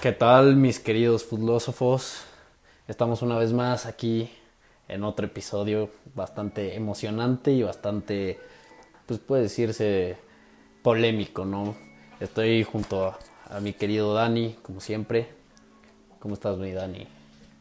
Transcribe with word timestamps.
¿Qué 0.00 0.12
tal, 0.12 0.56
mis 0.56 0.80
queridos 0.80 1.26
filósofos? 1.26 2.24
Estamos 2.88 3.20
una 3.20 3.36
vez 3.36 3.52
más 3.52 3.84
aquí 3.84 4.30
en 4.88 5.04
otro 5.04 5.26
episodio 5.26 5.90
bastante 6.14 6.74
emocionante 6.74 7.52
y 7.52 7.62
bastante, 7.62 8.38
pues 9.04 9.20
puede 9.20 9.42
decirse, 9.42 10.16
polémico, 10.82 11.44
¿no? 11.44 11.76
Estoy 12.18 12.64
junto 12.64 13.14
a, 13.50 13.60
mi 13.60 13.74
querido 13.74 14.14
Dani, 14.14 14.56
como 14.62 14.80
siempre. 14.80 15.28
¿Cómo 16.18 16.32
estás, 16.32 16.56
mi 16.56 16.72
Dani? 16.72 17.06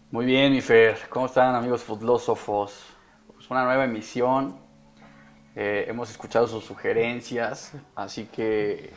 Muy 0.09 0.26
bien, 0.26 0.53
mi 0.53 0.62
Fer. 0.62 0.98
¿Cómo 1.09 1.26
están, 1.26 1.55
amigos 1.55 1.84
filósofos? 1.84 2.85
Pues 3.34 3.49
una 3.49 3.66
nueva 3.66 3.84
emisión. 3.84 4.58
Eh, 5.58 5.88
hemos 5.90 6.09
escuchado 6.09 6.48
sus 6.48 6.63
sugerencias, 6.63 7.73
así 7.95 8.27
que, 8.27 8.94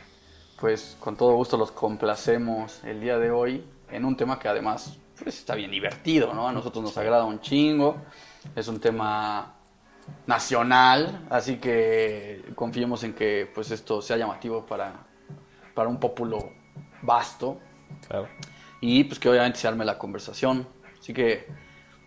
pues, 0.63 0.95
con 1.01 1.17
todo 1.17 1.33
gusto 1.33 1.57
los 1.57 1.71
complacemos 1.73 2.81
el 2.85 3.01
día 3.01 3.19
de 3.19 3.29
hoy 3.29 3.65
en 3.91 4.05
un 4.05 4.15
tema 4.15 4.39
que 4.39 4.47
además 4.47 4.97
pues, 5.21 5.39
está 5.39 5.55
bien 5.55 5.69
divertido, 5.69 6.33
¿no? 6.33 6.47
A 6.47 6.53
nosotros 6.53 6.81
nos 6.81 6.97
agrada 6.97 7.25
un 7.25 7.41
chingo. 7.41 7.97
Es 8.55 8.69
un 8.69 8.79
tema 8.79 9.55
nacional, 10.25 11.27
así 11.29 11.57
que 11.57 12.45
confiemos 12.55 13.03
en 13.03 13.13
que, 13.13 13.51
pues, 13.53 13.71
esto 13.71 14.01
sea 14.01 14.15
llamativo 14.15 14.65
para, 14.65 15.05
para 15.73 15.89
un 15.89 15.99
populo 15.99 16.39
vasto 17.01 17.59
Claro. 18.07 18.29
y, 18.79 19.03
pues, 19.03 19.19
que 19.19 19.27
obviamente 19.27 19.59
se 19.59 19.67
arme 19.67 19.83
la 19.83 19.97
conversación. 19.97 20.65
Así 20.97 21.13
que, 21.13 21.45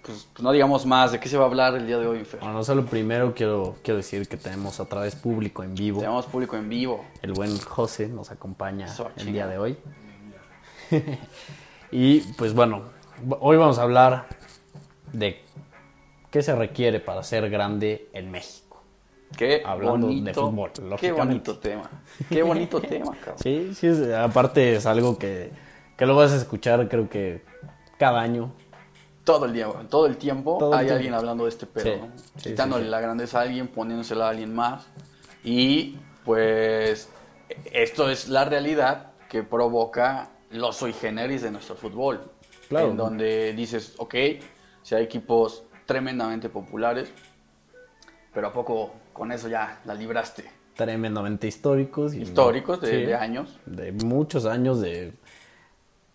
pues, 0.06 0.28
pues 0.32 0.42
no 0.42 0.52
digamos 0.52 0.86
más. 0.86 1.12
¿De 1.12 1.20
qué 1.20 1.28
se 1.28 1.36
va 1.36 1.44
a 1.44 1.46
hablar 1.48 1.74
el 1.74 1.86
día 1.86 1.98
de 1.98 2.06
hoy, 2.06 2.24
Fer? 2.24 2.40
Bueno, 2.40 2.54
no 2.54 2.64
solo 2.64 2.86
primero 2.86 3.34
quiero, 3.34 3.76
quiero 3.82 3.98
decir 3.98 4.28
que 4.28 4.36
tenemos 4.36 4.78
otra 4.80 5.00
vez 5.02 5.16
público 5.16 5.62
en 5.64 5.74
vivo. 5.74 6.00
Tenemos 6.00 6.26
público 6.26 6.56
en 6.56 6.68
vivo. 6.68 7.04
El 7.22 7.32
buen 7.32 7.58
José 7.58 8.08
nos 8.08 8.30
acompaña 8.30 8.86
Eso, 8.86 9.10
el 9.16 9.32
día 9.32 9.46
de 9.46 9.58
hoy. 9.58 9.76
y 11.90 12.20
pues 12.34 12.54
bueno, 12.54 12.82
hoy 13.40 13.56
vamos 13.56 13.78
a 13.78 13.82
hablar 13.82 14.26
de 15.12 15.42
qué 16.30 16.42
se 16.42 16.54
requiere 16.54 17.00
para 17.00 17.22
ser 17.22 17.48
grande 17.50 18.08
en 18.12 18.30
México. 18.30 18.82
Qué 19.36 19.62
Hablando 19.66 20.06
de 20.08 20.32
fútbol, 20.32 20.70
Qué 21.00 21.10
bonito 21.10 21.58
tema. 21.58 21.90
Qué 22.28 22.42
bonito 22.42 22.80
tema, 22.80 23.12
cabrón. 23.16 23.38
Sí, 23.42 23.74
sí, 23.74 23.88
es- 23.88 24.14
aparte 24.14 24.76
es 24.76 24.86
algo 24.86 25.18
que, 25.18 25.50
que 25.96 26.06
lo 26.06 26.14
vas 26.14 26.32
a 26.32 26.36
escuchar 26.36 26.88
creo 26.88 27.08
que 27.08 27.42
cada 27.98 28.20
año. 28.20 28.52
Todo 29.26 29.44
el 29.46 29.52
día, 29.52 29.66
güey, 29.66 29.84
todo 29.88 30.06
el 30.06 30.16
tiempo 30.18 30.56
Todo 30.58 30.72
el 30.72 30.78
hay 30.78 30.84
tiempo. 30.86 30.94
alguien 30.96 31.14
hablando 31.14 31.44
de 31.44 31.50
este 31.50 31.66
pedo, 31.66 31.84
Sí, 31.84 32.00
¿no? 32.00 32.08
sí, 32.36 32.50
Quitándole 32.50 32.82
sí, 32.84 32.86
sí. 32.86 32.90
la 32.92 33.00
grandeza 33.00 33.40
a 33.40 33.42
alguien, 33.42 33.66
poniéndosela 33.66 34.26
a 34.26 34.30
alguien 34.30 34.54
más. 34.54 34.86
Y 35.42 35.96
pues 36.24 37.08
esto 37.72 38.08
es 38.08 38.28
la 38.28 38.44
realidad 38.44 39.10
que 39.28 39.42
provoca 39.42 40.30
los 40.52 40.76
sui 40.76 40.92
generis 40.92 41.42
de 41.42 41.50
nuestro 41.50 41.74
fútbol. 41.74 42.20
Claro. 42.68 42.90
En 42.90 42.96
donde 42.96 43.52
dices, 43.52 43.94
ok, 43.98 44.14
si 44.82 44.94
hay 44.94 45.02
equipos 45.02 45.64
tremendamente 45.86 46.48
populares, 46.48 47.08
pero 48.32 48.46
a 48.46 48.52
poco 48.52 48.92
con 49.12 49.32
eso 49.32 49.48
ya 49.48 49.80
la 49.86 49.94
libraste. 49.94 50.44
Tremendamente 50.76 51.48
históricos. 51.48 52.14
y- 52.14 52.22
Históricos 52.22 52.80
de, 52.80 52.90
sí, 52.90 52.96
de 53.06 53.14
años. 53.16 53.58
de 53.66 53.90
muchos 53.90 54.46
años 54.46 54.80
de, 54.80 55.14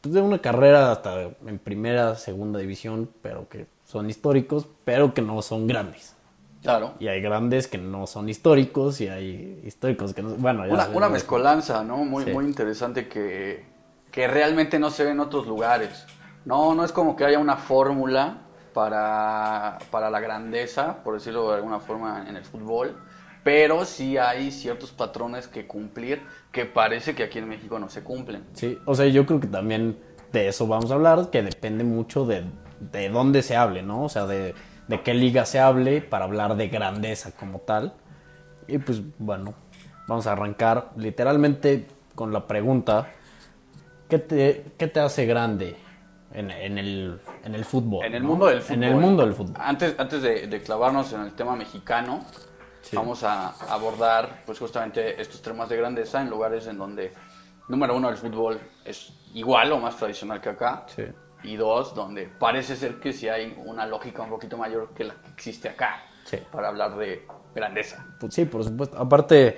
pues, 0.01 0.13
de 0.13 0.21
una 0.21 0.39
carrera 0.39 0.91
hasta 0.91 1.21
en 1.21 1.59
primera, 1.59 2.15
segunda 2.15 2.59
división, 2.59 3.09
pero 3.21 3.47
que 3.47 3.67
son 3.85 4.09
históricos, 4.09 4.67
pero 4.83 5.13
que 5.13 5.21
no 5.21 5.41
son 5.41 5.67
grandes. 5.67 6.15
Claro. 6.61 6.93
Y 6.99 7.07
hay 7.07 7.21
grandes 7.21 7.67
que 7.67 7.77
no 7.77 8.05
son 8.05 8.29
históricos 8.29 9.01
y 9.01 9.07
hay 9.07 9.61
históricos 9.65 10.13
que 10.13 10.21
no... 10.21 10.29
Bueno, 10.35 10.65
ya 10.67 10.73
Una, 10.73 10.87
una 10.89 11.09
mezcolanza, 11.09 11.83
¿no? 11.83 11.97
Muy, 11.97 12.25
Sí. 12.25 12.31
muy 12.31 12.45
interesante 12.45 13.07
que, 13.07 13.65
que 14.11 14.27
realmente 14.27 14.77
no 14.77 14.91
se 14.91 15.03
ve 15.03 15.11
en 15.11 15.19
otros 15.19 15.47
lugares. 15.47 16.05
No, 16.45 16.75
no 16.75 16.83
es 16.83 16.91
como 16.91 17.15
que 17.15 17.25
haya 17.25 17.39
una 17.39 17.57
fórmula 17.57 18.37
para, 18.73 19.79
para 19.89 20.09
la 20.09 20.19
grandeza, 20.19 21.03
por 21.03 21.15
decirlo 21.15 21.49
de 21.49 21.55
alguna 21.57 21.79
forma, 21.79 22.25
en 22.27 22.35
el 22.35 22.45
fútbol, 22.45 22.95
pero 23.43 23.85
sí 23.85 24.17
hay 24.17 24.51
ciertos 24.51 24.91
patrones 24.91 25.47
que 25.47 25.65
cumplir 25.67 26.21
que 26.51 26.65
parece 26.65 27.15
que 27.15 27.23
aquí 27.23 27.39
en 27.39 27.49
México 27.49 27.79
no 27.79 27.89
se 27.89 28.03
cumplen. 28.03 28.43
Sí, 28.53 28.77
o 28.85 28.93
sea, 28.93 29.07
yo 29.07 29.25
creo 29.25 29.39
que 29.39 29.47
también 29.47 29.97
de 30.31 30.47
eso 30.47 30.67
vamos 30.67 30.91
a 30.91 30.95
hablar, 30.95 31.29
que 31.29 31.41
depende 31.41 31.83
mucho 31.83 32.25
de, 32.25 32.43
de 32.91 33.09
dónde 33.09 33.41
se 33.41 33.55
hable, 33.55 33.83
¿no? 33.83 34.03
O 34.03 34.09
sea, 34.09 34.25
de, 34.25 34.53
de 34.87 35.01
qué 35.01 35.13
liga 35.13 35.45
se 35.45 35.59
hable 35.59 36.01
para 36.01 36.25
hablar 36.25 36.55
de 36.55 36.67
grandeza 36.67 37.31
como 37.31 37.59
tal. 37.59 37.93
Y 38.67 38.77
pues 38.77 39.01
bueno, 39.17 39.53
vamos 40.07 40.27
a 40.27 40.33
arrancar 40.33 40.91
literalmente 40.97 41.87
con 42.15 42.31
la 42.31 42.47
pregunta, 42.47 43.07
¿qué 44.09 44.19
te, 44.19 44.65
qué 44.77 44.87
te 44.87 44.99
hace 44.99 45.25
grande 45.25 45.75
en, 46.33 46.51
en 46.51 46.77
el, 46.77 47.19
en 47.43 47.55
el 47.55 47.65
fútbol? 47.65 48.05
En 48.05 48.13
el 48.13 48.21
¿no? 48.21 48.29
mundo 48.29 48.45
del 48.47 48.61
fútbol. 48.61 48.75
En 48.75 48.83
el 48.83 48.95
mundo 48.95 49.25
del 49.25 49.33
fútbol. 49.33 49.55
Antes, 49.59 49.95
antes 49.97 50.21
de, 50.21 50.47
de 50.47 50.61
clavarnos 50.61 51.11
en 51.13 51.21
el 51.21 51.33
tema 51.33 51.55
mexicano, 51.55 52.23
Sí. 52.81 52.95
vamos 52.95 53.23
a 53.23 53.49
abordar 53.71 54.41
pues 54.45 54.57
justamente 54.59 55.21
estos 55.21 55.41
temas 55.41 55.69
de 55.69 55.77
grandeza 55.77 56.21
en 56.21 56.29
lugares 56.29 56.65
en 56.67 56.77
donde, 56.77 57.13
número 57.67 57.95
uno, 57.95 58.09
el 58.09 58.17
fútbol 58.17 58.59
es 58.83 59.13
igual 59.33 59.71
o 59.71 59.79
más 59.79 59.95
tradicional 59.97 60.41
que 60.41 60.49
acá. 60.49 60.83
Sí. 60.87 61.03
Y 61.43 61.55
dos, 61.55 61.95
donde 61.95 62.27
parece 62.27 62.75
ser 62.75 62.99
que 62.99 63.13
sí 63.13 63.27
hay 63.27 63.55
una 63.65 63.85
lógica 63.85 64.21
un 64.21 64.29
poquito 64.29 64.57
mayor 64.57 64.93
que 64.93 65.03
la 65.05 65.15
que 65.15 65.29
existe 65.29 65.69
acá 65.69 66.03
Sí. 66.23 66.37
para 66.51 66.67
hablar 66.67 66.95
de 66.97 67.25
grandeza. 67.55 68.05
Pues 68.19 68.33
sí, 68.33 68.45
por 68.45 68.63
supuesto. 68.63 68.97
Aparte, 68.97 69.57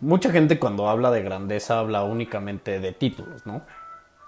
mucha 0.00 0.30
gente 0.30 0.58
cuando 0.58 0.88
habla 0.88 1.10
de 1.10 1.22
grandeza 1.22 1.78
habla 1.78 2.02
únicamente 2.04 2.80
de 2.80 2.92
títulos, 2.92 3.46
¿no? 3.46 3.62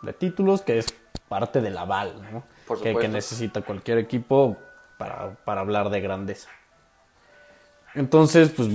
De 0.02 0.12
títulos 0.12 0.62
que 0.62 0.78
es 0.78 0.86
parte 1.28 1.60
del 1.60 1.76
aval, 1.78 2.14
¿no? 2.32 2.44
Por 2.66 2.80
que, 2.80 2.94
que 2.96 3.08
necesita 3.08 3.60
cualquier 3.62 3.98
equipo 3.98 4.56
para, 4.98 5.34
para 5.44 5.60
hablar 5.60 5.90
de 5.90 6.00
grandeza. 6.00 6.48
Entonces, 7.94 8.50
pues 8.50 8.68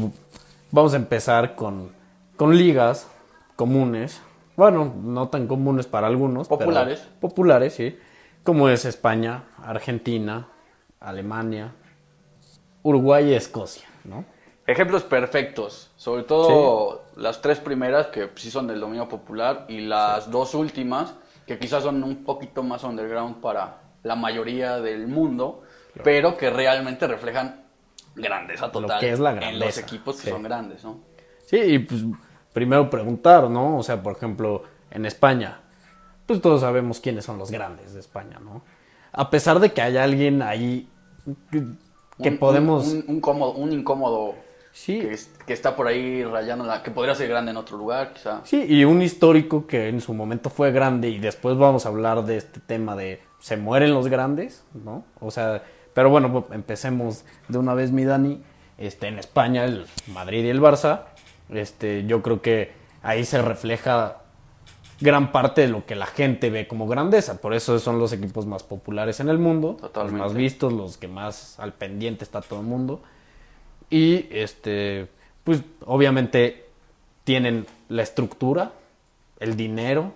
vamos 0.71 0.93
a 0.93 0.97
empezar 0.97 1.55
con, 1.55 1.91
con 2.35 2.57
ligas 2.57 3.07
comunes. 3.55 4.21
Bueno, 4.55 4.93
no 5.03 5.29
tan 5.29 5.47
comunes 5.47 5.87
para 5.87 6.07
algunos. 6.07 6.47
pero 6.47 6.59
Populares. 6.59 7.07
populares, 7.19 7.73
sí. 7.73 7.97
Como 8.43 8.69
es 8.69 8.85
España, 8.85 9.43
Argentina, 9.63 10.47
Alemania, 10.99 11.73
Uruguay 12.83 13.31
y 13.31 13.33
Escocia, 13.33 13.87
¿no? 14.03 14.25
Ejemplos 14.65 15.03
perfectos, 15.03 15.91
sobre 15.95 16.23
todo 16.23 17.05
las 17.15 17.41
tres 17.41 17.59
primeras 17.59 18.07
que 18.07 18.29
sí 18.35 18.51
son 18.51 18.67
del 18.67 18.81
dominio 18.81 19.07
popular 19.07 19.65
y 19.69 19.79
las 19.79 20.29
dos 20.29 20.53
últimas 20.55 21.13
que 21.45 21.57
quizás 21.57 21.83
son 21.83 22.03
un 22.03 22.25
poquito 22.25 22.63
más 22.63 22.83
underground 22.83 23.37
para 23.41 23.77
la 24.03 24.15
mayoría 24.15 24.81
del 24.81 25.07
mundo, 25.07 25.63
pero 26.03 26.37
que 26.37 26.49
realmente 26.49 27.07
reflejan 27.07 27.66
grandeza 28.17 28.71
total 28.71 28.99
que 28.99 29.11
es 29.11 29.19
la 29.19 29.29
en 29.31 29.35
los 29.37 29.43
grandeza, 29.45 29.81
equipos 29.81 30.15
que 30.17 30.23
sí. 30.23 30.29
son 30.29 30.43
grandes, 30.43 30.83
¿no? 30.83 30.99
Sí, 31.45 31.57
y 31.57 31.79
pues 31.79 32.01
primero 32.53 32.89
preguntar, 32.89 33.49
¿no? 33.49 33.77
O 33.77 33.83
sea, 33.83 34.01
por 34.03 34.15
ejemplo, 34.17 34.63
en 34.91 35.05
España, 35.05 35.61
pues 36.25 36.41
todos 36.41 36.61
sabemos 36.61 36.99
quiénes 36.99 37.23
son 37.25 37.37
los 37.37 37.51
grandes 37.51 37.93
de 37.93 37.99
España, 37.99 38.39
¿no? 38.39 38.63
A 39.13 39.29
pesar 39.29 39.59
de 39.59 39.71
que 39.71 39.81
haya 39.81 40.03
alguien 40.03 40.41
ahí 40.41 40.89
que, 41.51 41.63
que 42.21 42.29
Un- 42.29 42.37
podemos... 42.37 42.87
un, 42.87 43.05
un 43.07 43.21
cómodo- 43.21 43.53
un 43.55 43.71
incómodo 43.71 44.35
Sí. 44.73 44.99
que, 44.99 45.11
es- 45.13 45.31
que 45.47 45.53
está 45.53 45.75
por 45.75 45.87
ahí 45.87 46.23
rayando 46.23 46.63
la 46.65 46.83
que 46.83 46.91
podría 46.91 47.15
ser 47.15 47.29
grande 47.29 47.49
en 47.51 47.57
otro 47.57 47.77
lugar, 47.77 48.13
quizá. 48.13 48.41
Sí, 48.43 48.63
y 48.67 48.83
un 48.85 49.01
histórico 49.01 49.65
que 49.65 49.87
en 49.89 50.01
su 50.01 50.13
momento 50.13 50.49
fue 50.51 50.71
grande 50.71 51.09
y 51.09 51.17
después 51.17 51.57
vamos 51.57 51.85
a 51.85 51.89
hablar 51.89 52.25
de 52.25 52.37
este 52.37 52.59
tema 52.59 52.95
de 52.95 53.19
se 53.39 53.57
mueren 53.57 53.91
los 53.93 54.07
grandes, 54.07 54.63
¿no? 54.73 55.03
O 55.19 55.31
sea, 55.31 55.63
pero 55.97 56.11
bueno, 56.11 56.31
pues, 56.31 56.45
empecemos 56.51 57.23
de 57.47 57.57
una 57.57 57.73
vez, 57.73 57.91
mi 57.91 58.05
Dani. 58.05 58.39
Este, 58.77 59.07
en 59.07 59.17
España, 59.17 59.65
el 59.65 59.87
Madrid 60.05 60.45
y 60.45 60.49
el 60.49 60.61
Barça, 60.61 61.05
este, 61.49 62.05
yo 62.05 62.21
creo 62.21 62.39
que 62.39 62.71
ahí 63.01 63.25
se 63.25 63.41
refleja 63.41 64.17
gran 65.01 65.31
parte 65.31 65.61
de 65.61 65.69
lo 65.69 65.87
que 65.87 65.95
la 65.95 66.05
gente 66.05 66.51
ve 66.51 66.67
como 66.67 66.87
grandeza. 66.87 67.41
Por 67.41 67.55
eso 67.55 67.79
son 67.79 67.97
los 67.97 68.13
equipos 68.13 68.45
más 68.45 68.61
populares 68.61 69.19
en 69.21 69.29
el 69.29 69.39
mundo, 69.39 69.75
Totalmente. 69.81 70.19
los 70.19 70.27
más 70.27 70.37
vistos, 70.37 70.71
los 70.71 70.97
que 70.97 71.07
más 71.07 71.59
al 71.59 71.73
pendiente 71.73 72.23
está 72.23 72.41
todo 72.41 72.59
el 72.59 72.67
mundo. 72.67 73.01
Y 73.89 74.27
este, 74.29 75.07
pues 75.43 75.63
obviamente 75.83 76.67
tienen 77.23 77.65
la 77.89 78.03
estructura, 78.03 78.71
el 79.39 79.57
dinero, 79.57 80.13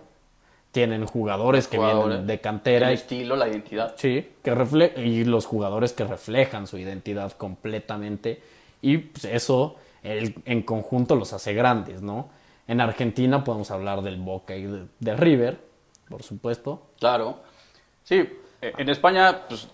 tienen 0.72 1.06
jugadores 1.06 1.68
que 1.68 1.78
Jugadores, 1.78 2.08
vienen 2.10 2.28
de 2.28 2.40
cantera 2.42 2.88
El 2.88 2.94
estilo, 2.94 3.36
la 3.36 3.48
identidad. 3.50 3.94
sí, 3.98 4.30
que 4.44 4.56
refle 4.56 4.94
y 4.96 5.26
los 5.26 5.46
jugadores 5.46 5.92
que 5.94 6.04
reflejan 6.06 6.66
su 6.68 6.78
identidad 6.78 7.34
completamente 7.34 8.42
y 8.82 8.98
pues, 8.98 9.26
eso 9.26 9.76
el- 10.04 10.36
en 10.46 10.62
conjunto 10.64 11.16
los 11.16 11.34
hace 11.34 11.54
grandes, 11.54 12.02
¿no? 12.02 12.30
En 12.68 12.80
Argentina 12.80 13.44
podemos 13.44 13.70
hablar 13.72 14.02
del 14.02 14.16
Boca 14.18 14.56
y 14.56 14.64
de, 14.64 14.86
de 15.00 15.16
River, 15.18 15.60
por 16.10 16.24
supuesto. 16.24 16.88
Claro. 17.00 17.40
Sí, 18.04 18.16
eh, 18.62 18.74
en 18.78 18.90
España, 18.90 19.42
pues 19.50 19.68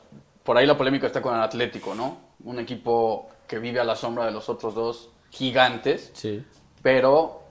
por 0.44 0.58
ahí 0.58 0.66
la 0.66 0.78
polémica 0.78 1.06
está 1.08 1.22
con 1.22 1.36
el 1.36 1.42
Atlético, 1.42 1.94
¿no? 1.94 2.18
Un 2.44 2.60
equipo 2.60 3.30
que 3.48 3.60
vive 3.60 3.80
a 3.80 3.84
la 3.84 3.96
sombra 3.96 4.26
de 4.26 4.32
los 4.32 4.50
otros 4.50 4.74
dos 4.74 5.10
gigantes, 5.30 6.10
Sí. 6.14 6.44
pero... 6.82 7.44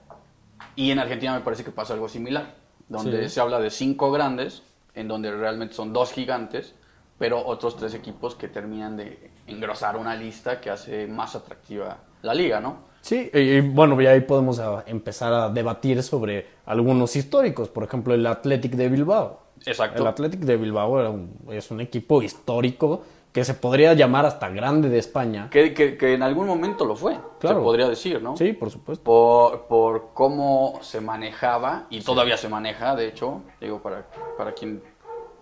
Y 0.74 0.90
en 0.90 0.98
Argentina 0.98 1.32
me 1.34 1.40
parece 1.40 1.64
que 1.64 1.70
pasa 1.70 1.94
algo 1.94 2.08
similar. 2.08 2.54
Donde 2.88 3.24
Sí. 3.24 3.34
se 3.34 3.40
habla 3.40 3.58
de 3.60 3.70
cinco 3.70 4.10
grandes, 4.12 4.62
en 4.94 5.08
donde 5.08 5.30
realmente 5.30 5.74
son 5.74 5.92
dos 5.92 6.12
gigantes, 6.12 6.74
pero 7.18 7.44
otros 7.46 7.76
tres 7.76 7.94
equipos 7.94 8.34
que 8.34 8.48
terminan 8.48 8.96
de 8.96 9.30
engrosar 9.46 9.96
una 9.96 10.14
lista 10.14 10.60
que 10.60 10.70
hace 10.70 11.06
más 11.06 11.34
atractiva 11.34 11.98
la 12.22 12.34
liga, 12.34 12.60
¿no? 12.60 12.84
Sí, 13.00 13.30
y, 13.32 13.60
bueno, 13.60 14.00
y 14.02 14.06
ahí 14.06 14.20
podemos 14.20 14.58
ah, 14.58 14.82
empezar 14.86 15.32
a 15.32 15.48
debatir 15.48 16.02
sobre 16.02 16.46
algunos 16.66 17.14
históricos, 17.14 17.68
por 17.68 17.84
ejemplo, 17.84 18.14
el 18.14 18.26
Athletic 18.26 18.72
de 18.72 18.88
Bilbao. 18.88 19.40
Exacto. 19.64 20.02
El 20.02 20.08
Athletic 20.08 20.40
de 20.40 20.56
Bilbao 20.56 21.00
era 21.00 21.10
un- 21.10 21.32
es 21.50 21.70
un 21.70 21.80
equipo 21.80 22.20
histórico 22.22 23.02
que 23.36 23.44
se 23.44 23.52
podría 23.52 23.92
llamar 23.92 24.24
hasta 24.24 24.48
grande 24.48 24.88
de 24.88 24.96
España. 24.98 25.48
Que, 25.50 25.74
que- 25.74 25.98
que 25.98 26.14
en 26.14 26.22
algún 26.22 26.46
momento 26.46 26.86
lo 26.86 26.96
fue, 26.96 27.18
Claro. 27.38 27.58
se 27.58 27.62
podría 27.64 27.86
decir, 27.86 28.22
¿no? 28.22 28.34
Sí, 28.34 28.54
por 28.54 28.70
supuesto. 28.70 29.04
por, 29.04 29.66
por 29.66 30.08
cómo 30.14 30.78
se 30.80 31.02
manejaba, 31.02 31.84
y 31.90 32.00
todavía 32.00 32.38
se 32.38 32.48
maneja, 32.48 32.96
de 32.96 33.08
hecho, 33.08 33.42
digo, 33.60 33.82
para, 33.82 34.06
para 34.38 34.52
quien 34.52 34.82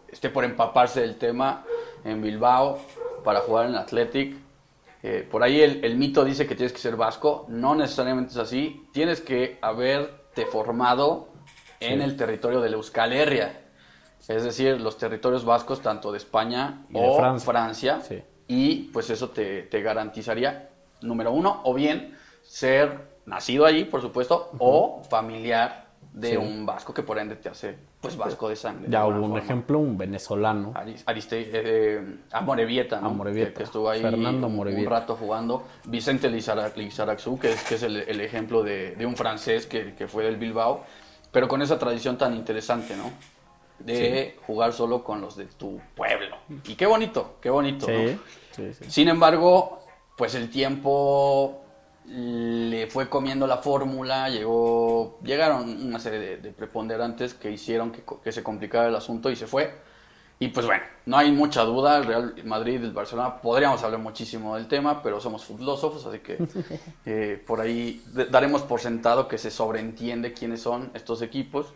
esté 0.08 0.28
por 0.28 0.42
empaparse 0.42 1.02
del 1.02 1.18
tema 1.18 1.64
en 2.04 2.20
Bilbao, 2.20 2.78
para 3.22 3.38
jugar 3.42 3.66
en 3.66 3.76
Athletic. 3.76 4.38
eh, 5.04 5.24
por 5.30 5.44
ahí 5.44 5.60
el, 5.62 5.84
el 5.84 5.94
mito 5.96 6.24
dice 6.24 6.48
que 6.48 6.56
tienes 6.56 6.72
que 6.72 6.80
ser 6.80 6.96
vasco, 6.96 7.46
no 7.48 7.76
necesariamente 7.76 8.32
es 8.32 8.38
así, 8.38 8.88
tienes 8.92 9.20
que 9.20 9.56
haberte 9.62 10.46
formado 10.46 11.28
en 11.78 12.02
el 12.02 12.16
territorio 12.16 12.60
de 12.60 12.70
la 12.70 12.76
Euskal 12.76 13.12
Herria, 13.12 13.63
es 14.28 14.44
decir, 14.44 14.80
los 14.80 14.96
territorios 14.98 15.44
vascos 15.44 15.80
tanto 15.80 16.10
de 16.12 16.18
España 16.18 16.84
Y 16.90 16.94
de 16.94 17.00
o 17.08 17.16
Francia. 17.16 17.46
Francia, 17.52 18.00
Sí. 18.02 18.22
y 18.48 18.74
pues 18.92 19.10
eso 19.10 19.30
te, 19.30 19.62
te 19.64 19.82
garantizaría, 19.82 20.70
número 21.02 21.32
uno, 21.32 21.60
o 21.64 21.74
bien 21.74 22.16
ser 22.42 23.14
nacido 23.26 23.64
allí, 23.66 23.84
por 23.84 24.00
supuesto, 24.00 24.50
o 24.58 25.02
familiar 25.08 25.84
de 26.12 26.30
Sí. 26.30 26.36
un 26.36 26.64
vasco 26.64 26.94
que 26.94 27.02
por 27.02 27.18
ende 27.18 27.34
te 27.36 27.48
hace 27.48 27.76
pues 28.00 28.16
vasco 28.16 28.48
de 28.50 28.54
sangre. 28.54 28.86
de 28.86 28.92
Ya 28.92 29.00
alguna 29.00 29.16
hubo 29.18 29.24
un 29.24 29.30
forma. 29.32 29.44
ejemplo, 29.44 29.78
un 29.78 29.96
venezolano. 29.98 30.72
Aris- 30.74 31.02
Ariste, 31.06 31.50
eh, 31.52 32.00
¿no? 32.02 32.28
Amorebieta. 32.36 33.00
Que, 33.00 33.54
que 33.54 33.62
estuvo 33.64 33.88
ahí 33.88 34.02
Fernando 34.02 34.46
un- 34.46 34.52
Amorebieta. 34.52 34.88
un 34.88 34.90
rato 34.94 35.16
jugando. 35.16 35.64
Vicente 35.86 36.28
Lizara- 36.30 36.70
Lizarazu, 36.76 37.38
que 37.38 37.52
es, 37.52 37.62
que 37.64 37.76
es 37.76 37.82
el, 37.82 37.96
el 37.96 38.20
ejemplo 38.20 38.62
de, 38.62 38.94
de 38.94 39.06
un 39.06 39.16
francés 39.16 39.66
que, 39.66 39.94
que 39.94 40.06
fue 40.06 40.22
del 40.24 40.36
Bilbao, 40.36 40.84
pero 41.32 41.48
con 41.48 41.62
esa 41.62 41.78
tradición 41.78 42.16
tan 42.18 42.34
interesante, 42.34 42.94
¿no? 42.96 43.10
De 43.78 44.36
jugar 44.46 44.72
solo 44.72 45.02
con 45.04 45.20
los 45.20 45.36
de 45.36 45.46
tu 45.46 45.80
pueblo. 45.94 46.36
Y 46.64 46.74
qué 46.74 46.86
bonito, 46.86 47.36
qué 47.40 47.50
bonito. 47.50 47.86
Sin 48.88 49.08
embargo, 49.08 49.80
pues 50.16 50.34
el 50.34 50.48
tiempo 50.48 51.64
le 52.06 52.86
fue 52.86 53.08
comiendo 53.08 53.46
la 53.46 53.58
fórmula, 53.58 54.28
llegó, 54.28 55.18
llegaron 55.22 55.86
una 55.86 55.98
serie 55.98 56.18
de, 56.18 56.36
de 56.36 56.52
preponderantes 56.52 57.34
que 57.34 57.50
hicieron 57.50 57.92
que, 57.92 58.32
se 58.32 58.42
complicara 58.42 58.88
el 58.88 58.94
asunto 58.94 59.30
y 59.30 59.36
se 59.36 59.46
fue. 59.46 59.72
Y 60.38 60.48
pues 60.48 60.66
bueno, 60.66 60.82
no 61.06 61.16
hay 61.16 61.30
mucha 61.30 61.62
duda, 61.62 61.98
el 61.98 62.04
Real 62.04 62.34
Madrid 62.44 62.82
el 62.82 62.92
Barcelona, 62.92 63.40
podríamos 63.40 63.82
hablar 63.82 64.00
muchísimo 64.00 64.56
del 64.56 64.66
tema, 64.66 65.02
pero 65.02 65.20
somos 65.20 65.44
filósofos, 65.44 66.04
así 66.04 66.18
que 66.18 66.38
eh, 67.06 67.42
por 67.46 67.60
ahí 67.60 68.02
daremos 68.30 68.62
por 68.62 68.80
sentado 68.80 69.28
que 69.28 69.38
se 69.38 69.50
sobreentiende 69.50 70.32
quiénes 70.32 70.60
son 70.60 70.90
estos 70.94 71.22
equipos. 71.22 71.72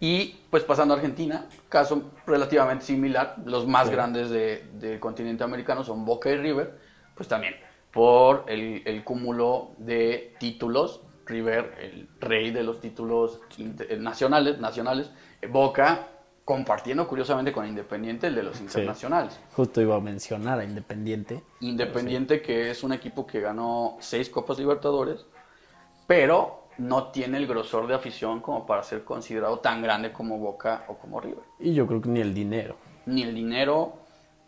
Y 0.00 0.36
pues 0.50 0.62
pasando 0.64 0.94
a 0.94 0.96
Argentina, 0.96 1.46
caso 1.68 2.12
relativamente 2.26 2.84
similar, 2.84 3.36
los 3.44 3.66
más 3.66 3.88
Sí. 3.88 3.92
grandes 3.94 4.30
de- 4.30 4.64
del 4.74 5.00
continente 5.00 5.42
americano 5.44 5.82
son 5.82 6.04
Boca 6.04 6.30
y 6.30 6.36
River, 6.36 6.78
pues 7.16 7.28
también 7.28 7.54
por 7.92 8.44
el, 8.48 8.82
el 8.84 9.02
cúmulo 9.02 9.70
de 9.78 10.34
títulos, 10.38 11.02
River, 11.26 11.74
el 11.80 12.08
rey 12.20 12.52
de 12.52 12.62
los 12.62 12.80
títulos 12.80 13.40
eh, 13.58 13.96
nacionales, 13.98 14.58
nacionales, 14.60 15.10
Boca 15.50 16.06
compartiendo 16.44 17.06
curiosamente 17.06 17.52
con 17.52 17.66
Independiente 17.66 18.28
el 18.28 18.34
de 18.36 18.42
los 18.44 18.60
internacionales. 18.60 19.38
Justo 19.54 19.82
iba 19.82 19.96
a 19.96 20.00
mencionar 20.00 20.58
a 20.60 20.64
Independiente. 20.64 21.42
Independiente 21.60 22.40
que 22.40 22.70
es 22.70 22.82
un 22.84 22.92
equipo 22.94 23.26
que 23.26 23.40
ganó 23.40 23.96
seis 24.00 24.30
Copas 24.30 24.58
Libertadores, 24.58 25.26
pero 26.06 26.67
no 26.78 27.08
tiene 27.08 27.38
el 27.38 27.46
grosor 27.46 27.86
de 27.86 27.94
afición 27.94 28.40
como 28.40 28.66
para 28.66 28.82
ser 28.82 29.04
considerado 29.04 29.58
tan 29.58 29.82
grande 29.82 30.12
como 30.12 30.38
Boca 30.38 30.84
o 30.88 30.94
como 30.94 31.20
River. 31.20 31.44
Y 31.58 31.74
yo 31.74 31.86
creo 31.86 32.00
que 32.00 32.08
ni 32.08 32.20
el 32.20 32.32
dinero. 32.32 32.76
Ni 33.06 33.22
el 33.22 33.34
dinero, 33.34 33.94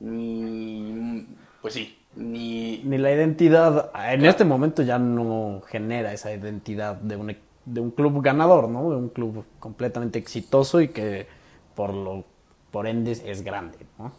ni... 0.01 1.27
pues 1.61 1.75
sí, 1.75 1.99
ni... 2.17 2.79
Ni 2.85 2.99
la 2.99 3.13
identidad. 3.13 3.91
En 4.13 4.25
este 4.25 4.45
momento 4.45 4.83
ya 4.83 4.99
no 4.99 5.63
genera 5.67 6.13
esa 6.13 6.33
identidad 6.33 6.97
de 6.97 7.17
un, 7.17 7.37
de 7.65 7.81
un 7.81 7.91
club 7.91 8.23
ganador, 8.23 8.69
¿no? 8.69 8.91
De 8.91 8.97
un 8.97 9.09
club 9.09 9.45
completamente 9.59 10.19
exitoso 10.19 10.81
y 10.81 10.89
que 10.89 11.27
por 11.75 11.93
lo 11.93 12.25
por 12.71 12.87
ende 12.87 13.13
es 13.13 13.43
grande, 13.43 13.79
¿no? 13.99 14.13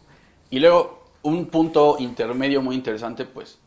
Y 0.50 0.60
luego, 0.60 1.04
un 1.24 1.46
punto 1.46 1.96
intermedio 2.00 2.62
muy 2.62 2.76
interesante, 2.76 3.26
pues, 3.26 3.61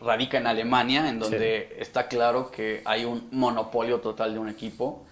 radica 0.00 0.38
en 0.38 0.46
Alemania, 0.46 1.08
en 1.08 1.18
donde 1.18 1.76
está 1.78 2.08
claro 2.08 2.50
que 2.50 2.82
hay 2.84 3.04
un 3.04 3.28
monopolio 3.30 4.00
total 4.00 4.32
de 4.34 4.38
un 4.38 4.48
equipo. 4.48 5.04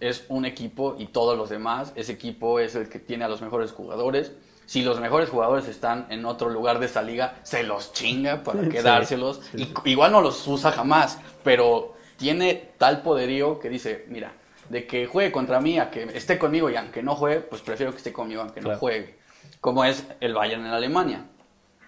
Es 0.00 0.24
un 0.28 0.44
equipo 0.44 0.94
y 0.98 1.06
todos 1.06 1.36
los 1.36 1.48
demás. 1.50 1.92
Ese 1.96 2.12
equipo 2.12 2.60
es 2.60 2.74
el 2.76 2.88
que 2.88 2.98
tiene 3.00 3.24
a 3.24 3.28
los 3.28 3.40
mejores 3.42 3.72
jugadores. 3.72 4.32
Si 4.66 4.82
los 4.82 5.00
mejores 5.00 5.30
jugadores 5.30 5.66
están 5.66 6.06
en 6.10 6.24
otro 6.26 6.50
lugar 6.50 6.78
de 6.78 6.86
esa 6.86 7.02
liga, 7.02 7.36
se 7.42 7.62
los 7.62 7.92
chinga 7.92 8.44
para 8.44 8.68
quedárselos. 8.68 9.40
sí, 9.50 9.72
igual 9.86 10.12
no 10.12 10.20
los 10.20 10.46
usa 10.46 10.70
jamás, 10.72 11.18
pero 11.42 11.94
tiene 12.16 12.70
tal 12.78 13.00
poderío 13.02 13.58
que 13.58 13.70
dice, 13.70 14.04
mira, 14.08 14.32
de 14.68 14.86
que 14.86 15.06
juegue 15.06 15.32
contra 15.32 15.60
mí 15.60 15.78
a 15.78 15.90
que 15.90 16.02
esté 16.14 16.38
conmigo 16.38 16.68
y 16.68 16.76
aunque 16.76 17.02
no 17.02 17.16
juegue, 17.16 17.40
pues 17.40 17.62
prefiero 17.62 17.92
que 17.92 17.98
esté 17.98 18.12
conmigo 18.12 18.42
aunque 18.42 18.60
no 18.60 18.66
Claro. 18.66 18.78
juegue. 18.80 19.18
Como 19.60 19.84
es 19.84 20.04
el 20.20 20.34
Bayern 20.34 20.66
en 20.66 20.72
Alemania. 20.72 21.24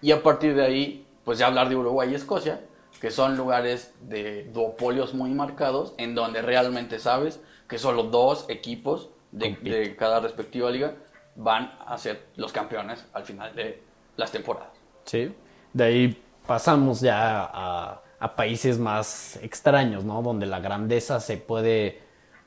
Y 0.01 0.13
a 0.13 0.23
partir 0.23 0.55
de 0.55 0.65
ahí, 0.65 1.07
pues 1.25 1.39
ya 1.39 1.47
hablar 1.47 1.69
de 1.69 1.77
Uruguay 1.77 2.11
y 2.11 2.15
Escocia, 2.15 2.61
que 3.01 3.11
son 3.11 3.37
lugares 3.37 3.95
de 4.01 4.45
duopolios 4.53 5.15
muy 5.15 5.31
marcados, 5.31 5.95
en 5.99 6.15
donde 6.15 6.43
realmente 6.43 6.99
sabes 6.99 7.41
que 7.69 7.79
solo 7.79 8.05
dos 8.05 8.47
equipos 8.49 9.11
de, 9.33 9.97
cada 9.97 10.21
respectiva 10.21 10.71
liga 10.71 10.95
van 11.37 11.73
a 11.87 11.97
ser 11.99 12.27
los 12.37 12.53
campeones 12.53 13.05
al 13.13 13.25
final 13.25 13.55
de 13.55 13.83
las 14.17 14.33
temporadas. 14.33 14.71
Sí. 15.05 15.33
De 15.73 15.85
ahí 15.85 16.23
pasamos 16.47 17.01
ya 17.01 17.45
a, 17.45 18.03
a 18.19 18.37
países 18.37 18.79
más 18.79 19.39
extraños, 19.43 20.05
¿no? 20.05 20.21
Donde 20.23 20.47
la 20.47 20.61
grandeza 20.61 21.21
se 21.21 21.39
puede, 21.39 22.01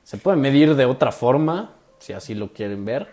se 0.04 0.18
puede 0.18 0.38
medir 0.38 0.76
de 0.76 0.86
otra 0.86 1.12
forma, 1.12 1.72
si 1.98 2.14
así 2.14 2.36
lo 2.36 2.54
quieren 2.54 2.86
ver, 2.86 3.10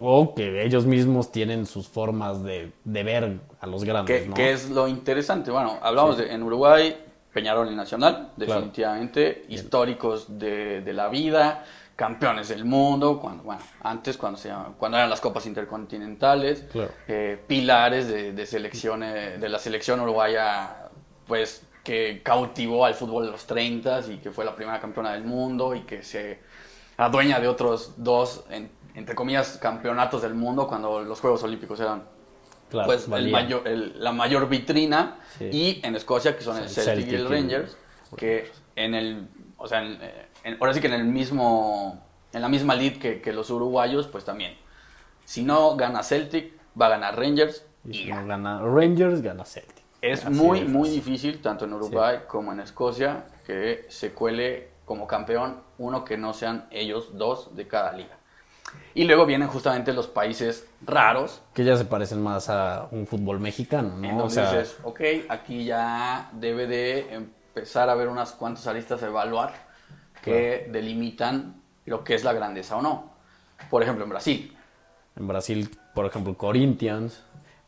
o 0.00 0.34
que 0.34 0.64
ellos 0.64 0.86
mismos 0.86 1.30
tienen 1.30 1.66
sus 1.66 1.86
formas 1.88 2.42
de, 2.42 2.72
de 2.84 3.02
ver 3.04 3.38
a 3.60 3.66
los 3.66 3.84
grandes, 3.84 4.22
¿Qué, 4.22 4.28
¿no? 4.28 4.34
qué 4.34 4.50
es 4.52 4.70
lo 4.70 4.88
interesante? 4.88 5.50
Bueno, 5.50 5.78
hablamos 5.82 6.16
de, 6.16 6.32
en 6.32 6.42
Uruguay, 6.42 6.96
Peñarol 7.32 7.70
y 7.70 7.76
Nacional, 7.76 8.30
Claro. 8.36 8.54
definitivamente, 8.54 9.44
históricos 9.50 10.38
de, 10.38 10.80
de 10.80 10.92
la 10.94 11.08
vida, 11.08 11.64
campeones 11.96 12.48
del 12.48 12.64
mundo, 12.64 13.20
cuando, 13.20 13.42
bueno, 13.44 13.60
antes 13.82 14.16
cuando, 14.16 14.38
se 14.38 14.50
cuando 14.78 14.96
eran 14.96 15.10
las 15.10 15.20
copas 15.20 15.44
intercontinentales, 15.44 16.64
Claro. 16.72 16.90
eh, 17.06 17.38
pilares 17.46 18.08
de, 18.08 18.32
de 18.32 18.46
selecciones, 18.46 19.38
de 19.38 19.48
la 19.50 19.58
selección 19.58 20.00
uruguaya, 20.00 20.88
pues 21.26 21.62
que 21.84 22.22
cautivó 22.22 22.84
al 22.86 22.94
fútbol 22.94 23.26
de 23.26 23.32
los 23.32 23.46
30 23.46 24.00
y 24.10 24.16
que 24.18 24.30
fue 24.30 24.44
la 24.46 24.54
primera 24.56 24.80
campeona 24.80 25.12
del 25.12 25.24
mundo 25.24 25.74
y 25.74 25.80
que 25.80 26.02
se 26.02 26.38
adueña 26.96 27.38
de 27.40 27.48
otros 27.48 27.94
dos, 27.98 28.44
en- 28.50 28.70
entre 28.94 29.14
comillas, 29.14 29.58
campeonatos 29.58 30.22
del 30.22 30.34
mundo 30.34 30.66
cuando 30.68 31.00
los 31.02 31.20
Juegos 31.20 31.42
Olímpicos 31.42 31.78
eran 31.80 32.02
Claro, 32.70 32.86
pues 32.86 33.08
el 33.08 33.30
mayor- 33.32 33.66
el- 33.66 34.02
la 34.02 34.12
mayor 34.12 34.48
vitrina. 34.48 35.16
Sí. 35.38 35.48
y 35.52 35.80
en 35.86 35.94
Escocia 35.96 36.36
que 36.36 36.42
son 36.42 36.56
el 36.58 36.64
El 36.64 36.68
Celtic, 36.68 37.06
y 37.10 37.14
el 37.14 37.22
y- 37.22 37.26
Rangers 37.26 37.76
que 38.16 38.50
en 38.76 38.94
el 38.94 39.26
o 39.56 39.66
sea 39.68 39.82
en- 39.82 39.98
en- 40.44 40.56
ahora 40.60 40.72
sí 40.74 40.80
que 40.80 40.86
en 40.86 40.94
el 40.94 41.04
mismo 41.04 42.04
en 42.32 42.42
la 42.42 42.48
misma 42.48 42.74
lead 42.76 42.98
que, 42.98 43.20
que 43.20 43.32
los 43.32 43.50
uruguayos 43.50 44.06
pues 44.06 44.24
también. 44.24 44.56
Si 45.24 45.42
no 45.42 45.76
gana 45.76 46.02
Celtic 46.02 46.52
va 46.80 46.86
a 46.86 46.88
ganar 46.90 47.16
Rangers 47.18 47.64
Y 47.84 47.94
si 47.94 48.06
gana. 48.06 48.22
no 48.22 48.28
gana 48.28 48.60
Rangers, 48.62 49.20
gana 49.22 49.44
Celtic. 49.44 49.84
es 50.02 50.24
Así 50.24 50.34
muy 50.34 50.64
muy 50.64 50.88
difícil 50.90 51.40
tanto 51.42 51.64
en 51.64 51.72
Uruguay 51.72 52.20
como 52.28 52.52
en 52.52 52.60
Escocia 52.60 53.24
que 53.46 53.86
se 53.88 54.12
cuele 54.12 54.68
como 54.84 55.06
campeón 55.06 55.60
uno 55.78 56.04
que 56.04 56.16
no 56.16 56.32
sean 56.34 56.66
ellos 56.70 57.16
dos 57.18 57.54
de 57.56 57.66
cada 57.66 57.92
liga 57.92 58.16
y 58.94 59.04
luego 59.04 59.24
vienen 59.26 59.48
justamente 59.48 59.92
los 59.92 60.06
países 60.08 60.66
raros 60.84 61.42
Que 61.54 61.64
ya 61.64 61.76
se 61.76 61.84
parecen 61.84 62.22
más 62.22 62.48
a 62.50 62.88
un 62.90 63.06
fútbol 63.06 63.38
mexicano, 63.40 63.96
¿no? 63.96 64.08
En 64.08 64.14
O 64.16 64.18
donde 64.20 64.34
sea, 64.34 64.50
dices, 64.52 64.76
ok, 64.82 65.00
aquí 65.28 65.64
ya 65.64 66.30
debe 66.32 66.66
de 66.66 67.14
empezar 67.14 67.88
a 67.88 67.92
haber 67.92 68.08
unas 68.08 68.32
cuantas 68.32 68.66
aristas 68.66 69.02
a 69.02 69.06
evaluar 69.06 69.52
que 70.22 70.68
delimitan 70.70 71.54
lo 71.86 72.04
que 72.04 72.14
es 72.14 72.24
la 72.24 72.32
grandeza 72.32 72.76
o 72.76 72.82
no. 72.82 73.10
Por 73.70 73.82
ejemplo, 73.82 74.04
en 74.04 74.10
Brasil. 74.10 74.56
En 75.16 75.26
Brasil, 75.28 75.70
por 75.94 76.06
ejemplo, 76.06 76.36
Corinthians. 76.36 77.22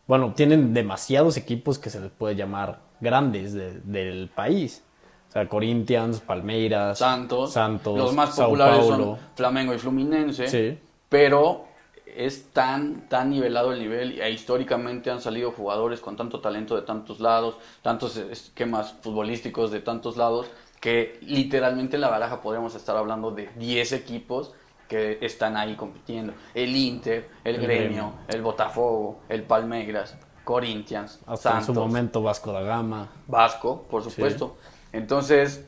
Bueno, 0.07 0.33
tienen 0.35 0.75
demasiados 0.75 1.37
equipos 1.37 1.79
que 1.79 1.89
se 1.91 2.01
les 2.01 2.11
puede 2.11 2.35
llamar 2.35 2.81
grandes 3.01 3.53
de- 3.55 3.81
del 3.81 4.29
país. 4.29 4.83
O 5.29 5.33
sea, 5.33 5.49
Corinthians, 5.49 6.21
Palmeiras, 6.21 6.99
Santos. 6.99 7.53
Santos, 7.53 7.97
Los 7.99 8.15
más 8.15 8.35
Sao 8.35 8.47
populares 8.47 8.81
Paulo. 8.87 8.97
son 8.97 9.19
Flamengo 9.35 9.73
y 9.75 9.79
Fluminense. 9.79 10.47
Sí. 10.49 10.79
Pero 11.13 11.67
es 12.07 12.51
tan, 12.55 13.07
tan 13.11 13.29
nivelado 13.29 13.75
el 13.75 13.81
nivel 13.81 14.19
e 14.19 14.31
históricamente 14.31 15.11
han 15.11 15.21
salido 15.21 15.53
jugadores 15.53 16.01
con 16.01 16.17
tanto 16.17 16.41
talento 16.41 16.75
de 16.75 16.81
tantos 16.81 17.21
lados, 17.21 17.59
tantos 17.83 18.17
esquemas 18.17 18.95
futbolísticos 19.03 19.71
de 19.71 19.81
tantos 19.81 20.17
lados, 20.17 20.47
que 20.81 21.19
literalmente 21.21 21.97
en 21.97 22.01
la 22.01 22.09
baraja 22.09 22.41
podríamos 22.41 22.75
estar 22.75 22.97
hablando 22.97 23.31
de 23.31 23.51
10 23.57 23.93
equipos 23.93 24.55
que 24.89 25.19
están 25.21 25.59
ahí 25.59 25.77
compitiendo. 25.77 26.33
El 26.55 26.75
Inter, 26.75 27.29
el, 27.45 27.57
El 27.57 27.61
Gremio, 27.61 27.87
Gremio. 27.87 28.13
el 28.29 28.41
Botafogo, 28.41 29.21
el 29.29 29.43
Palmeiras, 29.43 30.17
Corinthians, 30.45 31.21
Hasta 31.27 31.51
Santos. 31.51 31.69
en 31.69 31.75
su 31.75 31.81
momento 31.81 32.23
Vasco 32.23 32.53
da 32.53 32.63
Gama. 32.63 33.11
Vasco, 33.27 33.83
por 33.83 34.03
supuesto. 34.03 34.57
Entonces, 34.93 35.67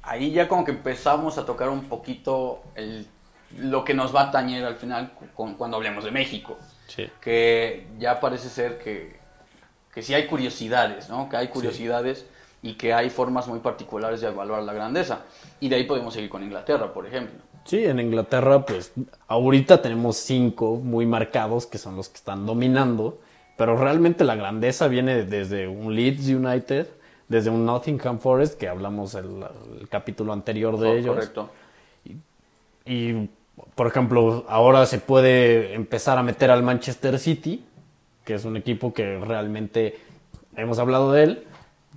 ahí 0.00 0.32
ya 0.32 0.48
como 0.48 0.64
que 0.64 0.70
empezamos 0.70 1.36
a 1.36 1.44
tocar 1.44 1.68
un 1.68 1.82
poquito 1.82 2.62
el, 2.76 3.06
lo 3.58 3.84
que 3.84 3.94
nos 3.94 4.14
va 4.14 4.22
a 4.22 4.30
tañer 4.30 4.64
al 4.64 4.76
final 4.76 5.12
con- 5.34 5.54
cuando 5.54 5.76
hablemos 5.76 6.04
de 6.04 6.10
México. 6.10 6.56
Sí. 6.86 7.08
Que 7.20 7.86
ya 7.98 8.20
parece 8.20 8.48
ser 8.48 8.78
que, 8.78 9.16
que 9.94 10.02
sí 10.02 10.14
hay 10.14 10.26
curiosidades, 10.26 11.08
¿no? 11.08 11.28
Que 11.28 11.36
hay 11.36 11.48
curiosidades 11.48 12.26
y 12.62 12.74
que 12.74 12.92
hay 12.92 13.10
formas 13.10 13.48
muy 13.48 13.60
particulares 13.60 14.20
de 14.20 14.28
evaluar 14.28 14.62
la 14.62 14.72
grandeza. 14.72 15.20
Y 15.60 15.68
de 15.68 15.76
ahí 15.76 15.84
podemos 15.84 16.14
seguir 16.14 16.28
con 16.30 16.42
Inglaterra, 16.42 16.92
por 16.92 17.06
ejemplo. 17.06 17.38
Sí, 17.64 17.84
en 17.84 18.00
Inglaterra, 18.00 18.64
pues 18.64 18.92
ahorita 19.28 19.82
tenemos 19.82 20.16
cinco 20.16 20.76
muy 20.76 21.06
marcados 21.06 21.66
que 21.66 21.78
son 21.78 21.94
los 21.96 22.08
que 22.08 22.16
están 22.16 22.46
dominando, 22.46 23.20
pero 23.56 23.76
realmente 23.76 24.24
la 24.24 24.34
grandeza 24.34 24.88
viene 24.88 25.24
desde 25.24 25.68
un 25.68 25.94
Leeds 25.94 26.28
United, 26.28 26.88
desde 27.28 27.50
un 27.50 27.64
Nottingham 27.66 28.18
Forest, 28.18 28.58
que 28.58 28.66
hablamos 28.68 29.14
el, 29.14 29.44
el 29.78 29.88
capítulo 29.88 30.32
anterior 30.32 30.78
de 30.78 30.86
Co- 30.88 30.94
ellos. 30.94 31.14
Correcto. 31.14 31.50
Y, 32.86 33.28
por 33.74 33.86
ejemplo, 33.86 34.44
ahora 34.48 34.86
se 34.86 34.98
puede 34.98 35.74
empezar 35.74 36.18
a 36.18 36.22
meter 36.22 36.50
al 36.50 36.62
Manchester 36.62 37.18
City, 37.18 37.64
que 38.24 38.34
es 38.34 38.44
un 38.44 38.56
equipo 38.56 38.92
que 38.92 39.18
realmente 39.18 39.98
hemos 40.56 40.78
hablado 40.78 41.12
de 41.12 41.22
él, 41.24 41.44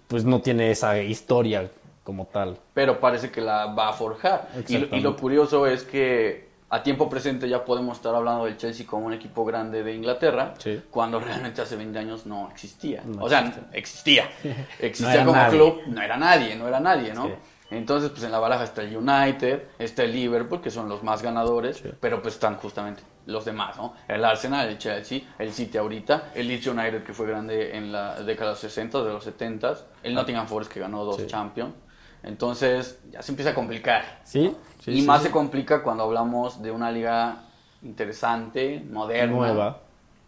pues 0.08 0.26
no 0.26 0.42
tiene 0.42 0.72
esa 0.72 1.00
historia 1.02 1.70
como 2.04 2.26
tal. 2.26 2.58
pero 2.74 3.00
parece 3.00 3.32
que 3.32 3.40
la 3.42 3.68
va 3.68 3.90
a 3.90 3.94
forjar. 3.94 4.50
Y, 4.54 4.58
lo- 4.58 4.62
y 4.62 4.62
lo 4.62 4.86
Exactamente. 4.86 5.22
curioso 5.22 5.68
es 5.68 5.84
que 5.84 6.50
a 6.70 6.82
tiempo 6.84 7.08
presente 7.10 7.48
ya 7.48 7.64
podemos 7.64 7.98
estar 7.98 8.14
hablando 8.16 8.46
del 8.46 8.58
Chelsea 8.58 8.86
como 8.86 9.06
un 9.06 9.14
equipo 9.14 9.46
grande 9.46 9.84
de 9.84 9.94
Inglaterra, 9.94 10.54
Sí. 10.58 10.82
cuando 10.90 11.20
realmente 11.20 11.62
hace 11.62 11.76
20 11.76 12.00
años 12.00 12.26
no 12.26 12.50
existía. 12.52 13.04
No 13.06 13.24
o 13.26 13.30
sea, 13.30 13.54
existía. 13.74 14.28
Existía 14.80 15.24
como 15.24 15.38
nadie. 15.38 15.58
club, 15.58 15.82
no 15.88 16.02
era 16.02 16.18
nadie, 16.18 16.56
no 16.56 16.68
era 16.68 16.80
nadie, 16.80 17.14
¿no? 17.14 17.28
Sí. 17.28 17.34
Entonces, 17.78 18.10
pues 18.12 18.24
en 18.24 18.32
la 18.32 18.40
baraja 18.40 18.64
está 18.64 18.82
el 18.84 18.96
United, 18.96 19.68
está 19.80 20.04
el 20.04 20.12
Liverpool, 20.14 20.62
que 20.62 20.70
son 20.72 20.88
los 20.90 21.04
más 21.04 21.22
ganadores, 21.22 21.78
Sí. 21.78 21.90
pero 22.00 22.22
pues 22.22 22.36
están 22.36 22.58
justamente 22.58 23.04
los 23.26 23.46
demás, 23.46 23.78
¿no? 23.78 23.94
El 24.08 24.24
Arsenal, 24.26 24.68
el 24.68 24.78
Chelsea, 24.78 25.22
el 25.40 25.52
City 25.54 25.78
ahorita, 25.78 26.32
el 26.36 26.48
Leeds 26.48 26.68
United, 26.68 27.04
que 27.04 27.14
fue 27.14 27.26
grande 27.28 27.76
en 27.78 27.92
la 27.92 28.22
década 28.22 28.50
de 28.50 28.54
los 28.54 28.60
60, 28.60 29.02
de 29.04 29.10
los 29.14 29.24
70, 29.24 29.76
el 30.04 30.14
Nottingham 30.14 30.48
Forest, 30.48 30.72
que 30.72 30.80
ganó 30.80 31.04
dos 31.06 31.18
Sí. 31.18 31.28
Champions. 31.28 31.74
Entonces, 32.22 33.02
ya 33.12 33.22
se 33.22 33.32
empieza 33.32 33.52
a 33.52 33.54
complicar. 33.56 34.22
Sí, 34.24 34.56
sí, 34.80 35.00
y 35.00 35.02
más 35.02 35.24
se 35.24 35.32
complica 35.32 35.84
cuando 35.84 36.04
hablamos 36.04 36.62
de 36.62 36.72
una 36.72 36.90
liga 36.92 37.44
interesante, 37.82 38.84
moderna, 38.90 39.36
Nueva. 39.36 39.80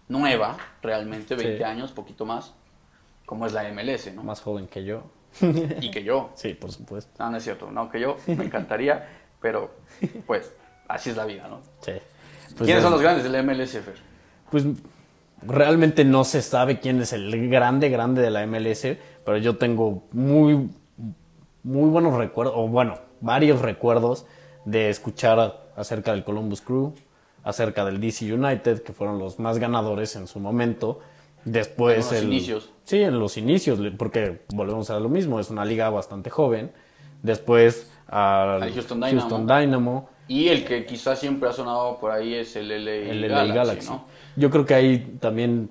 nueva, 0.07 0.57
realmente, 0.81 1.35
20 1.35 1.57
Sí. 1.57 1.63
años, 1.63 1.91
poquito 1.91 2.25
más, 2.25 2.53
como 3.25 3.45
es 3.45 3.53
la 3.53 3.63
MLS, 3.69 4.11
¿no? 4.13 4.23
Más 4.23 4.41
joven 4.41 4.67
que 4.67 4.83
yo. 4.83 5.03
Y 5.82 5.92
que 5.92 6.04
yo. 6.04 6.32
Sí, 6.36 6.54
por 6.54 6.72
supuesto. 6.72 7.12
No, 7.20 7.32
no 7.32 7.38
es 7.38 7.44
cierto, 7.44 7.72
no 7.72 7.89
que 7.89 8.00
yo, 8.00 8.18
me 8.27 8.46
encantaría, 8.46 9.08
pero 9.42 9.72
pues 10.25 10.54
así 10.88 11.10
es 11.10 11.18
la 11.18 11.25
vida, 11.25 11.48
¿no? 11.48 11.62
Sí. 11.82 11.94
Pues, 12.58 12.65
¿Quiénes 12.65 12.84
son 12.84 12.92
los 12.92 13.01
grandes 13.01 13.30
del 13.30 13.44
MLS, 13.44 13.72
Fer? 13.72 13.96
Pues 14.50 14.65
realmente 15.42 16.06
no 16.06 16.24
se 16.24 16.42
sabe 16.42 16.80
quién 16.80 17.01
es 17.01 17.13
el 17.13 17.50
grande, 17.50 17.89
grande 17.89 18.22
de 18.22 18.30
la 18.30 18.46
MLS, 18.46 18.88
pero 19.25 19.38
yo 19.38 19.58
tengo 19.58 20.04
muy, 20.12 20.70
muy 21.63 21.89
buenos 21.89 22.15
recuerdos, 22.15 22.56
o 22.58 22.68
bueno, 22.68 23.00
varios 23.22 23.62
recuerdos 23.62 24.25
de 24.65 24.89
escuchar 24.89 25.65
acerca 25.75 26.12
del 26.12 26.24
Columbus 26.24 26.62
Crew, 26.62 26.94
acerca 27.44 27.86
del 27.86 28.00
DC 28.00 28.34
United, 28.34 28.84
que 28.84 28.94
fueron 28.94 29.20
los 29.20 29.39
más 29.39 29.60
ganadores 29.60 30.15
en 30.15 30.27
su 30.27 30.39
momento. 30.39 31.00
Después 31.45 31.97
En 32.11 32.13
los 32.17 32.23
el- 32.23 32.27
inicios. 32.33 32.69
Sí, 32.83 33.01
en 33.01 33.17
los 33.19 33.37
inicios, 33.37 33.79
porque 33.97 34.41
volvemos 34.49 34.89
a 34.89 34.99
lo 34.99 35.09
mismo, 35.09 35.39
es 35.39 35.49
una 35.49 35.63
liga 35.65 35.89
bastante 35.89 36.29
joven. 36.29 36.71
Después 37.23 37.89
al 38.07 38.61
Al 38.63 38.73
Houston 38.73 38.99
Dynamo. 38.99 39.19
Houston 39.21 39.47
Dynamo, 39.47 40.09
Y 40.27 40.47
el 40.49 40.65
que 40.65 40.85
quizás 40.85 41.19
siempre 41.19 41.49
ha 41.49 41.53
sonado 41.53 41.99
por 41.99 42.11
ahí 42.11 42.33
es 42.33 42.55
el 42.55 42.69
LA, 42.71 42.91
el 43.11 43.21
LA 43.21 43.27
Galaxy, 43.37 43.53
Galaxy. 43.55 43.89
¿no? 43.89 44.05
Yo 44.35 44.49
creo 44.49 44.65
que 44.65 44.73
ahí 44.73 45.17
también 45.19 45.69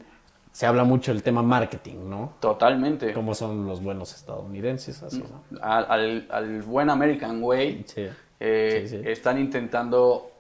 se 0.53 0.67
habla 0.67 0.85
mucho 0.85 1.13
del 1.13 1.25
tema 1.25 1.43
marketing, 1.43 2.09
¿no? 2.09 2.35
Totalmente. 2.41 3.13
Cómo 3.13 3.35
son 3.35 3.67
los 3.67 3.83
buenos 3.83 4.15
estadounidenses, 4.15 5.03
así, 5.03 5.19
¿no? 5.51 5.61
Al, 5.61 5.87
al- 5.91 6.27
al 6.31 6.63
buen 6.63 6.89
American 6.89 7.43
Way, 7.43 7.85
Sí. 7.87 8.07
eh, 8.39 8.87
Sí, 8.89 8.97
sí. 8.97 9.03
están 9.09 9.41
intentando 9.41 10.31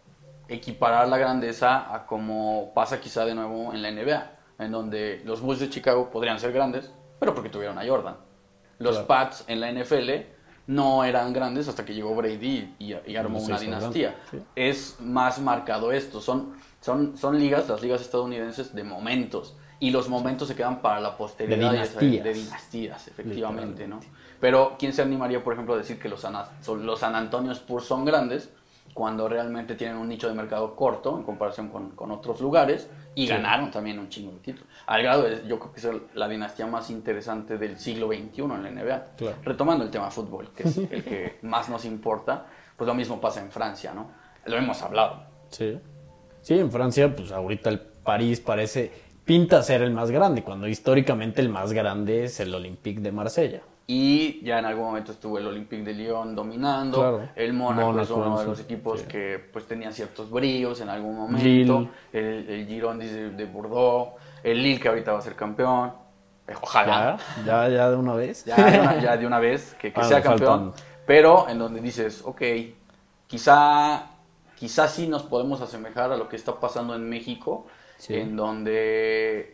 equiparar 0.48 1.08
la 1.08 1.18
grandeza 1.18 1.92
a 1.92 2.06
como 2.06 2.70
pasa 2.74 3.00
quizá 3.00 3.24
de 3.24 3.34
nuevo 3.34 3.72
en 3.72 3.82
la 3.82 3.88
NBA, 3.90 4.30
en 4.58 4.70
donde 4.73 5.23
los 5.25 5.40
Bulls 5.40 5.61
de 5.61 5.70
Chicago 5.70 6.11
podrían 6.11 6.38
ser 6.40 6.52
grandes, 6.52 6.90
pero 7.18 7.34
porque 7.34 7.49
tuvieron 7.49 7.78
a 7.78 7.87
Jordan. 7.87 8.16
Los 8.78 8.92
Claro. 8.96 9.06
Pats 9.06 9.44
en 9.46 9.61
la 9.61 9.70
NFL 9.73 10.11
no 10.66 11.04
eran 11.04 11.32
grandes 11.32 11.68
hasta 11.68 11.84
que 11.84 11.94
llegó 11.94 12.14
Brady 12.14 12.75
y, 12.78 12.94
y 13.06 13.16
armó 13.16 13.38
Los 13.38 13.49
una 13.49 13.58
dinastía. 13.58 14.14
sí. 14.30 14.38
Es 14.56 14.96
más 15.00 15.38
marcado 15.40 15.92
esto. 15.92 16.20
Son, 16.20 16.54
son, 16.80 17.16
son 17.16 17.38
ligas, 17.38 17.68
las 17.68 17.82
ligas 17.82 18.00
estadounidenses, 18.00 18.75
de 18.75 18.82
momentos. 18.84 19.54
Y 19.80 19.90
los 19.90 20.08
momentos 20.08 20.49
se 20.49 20.54
quedan 20.54 20.80
para 20.80 21.00
la 21.00 21.16
posteridad. 21.16 21.58
De 21.58 21.73
dinastías. 21.73 22.25
De 22.25 22.32
dinastías, 22.32 23.08
efectivamente, 23.08 23.87
¿no? 23.87 24.00
Pero 24.40 24.76
¿quién 24.78 24.92
se 24.92 25.02
animaría, 25.02 25.42
por 25.44 25.52
ejemplo, 25.52 25.75
a 25.75 25.78
decir 25.78 25.99
que 25.99 26.08
los 26.08 26.20
San, 26.20 26.34
son- 26.62 26.87
los 26.87 27.00
San 27.00 27.14
Antonio 27.14 27.52
Spurs 27.52 27.84
son 27.84 28.04
grandes 28.04 28.50
cuando 28.94 29.28
realmente 29.28 29.75
tienen 29.75 29.96
un 29.96 30.08
nicho 30.08 30.28
de 30.28 30.34
mercado 30.34 30.75
corto 30.76 31.16
en 31.18 31.25
comparación 31.25 31.68
con, 31.68 31.90
con 31.90 32.11
otros 32.12 32.40
lugares 32.40 32.88
y 33.14 33.23
Sí. 33.26 33.28
ganaron 33.33 33.71
también 33.71 33.99
un 33.99 34.09
chingo 34.09 34.33
de 34.33 34.38
títulos? 34.38 34.68
Al 34.87 35.02
grado 35.02 35.23
de, 35.23 35.47
yo 35.47 35.59
creo 35.59 35.73
que 35.73 35.80
es 35.80 35.88
la 36.14 36.28
dinastía 36.28 36.66
más 36.66 36.90
interesante 36.90 37.59
del 37.59 37.78
siglo 37.78 38.09
XXI 38.09 38.42
en 38.42 38.62
la 38.62 38.71
NBA. 38.71 39.04
Claro. 39.16 39.37
Retomando 39.42 39.85
el 39.85 39.90
tema 39.90 40.11
fútbol, 40.11 40.50
que 40.54 40.64
es 40.64 40.76
el 40.90 41.04
que 41.04 41.38
más 41.42 41.68
nos 41.68 41.85
importa, 41.85 42.47
pues 42.76 42.87
lo 42.87 42.94
mismo 42.94 43.21
pasa 43.21 43.40
en 43.40 43.50
Francia, 43.50 43.92
¿no? 43.94 44.11
Lo 44.47 44.56
hemos 44.56 44.83
hablado. 44.83 45.25
Sí. 45.50 45.78
Sí, 46.42 46.59
en 46.59 46.71
Francia, 46.71 47.14
pues 47.14 47.33
ahorita 47.33 47.71
el 47.71 47.80
París 47.80 48.40
parece, 48.40 48.90
pinta 49.25 49.62
ser 49.62 49.80
el 49.83 49.92
más 49.92 50.11
grande, 50.11 50.42
cuando 50.42 50.68
históricamente 50.68 51.40
el 51.40 51.49
más 51.49 51.73
grande 51.73 52.25
es 52.25 52.40
el 52.40 52.54
Olympique 52.54 53.00
de 53.00 53.12
Marsella. 53.12 53.62
Y 53.86 54.42
ya 54.42 54.60
en 54.60 54.64
algún 54.64 54.84
momento 54.86 55.12
estuvo 55.12 55.38
el 55.38 55.46
Olympique 55.46 55.82
de 55.82 55.92
Lyon 55.92 56.34
dominando. 56.34 56.98
Claro. 56.98 57.28
El 57.36 57.52
Mónaco, 57.52 58.00
es 58.00 58.10
uno 58.10 58.38
de 58.38 58.46
los 58.46 58.60
equipos 58.60 59.00
sí. 59.00 59.06
que 59.06 59.38
pues 59.52 59.66
tenían 59.66 59.92
ciertos 59.92 60.30
brillos 60.30 60.80
en 60.80 60.88
algún 60.88 61.16
momento. 61.16 61.44
Lille. 61.44 61.88
El, 62.12 62.48
el 62.48 62.66
Girondins 62.66 63.12
de, 63.12 63.30
de 63.30 63.44
Bordeaux. 63.44 64.14
El 64.42 64.62
Lille 64.62 64.80
que 64.80 64.88
ahorita 64.88 65.12
va 65.12 65.18
a 65.18 65.22
ser 65.22 65.34
campeón. 65.34 65.92
Eh, 66.48 66.54
Ojalá. 66.60 67.18
Ya, 67.44 67.68
ya, 67.68 67.68
ya 67.68 67.90
de 67.90 67.96
una 67.96 68.14
vez. 68.14 68.44
Ya, 68.46 68.56
de 68.56 68.80
una, 68.80 69.00
ya 69.02 69.16
de 69.18 69.26
una 69.26 69.38
vez 69.38 69.74
que, 69.78 69.92
que 69.92 70.00
Ah, 70.00 70.04
sea 70.04 70.22
faltan. 70.22 70.46
campeón. 70.48 70.72
Pero 71.06 71.46
en 71.50 71.58
donde 71.58 71.82
dices, 71.82 72.22
ok, 72.24 72.40
quizá, 73.26 74.06
quizá 74.56 74.88
sí 74.88 75.06
nos 75.08 75.24
podemos 75.24 75.60
asemejar 75.60 76.10
a 76.10 76.16
lo 76.16 76.28
que 76.30 76.36
está 76.36 76.58
pasando 76.58 76.94
en 76.94 77.06
México. 77.06 77.66
Sí. 77.98 78.14
En 78.14 78.34
donde 78.34 79.53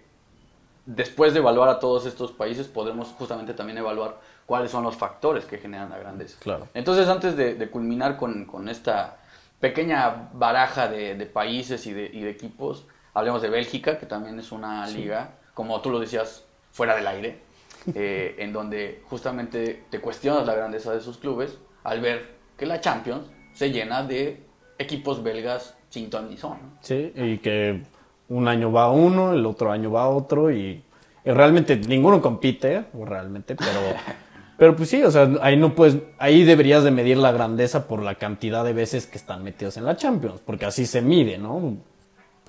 después 0.87 1.33
de 1.33 1.41
evaluar 1.41 1.69
a 1.69 1.79
todos 1.79 2.07
estos 2.07 2.33
países, 2.33 2.67
podemos 2.67 3.09
justamente 3.09 3.55
también 3.55 3.79
evaluar 3.79 4.19
cuáles 4.47 4.71
son 4.71 4.83
los 4.83 4.97
factores 4.97 5.45
que 5.45 5.59
generan 5.59 5.91
la 5.91 5.99
grandeza. 5.99 6.39
Claro. 6.41 6.69
Entonces, 6.75 7.09
antes 7.09 7.37
de, 7.37 7.55
de 7.55 7.71
culminar 7.71 8.17
con, 8.17 8.45
con 8.47 8.69
esta 8.69 9.19
pequeña 9.61 10.31
baraja 10.33 10.89
de, 10.89 11.15
de 11.15 11.27
países 11.27 11.87
y 11.87 11.93
de, 11.93 12.11
y 12.13 12.21
de 12.21 12.31
equipos, 12.31 12.87
hablemos 13.15 13.43
de 13.43 13.51
Bélgica, 13.51 13.99
que 13.99 14.07
también 14.07 14.39
es 14.39 14.53
una 14.53 14.87
liga, 14.89 15.35
como 15.55 15.81
tú 15.81 15.91
lo 15.91 16.01
decías, 16.01 16.45
fuera 16.73 16.97
del 16.97 17.07
aire, 17.07 17.39
eh, 17.95 18.37
en 18.39 18.53
donde 18.53 19.03
justamente 19.09 19.85
te 19.91 20.01
cuestionas 20.01 20.47
la 20.47 20.55
grandeza 20.55 20.93
de 20.93 21.01
sus 21.01 21.19
clubes 21.19 21.59
al 21.85 22.01
ver 22.01 22.35
que 22.57 22.67
la 22.67 22.81
Champions 22.81 23.27
se 23.55 23.71
llena 23.71 24.03
de 24.03 24.45
equipos 24.79 25.23
belgas 25.23 25.77
sin 25.91 26.09
ton 26.11 26.29
ni 26.31 26.37
son. 26.37 26.59
Sí, 26.81 27.13
y 27.15 27.39
que 27.39 27.83
un 28.31 28.49
año 28.49 28.73
va 28.73 28.91
uno, 28.91 29.33
el 29.35 29.45
otro 29.45 29.71
año 29.71 29.91
va 29.93 30.09
otro 30.09 30.51
y, 30.51 30.83
y 31.25 31.31
realmente 31.31 31.77
ninguno 31.77 32.23
compite, 32.23 32.85
realmente, 32.95 33.55
pero, 33.57 33.81
pero 34.57 34.75
pues 34.77 34.89
sí, 34.89 35.03
o 35.03 35.11
sea, 35.11 35.29
ahí 35.43 35.57
no 35.57 35.75
puedes, 35.75 35.99
ahí 36.19 36.45
deberías 36.45 36.83
de 36.85 36.91
medir 36.91 37.19
la 37.19 37.33
grandeza 37.33 37.87
por 37.87 38.03
la 38.03 38.15
cantidad 38.15 38.65
de 38.65 38.73
veces 38.73 39.07
que 39.07 39.19
están 39.19 39.45
metidos 39.45 39.77
en 39.77 39.85
la 39.85 39.97
Champions, 39.97 40.41
porque 40.45 40.65
así 40.65 40.87
se 40.87 41.03
mide, 41.03 41.37
¿no? 41.39 41.77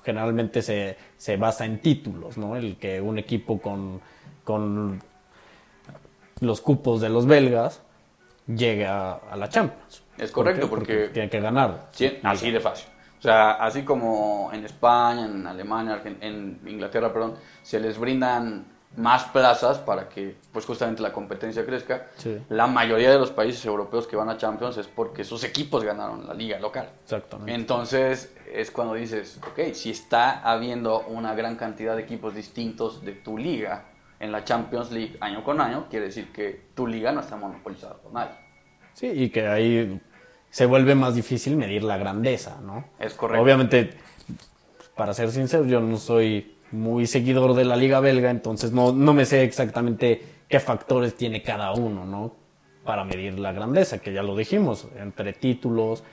Generalmente 0.04 0.62
se, 0.62 0.96
se 1.16 1.36
basa 1.36 1.64
en 1.64 1.80
títulos, 1.80 2.36
¿no? 2.38 2.56
El 2.56 2.76
que 2.76 3.00
un 3.00 3.18
equipo 3.18 3.60
con, 3.60 4.00
con 4.44 5.00
los 6.40 6.60
cupos 6.60 7.00
de 7.00 7.08
los 7.08 7.26
belgas 7.26 7.82
llegue 8.46 8.86
a, 8.86 9.12
a 9.14 9.36
la 9.36 9.48
Champions. 9.48 10.02
Es 10.18 10.30
correcto, 10.32 10.68
¿Por 10.68 10.80
qué? 10.80 10.94
porque- 10.94 11.08
tiene 11.12 11.30
que 11.30 11.40
ganar. 11.40 11.88
Sí, 11.92 12.18
así 12.22 12.50
de 12.50 12.60
fácil. 12.60 12.88
O 13.22 13.24
sea, 13.24 13.52
así 13.52 13.84
como 13.84 14.50
en 14.52 14.64
España, 14.64 15.26
en 15.26 15.46
Alemania, 15.46 16.02
en 16.20 16.58
Inglaterra, 16.66 17.12
perdón, 17.12 17.36
se 17.62 17.78
les 17.78 17.96
brindan 17.96 18.66
más 18.96 19.26
plazas 19.26 19.78
para 19.78 20.08
que, 20.08 20.34
pues 20.52 20.66
justamente 20.66 21.02
la 21.02 21.12
competencia 21.12 21.64
crezca. 21.64 22.08
Sí. 22.16 22.42
La 22.48 22.66
mayoría 22.66 23.12
de 23.12 23.20
los 23.20 23.30
países 23.30 23.64
europeos 23.64 24.08
que 24.08 24.16
van 24.16 24.28
a 24.28 24.38
Champions 24.38 24.76
es 24.76 24.88
porque 24.88 25.22
sus 25.22 25.44
equipos 25.44 25.84
ganaron 25.84 26.26
la 26.26 26.34
liga 26.34 26.58
local. 26.58 26.90
Exactamente. 27.04 27.54
Entonces 27.54 28.34
es 28.52 28.72
cuando 28.72 28.94
dices, 28.94 29.38
ok, 29.46 29.72
si 29.72 29.90
está 29.90 30.40
habiendo 30.40 31.02
una 31.02 31.36
gran 31.36 31.54
cantidad 31.54 31.94
de 31.94 32.02
equipos 32.02 32.34
distintos 32.34 33.04
de 33.04 33.12
tu 33.12 33.38
liga 33.38 33.84
en 34.18 34.32
la 34.32 34.42
Champions 34.42 34.90
League 34.90 35.16
año 35.20 35.44
con 35.44 35.60
año, 35.60 35.86
quiere 35.88 36.06
decir 36.06 36.32
que 36.32 36.70
tu 36.74 36.88
liga 36.88 37.12
no 37.12 37.20
está 37.20 37.36
monopolizada 37.36 37.94
por 37.94 38.12
nadie. 38.12 38.34
Sí, 38.94 39.06
y 39.06 39.30
que 39.30 39.46
ahí 39.46 40.00
se 40.52 40.66
vuelve 40.66 40.94
más 40.94 41.14
difícil 41.14 41.56
medir 41.56 41.82
la 41.82 41.96
grandeza, 41.96 42.60
¿no? 42.62 42.84
Es 43.00 43.14
correcto. 43.14 43.42
Obviamente, 43.42 43.90
para 44.94 45.14
ser 45.14 45.30
sincero, 45.30 45.64
yo 45.64 45.80
no 45.80 45.96
soy 45.96 46.56
muy 46.70 47.06
seguidor 47.06 47.54
de 47.54 47.64
la 47.64 47.74
liga 47.76 48.00
belga, 48.00 48.30
entonces 48.30 48.70
no, 48.70 48.92
no 48.92 49.14
me 49.14 49.24
sé 49.24 49.42
exactamente 49.44 50.22
qué 50.48 50.60
factores 50.60 51.14
tiene 51.16 51.42
cada 51.42 51.72
uno, 51.72 52.04
¿no? 52.04 52.36
Para 52.84 53.02
medir 53.04 53.38
la 53.38 53.52
grandeza, 53.52 53.98
que 53.98 54.12
ya 54.12 54.22
lo 54.22 54.36
dijimos, 54.36 54.88
entre 54.98 55.32
títulos, 55.32 56.04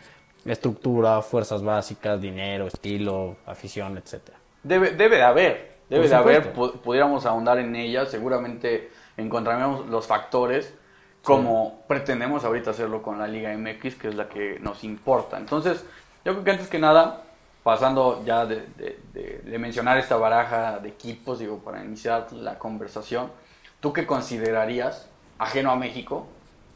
estructura, 0.46 1.22
fuerzas 1.22 1.62
básicas, 1.62 2.22
dinero, 2.22 2.68
estilo, 2.68 3.36
afición, 3.46 3.98
etcétera. 3.98 4.38
Debe, 4.64 4.92
debe 4.92 5.18
de 5.18 5.24
haber, 5.24 5.78
debe 5.90 6.08
de 6.08 6.16
haber, 6.16 6.54
pu- 6.54 6.80
pudiéramos 6.80 7.26
ahondar 7.26 7.60
en 7.60 7.76
ella, 7.76 8.06
seguramente 8.06 8.90
encontraremos 9.18 9.88
los 9.88 10.08
factores 10.08 10.74
como 11.24 11.84
pretendemos 11.88 12.44
ahorita 12.44 12.72
hacerlo 12.72 13.02
con 13.02 13.20
la 13.20 13.28
Liga 13.28 13.56
MX, 13.58 13.96
que 13.96 14.08
es 14.10 14.16
la 14.16 14.30
que 14.30 14.58
nos 14.62 14.84
importa. 14.84 15.38
Entonces, 15.38 15.84
yo 16.26 16.34
creo 16.34 16.44
que 16.44 16.52
antes 16.52 16.68
que 16.68 16.80
nada, 16.80 17.24
pasando 17.64 18.24
ya 18.26 18.46
de, 18.46 18.66
de- 18.78 19.00
de- 19.14 19.42
de 19.46 19.60
mencionar 19.60 19.98
esta 19.98 20.16
baraja 20.18 20.80
de 20.80 20.90
equipos, 20.90 21.40
digo, 21.40 21.60
para 21.60 21.84
iniciar 21.84 22.32
la 22.34 22.58
conversación, 22.58 23.32
¿tú 23.80 23.92
qué 23.94 24.06
considerarías, 24.06 25.08
ajeno 25.38 25.72
a 25.72 25.76
México, 25.76 26.28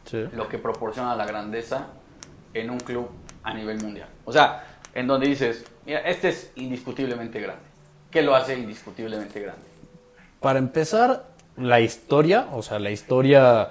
Sí. 0.05 0.25
lo 0.33 0.49
que 0.49 0.57
proporciona 0.57 1.15
la 1.15 1.25
grandeza 1.25 1.87
en 2.53 2.69
un 2.69 2.79
club 2.79 3.07
a 3.43 3.53
nivel 3.53 3.81
mundial. 3.81 4.09
O 4.25 4.33
sea, 4.33 4.65
en 4.93 5.07
donde 5.07 5.27
dices, 5.27 5.65
mira, 5.85 5.99
este 6.01 6.29
es 6.29 6.51
indiscutiblemente 6.55 7.39
grande. 7.39 7.63
¿Qué 8.11 8.21
lo 8.21 8.35
hace 8.35 8.57
indiscutiblemente 8.59 9.39
grande? 9.39 9.63
Para 10.41 10.59
empezar, 10.59 11.23
la 11.55 11.79
historia, 11.79 12.47
o 12.51 12.61
sea, 12.61 12.79
la 12.79 12.91
historia 12.91 13.69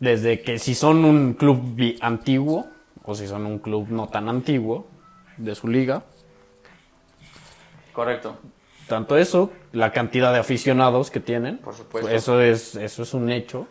desde 0.00 0.42
que 0.42 0.58
si 0.58 0.74
son 0.74 1.04
un 1.04 1.34
club 1.34 1.76
antiguo 2.00 2.66
o 3.04 3.14
si 3.14 3.26
son 3.26 3.46
un 3.46 3.58
club 3.58 3.88
no 3.90 4.08
tan 4.08 4.28
antiguo 4.28 4.86
de 5.36 5.54
su 5.54 5.68
liga, 5.68 6.04
Correcto. 7.92 8.36
tanto 8.88 9.16
eso, 9.16 9.50
la 9.72 9.92
cantidad 9.92 10.32
de 10.32 10.38
aficionados 10.40 11.10
que 11.10 11.20
tienen, 11.20 11.58
Por 11.58 11.74
supuesto. 11.74 12.10
eso 12.10 12.40
es 12.40 12.74
eso 12.76 13.02
es 13.02 13.14
un 13.14 13.30
hecho. 13.30 13.66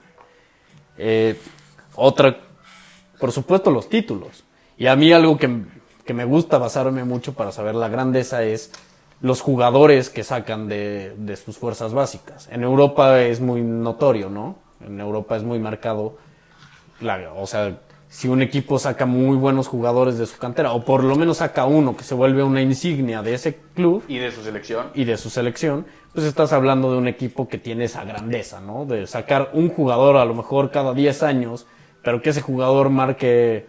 Eh, 0.97 1.39
otra, 1.95 2.37
por 3.19 3.31
supuesto, 3.31 3.71
los 3.71 3.89
títulos. 3.89 4.43
Y 4.77 4.87
a 4.87 4.95
mí 4.95 5.11
algo 5.11 5.37
que, 5.37 5.61
que 6.05 6.13
me 6.13 6.25
gusta 6.25 6.57
basarme 6.57 7.03
mucho 7.03 7.33
para 7.33 7.51
saber 7.51 7.75
la 7.75 7.89
grandeza 7.89 8.43
es 8.43 8.71
los 9.21 9.41
jugadores 9.41 10.09
que 10.09 10.23
sacan 10.23 10.67
de, 10.67 11.13
de 11.17 11.35
sus 11.37 11.57
fuerzas 11.57 11.93
básicas. 11.93 12.47
En 12.51 12.63
Europa 12.63 13.21
es 13.21 13.39
muy 13.39 13.61
notorio, 13.61 14.29
¿no? 14.29 14.57
En 14.81 14.99
Europa 14.99 15.35
es 15.35 15.43
muy 15.43 15.59
marcado. 15.59 16.17
la- 17.01 17.33
o 17.33 17.45
sea, 17.47 17.79
si 18.07 18.27
un 18.29 18.41
equipo 18.41 18.77
saca 18.79 19.05
muy 19.05 19.35
buenos 19.35 19.67
jugadores 19.67 20.17
de 20.17 20.25
su 20.25 20.37
cantera, 20.37 20.71
o 20.71 20.85
por 20.85 21.03
lo 21.03 21.15
menos 21.15 21.37
saca 21.37 21.65
uno 21.65 21.97
que 21.97 22.03
se 22.03 22.13
vuelve 22.13 22.43
una 22.43 22.61
insignia 22.61 23.21
de 23.21 23.33
ese 23.33 23.57
club, 23.75 24.03
Y 24.07 24.19
de 24.19 24.31
su 24.31 24.41
selección. 24.43 24.87
y 24.93 25.03
de 25.03 25.17
su 25.17 25.29
selección, 25.29 25.85
pues 26.13 26.25
estás 26.25 26.53
hablando 26.53 26.91
de 26.91 26.97
un 26.99 27.07
equipo 27.07 27.49
que 27.49 27.57
tiene 27.57 27.85
esa 27.85 28.05
grandeza, 28.05 28.61
¿no? 28.61 28.85
De 28.85 29.05
sacar 29.07 29.49
un 29.53 29.69
jugador 29.69 30.15
a 30.15 30.23
lo 30.23 30.33
mejor 30.35 30.71
cada 30.71 30.93
10 30.93 31.23
años, 31.23 31.65
pero 32.03 32.21
que 32.21 32.29
ese 32.29 32.41
jugador 32.41 32.89
marque, 32.89 33.67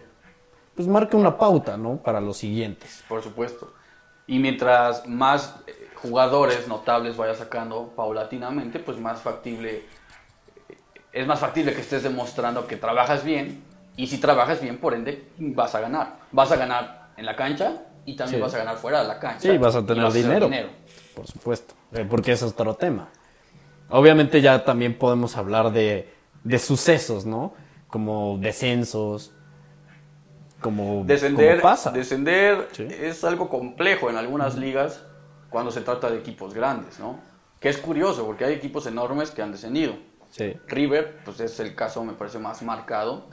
pues 0.75 0.87
marque 0.87 1.17
una 1.17 1.37
pauta, 1.37 1.75
¿no? 1.75 1.97
Para 1.97 2.21
los 2.21 2.37
siguientes. 2.37 3.03
Por 3.09 3.21
supuesto. 3.23 3.73
Y 4.27 4.39
mientras 4.39 5.05
más 5.07 5.55
eh, 5.67 5.73
jugadores 5.95 6.67
notables 6.69 7.17
vaya 7.17 7.33
sacando 7.33 7.91
paulatinamente, 7.95 8.79
pues 8.79 8.97
más 8.99 9.21
factible, 9.21 9.83
es 11.15 11.25
más 11.25 11.39
factible 11.39 11.73
que 11.73 11.81
estés 11.81 12.03
demostrando 12.03 12.67
que 12.67 12.75
trabajas 12.77 13.23
bien. 13.23 13.63
Y 13.97 14.07
si 14.07 14.17
trabajas 14.19 14.61
bien, 14.61 14.77
por 14.77 14.93
ende, 14.93 15.29
vas 15.37 15.73
a 15.73 15.79
ganar. 15.79 16.17
Vas 16.31 16.51
a 16.51 16.57
ganar 16.57 17.07
en 17.15 17.25
la 17.25 17.35
cancha 17.35 17.83
y 18.05 18.15
también 18.17 18.39
Sí. 18.39 18.41
vas 18.43 18.53
a 18.53 18.57
ganar 18.57 18.75
fuera 18.77 19.01
de 19.01 19.07
la 19.07 19.17
cancha. 19.19 19.49
Sí, 19.49 19.57
vas 19.57 19.75
a 19.75 19.85
tener 19.85 20.05
hacer 20.05 20.23
dinero, 20.23 20.49
por 21.15 21.25
supuesto, 21.25 21.73
eh, 21.93 22.05
porque 22.07 22.33
ese 22.33 22.45
es 22.45 22.51
otro 22.51 22.75
tema. 22.75 23.07
Obviamente 23.89 24.41
ya 24.41 24.65
también 24.65 24.97
podemos 24.97 25.37
hablar 25.37 25.71
de, 25.71 26.13
de 26.43 26.59
sucesos, 26.59 27.25
¿no? 27.25 27.53
Como 27.87 28.37
descensos, 28.39 29.31
como, 30.59 31.03
Descender, 31.05 31.61
como 31.61 31.61
pasa. 31.71 31.91
descender 31.91 32.67
Sí. 32.73 32.87
es 32.89 33.23
algo 33.23 33.47
complejo 33.49 34.09
en 34.09 34.17
algunas 34.17 34.57
ligas 34.57 35.03
cuando 35.49 35.71
se 35.71 35.81
trata 35.81 36.09
de 36.09 36.17
equipos 36.17 36.53
grandes, 36.53 36.99
¿no? 36.99 37.19
Que 37.59 37.69
es 37.69 37.77
curioso 37.77 38.25
porque 38.25 38.43
hay 38.45 38.53
equipos 38.55 38.85
enormes 38.87 39.31
que 39.31 39.41
han 39.41 39.51
descendido. 39.51 39.93
Sí, 40.35 40.53
River, 40.67 41.19
pues 41.23 41.39
es 41.39 41.59
el 41.59 41.75
caso, 41.75 42.03
me 42.03 42.13
parece, 42.13 42.39
más 42.39 42.61
marcado. 42.61 43.23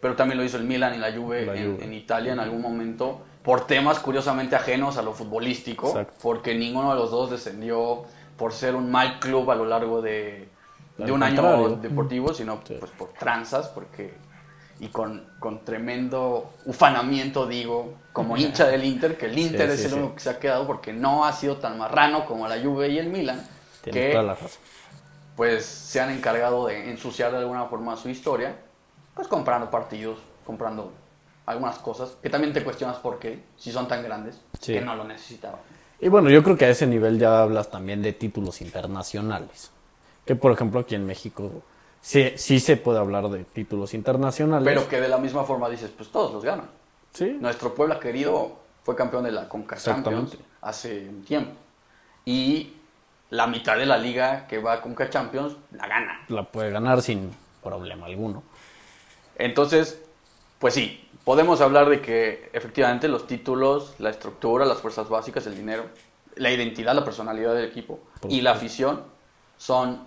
Pero 0.00 0.14
también 0.16 0.38
lo 0.38 0.44
hizo 0.44 0.56
el 0.56 0.64
Milan 0.64 0.94
y 0.94 0.98
la 0.98 1.12
Juve, 1.12 1.44
La 1.46 1.54
en, 1.56 1.74
Juve. 1.74 1.84
en 1.84 1.92
Italia 1.94 2.32
en 2.32 2.38
algún 2.38 2.62
momento, 2.62 3.20
por 3.42 3.66
temas 3.66 3.98
curiosamente 3.98 4.56
ajenos 4.56 4.96
a 4.98 5.02
lo 5.02 5.12
futbolístico, 5.12 5.88
Exacto. 5.88 6.14
porque 6.22 6.54
ninguno 6.54 6.90
de 6.90 6.96
los 6.96 7.10
dos 7.10 7.30
descendió 7.30 8.04
por 8.36 8.52
ser 8.52 8.74
un 8.74 8.90
mal 8.90 9.18
club 9.20 9.50
a 9.50 9.54
lo 9.54 9.64
largo 9.64 10.00
de, 10.02 10.48
un 10.98 11.22
año 11.22 11.76
deportivo, 11.76 12.32
sino 12.34 12.60
Sí. 12.66 12.76
pues 12.78 12.90
por 12.92 13.08
tranzas, 13.14 13.68
porque 13.68 14.14
y 14.78 14.88
con, 14.88 15.26
con 15.38 15.64
tremendo 15.64 16.52
ufanamiento, 16.66 17.46
digo, 17.46 17.94
como 18.12 18.36
hincha 18.38 18.66
del 18.66 18.84
Inter, 18.84 19.16
que 19.16 19.26
el 19.26 19.38
Inter 19.38 19.68
Sí, 19.68 19.74
es 19.74 19.80
sí, 19.80 19.86
el 19.86 19.94
único 19.94 20.14
que 20.14 20.20
se 20.20 20.30
ha 20.30 20.38
quedado 20.38 20.66
porque 20.66 20.92
no 20.92 21.24
ha 21.24 21.32
sido 21.32 21.56
tan 21.56 21.78
marrano 21.78 22.26
como 22.26 22.46
la 22.48 22.60
Juve 22.60 22.88
y 22.90 22.98
el 22.98 23.08
Milan, 23.08 23.42
tienes 23.82 24.04
que 24.06 24.10
toda 24.12 24.22
la 24.24 24.34
razón. 24.34 24.60
Pues 25.36 25.64
se 25.66 26.00
han 26.00 26.10
encargado 26.10 26.66
de 26.66 26.90
ensuciar 26.90 27.30
de 27.32 27.38
alguna 27.38 27.66
forma 27.66 27.96
su 27.96 28.08
historia, 28.08 28.56
pues 29.14 29.28
comprando 29.28 29.70
partidos, 29.70 30.18
comprando 30.46 30.92
algunas 31.44 31.78
cosas, 31.78 32.16
que 32.22 32.30
también 32.30 32.52
te 32.52 32.64
cuestionas 32.64 32.96
por 32.96 33.18
qué, 33.18 33.44
si 33.56 33.70
son 33.70 33.86
tan 33.86 34.02
grandes, 34.02 34.40
Sí. 34.60 34.72
que 34.74 34.80
no 34.80 34.96
lo 34.96 35.04
necesitaban. 35.04 35.60
Y 36.00 36.08
bueno, 36.08 36.28
yo 36.30 36.42
creo 36.42 36.56
que 36.56 36.64
a 36.64 36.70
ese 36.70 36.86
nivel 36.86 37.18
ya 37.18 37.42
hablas 37.42 37.70
también 37.70 38.02
de 38.02 38.12
títulos 38.12 38.60
internacionales. 38.60 39.70
Que 40.24 40.34
por 40.34 40.50
ejemplo 40.52 40.80
aquí 40.80 40.94
en 40.94 41.06
México 41.06 41.62
sí, 42.00 42.32
sí 42.36 42.58
se 42.60 42.76
puede 42.76 42.98
hablar 42.98 43.28
de 43.28 43.44
títulos 43.44 43.94
internacionales. 43.94 44.66
Pero 44.66 44.88
que 44.88 45.00
de 45.00 45.08
la 45.08 45.18
misma 45.18 45.44
forma 45.44 45.68
dices, 45.70 45.90
pues 45.96 46.08
todos 46.10 46.32
los 46.32 46.44
ganan. 46.44 46.68
sí, 47.14 47.36
Nuestro 47.40 47.74
Puebla 47.74 48.00
querido 48.00 48.56
fue 48.82 48.94
campeón 48.96 49.24
de 49.24 49.32
la 49.32 49.48
Conca 49.48 49.76
Champions 49.76 50.32
Exactamente. 50.34 50.38
hace 50.62 51.08
un 51.08 51.24
tiempo. 51.24 51.52
Y 52.24 52.72
la 53.36 53.46
mitad 53.46 53.76
de 53.76 53.86
la 53.86 53.98
liga 53.98 54.46
que 54.46 54.58
va 54.58 54.74
a 54.74 54.80
Conca 54.80 55.10
Champions 55.10 55.56
la 55.72 55.86
gana. 55.86 56.24
la 56.28 56.42
puede 56.44 56.70
ganar 56.70 57.02
sin 57.02 57.30
problema 57.62 58.06
alguno. 58.06 58.42
Entonces, 59.36 60.02
pues 60.58 60.74
sí, 60.74 61.06
podemos 61.24 61.60
hablar 61.60 61.88
de 61.90 62.00
que 62.00 62.48
efectivamente 62.52 63.08
los 63.08 63.26
títulos, 63.26 63.94
la 63.98 64.10
estructura, 64.10 64.64
las 64.64 64.78
fuerzas 64.78 65.08
básicas, 65.08 65.46
el 65.46 65.54
dinero, 65.56 65.84
la 66.36 66.50
identidad, 66.50 66.94
la 66.94 67.04
personalidad 67.04 67.54
del 67.54 67.66
equipo 67.66 68.00
Por 68.20 68.32
y 68.32 68.40
la 68.40 68.52
afición 68.52 69.02
son 69.58 70.06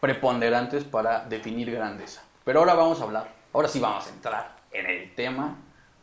preponderantes 0.00 0.84
para 0.84 1.24
definir 1.24 1.70
grandeza. 1.70 2.22
Pero 2.44 2.60
ahora 2.60 2.74
vamos 2.74 3.00
a 3.00 3.04
hablar, 3.04 3.32
ahora 3.52 3.68
sí 3.68 3.80
vamos 3.80 4.06
a 4.06 4.10
entrar 4.10 4.56
en 4.72 4.86
el 4.86 5.14
tema 5.14 5.56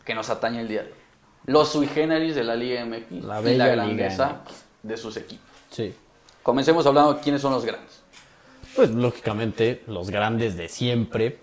que 0.04 0.16
nos 0.16 0.30
atañe 0.30 0.62
el 0.62 0.68
día 0.68 0.84
de 0.84 0.90
hoy. 0.90 0.98
Los 1.46 1.72
sui 1.72 1.88
generis 1.88 2.34
de 2.36 2.44
la 2.44 2.56
Liga 2.56 2.84
MX 2.86 3.12
La 3.24 3.42
y 3.42 3.56
la 3.56 3.68
grandeza 3.68 4.42
MX. 4.44 4.66
de 4.82 4.98
sus 4.98 5.18
equipos. 5.18 5.46
Sí. 5.70 5.94
Comencemos 6.46 6.86
hablando 6.86 7.16
de 7.16 7.22
quiénes 7.22 7.42
son 7.42 7.54
los 7.54 7.66
grandes. 7.66 8.04
Pues 8.76 8.92
lógicamente 8.92 9.82
los 9.88 10.12
grandes 10.12 10.56
de 10.56 10.70
siempre, 10.70 11.40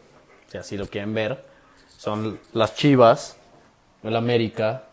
si 0.46 0.58
así 0.58 0.76
lo 0.76 0.86
quieren 0.86 1.12
ver, 1.12 1.44
son 1.98 2.38
las 2.52 2.76
Chivas, 2.76 3.36
el 4.04 4.14
América, 4.14 4.84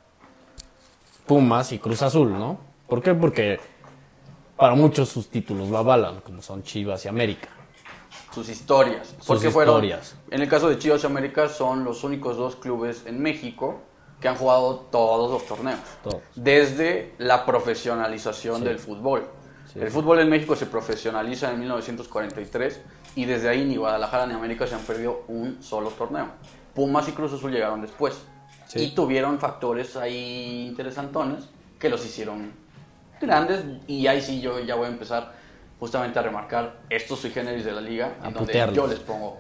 Pumas 1.28 1.72
y 1.74 1.78
Cruz 1.78 2.02
Azul, 2.02 2.32
¿no? 2.32 2.60
¿Por 2.88 3.04
qué? 3.04 3.14
Porque 3.14 3.60
para 4.58 4.74
muchos 4.74 5.10
sus 5.10 5.30
títulos 5.30 5.70
lo 5.70 5.78
avalan, 5.78 6.22
como 6.22 6.42
son 6.42 6.64
Chivas 6.64 7.06
y 7.06 7.08
América. 7.08 7.50
sus 8.34 8.50
historias. 8.50 9.10
Sus 9.10 9.28
porque 9.28 9.52
fueron, 9.52 9.76
historias. 9.76 10.16
en 10.32 10.42
el 10.42 10.50
caso 10.50 10.70
de 10.70 10.80
Chivas 10.80 11.04
y 11.04 11.06
América, 11.06 11.50
son 11.50 11.84
los 11.84 12.04
únicos 12.04 12.36
dos 12.36 12.56
clubes 12.56 13.04
en 13.06 13.22
México 13.22 13.80
que 14.20 14.28
han 14.28 14.36
jugado 14.38 14.88
todos 14.92 15.30
los 15.30 15.46
torneos. 15.46 15.80
Todos. 16.04 16.22
Desde 16.34 17.14
la 17.20 17.46
profesionalización 17.46 18.58
Sí. 18.58 18.64
del 18.64 18.80
fútbol. 18.80 19.28
El 19.76 19.92
fútbol 19.92 20.20
en 20.20 20.30
México 20.30 20.56
se 20.56 20.66
profesionaliza 20.66 21.52
en 21.52 21.60
1943 21.60 22.82
y 23.16 23.26
desde 23.26 23.50
ahí 23.50 23.66
ni 23.66 23.76
Guadalajara 23.76 24.26
ni 24.26 24.34
América 24.34 24.66
se 24.66 24.76
han 24.76 24.82
perdido 24.82 25.24
un 25.28 25.62
solo 25.62 25.90
torneo. 25.90 26.28
Pumas 26.74 27.08
y 27.08 27.12
Cruz 27.12 27.34
Azul 27.34 27.52
llegaron 27.52 27.82
después 27.82 28.20
Sí. 28.68 28.80
y 28.84 28.92
tuvieron 28.92 29.40
factores 29.40 29.96
ahí 29.96 30.68
interesantones 30.68 31.46
que 31.80 31.90
los 31.90 32.06
hicieron 32.06 32.52
grandes 33.20 33.64
y 33.88 34.06
ahí 34.06 34.22
sí 34.22 34.42
yo 34.42 34.60
ya 34.60 34.76
voy 34.76 34.86
a 34.86 34.90
empezar 34.90 35.34
justamente 35.80 36.20
a 36.20 36.22
remarcar 36.22 36.78
estos 36.88 37.20
sui 37.20 37.32
generis 37.32 37.66
de 37.66 37.72
la 37.72 37.82
liga 37.82 38.16
A 38.22 38.28
en 38.28 38.34
donde 38.36 38.70
yo 38.74 38.86
les 38.86 39.00
pongo 39.00 39.40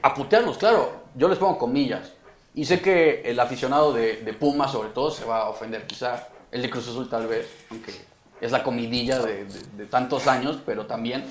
a 0.00 0.14
putearlos, 0.14 0.58
claro, 0.58 0.92
yo 1.16 1.28
les 1.28 1.38
pongo 1.38 1.58
comillas 1.58 2.12
y 2.54 2.64
sé 2.66 2.80
que 2.80 3.22
el 3.24 3.40
aficionado 3.40 3.92
de, 3.92 4.18
de 4.18 4.32
Pumas 4.32 4.70
sobre 4.70 4.90
todo 4.90 5.10
se 5.10 5.24
va 5.24 5.42
a 5.42 5.48
ofender 5.48 5.84
quizá, 5.86 6.28
el 6.52 6.62
de 6.62 6.70
Cruz 6.70 6.86
Azul 6.88 7.08
tal 7.08 7.26
vez, 7.26 7.50
aunque 7.70 7.92
es 8.40 8.52
la 8.52 8.62
comidilla 8.62 9.18
de, 9.20 9.44
de- 9.44 9.62
de 9.76 9.86
tantos 9.86 10.26
años, 10.28 10.58
pero 10.64 10.86
también, 10.86 11.24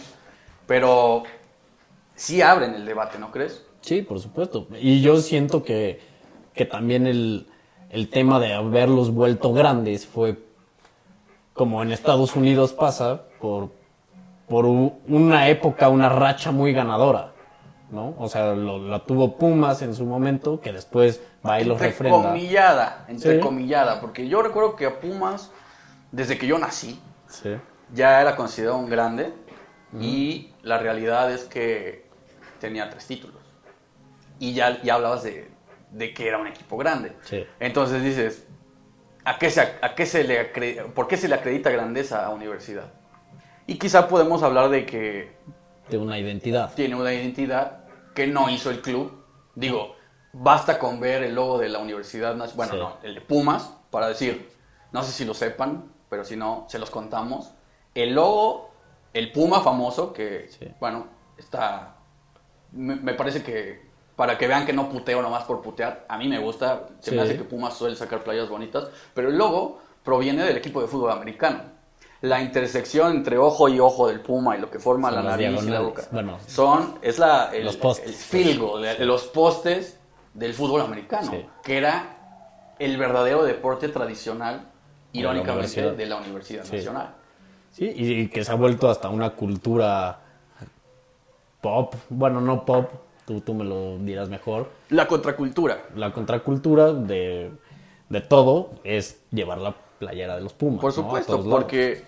pero 0.66 1.24
sí 2.16 2.42
abren 2.42 2.74
el 2.74 2.86
debate, 2.86 3.18
¿no 3.20 3.32
crees? 3.32 3.64
Sí, 3.82 4.02
por 4.02 4.20
supuesto. 4.20 4.68
Y 4.80 5.02
yo 5.02 5.18
siento 5.18 5.64
que, 5.64 6.02
que 6.54 6.66
también 6.66 7.08
el, 7.08 7.48
el 7.90 8.10
tema 8.10 8.40
de 8.40 8.54
haberlos 8.54 9.12
vuelto 9.14 9.54
grandes 9.54 10.06
fue 10.06 10.38
como 11.54 11.82
en 11.82 11.92
Estados 11.92 12.36
Unidos 12.36 12.74
pasa 12.74 13.24
por, 13.40 13.72
por 14.48 14.66
una 14.66 15.48
época, 15.50 15.90
una 15.90 16.10
racha 16.10 16.52
muy 16.52 16.74
ganadora. 16.74 17.34
¿no? 17.90 18.16
O 18.20 18.28
sea, 18.28 18.54
lo- 18.54 18.80
la 18.80 19.00
tuvo 19.06 19.38
Pumas 19.38 19.82
en 19.82 19.96
su 19.96 20.04
momento, 20.06 20.60
que 20.60 20.74
después 20.74 21.22
va 21.48 21.62
y 21.62 21.64
los 21.64 21.80
refrenda. 21.80 22.18
Entrecomillada, 22.18 23.06
entrecomillada, 23.08 23.94
Sí. 23.94 24.00
porque 24.02 24.28
yo 24.28 24.42
recuerdo 24.42 24.76
que 24.76 24.86
a 24.88 25.00
Pumas, 25.00 25.52
desde 26.12 26.38
que 26.38 26.48
yo 26.48 26.58
nací, 26.58 27.00
Sí. 27.28 27.56
ya 27.94 28.22
era 28.22 28.36
considerado 28.36 28.78
un 28.78 28.90
grande 28.90 29.34
y 30.00 30.54
la 30.64 30.78
realidad 30.78 31.32
es 31.32 31.44
que 31.46 32.08
tenía 32.60 32.90
tres 32.90 33.06
títulos. 33.08 33.42
Y 34.40 34.54
ya, 34.54 34.82
ya 34.82 34.96
hablabas 34.96 35.24
de, 35.24 35.50
de 35.92 36.14
que 36.14 36.28
era 36.28 36.38
un 36.38 36.48
equipo 36.48 36.78
grande. 36.78 37.16
Sí. 37.24 37.46
Entonces 37.60 38.04
dices, 38.04 38.46
¿a 39.26 39.38
qué 39.38 39.50
se, 39.50 39.62
a 39.62 39.96
qué 39.96 40.06
se 40.06 40.24
le 40.24 40.54
acre- 40.54 40.84
¿por 40.94 41.08
qué 41.08 41.18
se 41.18 41.28
le 41.28 41.36
acredita 41.36 41.70
grandeza 41.70 42.26
a 42.26 42.30
universidad? 42.30 42.92
Y 43.66 43.78
quizá 43.78 44.08
podemos 44.08 44.44
hablar 44.44 44.70
de 44.70 44.86
que 44.86 45.36
De 45.90 45.98
una 45.98 46.18
identidad. 46.20 46.74
tiene 46.76 46.96
una 46.96 47.14
identidad 47.14 47.84
que 48.14 48.28
no 48.28 48.50
hizo 48.50 48.70
el 48.70 48.82
club. 48.82 49.24
Digo, 49.56 49.96
basta 50.34 50.78
con 50.80 51.00
ver 51.00 51.24
el 51.24 51.36
logo 51.36 51.58
de 51.58 51.70
la 51.70 51.80
Universidad 51.80 52.36
bueno, 52.56 52.74
Sí. 52.74 52.78
no, 52.80 52.98
el 53.04 53.16
de 53.16 53.22
Pumas, 53.22 53.74
para 53.90 54.08
decir, 54.10 54.50
no 54.92 55.02
sé 55.04 55.12
si 55.12 55.26
lo 55.26 55.34
sepan, 55.34 55.92
pero 56.10 56.24
si 56.24 56.36
no, 56.36 56.66
se 56.70 56.80
los 56.80 56.90
contamos. 56.90 57.52
El 57.96 58.14
logo, 58.14 58.70
el 59.14 59.32
Puma 59.32 59.62
famoso, 59.62 60.14
que, 60.14 60.48
Sí. 60.50 60.68
bueno, 60.80 61.08
está, 61.38 61.96
me, 62.72 62.96
me 62.96 63.14
parece 63.14 63.44
que, 63.44 63.88
para 64.16 64.38
que 64.38 64.48
vean 64.48 64.66
que 64.66 64.74
no 64.74 64.90
puteo 64.90 65.22
nomás 65.22 65.44
por 65.44 65.62
putear, 65.62 66.06
a 66.10 66.18
mí 66.18 66.28
me 66.28 66.40
gusta, 66.40 66.88
se 67.00 67.12
me 67.12 67.18
Sí. 67.18 67.24
hace 67.24 67.38
que 67.38 67.44
Pumas 67.44 67.74
suele 67.76 67.96
sacar 67.96 68.24
playas 68.24 68.50
bonitas, 68.50 68.90
pero 69.14 69.30
el 69.30 69.38
logo 69.38 69.80
proviene 70.04 70.44
del 70.44 70.58
equipo 70.58 70.82
de 70.82 70.88
fútbol 70.88 71.12
americano. 71.12 71.76
La 72.22 72.42
intersección 72.42 73.12
entre 73.18 73.38
ojo 73.38 73.70
y 73.70 73.80
ojo 73.80 74.08
del 74.08 74.22
Puma 74.22 74.58
y 74.58 74.60
lo 74.60 74.72
que 74.72 74.80
forma 74.80 75.10
Son 75.12 75.24
la 75.24 75.32
nariz 75.32 75.64
y 75.64 75.70
la 75.70 75.82
boca 75.82 76.04
Bueno, 76.12 76.40
son 76.48 76.98
es 77.04 77.20
la 77.20 77.52
el, 77.54 77.66
Los 77.66 77.78
postes. 77.78 78.34
el 78.34 78.60
de- 78.82 78.96
de 78.96 79.06
los 79.06 79.26
postes 79.28 80.00
del 80.34 80.54
fútbol 80.56 80.82
americano, 80.82 81.30
Sí. 81.32 81.46
que 81.64 81.78
era 81.78 82.74
el 82.80 82.98
verdadero 82.98 83.44
deporte 83.44 83.90
tradicional, 83.90 84.68
la 85.14 85.20
irónicamente, 85.20 85.52
universidad. 85.80 85.94
de 85.94 86.06
la 86.06 86.16
Universidad 86.18 86.64
Sí. 86.64 86.76
Nacional. 86.78 87.10
Sí, 87.72 87.92
y, 87.96 88.28
que 88.30 88.44
se 88.44 88.52
ha 88.52 88.56
vuelto 88.56 88.90
hasta 88.90 89.10
una 89.10 89.32
cultura 89.32 90.20
pop. 91.62 91.94
Bueno, 92.10 92.42
no 92.42 92.66
pop, 92.66 92.90
tú, 93.26 93.42
tú 93.42 93.54
me 93.54 93.64
lo 93.64 93.98
dirás 94.00 94.30
mejor. 94.30 94.70
La 94.90 95.08
contracultura. 95.08 95.84
La 95.96 96.12
contracultura 96.12 96.94
de, 96.94 97.52
de 98.10 98.22
todo 98.22 98.72
es 98.84 99.20
llevar 99.32 99.60
la 99.60 99.76
playera 100.00 100.36
de 100.36 100.42
los 100.42 100.54
Pumas. 100.54 100.82
Por 100.82 100.92
supuesto, 100.92 101.44
porque 101.50 102.04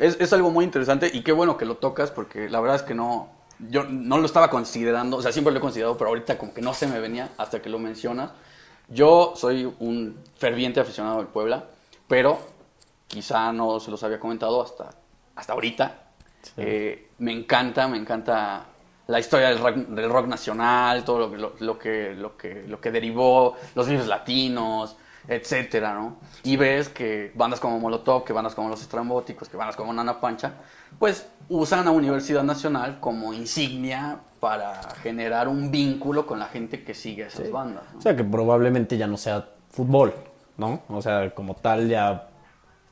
es, 0.00 0.20
es 0.20 0.32
algo 0.32 0.50
muy 0.50 0.64
interesante 0.64 1.10
y 1.12 1.22
qué 1.22 1.32
bueno 1.32 1.56
que 1.56 1.64
lo 1.64 1.76
tocas 1.76 2.10
porque 2.10 2.48
la 2.48 2.60
verdad 2.60 2.76
es 2.76 2.82
que 2.82 2.94
no, 2.94 3.28
yo 3.70 3.84
no 3.84 4.18
lo 4.18 4.26
estaba 4.26 4.50
considerando, 4.50 5.16
o 5.18 5.22
sea, 5.22 5.32
siempre 5.32 5.52
lo 5.52 5.58
he 5.58 5.62
considerado, 5.62 5.96
pero 5.96 6.08
ahorita 6.08 6.38
como 6.38 6.54
que 6.54 6.60
no 6.60 6.74
se 6.74 6.86
me 6.86 6.98
venía 7.00 7.30
hasta 7.36 7.60
que 7.62 7.68
lo 7.68 7.78
mencionas. 7.78 8.30
Yo 8.88 9.32
soy 9.36 9.72
un 9.80 10.16
ferviente 10.36 10.80
aficionado 10.80 11.18
del 11.18 11.26
Puebla, 11.26 11.64
pero 12.08 12.38
quizá 13.06 13.52
no 13.52 13.80
se 13.80 13.90
los 13.90 14.02
había 14.02 14.18
comentado 14.20 14.62
hasta, 14.62 14.90
hasta 15.36 15.52
ahorita. 15.52 16.00
Sí. 16.42 16.52
Eh, 16.58 17.10
me 17.18 17.32
encanta, 17.32 17.88
me 17.88 17.96
encanta 17.96 18.66
la 19.06 19.20
historia 19.20 19.48
del 19.48 19.58
rock, 19.60 19.76
del 19.76 20.10
rock 20.10 20.26
nacional, 20.26 21.04
todo 21.04 21.18
lo, 21.20 21.30
que- 21.30 21.36
lo, 21.38 21.52
lo 21.60 21.78
que, 21.78 22.14
lo, 22.14 22.36
que, 22.36 22.64
lo 22.66 22.80
que 22.80 22.90
derivó, 22.90 23.54
los 23.74 23.88
virus 23.88 24.06
latinos, 24.06 24.96
etcétera, 25.26 25.94
¿no? 25.94 26.16
Y 26.42 26.56
ves 26.56 26.90
que 26.90 27.32
bandas 27.34 27.60
como 27.60 27.78
Molotov, 27.78 28.24
que 28.24 28.32
bandas 28.34 28.54
como 28.54 28.68
Los 28.68 28.82
Estrambóticos, 28.82 29.48
que 29.48 29.56
bandas 29.56 29.74
como 29.76 29.92
Nana 29.92 30.20
Pancha, 30.20 30.52
pues 30.98 31.26
usan 31.48 31.86
a 31.88 31.90
Universidad 31.92 32.42
Nacional 32.42 33.00
como 33.00 33.32
insignia 33.32 34.18
para 34.40 34.82
generar 35.02 35.48
un 35.48 35.70
vínculo 35.70 36.26
con 36.26 36.38
la 36.38 36.46
gente 36.46 36.84
que 36.84 36.92
sigue 36.94 37.24
a 37.24 37.28
esas 37.28 37.50
bandas. 37.50 37.84
¿no? 37.92 37.98
O 37.98 38.02
sea, 38.02 38.14
que 38.14 38.22
probablemente 38.24 38.98
ya 38.98 39.06
no 39.06 39.16
sea 39.16 39.48
fútbol, 39.70 40.12
¿no? 40.56 40.82
O 40.88 41.02
sea, 41.02 41.30
como 41.34 41.54
tal 41.54 41.88
ya 41.88 42.28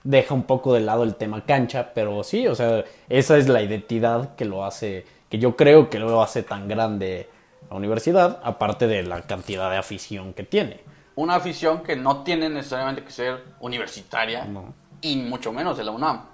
deja 0.04 0.34
un 0.34 0.42
poco 0.44 0.74
de 0.74 0.80
lado 0.80 1.04
el 1.04 1.14
tema 1.14 1.44
cancha, 1.44 1.92
pero 1.94 2.24
sí, 2.24 2.46
o 2.48 2.54
sea, 2.54 2.84
esa 3.08 3.36
es 3.38 3.48
la 3.48 3.62
identidad 3.62 4.34
que 4.34 4.44
lo 4.44 4.64
hace, 4.64 5.06
que 5.28 5.38
yo 5.38 5.54
creo 5.56 5.88
que 5.90 5.98
lo 6.00 6.22
hace 6.22 6.42
tan 6.42 6.66
grande 6.68 7.28
la 7.70 7.76
universidad, 7.76 8.40
aparte 8.42 8.86
de 8.86 9.02
la 9.04 9.22
cantidad 9.22 9.70
de 9.70 9.76
afición 9.78 10.34
que 10.34 10.42
tiene. 10.42 10.80
Una 11.14 11.36
afición 11.36 11.82
que 11.82 11.94
no 11.96 12.22
tiene 12.22 12.48
necesariamente 12.48 13.04
que 13.04 13.10
ser 13.12 13.44
universitaria 13.60 14.44
No. 14.44 14.74
y 15.00 15.16
mucho 15.16 15.52
menos 15.52 15.76
de 15.78 15.84
la 15.84 15.90
UNAM. 15.92 16.26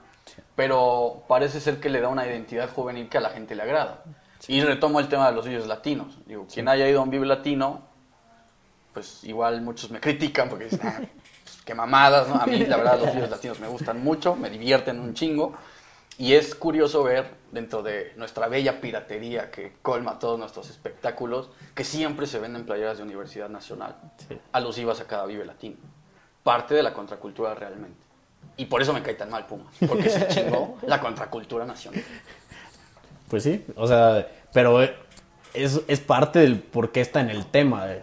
Pero 0.57 1.23
parece 1.29 1.61
ser 1.61 1.79
que 1.79 1.89
le 1.89 2.01
da 2.01 2.09
una 2.09 2.27
identidad 2.27 2.69
juvenil 2.71 3.09
que 3.09 3.19
a 3.19 3.21
la 3.21 3.31
gente 3.31 3.55
le 3.55 3.63
agrada. 3.63 4.03
Y 4.49 4.61
retomo 4.63 4.99
el 5.01 5.09
tema 5.09 5.29
de 5.29 5.35
los 5.37 5.47
vídeos 5.47 5.67
latinos. 5.67 6.17
Digo, 6.27 6.47
quien 6.53 6.69
haya 6.69 6.89
ido 6.89 7.01
a 7.01 7.03
un 7.03 7.11
Vive 7.11 7.27
Latino, 7.27 7.83
pues 8.93 9.23
igual 9.25 9.61
muchos 9.63 9.91
me 9.91 10.01
critican 10.01 10.49
porque 10.49 10.65
dicen, 10.65 10.81
"Ah, 10.85 10.95
pues, 10.99 11.09
qué 11.69 11.75
mamadas, 11.75 12.29
¿no? 12.29 12.37
A 12.37 12.47
mí, 12.47 12.65
la 12.65 12.79
verdad, 12.79 12.99
los 12.99 13.13
vídeos 13.15 13.29
latinos 13.29 13.61
me 13.61 13.69
gustan 13.69 14.03
mucho, 14.03 14.35
me 14.35 14.49
divierten 14.49 14.99
un 15.01 15.13
chingo. 15.13 15.53
Y 16.17 16.33
es 16.33 16.55
curioso 16.55 17.05
ver 17.05 17.31
dentro 17.53 17.83
de 17.83 18.13
nuestra 18.17 18.49
bella 18.49 18.81
piratería 18.81 19.51
que 19.51 19.75
colma 19.83 20.19
todos 20.19 20.39
nuestros 20.39 20.69
espectáculos, 20.71 21.51
que 21.75 21.85
siempre 21.85 22.27
se 22.27 22.39
venden 22.41 22.65
playeras 22.65 22.97
de 22.97 23.05
Universidad 23.05 23.49
Nacional, 23.51 23.95
Sí. 24.27 24.37
alusivas 24.53 25.01
a 25.01 25.05
cada 25.07 25.27
Vive 25.27 25.45
Latino. 25.45 25.77
Parte 26.43 26.75
de 26.75 26.83
la 26.83 26.93
contracultura 26.95 27.55
realmente. 27.55 27.99
Y 28.57 28.65
por 28.65 28.81
eso 28.83 28.93
me 28.93 29.03
cae 29.03 29.15
tan 29.15 29.31
mal 29.31 29.47
Pumas, 29.47 29.73
porque 29.87 30.09
se 30.09 30.27
chingó 30.29 30.79
la 30.87 30.99
contracultura 31.01 31.65
nacional. 31.67 32.03
Pues 33.29 33.43
sí, 33.45 33.65
o 33.77 33.87
sea, 33.87 34.27
pero 34.53 34.81
es, 35.55 35.81
es 35.87 36.01
parte 36.01 36.39
del 36.41 36.59
por 36.59 36.91
qué 36.91 37.01
está 37.03 37.21
en 37.21 37.31
el 37.31 37.47
tema. 37.47 37.93
eh. 37.93 38.03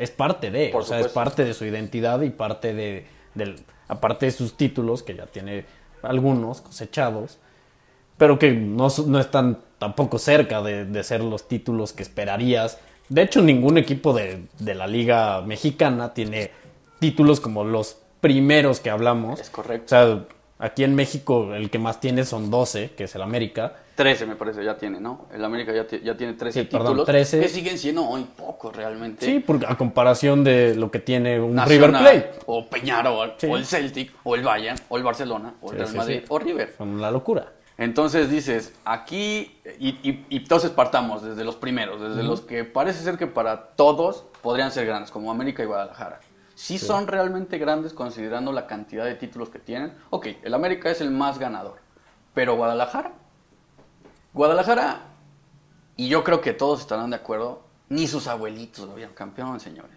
Es 0.00 0.10
parte 0.10 0.50
de, 0.50 0.68
Por 0.68 0.82
o 0.82 0.84
sea, 0.84 1.00
es 1.00 1.08
parte 1.08 1.44
de 1.44 1.54
su 1.54 1.64
identidad 1.64 2.22
y 2.22 2.30
parte 2.30 2.72
de, 2.74 3.06
del, 3.34 3.56
aparte 3.88 4.26
de 4.26 4.32
sus 4.32 4.56
títulos, 4.56 5.02
que 5.02 5.14
ya 5.14 5.26
tiene 5.26 5.64
algunos 6.02 6.62
cosechados, 6.62 7.38
pero 8.16 8.38
que 8.38 8.52
no, 8.52 8.88
no 9.06 9.20
están 9.20 9.58
tampoco 9.78 10.18
cerca 10.18 10.62
de, 10.62 10.84
de 10.84 11.04
ser 11.04 11.22
los 11.22 11.48
títulos 11.48 11.92
que 11.92 12.02
esperarías. 12.02 12.78
De 13.08 13.22
hecho, 13.22 13.42
ningún 13.42 13.76
equipo 13.76 14.12
de, 14.12 14.46
de 14.58 14.74
la 14.74 14.86
Liga 14.86 15.42
Mexicana 15.42 16.14
tiene 16.14 16.50
títulos 16.98 17.40
como 17.40 17.64
los 17.64 17.98
primeros 18.20 18.80
que 18.80 18.90
hablamos. 18.90 19.40
Es 19.40 19.50
correcto. 19.50 19.84
O 19.84 19.88
sea, 19.88 20.24
aquí 20.58 20.84
en 20.84 20.94
México 20.94 21.54
el 21.54 21.70
que 21.70 21.78
más 21.78 22.00
tiene 22.00 22.24
son 22.24 22.50
12, 22.50 22.92
que 22.96 23.04
es 23.04 23.14
el 23.14 23.22
América. 23.22 23.76
13 24.02 24.24
me 24.26 24.34
parece 24.36 24.64
ya 24.64 24.78
tiene, 24.78 24.98
¿no? 24.98 25.26
El 25.30 25.44
América 25.44 25.74
ya, 25.74 25.86
ti- 25.86 26.00
ya 26.02 26.16
tiene 26.16 26.32
13 26.32 26.60
Sí, 26.62 26.66
perdón, 26.66 26.86
títulos. 26.88 27.06
13. 27.06 27.40
Que 27.40 27.48
siguen 27.48 27.76
siendo 27.76 28.08
hoy 28.08 28.24
pocos 28.24 28.74
realmente. 28.74 29.26
Sí, 29.26 29.40
porque 29.40 29.66
a 29.68 29.76
comparación 29.76 30.42
de 30.42 30.74
lo 30.74 30.90
que 30.90 31.00
tiene 31.00 31.38
un 31.38 31.54
Nacional, 31.54 31.68
River 31.68 31.90
Plate. 32.30 32.38
O 32.46 32.66
Peñarol, 32.70 33.34
Sí. 33.36 33.46
o 33.46 33.56
el 33.58 33.66
Celtic, 33.66 34.12
o 34.24 34.34
el 34.34 34.42
Bayern, 34.42 34.78
o 34.88 34.96
el 34.96 35.02
Barcelona, 35.02 35.54
o 35.60 35.66
el 35.66 35.70
Sí, 35.72 35.76
Real 35.76 35.88
sí, 35.90 35.96
Madrid, 35.98 36.18
sí. 36.20 36.26
o 36.30 36.38
River. 36.38 36.74
Son 36.78 36.98
la 37.00 37.10
locura. 37.10 37.52
Entonces 37.76 38.30
dices, 38.30 38.72
aquí, 38.86 39.60
y, 39.78 39.88
y- 40.02 40.26
y 40.30 40.36
entonces 40.38 40.70
partamos 40.70 41.22
desde 41.22 41.44
los 41.44 41.56
primeros, 41.56 42.00
desde 42.00 42.22
los 42.22 42.40
que 42.40 42.64
parece 42.64 43.02
ser 43.04 43.18
que 43.18 43.26
para 43.26 43.68
todos 43.76 44.24
podrían 44.40 44.70
ser 44.70 44.86
grandes, 44.86 45.10
como 45.10 45.30
América 45.30 45.62
y 45.62 45.66
Guadalajara. 45.66 46.20
Si 46.54 46.78
son 46.78 47.06
realmente 47.06 47.58
grandes 47.58 47.92
considerando 47.92 48.50
la 48.52 48.66
cantidad 48.66 49.04
de 49.04 49.14
títulos 49.14 49.50
que 49.50 49.58
tienen. 49.58 49.92
Ok, 50.10 50.26
el 50.42 50.52
América 50.54 50.90
es 50.90 51.00
el 51.02 51.10
más 51.10 51.38
ganador, 51.38 51.76
pero 52.34 52.54
Guadalajara. 52.56 53.12
Guadalajara, 54.32 55.00
y 55.96 56.08
yo 56.08 56.22
creo 56.24 56.40
que 56.40 56.52
todos 56.52 56.80
estarán 56.80 57.10
de 57.10 57.16
acuerdo, 57.16 57.62
ni 57.88 58.06
sus 58.06 58.26
abuelitos 58.28 58.86
lo 58.88 58.94
vieron 58.94 59.14
campeón, 59.14 59.58
señores. 59.60 59.96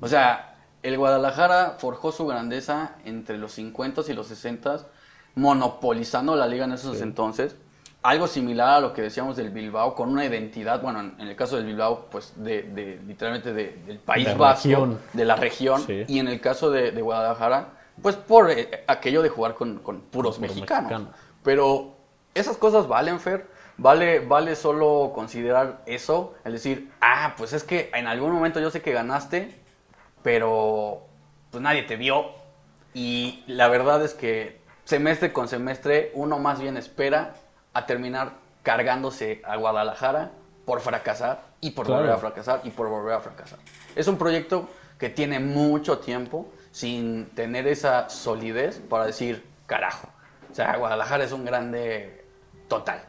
O 0.00 0.08
sea, 0.08 0.56
el 0.82 0.96
Guadalajara 0.98 1.76
forjó 1.78 2.12
su 2.12 2.26
grandeza 2.26 2.96
entre 3.04 3.38
los 3.38 3.52
50 3.52 4.02
y 4.08 4.12
los 4.14 4.26
60 4.28 4.86
monopolizando 5.34 6.36
la 6.36 6.46
liga 6.46 6.64
en 6.64 6.72
esos 6.72 7.00
entonces. 7.00 7.56
Algo 8.02 8.26
similar 8.26 8.68
a 8.74 8.80
lo 8.80 8.92
que 8.92 9.02
decíamos 9.02 9.36
del 9.36 9.50
Bilbao, 9.50 9.94
con 9.94 10.08
una 10.08 10.24
identidad, 10.24 10.82
bueno, 10.82 11.00
en, 11.00 11.20
el 11.20 11.36
caso 11.36 11.56
del 11.56 11.66
Bilbao, 11.66 12.06
pues 12.10 12.32
de, 12.36 12.62
de- 12.64 13.00
literalmente 13.06 13.52
de- 13.52 13.80
del 13.86 13.98
País 13.98 14.26
De 14.26 14.34
Vasco, 14.34 14.68
región. 14.68 14.98
de 15.12 15.24
la 15.24 15.36
región, 15.36 15.82
Sí. 15.86 16.04
y 16.08 16.18
en 16.18 16.26
el 16.26 16.40
caso 16.40 16.70
de, 16.70 16.90
de 16.90 17.00
Guadalajara, 17.00 17.68
pues 18.02 18.16
por 18.16 18.50
eh, 18.50 18.84
aquello 18.88 19.22
de 19.22 19.28
jugar 19.28 19.54
con, 19.54 19.78
con 19.78 20.00
puros 20.00 20.36
Puros 20.36 20.40
mexicanos. 20.40 20.90
mexicanos. 20.90 21.14
Pero 21.44 21.94
esas 22.34 22.56
cosas 22.56 22.88
valen, 22.88 23.20
Fer. 23.20 23.48
Vale, 23.82 24.20
vale 24.20 24.54
solo 24.54 25.10
considerar 25.12 25.82
eso, 25.86 26.34
el 26.44 26.52
decir, 26.52 26.92
ah, 27.00 27.34
pues 27.36 27.52
es 27.52 27.64
que 27.64 27.90
en 27.94 28.06
algún 28.06 28.30
momento 28.30 28.60
yo 28.60 28.70
sé 28.70 28.80
que 28.80 28.92
ganaste, 28.92 29.60
pero 30.22 31.08
pues 31.50 31.60
nadie 31.60 31.82
te 31.82 31.96
vio. 31.96 32.26
Y 32.94 33.42
la 33.48 33.66
verdad 33.66 34.00
es 34.04 34.14
que 34.14 34.60
semestre 34.84 35.32
con 35.32 35.48
semestre 35.48 36.12
uno 36.14 36.38
más 36.38 36.60
bien 36.60 36.76
espera 36.76 37.34
a 37.74 37.84
terminar 37.86 38.34
cargándose 38.62 39.42
a 39.44 39.56
Guadalajara 39.56 40.30
por 40.64 40.80
fracasar 40.80 41.42
y 41.60 41.70
por 41.70 41.86
Claro. 41.86 42.02
volver 42.02 42.14
a 42.14 42.18
fracasar 42.18 42.60
y 42.62 42.70
por 42.70 42.88
volver 42.88 43.14
a 43.14 43.20
fracasar. 43.20 43.58
Es 43.96 44.06
un 44.06 44.16
proyecto 44.16 44.68
que 44.96 45.08
tiene 45.08 45.40
mucho 45.40 45.98
tiempo 45.98 46.46
sin 46.70 47.30
tener 47.30 47.66
esa 47.66 48.08
solidez 48.08 48.78
para 48.88 49.06
decir, 49.06 49.44
carajo. 49.66 50.06
O 50.52 50.54
sea, 50.54 50.76
Guadalajara 50.76 51.24
es 51.24 51.32
un 51.32 51.44
grande 51.44 52.24
total. 52.68 53.02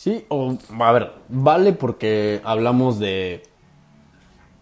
Sí, 0.00 0.24
o 0.30 0.56
a 0.78 0.92
ver, 0.92 1.12
vale 1.28 1.74
porque 1.74 2.40
hablamos 2.42 2.98
de, 2.98 3.42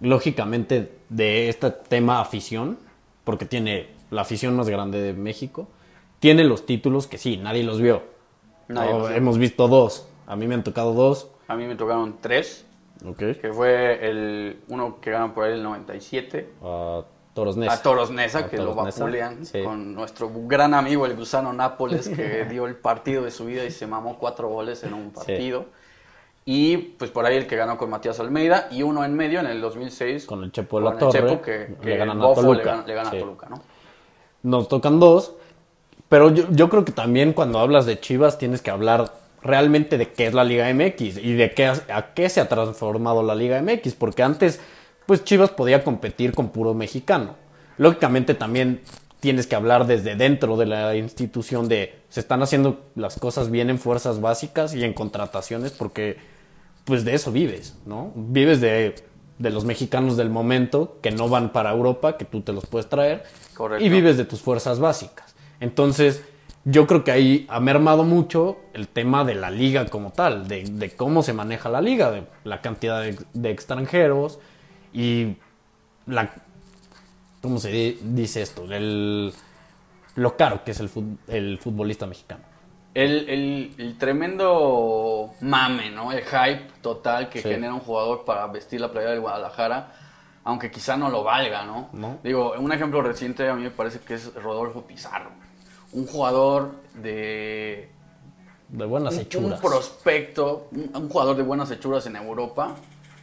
lógicamente, 0.00 0.98
de 1.10 1.48
este 1.48 1.70
tema 1.70 2.20
afición, 2.20 2.76
porque 3.22 3.44
tiene 3.44 3.86
la 4.10 4.22
afición 4.22 4.56
más 4.56 4.68
grande 4.68 5.00
de 5.00 5.12
México, 5.12 5.68
tiene 6.18 6.42
los 6.42 6.66
títulos 6.66 7.06
que 7.06 7.18
sí, 7.18 7.36
nadie 7.36 7.62
los 7.62 7.80
vio. 7.80 8.02
Nadie 8.66 8.90
No, 8.92 8.98
los 8.98 9.08
vio. 9.10 9.16
hemos 9.16 9.38
visto 9.38 9.68
dos, 9.68 10.08
a 10.26 10.34
mí 10.34 10.48
me 10.48 10.56
han 10.56 10.64
tocado 10.64 10.92
dos, 10.92 11.30
A 11.46 11.54
mí 11.54 11.66
me 11.66 11.76
tocaron 11.76 12.16
tres, 12.20 12.66
ok, 13.06 13.18
que 13.40 13.52
fue 13.52 14.10
el 14.10 14.58
uno 14.66 15.00
que 15.00 15.12
ganan 15.12 15.34
por 15.34 15.44
ahí 15.44 15.52
el 15.52 15.62
97, 15.62 16.48
a 16.64 17.04
Toros 17.38 17.56
Neza. 17.56 17.72
a 17.72 17.82
Toros 17.82 18.10
Neza, 18.10 18.38
A 18.40 18.48
que 18.48 18.56
lo 18.56 18.74
Toros 18.74 18.98
vapulean 18.98 19.46
sí. 19.46 19.62
con 19.62 19.94
nuestro 19.94 20.28
gran 20.34 20.74
amigo 20.74 21.06
el 21.06 21.14
Gusano 21.14 21.52
Nápoles, 21.52 22.08
que 22.08 22.46
dio 22.50 22.66
el 22.66 22.74
partido 22.74 23.22
de 23.22 23.30
su 23.30 23.44
vida 23.44 23.64
y 23.64 23.70
se 23.70 23.86
mamó 23.86 24.18
cuatro 24.18 24.48
goles 24.48 24.82
en 24.82 24.92
un 24.92 25.12
partido. 25.12 25.66
Y 26.44 26.78
pues 26.78 27.12
por 27.12 27.26
ahí 27.26 27.36
el 27.36 27.46
que 27.46 27.54
ganó 27.54 27.78
con 27.78 27.90
Matías 27.90 28.18
Almeida 28.18 28.66
y 28.72 28.82
uno 28.82 29.04
en 29.04 29.14
medio 29.14 29.38
en 29.38 29.46
el 29.46 29.60
2006 29.60 30.26
Con 30.26 30.42
el 30.42 30.50
Chepo 30.50 30.80
de 30.80 30.84
la 30.86 30.98
Torre, 30.98 31.12
Chepo, 31.12 31.40
que, 31.40 31.76
que 31.80 31.90
le 31.90 31.96
ganan 31.96 32.20
a 32.20 32.28
le 32.28 32.64
gana, 32.64 32.84
le 32.84 32.94
gana 32.94 33.10
sí. 33.10 33.18
a 33.18 33.20
Toluca, 33.20 33.48
¿no? 33.48 33.62
Nos 34.42 34.66
tocan 34.66 34.98
dos, 34.98 35.34
pero 36.08 36.34
yo, 36.34 36.46
yo 36.50 36.68
creo 36.68 36.84
que 36.84 36.90
también 36.90 37.34
cuando 37.34 37.60
hablas 37.60 37.86
de 37.86 38.00
Chivas 38.00 38.36
tienes 38.36 38.62
que 38.62 38.72
hablar 38.72 39.12
realmente 39.42 39.96
de 39.96 40.10
qué 40.12 40.26
es 40.26 40.34
la 40.34 40.42
Liga 40.42 40.72
MX 40.74 41.18
y 41.18 41.34
de 41.34 41.52
qué, 41.54 41.66
a 41.66 42.14
qué 42.14 42.28
se 42.28 42.40
ha 42.40 42.48
transformado 42.48 43.22
la 43.22 43.36
Liga 43.36 43.62
MX, 43.62 43.94
porque 43.94 44.24
antes 44.24 44.60
pues 45.08 45.24
Chivas 45.24 45.48
podía 45.48 45.84
competir 45.84 46.34
con 46.34 46.50
puro 46.50 46.74
mexicano. 46.74 47.36
Lógicamente 47.78 48.34
también 48.34 48.82
tienes 49.20 49.46
que 49.46 49.56
hablar 49.56 49.86
desde 49.86 50.16
dentro 50.16 50.58
de 50.58 50.66
la 50.66 50.96
institución 50.96 51.66
de 51.66 51.98
se 52.10 52.20
están 52.20 52.42
haciendo 52.42 52.82
las 52.94 53.18
cosas 53.18 53.50
bien 53.50 53.70
en 53.70 53.78
fuerzas 53.78 54.20
básicas 54.20 54.74
y 54.74 54.84
en 54.84 54.92
contrataciones 54.92 55.72
porque 55.72 56.18
pues 56.84 57.06
de 57.06 57.14
eso 57.14 57.32
vives, 57.32 57.74
¿no? 57.86 58.12
Vives 58.16 58.60
de, 58.60 58.96
de 59.38 59.50
los 59.50 59.64
mexicanos 59.64 60.18
del 60.18 60.28
momento 60.28 60.98
que 61.00 61.10
no 61.10 61.30
van 61.30 61.52
para 61.52 61.70
Europa, 61.70 62.18
que 62.18 62.26
tú 62.26 62.42
te 62.42 62.52
los 62.52 62.66
puedes 62.66 62.90
traer, 62.90 63.24
Correcto. 63.54 63.82
y 63.82 63.88
vives 63.88 64.18
de 64.18 64.26
tus 64.26 64.42
fuerzas 64.42 64.78
básicas. 64.78 65.34
Entonces, 65.58 66.22
yo 66.66 66.86
creo 66.86 67.02
que 67.02 67.12
ahí 67.12 67.46
ha 67.48 67.60
mermado 67.60 68.04
mucho 68.04 68.58
el 68.74 68.88
tema 68.88 69.24
de 69.24 69.36
la 69.36 69.50
liga 69.50 69.86
como 69.86 70.10
tal, 70.12 70.48
de, 70.48 70.64
de 70.64 70.90
cómo 70.90 71.22
se 71.22 71.32
maneja 71.32 71.70
la 71.70 71.80
liga, 71.80 72.10
de 72.10 72.24
la 72.44 72.60
cantidad 72.60 73.00
de, 73.00 73.16
de 73.32 73.50
extranjeros 73.50 74.38
y 74.92 75.36
la... 76.06 76.30
¿Cómo 77.42 77.58
se 77.58 77.70
di- 77.70 77.98
dice 78.02 78.42
esto? 78.42 78.64
El, 78.64 79.32
lo 80.16 80.36
caro 80.36 80.64
que 80.64 80.72
es 80.72 80.80
el, 80.80 80.90
fut- 80.90 81.18
el 81.28 81.58
futbolista 81.58 82.06
mexicano. 82.06 82.42
El, 82.94 83.28
el- 83.28 83.74
el 83.78 83.96
tremendo 83.98 85.34
mame, 85.40 85.90
¿no? 85.90 86.10
El 86.10 86.24
hype 86.24 86.66
total 86.82 87.28
que 87.28 87.40
Sí. 87.42 87.48
genera 87.48 87.72
un 87.74 87.80
jugador 87.80 88.24
para 88.24 88.46
vestir 88.48 88.80
la 88.80 88.90
playera 88.90 89.12
del 89.12 89.20
Guadalajara, 89.20 89.92
aunque 90.44 90.70
quizá 90.70 90.96
no 90.96 91.10
lo 91.10 91.22
valga, 91.22 91.64
¿no? 91.64 91.90
No. 91.92 92.18
Digo, 92.24 92.54
un 92.58 92.72
ejemplo 92.72 93.02
reciente 93.02 93.48
a 93.48 93.54
mí 93.54 93.62
me 93.62 93.70
parece 93.70 94.00
que 94.00 94.14
es 94.14 94.34
Rodolfo 94.34 94.82
Pizarro. 94.82 95.30
Un 95.92 96.06
jugador 96.06 96.72
de... 96.94 97.90
De 98.68 98.84
buenas 98.84 99.14
Un, 99.14 99.20
un 99.20 99.24
hechuras. 99.26 99.60
prospecto, 99.60 100.68
un, 100.72 100.90
un 100.94 101.08
jugador 101.08 101.36
de 101.36 101.42
buenas 101.42 101.70
hechuras 101.70 102.04
en 102.06 102.16
Europa 102.16 102.74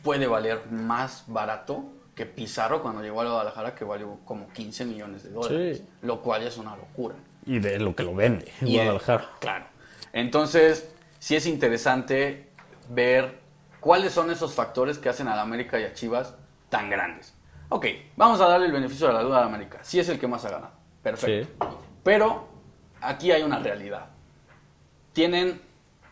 puede 0.05 0.27
valer 0.27 0.67
más 0.69 1.23
barato 1.25 1.83
que 2.13 2.27
Pizarro 2.27 2.83
cuando 2.83 3.01
llegó 3.01 3.21
a 3.21 3.25
Guadalajara, 3.25 3.73
que 3.73 3.83
valió 3.83 4.19
como 4.23 4.47
15 4.49 4.85
millones 4.85 5.23
de 5.23 5.31
dólares. 5.31 5.79
Sí. 5.79 5.87
Lo 6.03 6.21
cual 6.21 6.43
es 6.43 6.57
una 6.57 6.75
locura. 6.77 7.15
Y 7.45 7.57
de 7.57 7.79
lo 7.79 7.95
que 7.95 8.03
lo 8.03 8.13
vende 8.13 8.53
en 8.61 8.71
Guadalajara. 8.71 9.31
Claro. 9.39 9.65
Entonces, 10.13 10.89
sí 11.17 11.35
es 11.35 11.47
interesante 11.47 12.51
ver 12.89 13.39
cuáles 13.79 14.13
son 14.13 14.29
esos 14.29 14.53
factores 14.53 14.99
que 14.99 15.09
hacen 15.09 15.27
a 15.27 15.35
la 15.35 15.41
América 15.41 15.79
y 15.79 15.83
a 15.83 15.93
Chivas 15.93 16.35
tan 16.69 16.89
grandes. 16.91 17.33
Ok, 17.69 17.87
vamos 18.15 18.39
a 18.39 18.47
darle 18.47 18.67
el 18.67 18.71
beneficio 18.71 19.07
de 19.07 19.13
la 19.13 19.23
duda 19.23 19.39
a 19.39 19.41
la 19.41 19.47
América. 19.47 19.79
Sí 19.81 19.99
es 19.99 20.07
el 20.07 20.19
que 20.19 20.27
más 20.27 20.45
ha 20.45 20.51
ganado. 20.51 20.73
Perfecto. 21.01 21.79
Pero 22.03 22.47
aquí 23.01 23.31
hay 23.31 23.41
una 23.41 23.57
realidad. 23.57 24.05
Tienen 25.13 25.59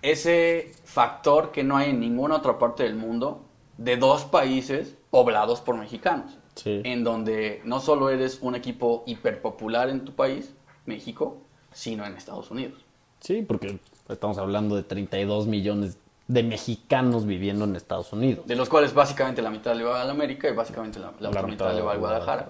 ese 0.01 0.71
factor 0.83 1.51
que 1.51 1.63
no 1.63 1.77
hay 1.77 1.91
en 1.91 1.99
ninguna 1.99 2.37
otra 2.37 2.57
parte 2.57 2.83
del 2.83 2.95
mundo 2.95 3.45
de 3.77 3.97
dos 3.97 4.23
países 4.25 4.95
poblados 5.09 5.61
por 5.61 5.77
mexicanos. 5.77 6.37
Sí. 6.55 6.81
En 6.83 7.03
donde 7.03 7.61
no 7.65 7.79
solo 7.79 8.09
eres 8.09 8.39
un 8.41 8.55
equipo 8.55 9.03
hiperpopular 9.07 9.89
en 9.89 10.05
tu 10.05 10.13
país, 10.13 10.53
México, 10.85 11.37
sino 11.71 12.05
en 12.05 12.15
Estados 12.15 12.51
Unidos. 12.51 12.79
Sí, 13.19 13.41
porque 13.41 13.79
estamos 14.09 14.37
hablando 14.37 14.75
de 14.75 14.83
32 14.83 15.47
millones 15.47 15.97
de 16.27 16.43
mexicanos 16.43 17.25
viviendo 17.25 17.65
en 17.65 17.75
Estados 17.75 18.13
Unidos. 18.13 18.45
De 18.45 18.55
los 18.55 18.69
cuales 18.69 18.93
básicamente 18.93 19.41
la 19.41 19.49
mitad 19.49 19.75
le 19.75 19.83
va 19.83 20.01
a 20.01 20.05
la 20.05 20.11
América 20.11 20.47
y 20.49 20.53
básicamente 20.53 20.99
la, 20.99 21.07
la 21.07 21.13
La 21.19 21.29
otra 21.29 21.41
mitad 21.43 21.65
mitad 21.65 21.75
le 21.75 21.81
va 21.81 21.93
a 21.93 21.97
Guadalajara. 21.97 22.49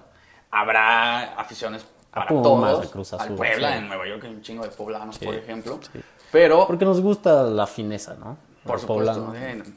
Habrá 0.50 1.34
aficiones 1.34 1.84
para 2.12 2.28
todos. 2.28 2.86
a 2.86 2.90
Cruz 2.90 3.12
al 3.14 3.34
Puebla, 3.34 3.72
sí. 3.72 3.78
en 3.78 3.88
Nueva 3.88 4.06
York 4.06 4.24
hay 4.24 4.30
un 4.34 4.42
chingo 4.42 4.62
de 4.64 4.70
poblanos, 4.70 5.16
Sí, 5.16 5.24
por 5.24 5.34
ejemplo. 5.34 5.80
sí. 5.92 6.00
Pero, 6.30 6.66
Porque 6.66 6.84
nos 6.84 7.00
gusta 7.00 7.44
la 7.44 7.66
fineza, 7.66 8.14
¿no? 8.14 8.36
por 8.64 8.72
Los 8.74 8.80
supuesto, 8.82 9.26
poblanos. 9.26 9.68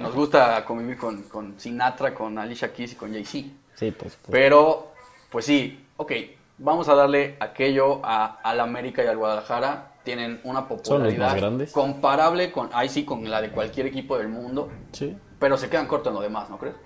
Nos 0.00 0.14
gusta 0.14 0.64
convivir 0.64 0.96
con, 0.96 1.22
con 1.24 1.58
Sinatra, 1.58 2.14
con 2.14 2.38
Alicia 2.38 2.72
Keys 2.72 2.92
y 2.92 2.96
con 2.96 3.12
Jay-Z. 3.12 3.48
Sí, 3.74 3.90
pues. 3.90 3.96
pues, 3.98 4.18
Pero, 4.30 4.92
pues 5.30 5.44
sí, 5.44 5.86
ok, 5.96 6.12
vamos 6.58 6.88
a 6.88 6.94
darle 6.94 7.36
aquello 7.40 8.00
a, 8.04 8.40
al 8.42 8.60
América 8.60 9.04
y 9.04 9.06
al 9.06 9.16
Guadalajara. 9.16 9.92
Tienen 10.04 10.40
una 10.44 10.66
popularidad 10.66 11.36
grandes. 11.36 11.72
comparable 11.72 12.50
con, 12.50 12.70
ahí 12.72 12.88
sí, 12.88 13.04
con 13.04 13.28
la 13.28 13.42
de 13.42 13.50
cualquier 13.50 13.86
equipo 13.86 14.16
del 14.16 14.28
mundo, 14.28 14.70
sí. 14.92 15.14
pero 15.38 15.58
se 15.58 15.68
quedan 15.68 15.86
cortos 15.86 16.08
en 16.08 16.14
lo 16.14 16.22
demás, 16.22 16.48
¿no 16.48 16.56
crees? 16.56 16.76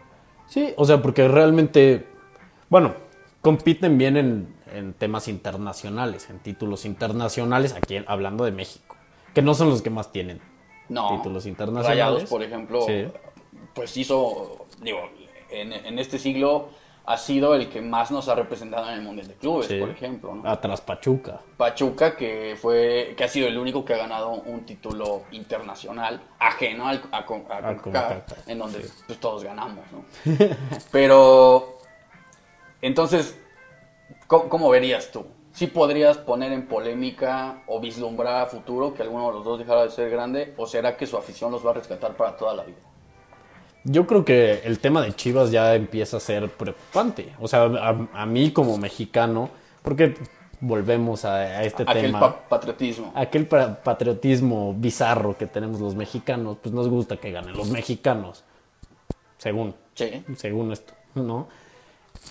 Sí, 0.49 0.75
o 0.77 0.85
sea, 0.85 1.01
porque 1.01 1.29
realmente, 1.29 2.05
bueno, 2.69 2.95
compiten 3.41 3.97
bien 3.97 4.17
en, 4.17 4.57
en 4.73 4.93
temas 4.93 5.29
internacionales, 5.29 6.29
en 6.31 6.41
títulos 6.41 6.85
internacionales, 6.85 7.75
aquí 7.75 8.03
hablando 8.09 8.45
de 8.45 8.51
México, 8.51 8.97
que 9.35 9.41
no 9.41 9.55
son 9.55 9.71
los 9.71 9.83
que 9.83 9.91
más 9.91 10.11
tienen 10.11 10.41
No. 10.93 11.17
títulos 11.17 11.47
internacionales. 11.47 11.89
Rayados, 12.01 12.25
por 12.31 12.43
ejemplo, 12.43 12.83
Sí. 12.83 13.07
pues 13.75 13.97
hizo, 13.97 14.67
digo, 14.81 15.01
en, 15.51 15.73
en 15.73 15.99
este 15.99 16.19
siglo 16.19 16.69
ha 17.05 17.17
sido 17.19 17.57
el 17.57 17.69
que 17.69 17.81
más 17.81 18.13
nos 18.13 18.29
ha 18.29 18.35
representado 18.37 18.89
en 18.89 18.95
el 18.95 19.03
Mundial 19.03 19.27
de 19.27 19.35
Clubes, 19.35 19.67
Sí. 19.67 19.77
por 19.81 19.91
ejemplo, 19.91 20.35
¿no? 20.37 20.49
Atrás 20.49 20.81
Pachuca. 20.81 21.41
Pachuca, 21.57 22.17
que 22.17 22.57
fue 22.61 23.15
que 23.17 23.25
ha 23.25 23.29
sido 23.29 23.49
el 23.49 23.59
único 23.59 23.85
que 23.85 23.95
ha 23.95 23.97
ganado 23.97 24.31
un 24.31 24.65
título 24.65 25.23
internacional 25.33 26.21
ajeno 26.39 26.87
al, 26.87 27.03
a, 27.11 27.19
a 27.19 28.25
en 28.47 28.59
donde 28.59 28.87
pues, 29.07 29.19
todos 29.19 29.43
ganamos, 29.43 29.85
¿no? 29.91 30.05
Pero, 30.93 31.79
entonces, 32.81 33.37
¿cómo, 34.29 34.49
cómo 34.49 34.71
verías 34.71 35.11
tú? 35.11 35.27
¿Sí 35.53 35.67
podrías 35.67 36.17
poner 36.19 36.53
en 36.53 36.67
polémica 36.67 37.63
o 37.67 37.79
vislumbrar 37.81 38.43
a 38.43 38.47
futuro 38.47 38.95
que 38.95 39.03
alguno 39.03 39.27
de 39.29 39.35
los 39.35 39.45
dos 39.45 39.59
dejara 39.59 39.83
de 39.85 39.91
ser 39.91 40.09
grande? 40.11 40.55
¿O 40.57 40.67
será 40.67 40.97
que 40.97 41.07
su 41.07 41.17
afición 41.17 41.51
los 41.53 41.65
va 41.65 41.71
a 41.73 41.75
rescatar 41.75 42.17
para 42.17 42.37
toda 42.37 42.55
la 42.55 42.65
vida? 42.65 42.79
Yo 43.85 44.07
creo 44.07 44.25
que 44.25 44.61
el 44.65 44.79
tema 44.79 45.03
de 45.03 45.13
Chivas 45.15 45.51
ya 45.51 45.75
empieza 45.75 46.17
a 46.17 46.21
ser 46.21 46.49
preocupante. 46.51 47.35
O 47.41 47.49
sea, 47.49 47.65
a, 47.65 48.09
a 48.15 48.27
mí 48.27 48.51
como 48.53 48.79
mexicano, 48.79 49.51
porque 49.83 50.15
volvemos 50.61 51.25
a, 51.25 51.35
a 51.35 51.65
este 51.65 51.83
Aquel 51.83 52.03
tema. 52.07 52.21
pa- 52.21 52.49
patriotismo. 52.49 53.13
aquel 53.15 53.47
pa- 53.47 53.75
patriotismo 53.83 54.73
bizarro 54.75 55.37
que 55.37 55.47
tenemos 55.47 55.81
los 55.81 55.97
mexicanos, 55.97 56.57
pues 56.63 56.73
nos 56.73 56.89
gusta 56.89 57.17
que 57.17 57.33
ganen 57.33 57.57
los 57.57 57.69
mexicanos, 57.69 58.45
según, 59.39 59.75
Sí. 59.95 60.25
según 60.37 60.71
esto, 60.73 60.95
¿no? 61.17 61.49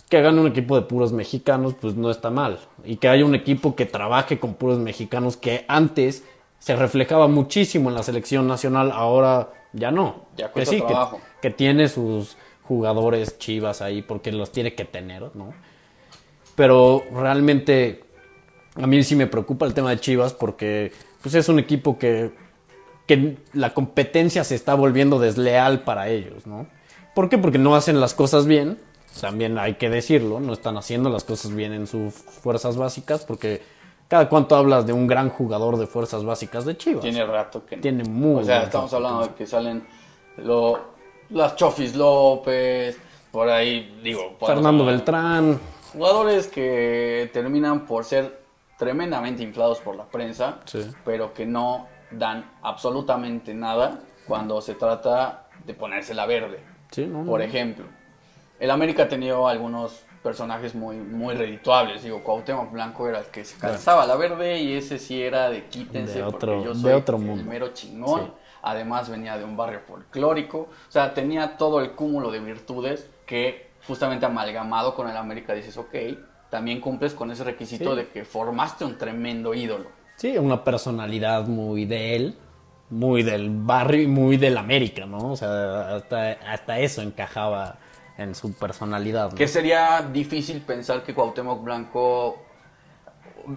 Que 0.10 0.22
gane 0.22 0.42
un 0.42 0.48
equipo 0.48 0.76
de 0.76 0.84
puros 0.84 1.14
mexicanos, 1.14 1.76
pues 1.80 1.96
no 1.96 2.10
está 2.12 2.30
mal. 2.30 2.60
Y 2.84 2.98
que 2.98 3.08
haya 3.08 3.26
un 3.26 3.36
equipo 3.36 3.76
que 3.76 3.86
trabaje 3.86 4.40
con 4.40 4.56
puros 4.56 4.80
mexicanos, 4.80 5.38
que 5.38 5.66
antes 5.68 6.24
se 6.60 6.76
reflejaba 6.76 7.28
muchísimo 7.28 7.90
en 7.90 7.96
la 7.96 8.04
selección 8.04 8.48
nacional, 8.48 8.92
ahora 8.92 9.52
ya 9.74 9.92
no. 9.92 10.28
Ya 10.38 10.52
que 10.52 10.66
sí, 10.66 10.82
que, 10.82 10.96
que 11.42 11.50
tiene 11.50 11.88
sus 11.88 12.38
jugadores 12.64 13.38
chivas 13.40 13.82
ahí, 13.82 14.02
porque 14.02 14.32
los 14.32 14.52
tiene 14.52 14.76
que 14.76 14.86
tener, 14.86 15.36
¿no? 15.36 15.54
Pero 16.56 17.04
realmente 17.14 18.04
a 18.76 18.88
mí 18.88 19.04
sí 19.04 19.16
me 19.16 19.28
preocupa 19.28 19.66
el 19.66 19.74
tema 19.74 19.90
de 19.90 20.00
Chivas 20.00 20.34
porque 20.34 20.92
pues 21.22 21.36
es 21.36 21.50
un 21.50 21.60
equipo 21.60 21.98
que, 21.98 22.32
que 23.06 23.38
la 23.54 23.74
competencia 23.74 24.44
se 24.44 24.56
está 24.56 24.76
volviendo 24.76 25.20
desleal 25.20 25.82
para 25.82 26.10
ellos, 26.10 26.48
¿no? 26.48 26.68
¿Por 27.14 27.30
qué? 27.30 27.38
Porque 27.38 27.58
no 27.58 27.76
hacen 27.76 28.00
las 28.00 28.14
cosas 28.14 28.46
bien, 28.46 28.80
también 29.20 29.58
hay 29.58 29.76
que 29.76 29.90
decirlo, 29.90 30.40
no 30.40 30.54
están 30.54 30.78
haciendo 30.78 31.10
las 31.10 31.24
cosas 31.24 31.54
bien 31.54 31.74
en 31.74 31.88
sus 31.88 32.14
fuerzas 32.14 32.78
básicas 32.78 33.26
porque 33.26 33.62
cada 34.08 34.28
cuánto 34.30 34.56
hablas 34.56 34.86
de 34.86 34.94
un 34.94 35.08
gran 35.08 35.30
jugador 35.30 35.78
de 35.78 35.88
fuerzas 35.88 36.24
básicas 36.24 36.66
de 36.66 36.78
Chivas. 36.78 37.02
Tiene 37.02 37.26
rato 37.26 37.66
que 37.66 37.76
no. 37.78 37.82
Tiene 37.82 38.04
muy 38.04 38.42
O 38.42 38.46
sea, 38.46 38.64
estamos 38.64 38.94
hablando 38.94 39.28
de 39.28 39.34
que 39.34 39.46
salen 39.48 39.84
lo, 40.38 40.80
las 41.30 41.56
Chofis 41.56 41.96
López, 41.96 42.98
por 43.32 43.50
ahí, 43.50 44.00
digo, 44.04 44.36
Fernando 44.40 44.86
Beltrán, 44.86 45.60
Jugadores 45.94 46.48
que 46.48 47.30
terminan 47.34 47.86
por 47.86 48.06
ser 48.06 48.42
tremendamente 48.78 49.44
inflados 49.44 49.80
por 49.80 49.96
la 49.96 50.06
prensa, 50.06 50.60
Sí. 50.66 50.80
pero 51.04 51.34
que 51.34 51.46
no 51.46 51.88
dan 52.12 52.50
absolutamente 52.62 53.54
nada 53.54 54.00
cuando 54.26 54.62
se 54.62 54.74
trata 54.76 55.48
de 55.66 55.74
ponérsela 55.74 56.26
verde. 56.26 56.64
Sí, 56.92 57.06
no, 57.06 57.24
Por 57.26 57.40
no. 57.40 57.46
ejemplo, 57.46 57.86
el 58.62 58.72
América 58.72 59.04
ha 59.04 59.08
tenido 59.10 59.48
algunos 59.50 60.04
personajes 60.24 60.76
muy, 60.76 60.96
muy 60.98 61.34
redituables. 61.36 62.04
Digo, 62.04 62.24
Cuauhtémoc 62.24 62.72
Blanco 62.72 63.10
era 63.10 63.20
el 63.20 63.26
que 63.26 63.44
se 63.44 63.58
calzaba 63.58 64.06
la 64.06 64.16
verde 64.16 64.62
y 64.62 64.74
ese 64.74 65.00
sí 65.00 65.22
era 65.22 65.50
de 65.50 65.66
quítense 65.66 66.20
De 66.20 66.24
porque 66.24 66.36
otro- 66.38 66.64
yo 66.64 66.74
de 66.76 66.80
soy 66.80 66.94
otro 66.94 67.18
el 67.18 67.24
mundo. 67.24 67.44
mero 67.44 67.70
chingón. 67.74 68.22
Sí. 68.22 68.32
Además 68.64 69.10
venía 69.10 69.38
de 69.40 69.44
un 69.44 69.58
barrio 69.58 69.80
folclórico. 69.88 70.60
O 70.60 70.92
sea, 70.92 71.14
tenía 71.16 71.58
todo 71.58 71.82
el 71.82 71.92
cúmulo 71.94 72.30
de 72.30 72.40
virtudes 72.40 73.10
que 73.26 73.72
justamente 73.88 74.26
amalgamado 74.28 74.94
con 74.94 75.10
el 75.10 75.18
América 75.18 75.54
dices, 75.56 75.76
ok, 75.78 75.96
también 76.52 76.80
cumples 76.80 77.16
con 77.16 77.32
ese 77.32 77.44
requisito 77.44 77.92
Sí. 77.92 77.96
de 77.98 78.08
que 78.10 78.24
formaste 78.24 78.86
un 78.86 78.98
tremendo 79.00 79.56
ídolo. 79.56 79.88
Sí, 80.18 80.38
una 80.38 80.64
personalidad 80.64 81.48
muy 81.48 81.86
de 81.86 82.16
él, 82.16 82.36
muy 82.92 83.24
del 83.24 83.50
barrio 83.50 84.04
y 84.04 84.08
muy 84.08 84.38
del 84.38 84.56
América, 84.60 85.08
¿no? 85.08 85.32
O 85.32 85.36
sea, 85.36 85.96
hasta, 85.96 86.34
hasta 86.48 86.78
eso 86.78 87.02
encajaba 87.02 87.78
en 88.24 88.36
su 88.36 88.54
personalidad. 88.54 89.32
¿no? 89.32 89.36
Que 89.38 89.48
sería 89.48 90.02
difícil 90.02 90.62
pensar 90.62 91.04
que 91.04 91.14
Cuauhtémoc 91.14 91.64
Blanco, 91.64 92.44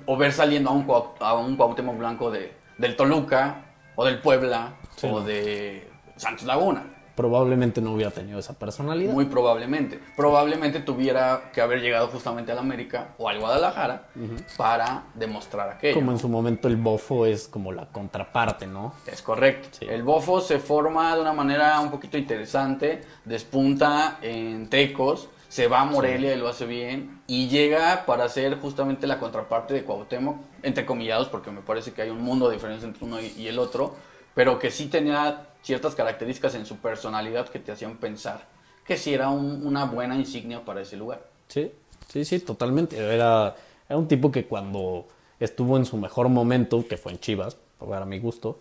o 0.07 0.17
ver 0.17 0.33
saliendo 0.33 0.71
a 0.71 0.73
un, 0.73 0.87
Cuau- 0.87 1.13
a 1.21 1.35
un 1.35 1.57
Cuauhtémoc 1.57 1.97
Blanco 1.99 2.31
de, 2.31 2.53
del 2.79 2.97
Toluca, 2.97 3.65
o 3.97 4.05
del 4.05 4.21
Puebla, 4.21 4.75
Sí. 4.97 5.09
o 5.11 5.21
de 5.21 5.89
Santos 6.17 6.45
Laguna. 6.47 6.85
Probablemente 7.15 7.81
no 7.81 7.95
hubiera 7.95 8.11
tenido 8.11 8.39
esa 8.39 8.55
personalidad. 8.59 9.13
Muy 9.13 9.27
probablemente. 9.27 10.01
Probablemente 10.17 10.81
tuviera 10.81 11.51
que 11.53 11.61
haber 11.61 11.81
llegado 11.81 12.09
justamente 12.09 12.53
al 12.53 12.59
América 12.59 13.15
o 13.19 13.29
al 13.29 13.39
Guadalajara 13.39 14.09
para 14.57 15.05
demostrar 15.15 15.71
aquello. 15.71 15.95
Como 15.95 16.13
en 16.13 16.19
su 16.19 16.29
momento 16.29 16.69
el 16.69 16.77
bofo 16.77 17.27
es 17.27 17.47
como 17.47 17.73
la 17.73 17.87
contraparte, 17.87 18.67
¿no? 18.67 18.95
Es 19.07 19.23
correcto. 19.23 19.69
Sí. 19.79 19.87
El 19.89 20.03
bofo 20.03 20.41
se 20.41 20.59
forma 20.59 21.15
de 21.15 21.21
una 21.21 21.33
manera 21.33 21.81
un 21.81 21.91
poquito 21.91 22.19
interesante, 22.19 23.03
despunta 23.25 24.19
en 24.21 24.69
Tecos, 24.69 25.29
se 25.49 25.69
va 25.69 25.83
a 25.83 25.85
Morelia 25.85 26.35
y 26.35 26.39
lo 26.39 26.49
hace 26.49 26.67
bien, 26.67 27.21
y 27.29 27.49
llega 27.49 28.07
para 28.07 28.29
ser 28.29 28.59
justamente 28.59 29.07
la 29.07 29.21
contraparte 29.21 29.73
de 29.73 29.85
Cuauhtémoc, 29.85 30.37
entre 30.65 30.85
comillados, 30.85 31.29
porque 31.29 31.53
me 31.53 31.61
parece 31.61 31.93
que 31.93 32.03
hay 32.03 32.11
un 32.11 32.23
mundo 32.23 32.49
de 32.49 32.57
diferencia 32.57 32.89
entre 32.89 33.05
uno 33.05 33.21
y, 33.21 33.27
y 33.39 33.47
el 33.47 33.61
otro, 33.61 33.95
pero 34.35 34.59
que 34.59 34.71
sí 34.71 34.87
tenía 34.87 35.47
ciertas 35.63 35.95
características 35.95 36.55
en 36.55 36.67
su 36.67 36.77
personalidad 36.79 37.49
que 37.49 37.59
te 37.59 37.73
hacían 37.73 37.97
pensar 37.97 38.47
que 38.87 38.97
sí 38.99 39.15
era 39.15 39.31
un- 39.31 39.67
una 39.67 39.87
buena 39.87 40.15
insignia 40.17 40.65
para 40.65 40.83
ese 40.83 40.97
lugar. 40.97 41.25
Sí, 41.49 41.73
sí, 42.09 42.25
sí, 42.25 42.41
totalmente. 42.41 42.99
Era, 42.99 43.55
era 43.89 43.99
un 43.99 44.07
tipo 44.09 44.31
que 44.31 44.45
cuando 44.47 45.07
estuvo 45.41 45.77
en 45.79 45.87
su 45.87 45.97
mejor 45.97 46.29
momento, 46.29 46.87
que 46.87 46.97
fue 46.99 47.13
en 47.13 47.19
Chivas, 47.21 47.57
para 47.79 48.05
mi 48.05 48.19
gusto, 48.19 48.61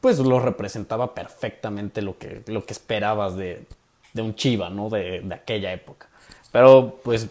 pues 0.00 0.18
lo 0.18 0.40
representaba 0.40 1.14
perfectamente 1.14 2.02
lo 2.02 2.16
que, 2.18 2.42
lo 2.46 2.64
que 2.64 2.72
esperabas 2.72 3.36
de, 3.36 3.66
de 4.12 4.22
un 4.22 4.34
Chiva, 4.34 4.70
¿no? 4.70 4.88
De, 4.88 5.20
de 5.20 5.34
aquella 5.34 5.72
época. 5.72 6.08
Pero 6.52 7.00
pues 7.04 7.28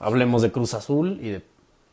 hablemos 0.00 0.42
de 0.42 0.50
Cruz 0.50 0.74
Azul 0.74 1.18
y 1.22 1.30
de, 1.30 1.42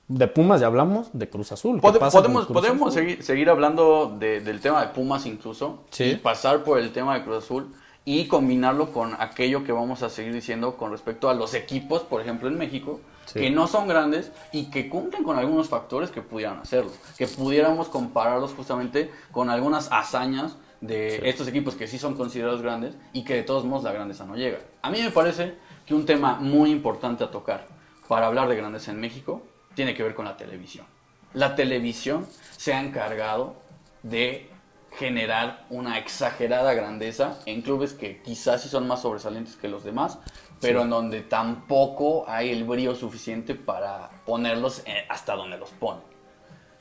de 0.08 0.28
Pumas, 0.28 0.62
ya 0.62 0.68
hablamos, 0.68 1.10
de 1.14 1.30
Cruz 1.30 1.52
Azul. 1.52 1.76
¿Qué 1.82 1.82
Pode- 1.88 2.00
pasa 2.00 2.18
con 2.18 2.24
podemos 2.24 2.46
Cruz 2.48 2.56
podemos 2.62 2.90
Azul? 2.90 2.94
seguir, 2.94 3.24
seguir 3.24 3.50
hablando 3.50 4.16
de- 4.18 4.40
del 4.42 4.62
tema 4.62 4.82
de 4.82 4.88
Pumas 4.94 5.26
incluso 5.26 5.84
Sí. 5.92 6.04
y 6.06 6.16
pasar 6.16 6.64
por 6.64 6.80
el 6.80 6.92
tema 6.94 7.14
de 7.18 7.24
Cruz 7.26 7.44
Azul 7.44 7.74
y 8.06 8.28
combinarlo 8.28 8.94
con 8.94 9.16
aquello 9.20 9.66
que 9.66 9.74
vamos 9.74 10.04
a 10.04 10.10
seguir 10.10 10.34
diciendo 10.34 10.78
con 10.78 10.92
respecto 10.92 11.30
a 11.30 11.34
los 11.34 11.54
equipos, 11.54 12.04
por 12.04 12.22
ejemplo 12.22 12.48
en 12.48 12.58
México, 12.58 13.02
Sí. 13.26 13.42
que 13.42 13.50
no 13.50 13.68
son 13.68 13.90
grandes 13.90 14.32
y 14.54 14.70
que 14.70 14.88
cumplen 14.88 15.26
con 15.26 15.38
algunos 15.38 15.68
factores 15.68 16.10
que 16.10 16.22
pudieran 16.22 16.60
hacerlo, 16.60 16.92
que 17.18 17.28
pudiéramos 17.28 17.90
compararlos 17.90 18.54
justamente 18.54 19.12
con 19.34 19.50
algunas 19.50 19.92
hazañas 19.92 20.56
de 20.80 21.28
estos 21.28 21.50
equipos 21.50 21.76
que 21.76 21.88
sí 21.88 21.98
son 22.00 22.14
considerados 22.16 22.62
grandes 22.62 22.96
y 23.12 23.26
que 23.26 23.34
de 23.34 23.44
todos 23.44 23.66
modos 23.66 23.84
la 23.84 23.92
grandeza 23.92 24.26
no 24.26 24.38
llega. 24.38 24.60
A 24.82 24.90
mí 24.90 25.02
me 25.02 25.12
parece 25.12 25.56
que 25.86 25.94
un 25.94 26.06
tema 26.06 26.36
muy 26.40 26.72
importante 26.72 27.26
a 27.26 27.32
tocar 27.32 27.68
para 28.08 28.28
hablar 28.28 28.48
de 28.48 28.56
grandeza 28.56 28.92
en 28.92 29.02
México 29.02 29.42
tiene 29.78 29.94
que 29.94 30.02
ver 30.02 30.16
con 30.16 30.26
la 30.26 30.36
televisión. 30.36 30.88
La 31.36 31.56
televisión 31.56 32.26
se 32.58 32.74
ha 32.74 32.82
encargado 32.82 33.58
de 34.02 34.50
generar 34.98 35.68
una 35.70 36.00
exagerada 36.00 36.74
grandeza 36.74 37.38
en 37.46 37.62
clubes 37.62 37.94
que 37.94 38.20
quizás 38.24 38.64
sí 38.64 38.70
son 38.70 38.88
más 38.88 39.04
sobresalientes 39.04 39.56
que 39.56 39.68
los 39.68 39.84
demás, 39.84 40.18
pero 40.60 40.82
en 40.82 40.90
donde 40.90 41.22
tampoco 41.22 42.26
hay 42.28 42.50
el 42.50 42.64
brillo 42.64 42.96
suficiente 42.96 43.54
para 43.54 44.10
ponerlos 44.26 44.82
eh, 44.88 45.06
hasta 45.10 45.36
donde 45.36 45.60
los 45.60 45.70
ponen. 45.70 46.02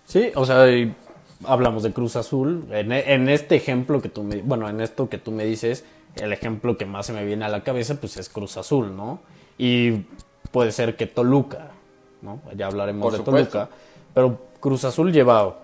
Sí, 0.07 0.31
o 0.35 0.47
sea, 0.47 0.65
hablamos 1.45 1.83
de 1.83 1.93
Cruz 1.93 2.17
Azul. 2.17 2.67
En, 2.71 2.93
en 2.93 3.29
este 3.29 3.57
ejemplo 3.57 4.01
que 4.01 4.09
tú 4.09 4.23
me, 4.23 4.37
bueno, 4.37 4.71
en 4.71 4.81
esto 4.81 5.11
que 5.11 5.19
tú 5.19 5.33
me 5.33 5.45
dices, 5.45 5.85
el 6.15 6.33
ejemplo 6.33 6.79
que 6.79 6.87
más 6.87 7.05
se 7.05 7.13
me 7.13 7.27
viene 7.27 7.45
a 7.45 7.51
la 7.51 7.63
cabeza, 7.63 7.97
pues 8.01 8.17
es 8.17 8.31
Cruz 8.31 8.57
Azul, 8.57 8.97
¿no? 8.97 9.21
Y 9.59 10.07
puede 10.51 10.73
ser 10.73 10.97
que 10.97 11.07
Toluca, 11.07 11.73
¿no? 12.27 12.43
Ya 12.55 12.67
hablaremos 12.67 13.03
Por 13.03 13.13
de 13.13 13.19
supuesto. 13.19 13.59
Toluca. 13.59 13.75
Pero 14.13 14.39
Cruz 14.61 14.85
Azul 14.85 15.13
lleva 15.13 15.57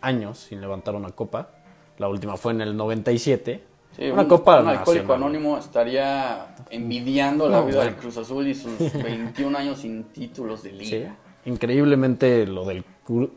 años 0.00 0.38
sin 0.38 0.60
levantar 0.60 0.94
una 0.94 1.10
copa. 1.10 1.50
La 1.98 2.08
última 2.08 2.36
fue 2.38 2.52
en 2.52 2.62
el 2.62 2.74
97. 2.76 3.64
Sí, 3.96 4.10
una 4.10 4.22
un, 4.22 4.28
copa 4.28 4.60
un 4.60 4.68
alcohólico 4.68 5.08
nacional. 5.08 5.22
anónimo 5.28 5.58
estaría 5.58 6.54
envidiando 6.70 7.48
la 7.48 7.60
vida 7.60 7.76
bueno. 7.76 7.90
del 7.90 7.94
Cruz 8.00 8.16
Azul 8.16 8.46
y 8.48 8.54
sus 8.54 8.78
21 9.02 9.58
años 9.58 9.78
sin 9.80 10.04
títulos 10.04 10.62
de 10.62 10.70
Sí, 10.70 10.76
liga. 10.76 11.16
increíblemente 11.44 12.46
lo 12.46 12.64
del, 12.64 12.84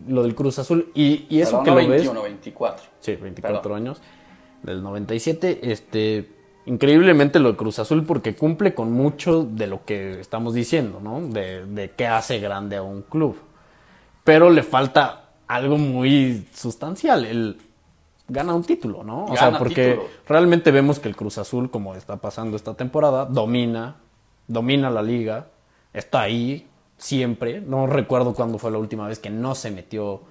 lo 0.08 0.24
del 0.24 0.34
Cruz 0.36 0.58
Azul. 0.60 0.92
Y, 0.96 1.26
y 1.30 1.42
eso 1.42 1.62
Perdón, 1.62 1.66
que 1.66 1.72
no 1.72 1.76
lo 1.76 1.82
ves... 1.82 2.02
21, 2.04 2.22
24. 2.24 2.86
Sí, 3.00 3.16
24 3.16 3.62
Perdón. 3.62 3.78
años. 3.82 4.02
Del 4.64 4.82
97. 4.82 5.72
Este, 5.72 6.30
increíblemente 6.66 7.40
lo 7.40 7.52
de 7.52 7.58
Cruz 7.58 7.80
Azul 7.80 8.06
porque 8.06 8.36
cumple 8.36 8.74
con 8.74 8.92
mucho 8.92 9.44
de 9.44 9.68
lo 9.68 9.86
que 9.86 10.20
estamos 10.20 10.54
diciendo, 10.54 11.00
¿no? 11.02 11.22
De, 11.22 11.66
de 11.66 11.92
qué 11.92 12.08
hace 12.08 12.40
grande 12.40 12.78
a 12.78 12.84
un 12.84 13.04
club. 13.04 13.38
Pero 14.24 14.50
le 14.50 14.64
falta 14.64 15.30
algo 15.48 15.78
muy 15.78 16.48
sustancial. 16.54 17.26
El 17.26 17.58
gana 18.28 18.54
un 18.54 18.64
título, 18.64 19.04
¿no? 19.04 19.26
O 19.26 19.38
sea, 19.38 19.58
porque 19.58 20.00
realmente 20.28 20.72
vemos 20.72 21.00
que 21.00 21.08
el 21.08 21.16
Cruz 21.16 21.38
Azul, 21.38 21.70
como 21.70 21.96
está 21.96 22.18
pasando 22.18 22.56
esta 22.58 22.74
temporada, 22.74 23.26
domina, 23.26 23.98
domina 24.48 24.90
la 24.90 25.02
liga, 25.02 25.48
está 25.94 26.22
ahí 26.22 26.68
siempre. 26.98 27.62
No 27.62 27.88
recuerdo 27.88 28.34
cuándo 28.34 28.58
fue 28.58 28.72
la 28.72 28.78
última 28.78 29.08
vez 29.08 29.20
que 29.20 29.30
no 29.30 29.56
se 29.56 29.72
metió 29.72 30.22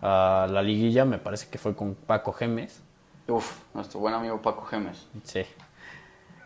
a 0.00 0.46
la 0.50 0.62
liguilla, 0.62 1.04
me 1.04 1.18
parece 1.18 1.48
que 1.48 1.58
fue 1.58 1.74
con 1.74 1.94
Paco 1.94 2.32
Gemes. 2.32 2.82
Uf, 3.26 3.58
nuestro 3.72 4.00
buen 4.00 4.14
amigo 4.14 4.40
Paco 4.40 4.64
Gemes. 4.66 5.06
Sí. 5.24 5.42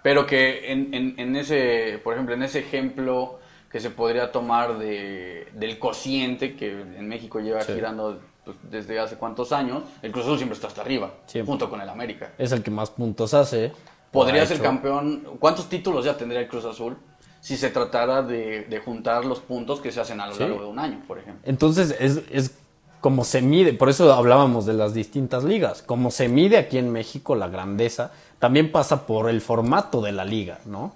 Pero 0.03 0.27
que 0.27 0.73
en, 0.73 0.95
en- 0.95 1.15
en 1.19 1.37
ese, 1.37 2.01
por 2.05 2.15
ejemplo, 2.15 2.35
en 2.35 2.43
ese 2.43 2.61
ejemplo 2.61 3.39
que 3.71 3.81
se 3.81 3.91
podría 3.91 4.33
tomar 4.33 4.79
de, 4.79 5.49
del 5.55 5.79
cociente 5.79 6.57
que 6.57 6.71
en 6.71 7.07
México 7.09 7.41
lleva 7.41 7.61
Sí. 7.63 7.75
girando 7.75 8.19
pues, 8.45 8.57
desde 8.71 8.99
hace 8.99 9.17
cuántos 9.17 9.53
años, 9.53 9.83
el 10.01 10.11
Cruz 10.13 10.25
Azul 10.25 10.39
siempre 10.39 10.55
está 10.55 10.69
hasta 10.69 10.81
arriba, 10.81 11.13
Siempre. 11.27 11.51
junto 11.51 11.69
con 11.69 11.81
el 11.83 11.89
América. 11.89 12.33
Es 12.39 12.53
el 12.53 12.63
que 12.63 12.71
más 12.71 12.91
puntos 12.91 13.35
hace. 13.35 13.73
Podría 14.11 14.47
ser 14.47 14.61
campeón. 14.63 15.25
¿Cuántos 15.39 15.69
títulos 15.69 16.05
ya 16.07 16.17
tendría 16.17 16.41
el 16.41 16.49
Cruz 16.49 16.65
Azul 16.65 16.97
si 17.41 17.57
se 17.59 17.69
tratara 17.69 18.23
de, 18.23 18.63
de 18.65 18.79
juntar 18.81 19.27
los 19.27 19.41
puntos 19.41 19.81
que 19.81 19.93
se 19.93 20.01
hacen 20.01 20.19
a 20.21 20.29
lo 20.29 20.33
Sí. 20.35 20.41
largo 20.41 20.61
de 20.63 20.67
un 20.67 20.79
año, 20.79 21.03
por 21.07 21.19
ejemplo? 21.19 21.43
Entonces 21.45 21.95
es, 22.01 22.23
es 22.31 22.57
como 23.03 23.23
se 23.25 23.43
mide, 23.43 23.75
por 23.75 23.91
eso 23.91 24.11
hablábamos 24.15 24.65
de 24.65 24.73
las 24.73 24.95
distintas 24.95 25.45
ligas, 25.45 25.83
como 25.83 26.11
se 26.11 26.29
mide 26.29 26.57
aquí 26.57 26.79
en 26.79 26.91
México 26.91 27.35
la 27.37 27.49
grandeza, 27.49 28.13
también 28.39 28.71
pasa 28.73 29.07
por 29.07 29.29
el 29.29 29.41
formato 29.41 30.01
de 30.01 30.13
la 30.13 30.25
liga, 30.25 30.59
¿no? 30.65 30.93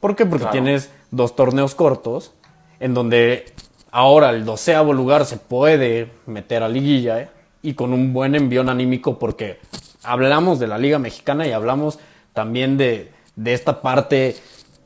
¿Por 0.00 0.14
qué? 0.16 0.26
Porque 0.26 0.42
Claro. 0.44 0.52
tienes 0.52 0.90
dos 1.10 1.34
torneos 1.34 1.74
cortos 1.74 2.32
en 2.80 2.92
donde 2.94 3.46
ahora 3.90 4.30
el 4.30 4.44
doceavo 4.44 4.92
lugar 4.92 5.24
se 5.24 5.36
puede 5.38 6.10
meter 6.26 6.62
a 6.62 6.68
liguilla 6.68 7.20
¿eh? 7.22 7.28
y 7.62 7.74
con 7.74 7.92
un 7.92 8.12
buen 8.12 8.34
envión 8.34 8.68
anímico 8.68 9.18
porque 9.18 9.58
hablamos 10.02 10.58
de 10.58 10.66
la 10.66 10.76
Liga 10.76 10.98
Mexicana 10.98 11.46
y 11.46 11.52
hablamos 11.52 11.98
también 12.34 12.76
de, 12.76 13.12
de 13.36 13.54
esta 13.54 13.80
parte 13.80 14.36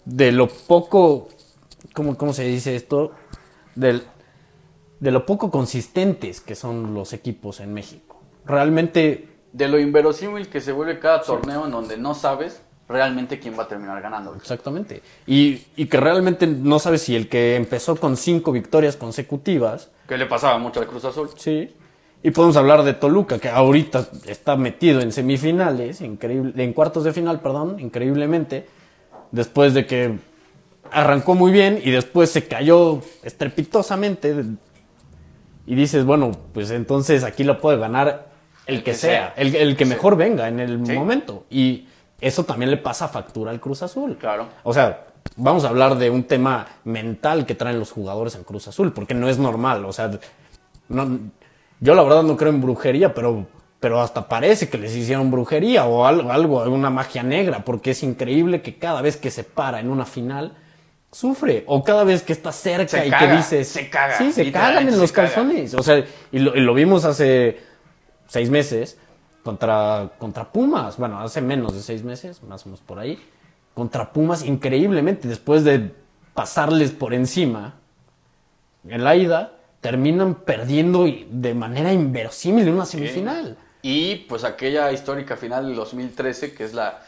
de 0.04 0.30
lo 0.30 0.46
poco, 0.48 1.28
¿cómo, 1.94 2.16
cómo 2.16 2.32
se 2.32 2.44
dice 2.44 2.76
esto? 2.76 3.10
Del, 3.74 4.04
de 5.00 5.10
lo 5.10 5.26
poco 5.26 5.50
consistentes 5.50 6.40
que 6.40 6.54
son 6.54 6.94
los 6.94 7.12
equipos 7.12 7.60
en 7.60 7.74
México. 7.74 8.20
Realmente 8.44 9.27
De 9.52 9.68
lo 9.68 9.78
inverosímil 9.78 10.48
que 10.48 10.60
se 10.60 10.72
vuelve 10.72 10.98
cada 10.98 11.22
torneo 11.22 11.64
en 11.64 11.70
donde 11.72 11.96
no 11.96 12.14
sabes 12.14 12.62
realmente 12.88 13.38
quién 13.38 13.58
va 13.58 13.64
a 13.64 13.68
terminar 13.68 14.00
ganando. 14.00 14.34
Exactamente. 14.34 15.02
Y, 15.26 15.62
y 15.76 15.86
que 15.86 15.98
realmente 15.98 16.46
no 16.46 16.78
sabes 16.78 17.02
si 17.02 17.14
el 17.16 17.28
que 17.28 17.56
empezó 17.56 17.96
con 17.96 18.16
cinco 18.16 18.52
victorias 18.52 18.96
consecutivas, 18.96 19.90
Que 20.06 20.16
le 20.16 20.26
pasaba 20.26 20.58
mucho 20.58 20.80
al 20.80 20.86
Cruz 20.86 21.04
Azul. 21.04 21.30
sí. 21.36 21.74
Y 22.20 22.32
podemos 22.32 22.56
hablar 22.56 22.82
de 22.82 22.94
Toluca, 22.94 23.38
que 23.38 23.48
ahorita 23.48 24.08
está 24.26 24.56
metido 24.56 25.00
en 25.00 25.12
semifinales, 25.12 26.00
increíble, 26.00 26.64
en 26.64 26.72
cuartos 26.72 27.04
de 27.04 27.12
final, 27.12 27.38
perdón, 27.40 27.78
increíblemente, 27.78 28.66
después 29.30 29.72
de 29.72 29.86
que 29.86 30.18
arrancó 30.90 31.36
muy 31.36 31.52
bien 31.52 31.80
y 31.82 31.92
después 31.92 32.30
se 32.30 32.48
cayó 32.48 33.02
estrepitosamente. 33.22 34.34
Y 35.64 35.74
dices, 35.76 36.04
bueno, 36.04 36.32
pues 36.52 36.72
entonces 36.72 37.22
aquí 37.22 37.44
lo 37.44 37.60
puede 37.60 37.78
ganar 37.78 38.27
el, 38.68 38.82
que, 38.84 38.94
sea, 38.94 39.34
el, 39.36 39.54
el 39.56 39.76
que 39.76 39.84
mejor 39.84 40.16
venga 40.16 40.46
en 40.46 40.60
el 40.60 40.86
Sí. 40.86 40.92
momento. 40.92 41.44
Y 41.50 41.88
eso 42.20 42.44
también 42.44 42.70
le 42.70 42.76
pasa 42.76 43.08
factura 43.08 43.50
al 43.50 43.58
Cruz 43.60 43.82
Azul. 43.82 44.16
Claro. 44.18 44.46
O 44.62 44.72
sea, 44.72 45.06
vamos 45.36 45.64
a 45.64 45.68
hablar 45.68 45.96
de 45.96 46.10
un 46.10 46.22
tema 46.24 46.66
mental 46.84 47.44
que 47.46 47.54
traen 47.56 47.78
los 47.80 47.90
jugadores 47.90 48.34
en 48.36 48.44
Cruz 48.44 48.68
Azul, 48.68 48.92
porque 48.92 49.14
no 49.14 49.28
es 49.28 49.38
normal. 49.38 49.84
O 49.84 49.92
sea, 49.92 50.10
no, 50.88 51.18
yo 51.80 51.94
la 51.94 52.02
verdad 52.02 52.22
no 52.22 52.36
creo 52.36 52.50
en 52.52 52.60
brujería, 52.60 53.14
pero, 53.14 53.46
pero 53.80 54.00
hasta 54.00 54.28
parece 54.28 54.68
que 54.68 54.78
les 54.78 54.94
hicieron 54.96 55.30
brujería 55.30 55.84
o 55.86 56.04
algo, 56.06 56.32
algo, 56.32 56.62
una 56.64 56.90
magia 56.90 57.22
negra, 57.22 57.64
porque 57.64 57.92
es 57.92 58.02
increíble 58.02 58.62
que 58.62 58.76
cada 58.78 59.00
vez 59.02 59.16
que 59.16 59.30
se 59.30 59.44
para 59.44 59.80
en 59.80 59.88
una 59.90 60.04
final 60.04 60.52
sufre 61.10 61.64
o 61.66 61.82
cada 61.82 62.04
vez 62.04 62.22
que 62.22 62.34
está 62.34 62.52
cerca 62.52 62.98
Se 62.98 63.06
y 63.06 63.10
caga, 63.10 63.28
que 63.30 63.36
dices 63.38 63.68
se 63.68 63.88
caga, 63.88 64.18
sí 64.18 64.30
se 64.30 64.52
cagan 64.52 64.88
en 64.88 64.92
se 64.92 65.00
los 65.00 65.10
caga. 65.10 65.28
calzones 65.28 65.72
o 65.72 65.82
sea 65.82 66.04
y 66.30 66.38
lo, 66.38 66.54
y 66.54 66.60
lo 66.60 66.74
vimos 66.74 67.06
hace 67.06 67.58
seis 68.28 68.48
meses 68.50 68.96
contra, 69.42 70.10
contra 70.18 70.52
Pumas. 70.52 70.96
Bueno, 70.96 71.18
hace 71.20 71.40
menos 71.40 71.74
de 71.74 71.80
seis 71.82 72.04
meses, 72.04 72.42
más 72.44 72.64
o 72.64 72.68
menos 72.68 72.80
por 72.80 73.00
ahí. 73.00 73.18
Contra 73.74 74.12
Pumas, 74.12 74.44
increíblemente, 74.44 75.26
después 75.26 75.64
de 75.64 75.92
pasarles 76.34 76.92
por 76.92 77.12
encima 77.14 77.74
en 78.88 79.02
la 79.02 79.16
ida, 79.16 79.52
terminan 79.80 80.34
perdiendo 80.36 81.06
de 81.30 81.54
manera 81.54 81.92
inverosímil 81.92 82.68
en 82.68 82.74
una 82.74 82.86
semifinal. 82.86 83.56
Y 83.82 84.16
pues 84.28 84.44
aquella 84.44 84.90
histórica 84.92 85.36
final 85.36 85.66
del 85.66 85.76
2013, 85.76 86.54
que 86.54 86.64
es 86.64 86.74
la, 86.74 87.00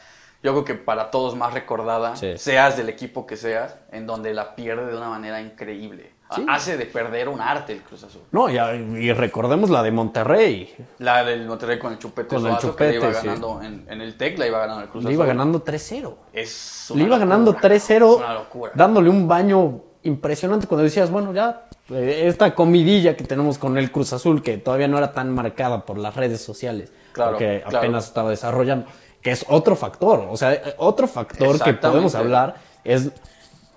yo 0.42 0.52
creo 0.52 0.64
que 0.64 0.74
para 0.74 1.10
todos 1.10 1.36
más 1.36 1.52
recordada, 1.52 2.16
Sí. 2.16 2.38
seas 2.38 2.76
del 2.76 2.88
equipo 2.88 3.26
que 3.26 3.36
seas, 3.36 3.74
en 3.90 4.06
donde 4.06 4.32
la 4.34 4.54
pierde 4.54 4.86
de 4.90 4.96
una 4.96 5.08
manera 5.08 5.40
increíble. 5.40 6.12
Sí. 6.34 6.46
Hace 6.48 6.76
de 6.76 6.86
perder 6.86 7.28
un 7.28 7.40
arte 7.40 7.72
el 7.72 7.80
Cruz 7.82 8.04
Azul. 8.04 8.22
No, 8.30 8.48
y 8.48 9.12
recordemos 9.12 9.68
la 9.70 9.82
de 9.82 9.90
Monterrey. 9.90 10.72
La 10.98 11.24
del 11.24 11.44
Monterrey 11.46 11.78
con 11.78 11.92
el 11.92 11.98
Chupete 11.98 12.28
Con 12.28 12.38
el 12.38 12.44
le 12.44 12.50
iba 12.50 12.58
Chupete, 12.60 13.00
sí. 13.14 13.26
ganando 13.26 13.62
en, 13.62 13.84
en 13.88 14.00
el 14.00 14.16
TEC, 14.16 14.38
la 14.38 14.46
iba 14.46 14.58
ganando 14.60 14.82
el 14.82 14.88
Cruz 14.88 15.02
Le 15.04 15.08
Azul. 15.08 15.14
iba 15.14 15.26
ganando 15.26 15.64
3-0. 15.64 16.14
Es 16.32 16.92
Le 16.94 17.02
iba 17.04 17.18
ganando 17.18 17.52
locura. 17.52 17.68
3-0, 17.74 17.78
Es 17.78 18.00
una 18.18 18.34
locura. 18.34 18.72
dándole 18.74 19.10
un 19.10 19.26
baño 19.26 19.80
impresionante 20.02 20.66
cuando 20.66 20.84
decías, 20.84 21.10
bueno, 21.10 21.32
ya 21.34 21.66
eh, 21.90 22.22
esta 22.26 22.54
comidilla 22.54 23.16
que 23.16 23.24
tenemos 23.24 23.58
con 23.58 23.76
el 23.76 23.90
Cruz 23.90 24.12
Azul, 24.12 24.42
que 24.42 24.56
todavía 24.56 24.88
no 24.88 24.98
era 24.98 25.12
tan 25.12 25.34
marcada 25.34 25.84
por 25.84 25.98
las 25.98 26.14
redes 26.16 26.40
sociales, 26.40 26.92
Claro, 27.12 27.32
porque 27.32 27.60
claro. 27.62 27.78
apenas 27.78 28.06
estaba 28.06 28.30
desarrollando, 28.30 28.86
que 29.20 29.32
es 29.32 29.44
otro 29.48 29.74
factor, 29.76 30.26
o 30.30 30.36
sea, 30.36 30.54
eh, 30.54 30.74
otro 30.78 31.06
factor 31.08 31.60
que 31.62 31.74
podemos 31.74 32.14
hablar 32.14 32.54
es 32.84 33.10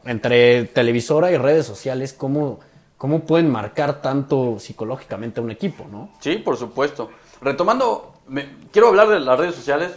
entre 0.06 0.66
televisora 0.66 1.32
y 1.32 1.38
redes 1.38 1.66
sociales, 1.66 2.14
cómo, 2.14 2.60
cómo 2.98 3.22
pueden 3.22 3.50
marcar 3.52 4.02
tanto 4.02 4.58
psicológicamente 4.60 5.40
a 5.40 5.44
un 5.44 5.52
equipo, 5.52 5.86
¿no? 5.92 6.10
Sí, 6.20 6.38
por 6.38 6.58
supuesto. 6.58 7.10
Retomando, 7.42 8.14
me- 8.28 8.58
quiero 8.72 8.88
hablar 8.90 9.10
de 9.10 9.20
las 9.20 9.38
redes 9.38 9.56
sociales. 9.56 9.92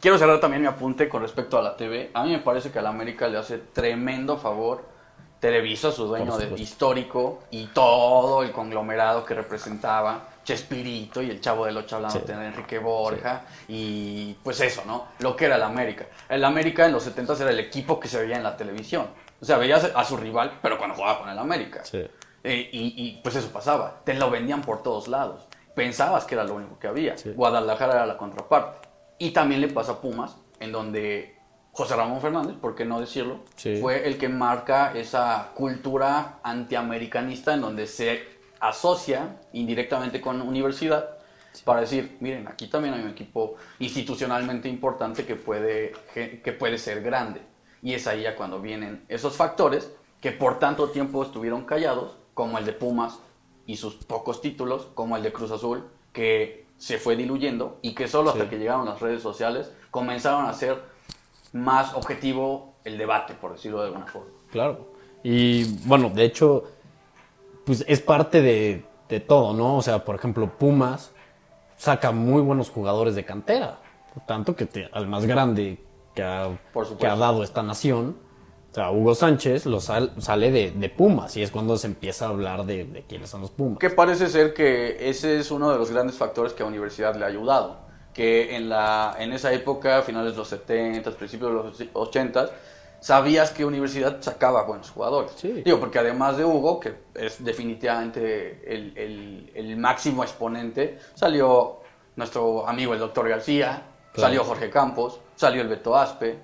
Quiero 0.00 0.18
cerrar 0.18 0.38
también 0.40 0.60
mi 0.62 0.68
apunte 0.68 1.08
con 1.08 1.22
respecto 1.22 1.56
a 1.58 1.62
la 1.62 1.76
TV. 1.76 2.10
A 2.12 2.24
mí 2.24 2.30
me 2.32 2.40
parece 2.40 2.70
que 2.70 2.78
a 2.78 2.82
la 2.82 2.90
América 2.90 3.26
le 3.28 3.38
hace 3.38 3.56
tremendo 3.58 4.36
favor 4.36 4.92
Televisa, 5.40 5.92
su 5.92 6.06
dueño 6.06 6.38
de, 6.38 6.54
histórico, 6.60 7.42
y 7.50 7.66
todo 7.66 8.42
el 8.42 8.50
conglomerado 8.52 9.26
que 9.26 9.34
representaba 9.34 10.28
Chespirito 10.42 11.20
y 11.22 11.28
el 11.30 11.40
Chavo 11.40 11.66
del 11.66 11.76
Ocho 11.76 11.96
hablando 11.96 12.18
Sí. 12.18 12.24
de 12.26 12.32
Enrique 12.46 12.78
Borja, 12.78 13.42
y 13.68 14.34
pues 14.42 14.60
eso, 14.62 14.82
¿no? 14.86 15.06
Lo 15.18 15.36
que 15.36 15.44
era 15.46 15.56
el 15.56 15.62
América. 15.62 16.06
El 16.30 16.44
América 16.46 16.86
en 16.86 16.92
los 16.92 17.02
70 17.02 17.34
era 17.34 17.50
el 17.50 17.60
equipo 17.60 18.00
que 18.00 18.08
se 18.08 18.18
veía 18.20 18.36
en 18.36 18.42
la 18.42 18.56
televisión. 18.56 19.06
O 19.44 19.46
sea, 19.46 19.58
veías 19.58 19.92
a 19.94 20.04
su 20.06 20.16
rival, 20.16 20.58
pero 20.62 20.78
cuando 20.78 20.96
jugaba 20.96 21.18
con 21.18 21.28
el 21.28 21.38
América. 21.38 21.82
Eh, 21.92 22.70
y, 22.72 22.94
y, 22.96 23.20
pues 23.22 23.36
eso 23.36 23.50
pasaba, 23.50 24.00
te 24.02 24.14
lo 24.14 24.30
vendían 24.30 24.62
por 24.62 24.82
todos 24.82 25.06
lados. 25.06 25.46
Pensabas 25.74 26.24
que 26.24 26.34
era 26.34 26.44
lo 26.44 26.54
único 26.54 26.78
que 26.78 26.86
había. 26.86 27.18
Sí. 27.18 27.30
Guadalajara 27.36 27.92
era 27.92 28.06
la 28.06 28.16
contraparte. 28.16 28.88
Y 29.18 29.32
también 29.32 29.60
le 29.60 29.68
pasa 29.68 29.92
a 29.92 30.00
Pumas, 30.00 30.34
en 30.60 30.72
donde 30.72 31.36
José 31.72 31.94
Ramón 31.94 32.22
Fernández, 32.22 32.56
por 32.58 32.74
qué 32.74 32.86
no 32.86 32.98
decirlo, 33.00 33.40
Sí. 33.56 33.76
fue 33.82 34.08
el 34.08 34.16
que 34.16 34.30
marca 34.30 34.92
esa 34.94 35.50
cultura 35.54 36.38
antiamericanista 36.42 37.52
en 37.52 37.60
donde 37.60 37.86
se 37.86 38.22
asocia 38.60 39.40
indirectamente 39.52 40.22
con 40.22 40.40
universidad 40.40 41.18
para 41.66 41.82
decir, 41.82 42.16
miren, 42.20 42.48
aquí 42.48 42.68
también 42.68 42.94
hay 42.94 43.02
un 43.02 43.10
equipo 43.10 43.56
institucionalmente 43.78 44.70
importante 44.70 45.26
que 45.26 45.36
puede, 45.36 45.92
que 46.14 46.52
puede 46.58 46.78
ser 46.78 47.02
grande. 47.02 47.52
Y 47.84 47.94
es 47.94 48.06
ahí 48.08 48.22
ya 48.22 48.34
cuando 48.34 48.60
vienen 48.60 49.04
esos 49.08 49.36
factores 49.36 49.94
que 50.20 50.32
por 50.32 50.58
tanto 50.58 50.88
tiempo 50.88 51.22
estuvieron 51.22 51.64
callados, 51.64 52.16
como 52.34 52.58
el 52.58 52.64
de 52.64 52.72
Pumas 52.72 53.20
y 53.66 53.76
sus 53.76 53.94
pocos 53.94 54.40
títulos, 54.40 54.88
como 54.94 55.16
el 55.16 55.22
de 55.22 55.32
Cruz 55.32 55.52
Azul, 55.52 55.84
que 56.12 56.66
se 56.78 56.98
fue 56.98 57.14
diluyendo 57.14 57.78
y 57.82 57.94
que 57.94 58.08
solo 58.08 58.30
hasta 58.30 58.44
Sí. 58.44 58.50
que 58.50 58.58
llegaron 58.58 58.86
las 58.86 59.00
redes 59.00 59.22
sociales 59.22 59.70
comenzaron 59.92 60.46
a 60.46 60.52
ser 60.54 60.82
más 61.52 61.94
objetivo 61.94 62.74
el 62.84 62.98
debate, 62.98 63.34
por 63.34 63.52
decirlo 63.52 63.80
de 63.80 63.86
alguna 63.88 64.06
forma. 64.06 64.30
Claro. 64.50 64.88
Y 65.22 65.64
bueno, 65.86 66.10
de 66.10 66.24
hecho, 66.24 66.64
pues 67.64 67.84
es 67.86 68.00
parte 68.00 68.42
de, 68.42 68.84
de 69.08 69.20
todo, 69.20 69.52
¿no? 69.54 69.76
O 69.76 69.82
sea, 69.82 70.04
por 70.04 70.16
ejemplo, 70.16 70.50
Pumas 70.58 71.12
saca 71.76 72.12
muy 72.12 72.42
buenos 72.42 72.70
jugadores 72.70 73.14
de 73.14 73.24
cantera. 73.24 73.78
Tanto 74.26 74.56
que 74.56 74.66
te- 74.66 74.88
al 74.92 75.06
más 75.06 75.26
grande 75.26 75.78
que 76.14 76.22
ha, 76.22 76.58
Por 76.72 76.96
que 76.96 77.06
ha 77.06 77.16
dado 77.16 77.42
esta 77.42 77.62
nación, 77.62 78.16
o 78.70 78.74
sea, 78.74 78.90
Hugo 78.90 79.14
Sánchez 79.14 79.66
lo 79.66 79.80
sal- 79.80 80.12
sale 80.18 80.50
de, 80.50 80.70
de 80.72 80.88
Pumas 80.88 81.36
y 81.36 81.42
es 81.42 81.50
cuando 81.50 81.76
se 81.76 81.86
empieza 81.86 82.26
a 82.26 82.28
hablar 82.30 82.64
de, 82.64 82.84
de 82.84 83.02
quiénes 83.02 83.30
son 83.30 83.40
los 83.42 83.50
Pumas. 83.50 83.78
Que 83.78 83.90
parece 83.90 84.28
ser 84.28 84.52
que 84.54 85.08
ese 85.08 85.38
es 85.38 85.50
uno 85.50 85.70
de 85.70 85.78
los 85.78 85.90
grandes 85.90 86.16
factores 86.16 86.52
que 86.52 86.62
a 86.62 86.66
la 86.66 86.70
universidad 86.70 87.14
le 87.14 87.24
ha 87.24 87.28
ayudado. 87.28 87.84
Que 88.12 88.54
en, 88.56 88.68
la, 88.68 89.16
en 89.18 89.32
esa 89.32 89.52
época, 89.52 90.02
finales 90.02 90.32
de 90.32 90.38
los 90.38 90.48
70, 90.48 91.10
principios 91.12 91.50
de 91.50 91.56
los 91.86 91.88
80, 91.94 92.48
sabías 93.00 93.50
que 93.50 93.64
universidad 93.64 94.18
sacaba 94.20 94.62
buenos 94.64 94.90
jugadores. 94.90 95.32
Sí. 95.36 95.62
Digo, 95.64 95.78
porque 95.80 95.98
además 95.98 96.36
de 96.36 96.44
Hugo, 96.44 96.78
que 96.80 96.94
es 97.14 97.44
definitivamente 97.44 98.62
el, 98.72 98.96
el- 98.96 99.52
el 99.54 99.76
máximo 99.76 100.22
exponente, 100.22 100.98
salió 101.14 101.80
nuestro 102.16 102.66
amigo 102.68 102.92
el 102.94 103.00
doctor 103.00 103.28
García, 103.28 103.82
Claro. 104.12 104.28
salió 104.28 104.44
Jorge 104.44 104.70
Campos, 104.70 105.18
salió 105.36 105.62
el 105.62 105.68
Beto 105.68 105.96
Aspe, 105.96 106.38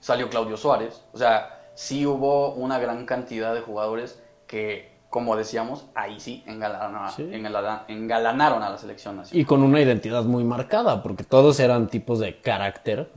salió 0.00 0.28
Claudio 0.28 0.56
Suárez. 0.56 1.02
O 1.12 1.18
sea, 1.18 1.60
sí 1.74 2.06
hubo 2.06 2.54
una 2.54 2.78
gran 2.78 3.06
cantidad 3.06 3.54
de 3.54 3.60
jugadores 3.60 4.22
que, 4.46 4.90
como 5.10 5.36
decíamos, 5.36 5.86
ahí 5.94 6.20
sí 6.20 6.42
engalanaron, 6.46 7.10
Sí. 7.12 7.22
engalana- 7.32 7.84
engalanaron 7.88 8.62
a 8.62 8.70
la 8.70 8.78
selección 8.78 9.16
nacional. 9.16 9.40
Y 9.40 9.44
con 9.44 9.62
una 9.62 9.80
identidad 9.80 10.24
muy 10.24 10.44
marcada, 10.44 11.02
porque 11.02 11.24
todos 11.24 11.58
eran 11.60 11.88
tipos 11.88 12.18
de 12.20 12.40
carácter 12.40 13.10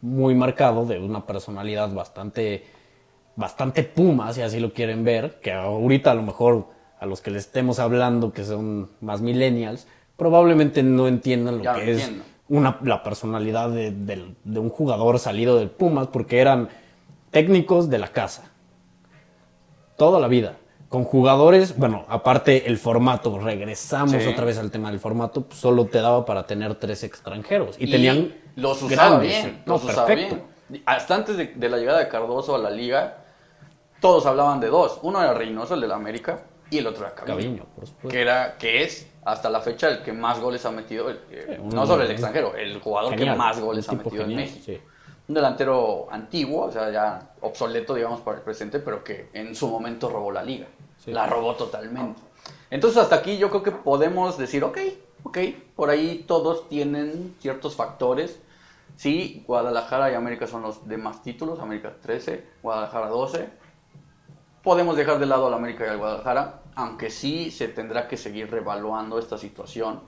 muy 0.00 0.34
marcado, 0.34 0.84
de 0.86 0.98
una 0.98 1.26
personalidad 1.26 1.90
bastante, 1.92 2.66
bastante 3.36 3.82
puma, 3.84 4.32
si 4.32 4.42
así 4.42 4.60
lo 4.60 4.72
quieren 4.72 5.04
ver, 5.04 5.40
que 5.40 5.52
ahorita 5.52 6.10
a 6.10 6.14
lo 6.14 6.22
mejor 6.22 6.66
a 7.00 7.06
los 7.06 7.20
que 7.20 7.30
les 7.30 7.46
estemos 7.46 7.78
hablando, 7.78 8.32
que 8.32 8.44
son 8.44 8.90
más 9.00 9.20
millennials, 9.20 9.86
probablemente 10.16 10.82
no 10.82 11.08
entiendan 11.08 11.58
lo 11.58 11.64
Ya 11.64 11.72
lo 11.72 11.78
que 11.80 11.90
es. 11.92 12.10
Una, 12.48 12.78
la 12.82 13.02
personalidad 13.02 13.70
de, 13.70 13.90
de 13.90 14.58
un 14.58 14.68
jugador 14.70 15.18
salido 15.18 15.56
del 15.58 15.70
Pumas, 15.70 16.08
porque 16.08 16.40
eran 16.40 16.68
técnicos 17.30 17.88
de 17.90 17.98
la 17.98 18.08
casa 18.08 18.50
toda 19.96 20.20
la 20.20 20.28
vida. 20.28 20.56
Con 20.88 21.04
jugadores, 21.04 21.76
bueno, 21.76 22.04
aparte 22.08 22.68
el 22.68 22.78
formato, 22.78 23.38
regresamos 23.40 24.22
Sí. 24.22 24.28
otra 24.28 24.44
vez 24.44 24.58
al 24.58 24.70
tema 24.70 24.90
del 24.90 25.00
formato, 25.00 25.42
pues, 25.42 25.58
solo 25.58 25.86
te 25.86 26.00
daba 26.00 26.24
para 26.24 26.46
tener 26.46 26.74
tres 26.76 27.02
extranjeros. 27.02 27.76
Y, 27.80 27.84
Y 27.88 27.90
tenían 27.90 28.34
los 28.54 28.80
usaba 28.82 29.08
grandes, 29.18 29.28
bien, 29.44 29.62
no, 29.66 29.72
los 29.74 29.84
usaba 29.84 30.06
perfecto. 30.06 30.44
bien. 30.68 30.82
hasta 30.86 31.14
antes 31.16 31.36
de, 31.36 31.46
de 31.46 31.68
la 31.68 31.78
llegada 31.78 31.98
de 31.98 32.08
Cardoso 32.08 32.54
a 32.54 32.58
la 32.58 32.70
liga, 32.70 33.24
todos 34.00 34.24
hablaban 34.26 34.60
de 34.60 34.68
dos. 34.68 35.00
Uno 35.02 35.20
era 35.20 35.34
Reynoso, 35.34 35.74
el 35.74 35.80
de 35.80 35.88
la 35.88 35.96
América, 35.96 36.42
y 36.70 36.78
el 36.78 36.86
otro 36.86 37.06
era 37.06 37.14
Caviño. 37.14 37.34
Caviño, 37.36 37.64
por 37.74 37.86
supuesto. 37.86 38.08
Que, 38.10 38.20
era, 38.22 38.56
que 38.58 38.84
es 38.84 39.08
hasta 39.24 39.48
la 39.50 39.60
fecha 39.60 39.88
el 39.88 40.02
que 40.02 40.12
más 40.12 40.38
goles 40.40 40.64
ha 40.66 40.70
metido, 40.70 41.08
el- 41.10 41.20
eh, 41.30 41.60
no 41.62 41.86
solo 41.86 42.02
el 42.04 42.10
extranjero, 42.10 42.54
el 42.54 42.80
jugador 42.80 43.10
Genial, 43.14 43.34
que 43.34 43.38
más 43.38 43.60
goles 43.60 43.88
ha 43.88 43.92
metido 43.92 44.22
en 44.22 44.28
genial, 44.30 44.40
México. 44.40 44.62
sí. 44.66 44.80
Un 45.26 45.34
delantero 45.34 46.06
antiguo, 46.10 46.66
o 46.66 46.70
sea, 46.70 46.90
ya 46.90 47.30
obsoleto, 47.40 47.94
digamos, 47.94 48.20
para 48.20 48.36
el 48.38 48.42
presente, 48.42 48.78
pero 48.78 49.02
que 49.02 49.30
en 49.32 49.54
su 49.54 49.68
momento 49.68 50.10
robó 50.10 50.30
la 50.30 50.42
liga. 50.42 50.66
Sí. 51.02 51.12
La 51.12 51.26
robó 51.26 51.54
totalmente. 51.54 52.20
Entonces, 52.70 52.98
hasta 53.02 53.16
aquí 53.16 53.38
yo 53.38 53.48
creo 53.48 53.62
que 53.62 53.70
podemos 53.72 54.36
decir, 54.36 54.62
ok, 54.64 54.76
ok, 55.22 55.38
por 55.74 55.88
ahí 55.88 56.24
todos 56.28 56.68
tienen 56.68 57.34
ciertos 57.40 57.74
factores. 57.74 58.38
Sí, 58.96 59.42
Guadalajara 59.46 60.12
y 60.12 60.14
América 60.14 60.46
son 60.46 60.60
los 60.62 60.86
de 60.86 60.98
más 60.98 61.22
títulos, 61.22 61.58
América 61.58 61.94
13, 62.02 62.44
Guadalajara 62.62 63.08
12. 63.08 63.48
Podemos 64.62 64.96
dejar 64.96 65.18
de 65.18 65.26
lado 65.26 65.46
al 65.46 65.54
América 65.54 65.84
y 65.86 65.88
al 65.88 65.98
Guadalajara, 65.98 66.60
aunque 66.76 67.10
sí 67.10 67.50
se 67.50 67.68
tendrá 67.68 68.08
que 68.08 68.16
seguir 68.16 68.50
revaluando 68.50 69.18
esta 69.18 69.38
situación 69.38 70.00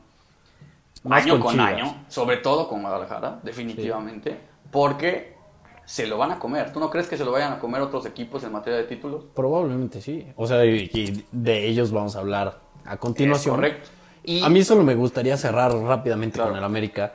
Más 1.04 1.22
año 1.24 1.40
con 1.40 1.58
año, 1.60 2.04
sobre 2.08 2.38
todo 2.38 2.68
con 2.68 2.82
Guadalajara, 2.82 3.40
definitivamente, 3.42 4.38
porque 4.70 5.36
se 5.84 6.06
lo 6.06 6.18
van 6.18 6.32
a 6.32 6.38
comer. 6.38 6.72
¿Tú 6.72 6.80
no 6.80 6.90
crees 6.90 7.08
que 7.08 7.16
se 7.16 7.24
lo 7.24 7.30
vayan 7.30 7.52
a 7.52 7.58
comer 7.60 7.80
otros 7.80 8.04
equipos 8.06 8.42
en 8.42 8.52
materia 8.52 8.78
de 8.78 8.84
títulos? 8.84 9.24
Probablemente 9.34 10.00
sí. 10.00 10.26
O 10.36 10.46
sea, 10.46 10.64
y, 10.64 11.24
de 11.30 11.66
ellos 11.66 11.92
vamos 11.92 12.16
a 12.16 12.20
hablar 12.20 12.58
a 12.84 12.96
continuación. 12.96 13.54
Es 13.54 13.56
correcto. 13.56 13.88
Y 14.24 14.42
A 14.42 14.48
mí 14.48 14.64
solo 14.64 14.82
me 14.82 14.96
gustaría 14.96 15.36
cerrar 15.36 15.72
rápidamente 15.72 16.34
Claro. 16.34 16.50
con 16.50 16.58
el 16.58 16.64
América, 16.64 17.12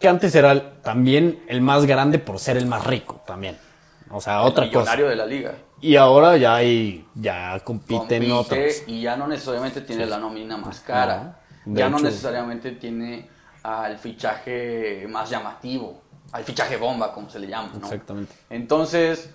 que 0.00 0.08
antes 0.08 0.34
era 0.34 0.80
también 0.82 1.44
el 1.46 1.60
más 1.60 1.86
grande 1.86 2.18
por 2.18 2.40
ser 2.40 2.56
el 2.56 2.66
más 2.66 2.84
rico 2.84 3.20
también. 3.24 3.56
O 4.10 4.20
sea, 4.20 4.42
otra 4.42 4.64
cosa. 4.66 4.78
millonario 4.80 5.08
de 5.08 5.16
la 5.16 5.26
liga. 5.26 5.54
Y 5.80 5.96
ahora 5.96 6.36
ya 6.36 6.56
hay, 6.56 7.06
ya 7.14 7.58
compiten 7.64 8.28
Compite 8.28 8.32
otros. 8.32 8.82
y 8.86 9.02
ya 9.02 9.16
no 9.16 9.26
necesariamente 9.26 9.80
tiene 9.80 10.04
la 10.06 10.18
nómina 10.18 10.56
más 10.56 10.80
cara. 10.80 11.40
No, 11.64 11.78
ya 11.78 11.88
no 11.88 11.98
necesariamente 11.98 12.72
tiene 12.72 13.28
al 13.62 13.98
fichaje 13.98 15.06
más 15.08 15.30
llamativo, 15.30 16.02
al 16.32 16.44
fichaje 16.44 16.76
bomba, 16.76 17.12
como 17.12 17.30
se 17.30 17.38
le 17.38 17.46
llama. 17.46 17.70
¿no? 17.78 17.86
Exactamente. 17.86 18.32
Entonces, 18.50 19.30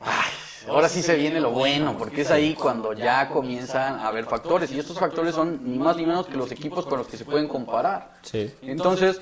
ay, 0.00 0.30
ahora 0.68 0.88
sí 0.88 1.02
se 1.02 1.16
viene 1.16 1.40
lo 1.40 1.50
bueno, 1.50 1.96
porque 1.98 2.22
es 2.22 2.30
ahí 2.30 2.54
cuando 2.54 2.94
ya 2.94 3.28
comienzan 3.28 3.98
a 4.00 4.08
haber 4.08 4.24
factores. 4.24 4.72
Y 4.72 4.78
estos 4.78 4.98
factores 4.98 5.34
son 5.34 5.60
ni 5.70 5.78
más 5.78 5.96
ni 5.96 6.06
menos 6.06 6.26
que 6.26 6.36
los 6.36 6.50
equipos 6.50 6.86
con 6.86 6.98
los 6.98 7.08
que 7.08 7.16
se 7.18 7.24
pueden 7.26 7.48
comparar. 7.48 8.14
Sí. 8.22 8.54
Entonces, 8.62 9.20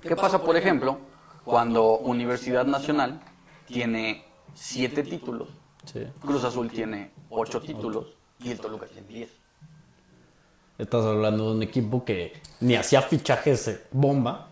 ¿qué 0.00 0.16
pasa, 0.16 0.42
por 0.42 0.56
ejemplo, 0.56 0.98
cuando 1.44 1.98
Universidad 1.98 2.64
Nacional 2.64 3.20
tiene 3.66 4.29
siete 4.64 5.02
títulos, 5.02 5.48
Sí. 5.90 6.06
Cruz 6.20 6.44
Azul 6.44 6.70
tiene 6.70 7.10
ocho 7.30 7.60
títulos 7.62 8.06
y 8.40 8.50
el 8.50 8.60
Toluca 8.60 8.84
tiene 8.86 9.06
diez? 9.08 9.30
Estás 10.76 11.04
hablando 11.06 11.50
de 11.50 11.56
un 11.56 11.62
equipo 11.62 12.04
que 12.04 12.34
ni 12.60 12.74
hacía 12.76 13.00
fichajes 13.02 13.68
eh, 13.68 13.84
bomba, 13.90 14.48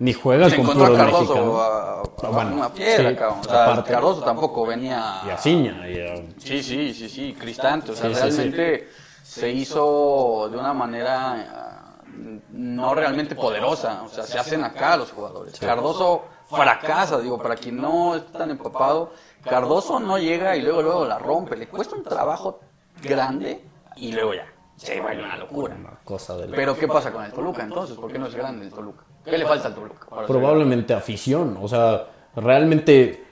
ni 0.00 0.12
juega 0.12 0.48
Se 0.50 0.56
con 0.56 0.64
encontró 0.64 0.86
a 0.94 0.96
Cardoso 0.96 1.60
a- 1.60 2.02
Ah, 2.22 2.28
bueno, 2.30 2.56
una 2.56 2.72
piedra, 2.72 3.10
sí, 3.10 3.16
cabrón. 3.16 3.40
O 3.40 3.44
sea, 3.44 3.64
aparte. 3.64 3.92
Cardoso 3.92 4.20
tampoco 4.22 4.66
venía... 4.66 5.22
Y 5.26 5.30
a 5.30 5.38
Ciña, 5.38 5.88
y 5.88 6.00
a- 6.00 6.16
Sí, 6.38 6.62
sí, 6.62 6.92
sí, 6.92 7.08
sí, 7.08 7.34
Cristante. 7.38 7.92
O 7.92 7.94
sea, 7.94 8.08
Sí, 8.08 8.14
sí, 8.14 8.20
realmente 8.20 8.88
se 9.22 9.50
hizo 9.52 10.48
de 10.50 10.56
una 10.58 10.72
manera 10.74 11.86
eh, 12.16 12.40
no 12.52 12.94
realmente 12.94 13.34
poderosa. 13.36 14.02
O 14.02 14.08
sea, 14.08 14.24
se 14.24 14.38
hacen 14.38 14.64
acá 14.64 14.96
los 14.96 15.12
jugadores. 15.12 15.58
Cardoso 15.58 16.24
fracasa, 16.50 17.20
digo, 17.20 17.38
para 17.38 17.56
quien 17.56 17.76
no 17.76 18.14
está 18.16 18.40
tan 18.40 18.50
empapado, 18.50 19.12
Cardoso 19.44 20.00
no 20.00 20.18
llega 20.18 20.56
y 20.56 20.62
luego 20.62 20.82
luego 20.82 21.04
la 21.06 21.18
rompe. 21.18 21.56
Le 21.56 21.68
cuesta 21.68 21.96
un 21.96 22.02
trabajo 22.02 22.60
grande 23.02 23.64
y 23.96 24.12
luego 24.12 24.34
ya. 24.34 24.46
Se 24.76 24.98
va 24.98 25.12
una 25.12 25.36
locura. 25.36 25.76
una 25.78 25.98
cosa 26.04 26.36
del... 26.38 26.50
Pero 26.52 26.74
¿qué 26.74 26.88
pasa 26.88 27.12
con 27.12 27.22
el 27.22 27.32
Toluca 27.32 27.62
entonces? 27.62 27.96
¿Por 27.96 28.10
qué 28.10 28.18
no 28.18 28.26
es 28.26 28.34
grande 28.34 28.64
el 28.64 28.72
Toluca? 28.72 29.04
¿Qué 29.24 29.36
le 29.36 29.44
falta 29.44 29.68
al 29.68 29.74
Toluca? 29.74 30.06
probablemente 30.26 30.94
afición. 30.94 31.58
O 31.60 31.68
sea, 31.68 32.06
realmente 32.34 33.22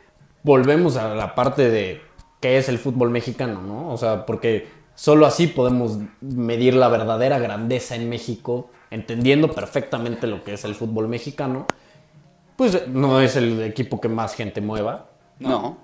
volvemos 0.42 0.96
a 0.96 1.14
la 1.14 1.34
parte 1.34 1.70
de 1.70 2.02
qué 2.40 2.58
es 2.58 2.68
el 2.68 2.78
fútbol 2.78 3.10
mexicano, 3.10 3.62
¿no? 3.62 3.90
O 3.90 3.96
sea, 3.96 4.26
porque 4.26 4.68
solo 4.94 5.24
así 5.24 5.46
podemos 5.46 5.98
medir 6.20 6.74
la 6.74 6.88
verdadera 6.88 7.38
grandeza 7.38 7.94
en 7.94 8.08
México, 8.08 8.70
entendiendo 8.90 9.50
perfectamente 9.52 10.26
lo 10.26 10.44
que 10.44 10.54
es 10.54 10.64
el 10.64 10.74
fútbol 10.74 11.08
mexicano. 11.08 11.66
Pues 12.58 12.88
no 12.88 13.20
es 13.20 13.36
el 13.36 13.62
equipo 13.62 14.00
que 14.00 14.08
más 14.08 14.34
gente 14.34 14.60
mueva? 14.60 15.06
No, 15.38 15.78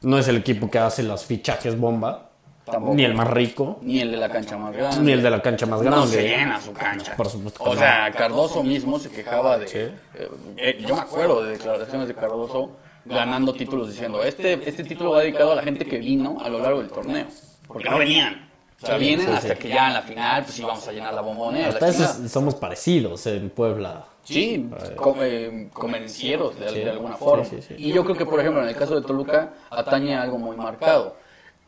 no 0.00 0.18
es 0.18 0.26
el 0.28 0.38
equipo 0.38 0.70
que 0.70 0.78
hace 0.78 1.02
los 1.02 1.26
fichajes 1.26 1.78
bomba, 1.78 2.30
Tampoco. 2.64 2.94
ni 2.94 3.04
el 3.04 3.12
más 3.14 3.28
rico, 3.28 3.78
ni 3.82 4.00
el 4.00 4.10
de 4.10 4.16
la 4.16 4.30
cancha 4.30 4.56
más 4.56 4.74
grande. 4.74 5.00
ni 5.02 5.12
el 5.12 5.22
de 5.22 5.28
la 5.28 5.42
cancha 5.42 5.66
más 5.66 5.82
grande. 5.82 6.00
No 6.00 6.06
se 6.06 6.22
llena 6.26 6.58
su 6.62 6.72
cancha. 6.72 7.14
Por 7.14 7.28
supuesto 7.28 7.62
O 7.62 7.74
no. 7.74 7.78
sea, 7.78 8.10
Cardoso 8.10 8.62
mismo 8.62 8.98
se 8.98 9.10
quejaba 9.10 9.58
de. 9.58 9.68
Sí. 9.68 9.76
eh, 9.78 10.30
eh, 10.56 10.78
yo 10.88 10.94
me 10.94 11.02
acuerdo 11.02 11.44
de 11.44 11.50
declaraciones 11.58 12.08
de 12.08 12.14
Cardoso 12.14 12.70
ganando 13.04 13.52
títulos 13.52 13.90
diciendo: 13.90 14.22
este, 14.22 14.66
este 14.66 14.82
título 14.82 15.10
va 15.10 15.20
dedicado 15.20 15.52
a 15.52 15.56
la 15.56 15.62
gente 15.62 15.84
que 15.84 15.98
vino 15.98 16.38
a 16.42 16.48
lo 16.48 16.58
largo 16.58 16.78
del 16.80 16.88
torneo. 16.88 17.26
Porque 17.68 17.90
no 17.90 17.98
venían. 17.98 18.48
O 18.82 18.86
sea, 18.86 18.96
vienen 18.96 19.26
sí, 19.26 19.32
hasta 19.32 19.54
sí. 19.54 19.60
que 19.60 19.68
ya 19.68 19.88
en 19.88 19.92
la 19.94 20.02
final, 20.02 20.42
pues 20.44 20.54
sí, 20.56 20.62
vamos 20.62 20.88
a 20.88 20.92
llenar 20.92 21.12
la 21.12 21.20
bombonera. 21.20 21.68
Hasta 21.68 21.86
la 21.86 21.92
eso 21.92 22.28
somos 22.30 22.54
parecidos 22.54 23.26
en 23.26 23.50
Puebla. 23.50 24.06
Sí, 24.24 24.70
com- 24.96 25.18
eh, 25.20 25.68
convencieros 25.72 26.58
de, 26.58 26.90
alguna 26.90 27.16
forma. 27.16 27.44
Sí, 27.44 27.56
sí, 27.60 27.62
sí. 27.62 27.74
Y 27.78 27.92
yo 27.92 28.02
creo 28.04 28.16
que, 28.16 28.26
por 28.26 28.40
ejemplo, 28.40 28.62
en 28.62 28.68
el 28.68 28.76
caso 28.76 28.94
de 28.98 29.06
Toluca, 29.06 29.52
atañe 29.70 30.16
a 30.16 30.22
algo 30.22 30.38
muy 30.38 30.56
marcado. 30.56 31.16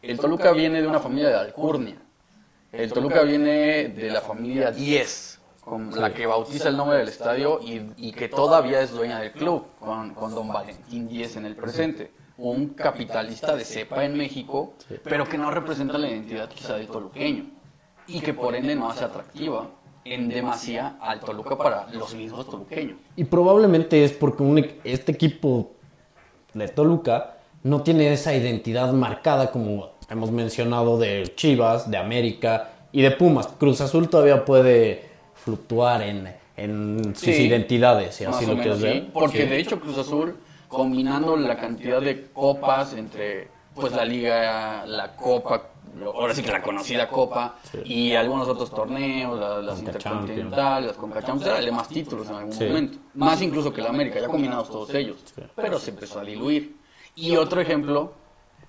El 0.03 0.19
Toluca 0.19 0.53
viene 0.53 0.81
de 0.81 0.89
una 0.89 1.01
familia 1.01 1.29
de 1.29 1.37
Alcurnia. 1.37 1.97
El 2.73 2.93
Toluca 2.93 3.23
viene 3.23 3.89
de 3.89 4.11
la 4.11 4.21
familia 4.21 4.71
10, 4.71 5.41
con 5.61 6.01
la 6.01 6.13
que 6.13 6.27
bautiza 6.27 6.69
el 6.69 6.77
nombre 6.77 6.99
del 6.99 7.09
estadio 7.09 7.61
y, 7.63 7.91
y 7.97 8.13
que 8.13 8.29
todavía 8.29 8.81
es 8.81 8.91
dueña 8.91 9.21
del 9.21 9.33
club, 9.33 9.67
con, 9.79 10.15
con 10.15 10.35
don 10.35 10.49
Valentín 10.49 11.09
10 11.09 11.37
en 11.37 11.47
el 11.47 11.57
presente. 11.57 12.11
Un 12.39 12.71
capitalista 12.71 13.57
de 13.57 13.65
cepa 13.65 14.05
en 14.05 14.17
México, 14.17 14.75
pero 15.05 15.27
que 15.27 15.39
no 15.39 15.51
representa 15.51 15.97
la 15.97 16.09
identidad 16.09 16.49
quizá 16.49 16.75
del 16.77 16.87
toluqueño. 16.87 17.47
Y 18.09 18.21
que 18.21 18.35
por 18.35 18.55
ende 18.55 18.77
no 18.77 18.91
hace 18.91 19.05
atractiva 19.05 19.69
en 20.13 20.29
demasía 20.29 20.97
al 21.01 21.21
Toluca 21.21 21.57
para 21.57 21.87
los 21.93 22.15
mismos 22.15 22.47
toluqueños. 22.49 22.97
Y 23.17 23.25
probablemente 23.25 24.05
es 24.05 24.13
porque 24.13 24.43
un 24.43 24.67
este 24.85 25.13
equipo 25.13 25.73
de 26.55 26.69
Toluca 26.69 27.37
no 27.63 27.83
tiene 27.83 28.13
esa 28.13 28.35
identidad 28.35 28.93
marcada 28.93 29.51
como 29.51 29.91
hemos 30.09 30.31
mencionado 30.31 30.99
de 30.99 31.33
Chivas, 31.35 31.91
de 31.91 31.97
América 31.97 32.71
y 32.93 33.03
de 33.03 33.11
Pumas. 33.11 33.49
Cruz 33.49 33.81
Azul 33.81 34.09
todavía 34.09 34.45
puede 34.45 35.05
fluctuar 35.35 36.03
en, 36.03 36.33
en 36.57 37.15
sus 37.17 37.35
Sí, 37.35 37.43
identidades, 37.43 38.15
si 38.15 38.25
así 38.25 38.47
lo 38.47 38.57
menos, 38.57 38.63
quieres 38.63 38.79
sí, 38.81 38.85
ver. 38.85 39.13
Porque 39.13 39.43
Sí. 39.43 39.49
de 39.49 39.59
hecho 39.59 39.81
Cruz 39.81 39.99
Azul, 39.99 40.37
combinando 40.69 41.37
la 41.37 41.57
cantidad 41.57 42.01
de 42.01 42.29
copas 42.33 42.95
entre 42.95 43.49
pues 43.75 43.93
la 43.93 44.05
liga, 44.05 44.87
la 44.87 45.15
copa, 45.17 45.65
ahora 46.05 46.35
sí 46.35 46.43
que 46.43 46.51
la 46.53 46.63
conocida 46.63 47.09
copa, 47.09 47.57
y 47.85 48.13
algunos 48.15 48.49
otros 48.49 48.71
torneos, 48.71 49.39
la- 49.39 49.59
las 49.63 49.79
intercontinentales, 49.79 50.89
las 50.89 50.97
Conca 50.97 51.21
Champions, 51.23 51.47
era 51.47 51.59
el 51.59 51.65
de 51.67 51.73
más 51.73 51.89
títulos 51.89 52.29
en 52.29 52.35
algún 52.35 52.53
Sí. 52.53 52.65
momento. 52.65 52.99
Más 53.15 53.41
incluso 53.43 53.73
que 53.73 53.83
la 53.83 53.89
América, 53.91 54.21
ya 54.21 54.29
combinados 54.29 54.69
todos 54.71 54.93
ellos. 54.95 55.19
Pero 55.55 55.79
se 55.79 55.91
empezó 55.91 56.21
a 56.21 56.25
diluir. 56.25 56.77
Y 57.15 57.37
otro 57.37 57.61
ejemplo, 57.61 58.13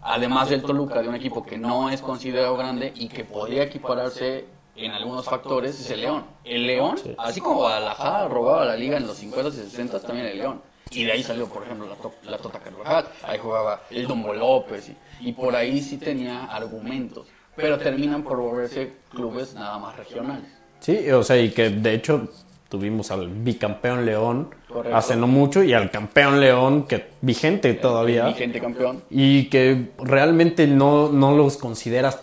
además 0.01 0.49
del 0.49 0.61
Toluca, 0.61 1.01
de 1.01 1.09
un 1.09 1.15
equipo 1.15 1.43
que 1.45 1.57
no 1.57 1.89
es 1.89 2.01
considerado 2.01 2.55
grande 2.55 2.93
y 2.95 3.07
que 3.09 3.23
podría 3.25 3.63
equipararse 3.63 4.45
en 4.75 4.91
algunos 4.91 5.25
factores, 5.25 5.79
es 5.79 5.89
el 5.91 6.01
León. 6.01 6.23
El 6.43 6.67
León, 6.67 6.97
Sí. 6.97 7.13
así 7.17 7.41
como 7.41 7.55
Guadalajara 7.57 8.27
robaba 8.27 8.63
la 8.65 8.75
liga 8.75 8.97
en 8.97 9.07
los 9.07 9.17
50 9.17 9.49
y 9.49 9.53
60, 9.53 9.99
también 9.99 10.27
el 10.27 10.37
León. 10.37 10.61
Y 10.91 11.03
de 11.03 11.11
ahí 11.11 11.23
salió, 11.23 11.47
por 11.47 11.63
ejemplo, 11.63 11.87
la, 11.87 11.95
to- 11.95 12.13
la 12.23 12.37
Tota 12.37 12.59
Carvajal, 12.59 13.05
ahí 13.23 13.37
jugaba 13.39 13.81
el 13.89 14.07
Dombo 14.07 14.33
López, 14.33 14.89
y, 15.21 15.29
y 15.29 15.33
por 15.33 15.55
ahí 15.55 15.81
sí 15.81 15.97
tenía 15.97 16.45
argumentos. 16.45 17.27
Pero 17.55 17.77
terminan 17.77 18.23
por 18.23 18.37
volverse 18.37 18.93
clubes 19.09 19.53
nada 19.55 19.77
más 19.79 19.95
regionales. 19.97 20.45
Sí, 20.79 21.09
o 21.11 21.23
sea, 21.23 21.37
y 21.37 21.49
que 21.49 21.71
de 21.71 21.93
hecho 21.95 22.29
tuvimos 22.69 23.09
al 23.11 23.29
bicampeón 23.29 24.05
León 24.05 24.53
Correcto. 24.67 24.95
hace 24.95 25.15
no 25.15 25.25
mucho 25.25 25.63
y 25.63 25.73
al 25.73 25.89
campeón 25.89 26.39
León 26.39 26.83
que 26.85 27.07
vigente 27.21 27.73
todavía. 27.73 28.27
Vigente 28.27 28.59
campeón. 28.59 29.01
y 29.09 29.45
que 29.49 29.91
realmente 29.97 30.67
no, 30.67 31.09
no 31.11 31.35
los 31.35 31.57
consideras 31.57 32.19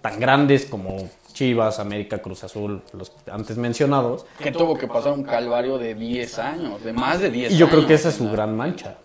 tan 0.00 0.18
grandes 0.18 0.66
como 0.66 1.08
Chivas, 1.42 1.80
América, 1.80 2.22
Cruz 2.22 2.44
Azul, 2.44 2.82
los 2.92 3.12
antes 3.28 3.56
mencionados. 3.56 4.24
Que 4.38 4.52
tuvo 4.52 4.76
que 4.78 4.86
pasar 4.86 5.12
un 5.12 5.24
calvario 5.24 5.76
de 5.76 5.96
10 5.96 6.38
años, 6.38 6.84
de 6.84 6.92
más 6.92 7.18
de 7.18 7.30
10 7.30 7.52
Y 7.52 7.56
yo 7.56 7.66
creo 7.66 7.78
años, 7.78 7.88
que 7.88 7.94
esa 7.94 8.10
es 8.10 8.14
su 8.14 8.30
gran 8.30 8.56
mancha. 8.56 8.98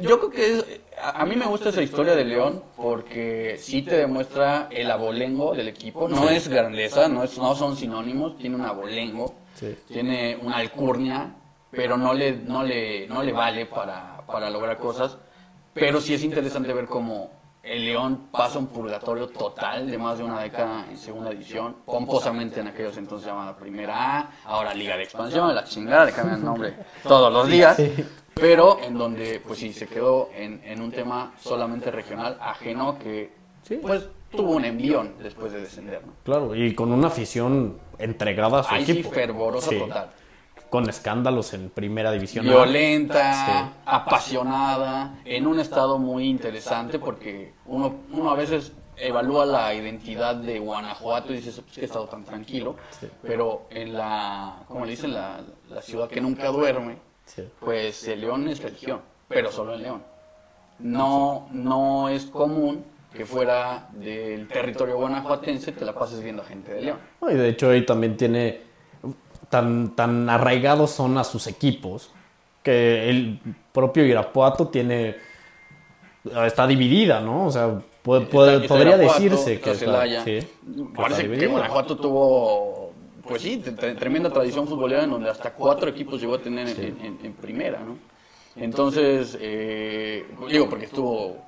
Yo 0.00 0.18
creo 0.18 0.30
que 0.30 0.54
es, 0.54 0.80
a 1.02 1.20
a 1.22 1.26
mí 1.26 1.36
me 1.36 1.44
gusta 1.44 1.68
esa 1.68 1.82
historia 1.82 2.14
de 2.14 2.24
León 2.24 2.62
porque 2.74 3.56
sí 3.58 3.82
te 3.82 3.96
demuestra 3.96 4.68
el 4.70 4.90
abolengo 4.90 5.52
del 5.54 5.68
equipo. 5.68 6.08
No 6.08 6.30
es 6.30 6.48
grandeza, 6.48 7.06
no, 7.08 7.22
es, 7.22 7.36
no 7.36 7.54
son 7.54 7.76
sinónimos, 7.76 8.38
tiene 8.38 8.56
un 8.56 8.62
abolengo, 8.62 9.34
Sí. 9.54 9.76
tiene 9.88 10.38
una 10.40 10.56
alcurnia 10.56 11.34
pero 11.70 11.96
no 11.96 12.14
le, 12.14 12.32
no 12.32 12.64
le, 12.64 13.06
no 13.08 13.22
le 13.22 13.32
vale 13.32 13.66
para, 13.66 14.24
para 14.26 14.48
lograr 14.50 14.78
cosas. 14.78 15.18
Pero 15.74 16.00
sí 16.00 16.14
es 16.14 16.24
interesante 16.24 16.72
ver 16.72 16.86
cómo 16.86 17.30
el 17.62 17.84
León 17.84 18.28
pasa 18.30 18.58
un 18.58 18.66
purgatorio 18.68 19.28
total 19.28 19.90
de 19.90 19.98
más 19.98 20.18
de 20.18 20.24
una 20.24 20.40
década 20.40 20.86
en 20.90 20.96
segunda 20.96 21.30
división, 21.30 21.76
pomposamente 21.84 22.60
en 22.60 22.68
aquellos 22.68 22.96
entonces 22.96 23.26
llamada 23.28 23.56
Primera 23.56 24.18
A, 24.20 24.30
ahora 24.44 24.72
Liga 24.74 24.96
de 24.96 25.02
Expansión, 25.04 25.54
la 25.54 25.64
chingada, 25.64 26.06
le 26.06 26.12
cambian 26.12 26.42
nombre 26.44 26.74
todos 27.02 27.32
los 27.32 27.48
días, 27.48 27.80
pero 28.34 28.78
en 28.82 28.96
donde 28.96 29.40
pues 29.46 29.58
sí 29.58 29.72
se 29.72 29.86
quedó 29.86 30.30
en, 30.34 30.60
en 30.64 30.80
un 30.80 30.90
tema 30.90 31.32
solamente 31.38 31.90
regional, 31.90 32.38
ajeno 32.40 32.98
que 32.98 33.32
pues 33.82 34.08
tuvo 34.30 34.52
un 34.52 34.64
envión 34.64 35.14
después 35.22 35.52
de 35.52 35.60
descender. 35.60 36.04
¿no? 36.06 36.12
Claro, 36.24 36.54
y 36.54 36.74
con 36.74 36.92
una 36.92 37.08
afición 37.08 37.78
entregada 37.98 38.60
a 38.60 38.62
su 38.62 38.74
Ahí 38.74 38.84
sí, 38.86 38.92
equipo. 38.92 39.10
fervorosa 39.10 39.68
Sí. 39.70 39.78
total. 39.78 40.10
Con 40.70 40.88
escándalos 40.88 41.52
en 41.52 41.68
primera 41.70 42.12
división. 42.12 42.44
violenta, 42.44 43.72
apasionada, 43.84 45.18
en 45.24 45.46
un 45.46 45.58
estado 45.60 45.98
muy 45.98 46.28
interesante 46.28 46.98
porque 46.98 47.52
uno, 47.66 47.94
uno 48.12 48.30
a 48.30 48.36
veces 48.36 48.72
evalúa 48.96 49.46
la 49.46 49.74
identidad 49.74 50.36
de 50.36 50.58
Guanajuato 50.58 51.32
y 51.32 51.36
dice, 51.36 51.62
"Pues, 51.62 51.74
qué 51.78 51.84
estado 51.86 52.06
tan 52.06 52.22
tranquilo, 52.24 52.76
pero 53.22 53.66
en 53.70 53.94
la, 53.94 54.56
como 54.68 54.84
le 54.84 54.92
dicen, 54.92 55.12
la, 55.14 55.40
la 55.68 55.82
ciudad 55.82 56.08
que 56.08 56.20
nunca 56.20 56.48
duerme, 56.48 56.96
Sí. 57.24 57.42
pues 57.60 58.06
el 58.08 58.20
León 58.22 58.48
es 58.48 58.60
religión, 58.62 59.00
pero 59.28 59.50
solo 59.52 59.74
en 59.74 59.82
León. 59.82 60.02
No, 60.80 61.48
no 61.52 62.08
es 62.08 62.24
común 62.26 62.84
que 63.12 63.24
fuera 63.26 63.88
del 63.92 64.46
territorio 64.48 64.96
guanajuatense 64.96 65.72
te 65.72 65.84
la 65.84 65.94
pases 65.94 66.22
viendo 66.22 66.42
a 66.42 66.44
gente 66.44 66.72
de 66.74 66.82
León. 66.82 66.98
No, 67.20 67.30
Y 67.30 67.34
de 67.34 67.48
hecho 67.48 67.70
ahí 67.70 67.84
también 67.86 68.16
tiene 68.16 68.62
tan, 69.50 69.94
tan 69.96 70.30
arraigados 70.30 70.90
son 70.92 71.18
a 71.18 71.24
sus 71.24 71.46
equipos 71.46 72.10
que 72.62 73.08
el 73.10 73.38
propio 73.72 74.04
Irapuato 74.06 74.68
tiene 74.68 75.16
está 76.46 76.66
dividida, 76.66 77.20
¿no? 77.20 77.46
O 77.46 77.50
sea, 77.50 77.80
puede- 78.02 78.26
puede- 78.26 78.52
Está- 78.52 78.62
está 78.64 78.74
podría 78.74 78.96
Irapuato, 78.96 79.20
decirse 79.22 79.60
que 79.60 79.70
está, 79.70 80.04
sí, 80.04 80.24
que 80.24 80.46
Parece 80.94 81.22
está 81.22 81.36
que. 81.38 81.46
Guanajuato 81.46 81.96
tuvo, 81.96 82.92
pues 83.26 83.42
sí, 83.42 83.62
tre- 83.64 83.74
tre- 83.76 83.98
tremenda 83.98 84.30
tradición 84.30 84.66
futbolera 84.68 85.04
en 85.04 85.10
donde 85.10 85.30
hasta 85.30 85.52
cuatro 85.52 85.88
equipos 85.88 86.20
llegó 86.20 86.34
a 86.34 86.38
tener 86.40 86.68
en, 86.68 86.98
en- 87.04 87.18
en 87.24 87.32
primera, 87.32 87.80
¿no? 87.80 87.96
Entonces, 88.56 89.38
eh, 89.40 90.26
digo, 90.50 90.68
porque 90.68 90.84
estuvo 90.86 91.38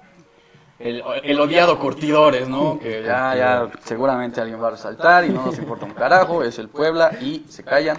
el, 0.83 1.03
el 1.23 1.41
odiado 1.41 1.79
Curtidores, 1.79 2.49
¿no? 2.49 2.79
Que 2.79 3.03
ya, 3.03 3.35
ya 3.37 3.71
seguramente 3.85 4.41
alguien 4.41 4.63
va 4.63 4.69
a 4.69 4.71
resaltar 4.73 5.25
y 5.25 5.29
no 5.31 5.47
nos 5.47 5.59
importa 5.59 5.85
un 5.87 5.93
carajo, 5.95 6.43
es 6.43 6.59
el 6.59 6.69
Puebla 6.69 7.13
y 7.21 7.45
se 7.49 7.63
callan, 7.65 7.99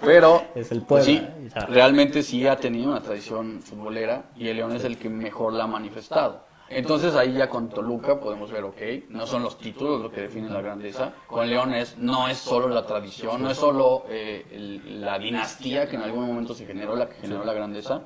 pero 0.00 0.42
Es 0.54 0.72
el 0.72 0.82
pues 0.82 1.04
Puebla, 1.06 1.34
sí, 1.40 1.48
realmente 1.68 2.22
sí 2.22 2.46
ha 2.46 2.56
tenido 2.56 2.90
una 2.90 3.00
tradición 3.02 3.60
futbolera 3.62 4.24
y 4.36 4.48
el 4.48 4.56
León 4.56 4.74
es 4.76 4.84
el 4.84 4.98
que 4.98 5.08
mejor 5.08 5.52
la 5.52 5.64
ha 5.64 5.68
manifestado. 5.68 6.44
Entonces 6.70 7.14
ahí 7.14 7.34
ya 7.34 7.48
con 7.48 7.68
Toluca 7.68 8.18
podemos 8.18 8.50
ver, 8.50 8.64
ok, 8.64 8.80
no 9.10 9.26
son 9.26 9.42
los 9.42 9.58
títulos 9.58 10.00
lo 10.00 10.10
que 10.10 10.22
definen 10.22 10.52
la 10.52 10.62
grandeza. 10.62 11.12
Con 11.26 11.48
León 11.48 11.74
es, 11.74 11.98
no 11.98 12.26
es 12.26 12.38
solo 12.38 12.68
la 12.68 12.84
tradición, 12.86 13.42
no 13.42 13.50
es 13.50 13.58
solo 13.58 14.04
eh, 14.08 14.46
el- 14.50 15.00
la 15.02 15.18
dinastía 15.18 15.86
que 15.88 15.96
en 15.96 16.02
algún 16.02 16.26
momento 16.26 16.54
se 16.54 16.64
generó, 16.66 16.96
la 16.96 17.06
que 17.08 17.16
generó 17.20 17.44
la 17.44 17.52
grandeza, 17.52 18.00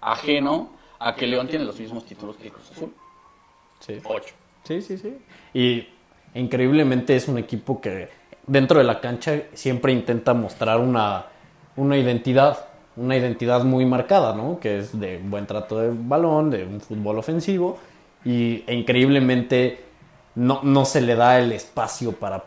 ajeno 0.00 0.70
a 1.00 1.14
que 1.14 1.26
León 1.26 1.48
tiene 1.48 1.64
los 1.64 1.78
mismos 1.78 2.04
títulos 2.04 2.36
que 2.36 2.50
Cruz 2.50 2.70
Azul. 2.70 2.94
Sí. 3.86 3.98
Ocho. 4.04 4.34
Sí, 4.64 4.80
sí, 4.82 4.96
sí. 4.98 5.18
Y 5.52 5.88
increíblemente 6.34 7.14
es 7.16 7.28
un 7.28 7.38
equipo 7.38 7.80
que 7.80 8.08
dentro 8.46 8.78
de 8.78 8.84
la 8.84 9.00
cancha 9.00 9.42
siempre 9.52 9.92
intenta 9.92 10.34
mostrar 10.34 10.80
una, 10.80 11.26
una 11.76 11.96
identidad, 11.96 12.66
una 12.96 13.16
identidad 13.16 13.64
muy 13.64 13.84
marcada, 13.86 14.34
¿no? 14.34 14.58
Que 14.58 14.78
es 14.78 14.98
de 14.98 15.18
buen 15.18 15.46
trato 15.46 15.78
de 15.78 15.90
balón, 15.92 16.50
de 16.50 16.64
un 16.64 16.80
fútbol 16.80 17.18
ofensivo 17.18 17.78
y 18.24 18.64
e 18.66 18.74
increíblemente 18.74 19.84
no, 20.34 20.60
no 20.62 20.84
se 20.84 21.00
le 21.00 21.14
da 21.14 21.38
el 21.38 21.52
espacio 21.52 22.12
para, 22.12 22.44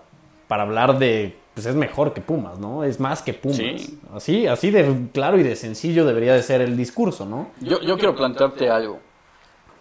para 0.47 0.63
hablar 0.63 0.97
de, 0.97 1.35
pues 1.53 1.65
es 1.65 1.75
mejor 1.75 2.13
que 2.13 2.21
Pumas, 2.21 2.59
¿no? 2.59 2.83
Es 2.83 2.99
más 2.99 3.21
que 3.21 3.33
Pumas. 3.33 3.57
Sí. 3.57 3.99
Así, 4.13 4.47
así 4.47 4.71
de 4.71 5.07
claro 5.13 5.39
y 5.39 5.43
de 5.43 5.55
sencillo 5.55 6.05
debería 6.05 6.33
de 6.33 6.41
ser 6.41 6.61
el 6.61 6.75
discurso, 6.75 7.25
¿no? 7.25 7.49
Yo, 7.61 7.79
yo 7.81 7.97
quiero 7.97 8.15
plantearte 8.15 8.69
algo. 8.69 8.99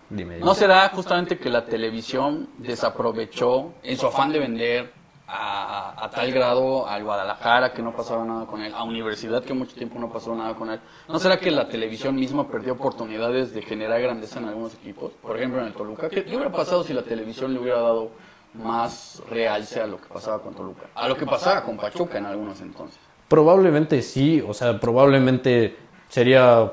Dime, 0.09 0.39
¿No 0.39 0.55
será 0.55 0.89
justamente 0.91 1.39
que 1.39 1.51
la 1.51 1.65
televisión 1.65 2.49
desaprovechó 2.59 3.73
en 3.83 3.97
su 3.97 4.07
afán 4.07 4.33
de 4.33 4.39
vender 4.39 4.93
a, 5.27 6.05
a 6.05 6.11
tal 6.11 6.31
grado 6.31 6.87
al 6.87 7.03
Guadalajara 7.03 7.73
que 7.73 7.83
no 7.83 7.95
pasaba 7.95 8.25
nada 8.25 8.47
con 8.47 8.63
él, 8.63 8.73
a 8.75 8.85
Universidad 8.85 9.43
que 9.43 9.53
mucho 9.53 9.75
tiempo 9.75 9.99
no 9.99 10.13
pasó 10.13 10.35
nada 10.35 10.55
con 10.55 10.71
él? 10.71 10.81
¿No 11.09 11.19
será 11.19 11.39
que 11.39 11.51
la 11.51 11.69
televisión 11.69 12.15
misma 12.15 12.47
perdió 12.49 12.75
oportunidades 12.75 13.53
de 13.53 13.63
generar 13.63 14.01
grandeza 14.01 14.39
en 14.39 14.47
algunos 14.47 14.75
equipos? 14.75 15.13
Por 15.21 15.37
ejemplo, 15.37 15.61
en 15.61 15.67
el 15.67 15.73
Toluca. 15.73 16.09
¿Qué, 16.09 16.25
qué 16.25 16.37
hubiera 16.37 16.53
pasado 16.53 16.85
si 16.85 16.93
la 16.93 17.03
televisión 17.03 17.53
le 17.53 17.61
hubiera 17.61 17.81
dado 17.81 18.11
más 18.55 19.23
realce 19.29 19.81
a 19.81 19.87
lo 19.87 20.01
que 20.01 20.07
pasaba 20.07 20.41
con 20.41 20.55
Toluca? 20.55 20.87
A 20.95 21.09
lo 21.09 21.17
que 21.17 21.27
pasaba 21.27 21.65
con 21.65 21.77
Pachuca 21.77 22.19
en 22.19 22.27
algunos 22.27 22.61
entonces. 22.61 22.99
Probablemente 23.29 24.03
sí, 24.03 24.43
o 24.47 24.55
sea, 24.55 24.79
probablemente 24.79 25.77
sería, 26.09 26.73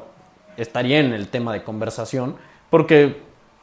estaría 0.56 1.00
en 1.00 1.14
el 1.14 1.30
tema 1.30 1.52
de 1.54 1.64
conversación, 1.64 2.36
porque 2.74 3.18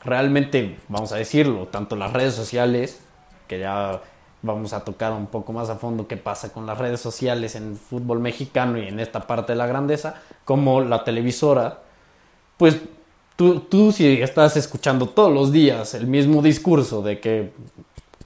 realmente, 0.04 0.78
vamos 0.86 1.10
a 1.10 1.16
decirlo, 1.16 1.66
tanto 1.66 1.96
las 1.96 2.12
redes 2.12 2.32
sociales, 2.32 3.00
que 3.48 3.58
ya 3.58 4.00
vamos 4.40 4.72
a 4.72 4.84
tocar 4.84 5.10
un 5.10 5.26
poco 5.26 5.52
más 5.52 5.68
a 5.68 5.74
fondo 5.74 6.06
qué 6.06 6.16
pasa 6.16 6.52
con 6.52 6.64
las 6.64 6.78
redes 6.78 7.00
sociales 7.00 7.56
en 7.56 7.72
el 7.72 7.76
fútbol 7.76 8.20
mexicano 8.20 8.78
y 8.78 8.86
en 8.86 9.00
esta 9.00 9.26
parte 9.26 9.54
de 9.54 9.56
la 9.56 9.66
grandeza, 9.66 10.14
como 10.44 10.80
la 10.80 11.02
televisora, 11.02 11.80
pues 12.56 12.78
tú, 13.34 13.58
tú 13.62 13.90
si 13.90 14.22
estás 14.22 14.56
escuchando 14.56 15.08
todos 15.08 15.34
los 15.34 15.50
días 15.50 15.94
el 15.94 16.06
mismo 16.06 16.40
discurso 16.40 17.02
de 17.02 17.18
que 17.18 17.50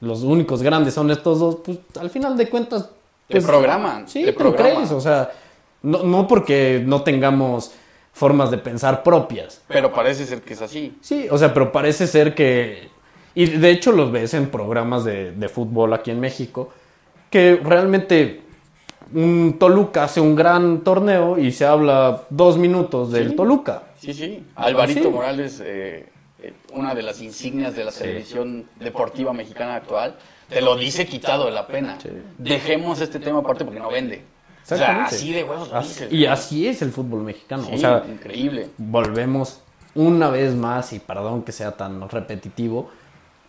los 0.00 0.22
únicos 0.22 0.62
grandes 0.62 0.92
son 0.92 1.10
estos 1.10 1.38
dos, 1.38 1.56
pues 1.64 1.78
al 1.98 2.10
final 2.10 2.36
de 2.36 2.50
cuentas... 2.50 2.90
Te 3.26 3.36
pues, 3.36 3.44
programan, 3.46 4.06
Sí, 4.06 4.20
te 4.20 4.26
te 4.26 4.32
programan. 4.34 4.74
crees, 4.74 4.92
o 4.92 5.00
sea, 5.00 5.32
no, 5.80 6.02
no 6.02 6.28
porque 6.28 6.82
no 6.84 7.00
tengamos 7.00 7.72
formas 8.14 8.50
de 8.50 8.56
pensar 8.58 9.02
propias. 9.02 9.60
Pero 9.68 9.92
parece 9.92 10.24
ser 10.24 10.40
que 10.40 10.54
es 10.54 10.62
así. 10.62 10.96
Sí, 11.02 11.26
o 11.30 11.36
sea, 11.36 11.52
pero 11.52 11.70
parece 11.70 12.06
ser 12.06 12.34
que... 12.34 12.88
Y 13.34 13.46
de 13.46 13.70
hecho 13.70 13.92
los 13.92 14.10
ves 14.10 14.32
en 14.34 14.48
programas 14.48 15.04
de, 15.04 15.32
de 15.32 15.48
fútbol 15.48 15.92
aquí 15.92 16.10
en 16.12 16.20
México, 16.20 16.70
que 17.28 17.60
realmente 17.62 18.40
un 19.12 19.56
Toluca 19.58 20.04
hace 20.04 20.20
un 20.20 20.34
gran 20.36 20.82
torneo 20.84 21.38
y 21.38 21.50
se 21.50 21.66
habla 21.66 22.22
dos 22.30 22.56
minutos 22.56 23.10
del 23.12 23.30
Sí. 23.30 23.36
Toluca. 23.36 23.82
Sí, 23.98 24.14
sí. 24.14 24.44
Alvarito 24.54 25.02
Sí. 25.02 25.08
Morales, 25.08 25.60
eh, 25.64 26.06
eh, 26.40 26.52
una 26.72 26.94
de 26.94 27.02
las 27.02 27.20
insignias 27.20 27.74
de 27.74 27.84
la 27.84 27.90
televisión 27.90 28.66
deportiva 28.78 29.32
mexicana 29.32 29.74
actual, 29.76 30.14
te 30.48 30.60
lo 30.60 30.76
dice 30.76 31.06
quitado 31.06 31.46
de 31.46 31.50
la 31.50 31.66
pena. 31.66 31.98
Sí. 32.00 32.10
Dejemos 32.38 33.00
este 33.00 33.18
tema 33.18 33.40
aparte 33.40 33.64
porque 33.64 33.80
no 33.80 33.90
vende. 33.90 34.22
O 34.64 34.76
sea, 34.76 35.04
así 35.04 35.32
de 35.32 35.44
huevos 35.44 35.70
Así- 35.72 36.06
y 36.10 36.26
así 36.26 36.66
es 36.66 36.80
el 36.82 36.90
fútbol 36.90 37.22
mexicano. 37.22 37.64
Sí, 37.64 37.74
o 37.74 37.78
sea, 37.78 38.04
increíble. 38.08 38.70
volvemos 38.78 39.60
una 39.94 40.30
vez 40.30 40.54
más, 40.54 40.92
y 40.92 40.98
perdón 40.98 41.42
que 41.42 41.52
sea 41.52 41.72
tan 41.76 42.08
repetitivo, 42.08 42.88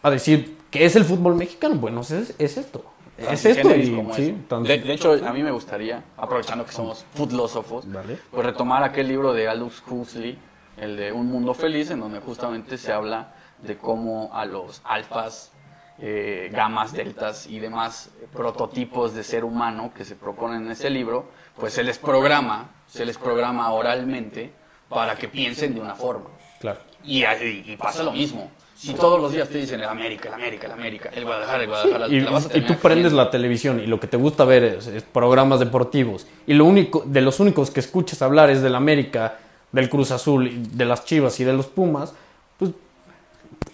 a 0.04 0.10
decir, 0.12 0.58
¿qué 0.70 0.86
es 0.86 0.96
el 0.96 1.06
fútbol 1.06 1.36
mexicano? 1.36 1.76
Bueno, 1.76 2.02
es, 2.02 2.36
es 2.38 2.58
esto. 2.58 2.84
Tan 3.18 3.34
Es 3.34 3.46
esto 3.46 3.74
y 3.74 3.86
sí, 4.14 4.38
tan- 4.50 4.64
de, 4.64 4.78
de 4.78 4.94
hecho, 4.94 5.14
a 5.14 5.32
mí 5.32 5.42
me 5.42 5.52
gustaría, 5.52 6.04
aprovechando 6.18 6.66
que 6.66 6.74
somos 6.74 7.06
footlósofos, 7.16 7.90
Vale. 7.92 8.20
pues 8.30 8.46
retomar 8.46 8.84
aquel 8.84 9.08
libro 9.08 9.32
de 9.34 9.48
Aldous 9.48 9.82
Huxley, 9.90 10.38
el 10.78 10.98
de 10.98 11.14
Un 11.14 11.28
Mundo 11.28 11.54
Feliz, 11.54 11.90
en 11.92 12.02
donde 12.02 12.20
justamente 12.20 12.78
se 12.78 12.92
habla 12.92 13.34
de 13.64 13.78
cómo 13.78 14.30
a 14.34 14.44
los 14.46 14.82
alfas, 14.84 15.52
eh, 16.00 16.50
gamas, 16.52 16.92
deltas 16.94 17.48
y 17.48 17.60
demás 17.60 18.10
prototipos 18.34 19.14
de 19.14 19.24
ser 19.24 19.44
humano 19.46 19.92
que 19.96 20.04
se 20.06 20.16
proponen 20.16 20.66
en 20.66 20.72
ese 20.72 20.90
libro, 20.90 21.26
pues 21.58 21.74
se 21.74 21.84
les 21.84 21.98
programa, 21.98 22.70
se 22.88 23.06
les 23.06 23.18
programa 23.18 23.72
oralmente 23.72 24.52
para 24.90 25.16
que 25.16 25.28
piensen 25.28 25.74
de 25.74 25.82
una 25.82 25.96
forma. 25.96 26.26
Claro. 26.60 26.80
Y, 27.04 27.24
y- 27.24 27.64
y 27.68 27.78
pasa 27.78 28.04
lo 28.04 28.12
mismo. 28.12 28.52
Si 28.76 28.94
todos 28.94 29.22
los 29.22 29.32
días 29.32 29.48
te 29.48 29.58
dicen 29.58 29.80
el 29.80 29.88
América, 29.88 30.28
el 30.28 30.34
América, 30.34 30.68
el 30.68 30.74
América, 30.74 31.10
el 31.16 31.24
Guadalajara, 31.24 31.64
el 31.64 31.70
Guadalajara, 31.70 32.08
Y, 32.10 32.20
la 32.20 32.32
vas 32.32 32.50
a 32.54 32.58
y 32.58 32.62
tú 32.62 32.76
prendes 32.76 33.14
la 33.14 33.32
televisión 33.32 33.80
y 33.80 33.88
lo 33.88 34.02
que 34.02 34.08
te 34.08 34.18
gusta 34.18 34.44
ver 34.44 34.64
es, 34.66 34.88
es 34.88 35.02
programas 35.04 35.60
deportivos 35.62 36.28
y 36.46 36.54
lo 36.56 36.66
único 36.66 37.02
de 37.06 37.22
los 37.22 37.40
únicos 37.40 37.72
que 37.72 37.80
escuchas 37.80 38.22
hablar 38.22 38.50
es 38.50 38.62
del 38.62 38.76
América, 38.76 39.40
del 39.72 39.90
Cruz 39.90 40.12
Azul, 40.12 40.48
y 40.48 40.58
de 40.74 40.84
las 40.86 41.06
Chivas 41.06 41.40
y 41.40 41.46
de 41.46 41.54
los 41.54 41.68
Pumas, 41.68 42.14
pues 42.60 42.72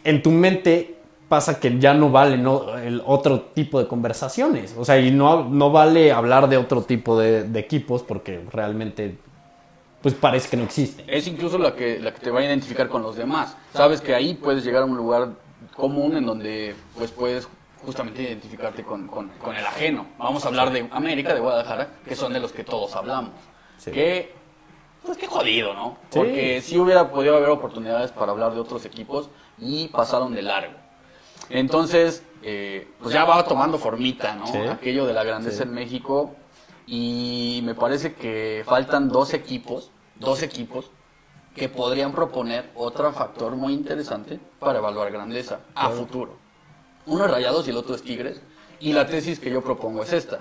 en 0.04 0.22
tu 0.22 0.30
mente 0.30 0.98
pasa 1.32 1.62
que 1.62 1.80
ya 1.80 1.94
no 1.94 2.10
vale 2.12 2.38
no, 2.38 2.78
el 2.78 3.02
otro 3.06 3.40
tipo 3.54 3.80
de 3.80 3.88
conversaciones, 3.88 4.76
o 4.78 4.84
sea, 4.84 5.00
y 5.00 5.12
no, 5.12 5.46
no 5.48 5.72
vale 5.72 6.12
hablar 6.12 6.50
de 6.50 6.58
otro 6.58 6.82
tipo 6.84 7.18
de, 7.18 7.44
de 7.46 7.60
equipos 7.62 8.04
porque 8.04 8.44
realmente 8.52 9.18
pues 10.02 10.14
parece 10.14 10.50
que 10.50 10.58
no 10.58 10.64
existen. 10.64 11.06
Es 11.08 11.28
incluso 11.28 11.58
la 11.58 11.74
que, 11.74 12.00
la 12.00 12.14
que 12.14 12.20
te 12.20 12.32
va 12.32 12.42
a 12.42 12.44
identificar 12.44 12.90
con 12.90 13.02
los 13.02 13.16
demás. 13.16 13.56
Sabes 13.74 14.02
que 14.02 14.14
ahí 14.14 14.34
puedes 14.34 14.66
llegar 14.66 14.82
a 14.82 14.86
un 14.86 14.98
lugar 14.98 15.30
común 15.74 16.18
en 16.18 16.26
donde 16.26 16.76
pues 16.98 17.12
puedes 17.12 17.48
justamente 17.86 18.24
identificarte 18.24 18.84
con, 18.84 19.08
con- 19.08 19.30
con 19.42 19.56
el 19.56 19.66
ajeno. 19.66 20.08
Vamos 20.18 20.44
a 20.44 20.50
hablar 20.50 20.72
de 20.74 20.88
América, 20.92 21.34
de 21.34 21.40
Guadalajara, 21.40 21.88
que 22.06 22.16
son 22.16 22.34
de 22.34 22.40
los 22.42 22.52
que 22.52 22.64
todos 22.66 22.94
hablamos. 22.96 23.32
Sí. 23.78 23.92
Que 23.92 24.34
jodido, 25.28 25.74
¿no? 25.74 25.98
Sí. 26.10 26.20
Porque 26.20 26.62
sí 26.62 26.78
hubiera 26.78 27.10
podido 27.10 27.38
haber 27.38 27.50
oportunidades 27.50 28.12
para 28.12 28.32
hablar 28.34 28.54
de 28.54 28.60
otros 28.60 28.84
equipos 28.86 29.30
y 29.58 29.88
pasaron 29.88 30.34
de 30.34 30.42
largo. 30.42 30.74
Entonces, 31.52 32.24
eh, 32.44 32.88
pues 33.02 33.14
ya 33.14 33.26
va 33.26 33.46
tomando 33.46 33.78
formita, 33.78 34.36
¿no? 34.36 34.48
Sí. 34.48 34.58
Aquello 34.58 35.06
de 35.06 35.14
la 35.14 35.24
grandeza 35.24 35.58
Sí. 35.58 35.64
en 35.64 35.74
México. 35.74 36.36
Y 36.88 37.62
me 37.64 37.76
parece 37.76 38.14
que 38.14 38.64
faltan 38.66 39.10
dos 39.10 39.34
equipos, 39.34 39.92
dos 40.16 40.42
equipos 40.44 40.92
que 41.56 41.70
podrían 41.70 42.12
proponer 42.14 42.70
otro 42.76 43.12
factor 43.14 43.56
muy 43.56 43.74
interesante 43.74 44.40
para 44.60 44.80
evaluar 44.80 45.12
grandeza 45.12 45.60
a 45.76 45.90
futuro. 45.90 46.38
Uno 47.06 47.26
es 47.26 47.32
Rayados 47.32 47.68
y 47.68 47.72
el 47.72 47.78
otro 47.78 47.96
es 47.96 48.02
Tigres. 48.02 48.42
Y 48.80 48.94
la 48.94 49.06
tesis 49.06 49.40
que 49.40 49.52
yo 49.52 49.62
propongo 49.62 50.04
es 50.04 50.12
esta. 50.14 50.40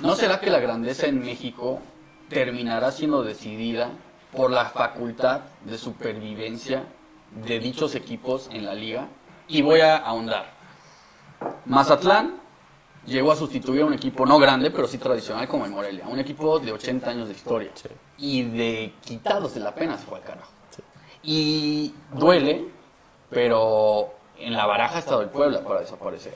¿No 0.00 0.14
será 0.14 0.40
que 0.40 0.50
la 0.50 0.60
grandeza 0.60 1.06
en 1.06 1.20
México 1.20 1.80
terminará 2.28 2.92
siendo 2.92 3.22
decidida 3.22 3.90
por 4.36 4.50
la 4.50 4.66
facultad 4.66 5.40
de 5.64 5.78
supervivencia 5.78 6.84
de 7.44 7.58
dichos 7.58 7.94
equipos 7.94 8.48
en 8.52 8.66
la 8.66 8.74
liga? 8.74 9.08
Y 9.50 9.62
voy 9.62 9.80
a 9.80 9.96
ahondar. 9.96 10.46
Mazatlán 11.66 12.36
llegó 13.04 13.32
a 13.32 13.36
sustituir 13.36 13.82
a 13.82 13.86
un 13.86 13.94
equipo 13.94 14.24
no 14.24 14.38
grande, 14.38 14.70
pero 14.70 14.86
sí 14.86 14.96
tradicional 14.98 15.48
como 15.48 15.64
el 15.64 15.72
Morelia. 15.72 16.06
Un 16.06 16.20
equipo 16.20 16.60
de 16.60 16.70
80 16.72 17.10
años 17.10 17.26
de 17.28 17.34
historia. 17.34 17.70
Sí. 17.74 17.88
Y 18.18 18.42
de 18.44 18.94
quitados 19.04 19.54
de 19.54 19.60
la 19.60 19.74
pena 19.74 19.98
se 19.98 20.04
fue 20.06 20.18
al 20.18 20.24
carajo. 20.24 20.50
Y 21.22 21.92
duele, 22.14 22.68
pero 23.28 24.14
en 24.38 24.54
la 24.54 24.66
baraja 24.66 24.96
ha 24.96 25.00
estado 25.00 25.22
el 25.22 25.28
Puebla 25.30 25.62
para 25.64 25.80
desaparecer. 25.80 26.34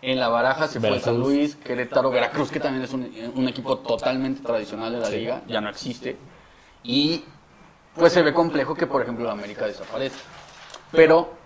En 0.00 0.18
la 0.18 0.28
baraja 0.28 0.66
se 0.68 0.80
fue 0.80 0.88
Veracruz. 0.90 1.04
San 1.04 1.20
Luis, 1.20 1.56
Querétaro, 1.56 2.10
Veracruz, 2.10 2.50
que 2.50 2.60
también 2.60 2.84
es 2.84 2.92
un, 2.92 3.32
un 3.34 3.48
equipo 3.48 3.78
totalmente 3.78 4.40
tradicional 4.42 4.92
de 4.92 5.00
la 5.00 5.06
Sí. 5.06 5.16
liga, 5.18 5.42
ya 5.46 5.60
no 5.60 5.68
existe. 5.68 6.16
Y 6.82 7.24
pues 7.94 8.12
se 8.12 8.22
ve 8.22 8.32
complejo 8.32 8.74
que, 8.74 8.86
por 8.86 9.02
ejemplo, 9.02 9.26
la 9.26 9.32
América 9.32 9.66
desaparezca. 9.66 10.20
Pero 10.92 11.37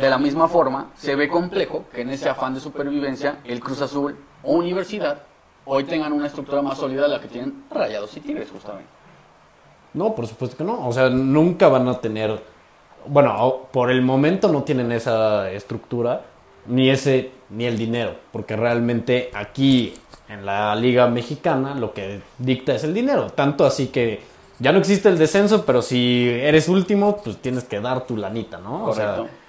de 0.00 0.10
la 0.10 0.18
misma 0.18 0.48
forma, 0.48 0.90
se 0.96 1.14
ve 1.14 1.28
complejo 1.28 1.84
que 1.92 2.02
en 2.02 2.10
ese 2.10 2.28
afán 2.28 2.54
de 2.54 2.60
supervivencia, 2.60 3.38
el 3.44 3.60
Cruz 3.60 3.80
Azul 3.82 4.16
o 4.42 4.52
Universidad 4.54 5.22
hoy 5.64 5.84
tengan 5.84 6.12
una 6.12 6.26
estructura 6.26 6.62
más 6.62 6.78
sólida 6.78 7.02
de 7.02 7.08
la 7.08 7.20
que 7.20 7.28
tienen 7.28 7.64
Rayados 7.70 8.16
y 8.16 8.20
Tigres, 8.20 8.48
justamente. 8.50 8.88
No, 9.94 10.14
por 10.14 10.26
supuesto 10.26 10.56
que 10.56 10.64
no. 10.64 10.86
O 10.86 10.92
sea, 10.92 11.08
nunca 11.10 11.68
van 11.68 11.88
a 11.88 12.00
tener. 12.00 12.42
Bueno, 13.06 13.68
por 13.72 13.90
el 13.90 14.02
momento 14.02 14.50
no 14.50 14.62
tienen 14.62 14.92
esa 14.92 15.50
estructura, 15.50 16.22
ni 16.66 16.90
ese, 16.90 17.32
ni 17.50 17.64
el 17.64 17.76
dinero. 17.76 18.14
Porque 18.32 18.56
realmente 18.56 19.30
aquí 19.34 19.94
en 20.28 20.46
la 20.46 20.74
Liga 20.76 21.08
Mexicana 21.08 21.74
lo 21.74 21.92
que 21.92 22.20
dicta 22.38 22.74
es 22.74 22.84
el 22.84 22.94
dinero. 22.94 23.30
Tanto 23.30 23.64
así 23.64 23.88
que 23.88 24.20
ya 24.58 24.72
no 24.72 24.78
existe 24.78 25.08
el 25.08 25.18
descenso, 25.18 25.64
pero 25.64 25.82
si 25.82 26.28
eres 26.28 26.68
último, 26.68 27.16
pues 27.16 27.38
tienes 27.38 27.64
que 27.64 27.80
dar 27.80 28.06
tu 28.06 28.16
lanita, 28.16 28.58
¿no? 28.58 28.86
O 28.86 28.92
sea, 28.92 29.16
Correcto. 29.16 29.39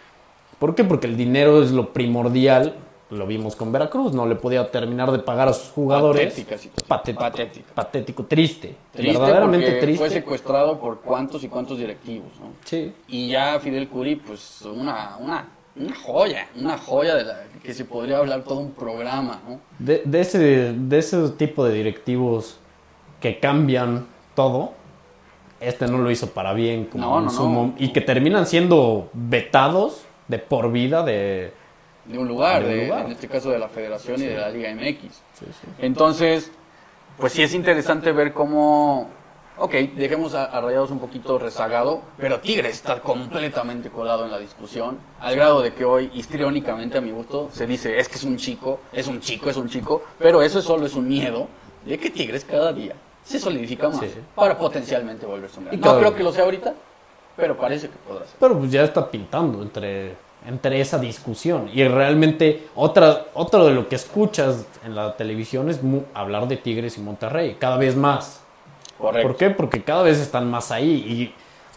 ¿Por 0.62 0.76
qué? 0.76 0.84
Porque 0.84 1.08
el 1.08 1.18
dinero 1.18 1.64
es 1.64 1.72
lo 1.72 1.92
primordial. 1.92 2.76
Lo 3.10 3.26
vimos 3.26 3.56
con 3.56 3.72
Veracruz, 3.72 4.14
no 4.14 4.28
le 4.28 4.36
podía 4.36 4.70
terminar 4.70 5.12
de 5.12 5.18
pagar 5.18 5.48
a 5.48 5.54
sus 5.54 5.70
jugadores. 5.72 6.28
Patética 6.28 6.56
situación. 6.56 6.88
Patético. 6.88 7.20
Patética. 7.20 7.74
Patético, 7.74 8.26
triste. 8.26 8.76
Triste 8.94 9.20
verdaderamente 9.20 9.72
triste. 9.82 9.98
fue 9.98 10.10
secuestrado 10.12 10.80
por 10.80 11.02
cuántos 11.02 11.44
y 11.44 11.48
cuántos 11.48 11.80
directivos, 11.80 12.30
¿no? 12.40 12.52
Sí. 12.64 12.94
Y 13.08 13.30
ya 13.30 13.60
Fidel 13.60 13.90
Curi, 13.90 14.18
pues 14.18 14.62
una, 14.62 15.18
una, 15.18 15.48
una 15.76 15.96
joya, 15.96 16.48
una 16.56 16.78
joya 16.78 17.16
de 17.16 17.24
la 17.24 17.40
que 17.64 17.74
se 17.74 17.84
podría 17.84 18.20
hablar 18.20 18.44
todo 18.44 18.60
un 18.60 18.72
programa, 18.72 19.42
¿no? 19.50 19.60
De, 19.80 20.04
de 20.06 20.22
ese, 20.22 20.74
de 20.74 21.00
ese 21.00 21.28
tipo 21.30 21.66
de 21.66 21.74
directivos 21.74 22.60
que 23.20 23.40
cambian 23.40 24.06
todo, 24.36 24.74
este 25.60 25.88
no 25.88 25.98
lo 25.98 26.12
hizo 26.12 26.28
para 26.28 26.54
bien. 26.54 26.86
Como 26.86 27.20
No, 27.20 27.74
Y 27.80 27.94
que 27.94 28.02
terminan 28.02 28.46
siendo 28.46 29.10
vetados 29.14 30.06
de 30.32 30.40
por 30.40 30.72
vida 30.72 31.04
de... 31.04 31.54
De 32.06 32.18
un 32.18 32.28
lugar, 32.28 32.64
De 32.64 32.70
un 32.70 32.76
de- 32.80 32.86
lugar. 32.88 33.06
en 33.06 33.12
este 33.12 33.28
caso 33.28 33.52
de 33.52 33.60
la 33.60 33.70
Federación 33.70 34.20
y 34.22 34.26
de 34.26 34.38
la 34.38 34.50
Liga 34.50 34.74
MX. 34.74 35.02
Sí, 35.34 35.46
sí. 35.46 35.68
Entonces, 35.80 36.52
pues 37.18 37.34
sí 37.34 37.44
es 37.44 37.54
interesante 37.54 38.12
ver 38.12 38.34
cómo, 38.34 39.10
ok, 39.58 39.72
dejemos 39.96 40.34
a, 40.34 40.46
a 40.46 40.62
Rayados 40.62 40.90
un 40.90 41.00
poquito 41.00 41.38
rezagado, 41.38 42.02
pero 42.18 42.40
Tigres 42.40 42.74
está 42.74 43.02
completamente 43.02 43.90
colado 43.90 44.26
en 44.26 44.32
la 44.32 44.40
discusión, 44.40 44.98
al 45.20 45.36
grado 45.36 45.62
de 45.62 45.74
que 45.74 45.86
hoy, 45.86 46.10
histriónicamente 46.16 46.98
a 46.98 47.02
mi 47.02 47.12
gusto, 47.12 47.50
se 47.54 47.68
dice, 47.68 48.00
es 48.00 48.08
que 48.10 48.16
es 48.16 48.24
un 48.24 48.38
chico, 48.38 48.80
es 48.94 49.06
un 49.08 49.20
chico, 49.20 49.50
es 49.52 49.58
un 49.58 49.68
chico, 49.70 50.02
pero 50.18 50.42
eso 50.42 50.62
solo 50.62 50.86
es 50.88 50.96
un 50.96 51.08
miedo 51.08 51.48
de 51.86 52.00
que 52.00 52.10
Tigres 52.10 52.46
cada 52.46 52.74
día 52.74 52.96
se 53.24 53.38
solidifica 53.40 53.90
más 53.90 54.00
Sí. 54.00 54.08
para 54.34 54.58
potencialmente 54.58 55.26
volverse 55.28 55.60
un 55.60 55.66
gran. 55.66 55.76
Y 55.78 55.82
No 55.82 56.00
creo 56.00 56.16
que 56.16 56.24
lo 56.24 56.32
sea 56.32 56.46
ahorita, 56.46 56.74
pero 57.36 57.58
parece 57.58 57.88
que 57.90 57.96
podrá 58.08 58.26
ser. 58.26 58.36
Pero 58.40 58.58
pues 58.60 58.72
ya 58.72 58.84
está 58.84 59.10
pintando 59.10 59.62
entre, 59.62 60.16
entre 60.48 60.80
esa 60.82 60.98
discusión. 61.00 61.70
Y 61.74 61.84
realmente 61.88 62.68
otra, 62.76 63.26
otro 63.34 63.66
de 63.66 63.74
lo 63.74 63.88
que 63.88 63.96
escuchas 63.96 64.66
en 64.86 64.96
la 64.96 65.16
televisión 65.18 65.70
es 65.70 65.82
mu- 65.84 66.04
hablar 66.14 66.48
de 66.48 66.58
Tigres 66.58 66.98
y 66.98 67.02
Monterrey, 67.02 67.56
cada 67.60 67.78
vez 67.78 67.96
más. 67.96 68.42
Correcto. 68.98 69.28
¿Por 69.28 69.38
qué? 69.38 69.50
Porque 69.50 69.84
cada 69.84 70.04
vez 70.04 70.20
están 70.20 70.50
más 70.52 70.72
ahí 70.72 70.92
y 70.92 71.34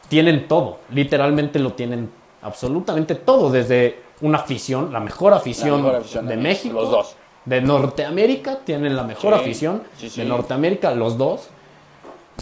tienen 0.09 0.47
todo, 0.47 0.79
literalmente 0.91 1.59
lo 1.59 1.73
tienen 1.73 2.11
absolutamente 2.43 3.15
todo, 3.15 3.51
desde 3.51 3.99
una 4.21 4.39
afición, 4.39 4.93
la 4.93 5.01
mejor 5.01 5.33
afición, 5.33 5.83
mejor 5.83 5.97
afición 5.97 6.27
de 6.29 6.37
de 6.37 6.43
México, 6.43 6.75
los 6.75 6.91
dos. 6.91 7.17
de 7.47 7.63
Norteamérica, 7.63 8.59
tienen 8.65 8.95
la 8.97 9.03
mejor 9.05 9.33
Sí, 9.35 9.41
afición, 9.41 9.83
sí, 9.97 10.11
sí. 10.11 10.21
de 10.21 10.27
Norteamérica 10.29 10.95
los 10.95 11.17
dos, 11.17 11.49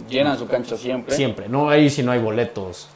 Llenan 0.09 0.37
su 0.37 0.47
cancha 0.47 0.75
siempre. 0.75 1.15
siempre, 1.15 1.47
no 1.47 1.69
hay 1.69 1.89
si 1.89 2.03
no 2.03 2.11
hay 2.11 2.19
boletos, 2.19 2.89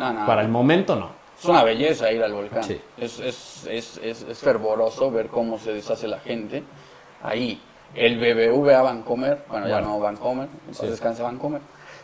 No, 0.00 0.12
no. 0.12 0.26
para 0.26 0.42
el 0.42 0.48
momento 0.48 0.96
no. 0.96 1.10
Es 1.38 1.44
una 1.44 1.62
belleza 1.62 2.10
ir 2.12 2.22
al 2.22 2.32
volcán. 2.32 2.64
Sí. 2.64 2.80
Es, 2.98 3.18
es, 3.20 3.66
es, 3.70 3.98
es, 4.02 4.38
fervoroso 4.38 5.10
ver 5.10 5.28
cómo 5.28 5.58
se 5.58 5.72
deshace 5.72 6.06
la 6.08 6.18
gente. 6.20 6.62
Ahí, 7.22 7.60
el 7.94 8.18
BBVA 8.18 8.82
Vancomer, 8.82 9.44
bueno, 9.48 9.68
ya 9.68 9.80
no 9.80 9.98
Vancomer, 9.98 10.48
entonces 10.60 10.84
Sí. 10.86 10.90
descanse 10.90 11.22
Vancomer. 11.22 11.60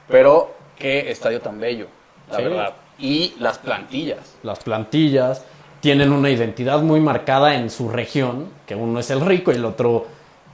Pero 0.09 0.55
qué 0.79 1.11
estadio 1.11 1.41
tan 1.41 1.59
bello, 1.59 1.87
la 2.31 2.37
Sí. 2.37 2.43
verdad. 2.45 2.75
Y 2.99 3.35
las 3.41 3.59
plantillas. 3.59 4.37
las 4.43 4.59
plantillas 4.61 5.45
tienen 5.81 6.13
una 6.13 6.31
identidad 6.31 6.81
muy 6.81 7.01
marcada 7.01 7.55
en 7.57 7.69
su 7.69 7.89
región, 7.91 8.49
que 8.67 8.75
uno 8.75 9.01
es 9.01 9.11
el 9.11 9.21
rico 9.21 9.53
y 9.53 9.57
el 9.57 9.65
otro... 9.65 10.07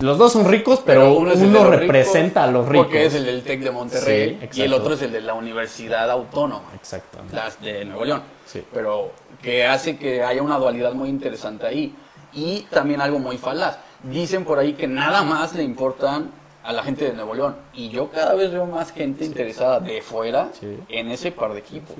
Los 0.03 0.19
dos 0.19 0.33
son 0.33 0.47
ricos, 0.47 0.83
pero, 0.85 1.15
uno, 1.15 1.71
representa 1.71 2.45
a 2.45 2.47
los 2.49 2.69
ricos. 2.69 2.87
Porque 2.87 3.07
es 3.07 3.15
el 3.15 3.25
del 3.25 3.43
TEC 3.43 3.61
de 3.61 3.71
Monterrey 3.71 4.39
Sí, 4.51 4.61
y 4.61 4.65
el 4.65 4.73
otro 4.73 4.95
es 4.95 5.03
el 5.03 5.13
de 5.13 5.21
la 5.21 5.35
Universidad 5.35 6.11
Autónoma. 6.11 6.71
Exactamente. 6.75 7.37
las 7.37 7.61
de 7.61 7.85
Nuevo 7.85 8.05
León. 8.05 8.23
Sí. 8.45 8.65
Pero 8.73 9.13
que 9.41 9.65
hace 9.65 9.97
que 9.97 10.23
haya 10.23 10.43
una 10.43 10.59
dualidad 10.59 10.93
muy 10.93 11.09
interesante 11.09 11.67
ahí. 11.67 11.95
Y 12.33 12.63
también 12.71 13.01
algo 13.01 13.19
muy 13.19 13.39
falaz. 13.39 13.79
Dicen 14.03 14.45
por 14.45 14.59
ahí 14.59 14.73
que 14.73 14.89
nada 14.89 15.23
más 15.23 15.55
le 15.55 15.63
importan 15.63 16.31
a 16.65 16.73
la 16.73 16.83
gente 16.83 17.05
de 17.05 17.13
Nuevo 17.13 17.35
León. 17.35 17.57
Y 17.73 17.89
yo 17.91 18.11
cada 18.11 18.35
vez 18.35 18.51
veo 18.51 18.67
más 18.67 18.93
gente 18.93 19.25
interesada 19.25 19.81
de 19.81 20.03
fuera 20.03 20.49
en 20.89 21.11
ese 21.11 21.31
par 21.31 21.53
de 21.53 21.61
equipos. 21.61 21.95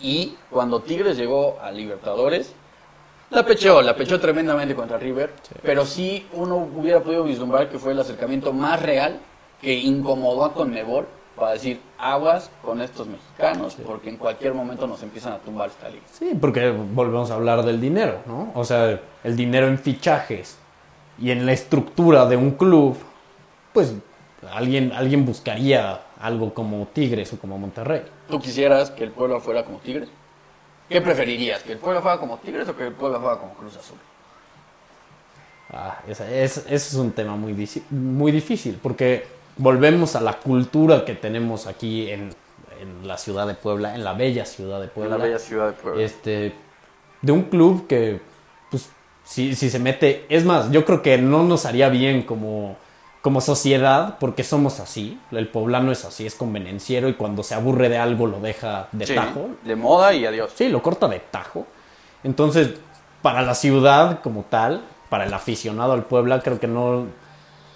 Y 0.00 0.36
cuando 0.50 0.80
Tigres 0.80 1.16
llegó 1.16 1.58
a 1.60 1.70
Libertadores, 1.72 2.54
la 3.30 3.44
pecheó, 3.44 3.82
la 3.82 3.94
pecheó 3.94 4.18
tremendamente 4.18 4.74
contra 4.74 4.98
River, 4.98 5.32
pero 5.62 5.84
sí 5.84 6.26
uno 6.32 6.56
hubiera 6.56 7.00
podido 7.00 7.24
vislumbrar 7.24 7.68
que 7.68 7.78
fue 7.78 7.92
el 7.92 8.00
acercamiento 8.00 8.52
más 8.52 8.80
real 8.82 9.20
que 9.60 9.74
incomodó 9.74 10.44
a 10.44 10.54
Conmebol 10.54 11.06
para 11.36 11.52
decir 11.52 11.80
aguas 11.98 12.50
con 12.62 12.80
estos 12.80 13.06
mexicanos, 13.06 13.76
porque 13.86 14.08
en 14.08 14.16
cualquier 14.16 14.54
momento 14.54 14.86
nos 14.86 15.02
empiezan 15.02 15.34
a 15.34 15.38
tumbar 15.38 15.68
esta 15.68 15.88
liga. 15.88 16.02
Sí, 16.12 16.36
porque 16.40 16.70
volvemos 16.70 17.30
a 17.30 17.34
hablar 17.34 17.64
del 17.64 17.80
dinero, 17.80 18.20
¿no? 18.26 18.50
O 18.54 18.64
sea, 18.64 19.00
el 19.24 19.36
dinero 19.36 19.68
en 19.68 19.78
fichajes 19.78 20.58
y 21.20 21.30
en 21.30 21.46
la 21.46 21.52
estructura 21.52 22.26
de 22.26 22.36
un 22.36 22.52
club, 22.52 22.96
pues 23.72 23.94
alguien, 24.52 24.92
alguien 24.92 25.24
buscaría 25.24 26.00
algo 26.20 26.54
como 26.54 26.86
Tigres 26.92 27.32
o 27.32 27.38
como 27.38 27.58
Monterrey. 27.58 28.02
¿Tú 28.28 28.40
quisieras 28.40 28.90
que 28.90 29.04
el 29.04 29.10
pueblo 29.10 29.40
fuera 29.40 29.64
como 29.64 29.78
Tigres? 29.78 30.08
¿Qué 30.88 31.00
preferirías? 31.00 31.62
¿Que 31.62 31.72
el 31.72 31.78
pueblo 31.78 32.00
fuera 32.02 32.18
como 32.18 32.38
Tigres 32.38 32.68
o 32.68 32.76
que 32.76 32.86
el 32.86 32.92
pueblo 32.92 33.20
fuera 33.20 33.36
como 33.38 33.52
Cruz 33.54 33.76
Azul? 33.76 33.98
Ah, 35.72 36.00
esa- 36.08 36.30
es, 36.30 36.58
ese 36.58 36.74
es 36.74 36.94
un 36.94 37.12
tema 37.12 37.36
muy, 37.36 37.52
muy 37.90 38.32
difícil, 38.32 38.78
porque 38.82 39.26
volvemos 39.58 40.16
a 40.16 40.20
la 40.20 40.34
cultura 40.38 41.04
que 41.04 41.14
tenemos 41.14 41.66
aquí 41.66 42.10
en, 42.10 42.30
en 42.80 43.06
la 43.06 43.18
ciudad 43.18 43.46
de 43.46 43.54
Puebla, 43.54 43.94
en 43.94 44.02
la 44.02 44.14
bella 44.14 44.46
ciudad 44.46 44.80
de 44.80 44.88
Puebla. 44.88 45.38
ciudad 45.38 45.66
de 45.66 45.72
Puebla. 45.74 46.02
este, 46.02 46.54
de 47.20 47.32
un 47.32 47.42
club 47.44 47.86
que, 47.86 48.20
pues, 48.70 48.88
si, 49.24 49.54
si 49.54 49.68
se 49.68 49.78
mete, 49.78 50.24
es 50.30 50.44
más, 50.46 50.70
yo 50.70 50.86
creo 50.86 51.02
que 51.02 51.18
no 51.18 51.42
nos 51.42 51.66
haría 51.66 51.90
bien 51.90 52.22
como, 52.22 52.78
como 53.22 53.40
sociedad, 53.40 54.16
porque 54.20 54.44
somos 54.44 54.80
así, 54.80 55.18
el 55.32 55.48
poblano 55.48 55.90
es 55.92 56.04
así, 56.04 56.26
es 56.26 56.34
convenenciero 56.34 57.08
y 57.08 57.14
cuando 57.14 57.42
se 57.42 57.54
aburre 57.54 57.88
de 57.88 57.98
algo 57.98 58.26
lo 58.26 58.40
deja 58.40 58.88
de 58.92 59.06
Sí, 59.06 59.14
tajo, 59.14 59.50
de 59.64 59.76
moda 59.76 60.14
y 60.14 60.24
adiós. 60.24 60.52
sí, 60.54 60.68
lo 60.68 60.82
corta 60.82 61.08
de 61.08 61.18
tajo. 61.20 61.66
Entonces, 62.24 62.74
para 63.22 63.42
la 63.42 63.54
ciudad 63.54 64.20
como 64.22 64.44
tal, 64.44 64.82
para 65.08 65.24
el 65.24 65.34
aficionado 65.34 65.92
al 65.92 66.04
Puebla, 66.04 66.40
creo 66.40 66.60
que 66.60 66.68
no, 66.68 67.06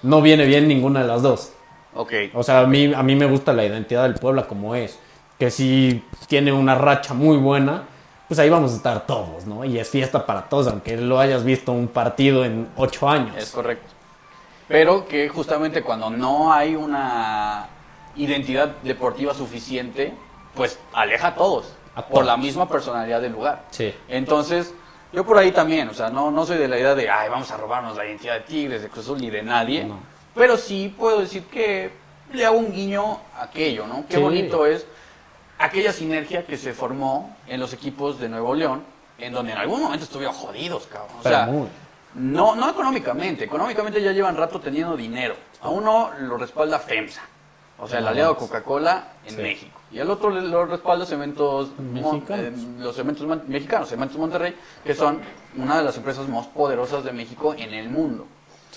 no 0.03 0.23
viene 0.23 0.45
bien 0.47 0.69
ninguna 0.69 1.01
de 1.03 1.09
las 1.09 1.23
dos. 1.23 1.53
Ok. 1.95 2.13
O 2.35 2.43
sea, 2.43 2.61
a 2.61 2.67
mí, 2.67 2.93
a 2.95 3.03
mí 3.03 3.17
me 3.17 3.27
gusta 3.27 3.53
la 3.53 3.65
identidad 3.65 4.05
del 4.05 4.15
Puebla 4.15 4.47
como 4.47 4.75
es. 4.75 4.99
Que 5.39 5.51
si 5.51 6.05
tiene 6.29 6.53
una 6.53 6.75
racha 6.77 7.15
muy 7.15 7.37
buena, 7.37 7.83
pues 8.29 8.39
ahí 8.39 8.49
vamos 8.49 8.73
a 8.73 8.77
estar 8.77 9.07
todos, 9.07 9.47
¿no? 9.47 9.65
Y 9.65 9.79
es 9.79 9.89
fiesta 9.91 10.25
para 10.25 10.43
todos, 10.49 10.69
aunque 10.69 10.97
lo 10.97 11.19
hayas 11.19 11.45
visto 11.45 11.73
un 11.73 11.89
partido 11.89 12.45
en 12.45 12.69
ocho 12.77 13.09
años. 13.09 13.37
Es 13.37 13.51
correcto. 13.51 13.92
Pero 14.69 15.07
que 15.07 15.29
justamente 15.29 15.83
cuando 15.83 16.11
no 16.11 16.53
hay 16.53 16.75
una 16.77 17.67
identidad 18.17 18.69
deportiva 18.83 19.35
suficiente, 19.35 20.13
pues 20.55 20.79
aleja 20.93 21.29
a 21.29 21.35
todos. 21.35 21.75
Por 22.11 22.25
la 22.25 22.37
misma 22.39 22.69
personalidad 22.69 23.21
del 23.21 23.33
lugar. 23.33 23.65
Sí. 23.71 23.95
Entonces, 24.09 24.75
yo 25.13 25.25
por 25.27 25.37
ahí 25.37 25.53
también, 25.53 25.89
o 25.91 25.95
sea, 25.95 26.09
no, 26.09 26.31
no 26.31 26.47
soy 26.47 26.57
de 26.57 26.69
la 26.69 26.79
idea 26.79 26.95
de, 26.95 27.11
ay, 27.11 27.29
vamos 27.29 27.51
a 27.51 27.57
robarnos 27.59 27.97
la 27.97 28.07
identidad 28.07 28.35
de 28.35 28.41
Tigres, 28.41 28.81
de 28.83 28.89
Cruz 28.89 29.05
Azul, 29.05 29.21
ni 29.21 29.29
de 29.29 29.43
nadie. 29.43 29.85
No. 29.85 29.99
Pero 30.35 30.57
sí 30.57 30.95
puedo 30.97 31.21
decir 31.21 31.45
que 31.45 31.91
le 32.33 32.47
hago 32.47 32.57
un 32.57 32.73
guiño 32.73 33.19
a 33.37 33.43
aquello, 33.45 33.87
¿no? 33.87 34.07
Qué 34.09 34.17
Sí. 34.17 34.23
bonito 34.23 34.65
es 34.65 34.87
aquella 35.59 35.93
sinergia 35.93 36.47
que 36.47 36.57
se 36.57 36.73
formó 36.73 37.37
en 37.47 37.61
los 37.61 37.75
equipos 37.75 38.19
de 38.19 38.31
Nuevo 38.31 38.55
León, 38.55 38.83
en 39.19 39.35
donde 39.35 39.53
en 39.53 39.59
algún 39.59 39.83
momento 39.83 40.05
estuvieron 40.05 40.35
jodidos, 40.35 40.87
cabrón. 40.87 41.17
O 41.19 41.23
Pero 41.23 41.37
sea, 41.37 41.47
muy. 41.47 41.69
No, 42.15 42.55
no 42.55 42.71
económicamente, 42.71 43.45
económicamente 43.45 44.03
ya 44.03 44.13
llevan 44.13 44.37
rato 44.37 44.61
teniendo 44.61 44.97
dinero. 44.97 45.35
A 45.63 45.69
uno 45.69 46.11
lo 46.21 46.37
respalda 46.37 46.79
FEMSA, 46.79 47.23
o 47.79 47.89
sea, 47.89 47.99
el 48.01 48.07
aliado. 48.09 48.37
Coca-Cola 48.37 49.13
en 49.25 49.37
Sí. 49.37 49.43
México. 49.43 49.81
Y 49.91 49.99
al 49.99 50.11
otro 50.11 50.31
lo 50.31 50.65
respalda 50.67 51.05
Cementos 51.07 51.69
eh, 52.31 52.53
los 52.79 52.97
Cementos 52.97 53.27
Mexicanos, 53.47 53.89
Cementos 53.89 54.17
Monterrey, 54.19 54.55
que 54.85 54.95
son 54.95 55.21
una 55.57 55.79
de 55.79 55.85
las 55.85 55.97
empresas 55.97 56.29
más 56.29 56.47
poderosas 56.49 57.05
de 57.05 57.13
México 57.13 57.55
en 57.55 57.75
el 57.75 57.89
mundo. 57.91 58.27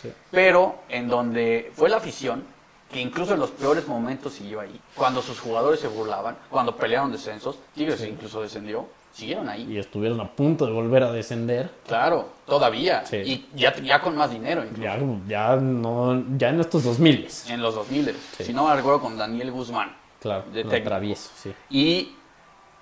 Sí. 0.02 0.12
Pero 0.32 0.80
en 0.90 1.08
donde 1.08 1.72
fue 1.76 1.90
la 1.90 1.98
afición, 1.98 2.44
que 2.92 3.00
incluso 3.02 3.34
en 3.34 3.40
los 3.40 3.52
peores 3.52 3.88
momentos 3.88 4.34
siguió 4.34 4.60
ahí. 4.60 4.80
Cuando 4.96 5.22
sus 5.22 5.40
jugadores 5.40 5.80
se 5.80 5.88
burlaban, 5.88 6.38
cuando 6.50 6.76
pelearon 6.76 7.12
descensos, 7.12 7.58
Tigres 7.74 8.00
Sí. 8.00 8.08
incluso 8.08 8.42
descendió, 8.42 8.86
siguieron 9.16 9.47
ahí. 9.49 9.66
Y 9.72 9.78
estuvieron 9.78 10.20
a 10.20 10.30
punto 10.32 10.66
de 10.66 10.74
volver 10.74 11.03
a 11.03 11.11
descender. 11.11 11.72
Claro, 11.88 12.30
todavía. 12.45 13.05
Sí. 13.05 13.18
Y 13.18 13.45
ya, 13.55 13.74
ya 13.78 14.01
con 14.01 14.16
más 14.16 14.30
dinero. 14.30 14.63
Ya, 14.80 14.99
ya, 15.28 15.55
no, 15.55 16.24
ya 16.38 16.49
en 16.49 16.59
estos 16.59 16.84
2000 16.84 17.28
En 17.49 17.61
los 17.61 17.76
2000, 17.76 18.13
Sí. 18.38 18.43
si 18.43 18.53
no 18.53 18.68
me 18.68 18.76
recuerdo, 18.76 18.99
con 19.01 19.18
Daniel 19.18 19.51
Guzmán. 19.51 19.95
Claro, 20.20 20.43
De 20.51 20.63
travieso, 20.82 21.30
sí. 21.36 21.53
Y 21.70 22.16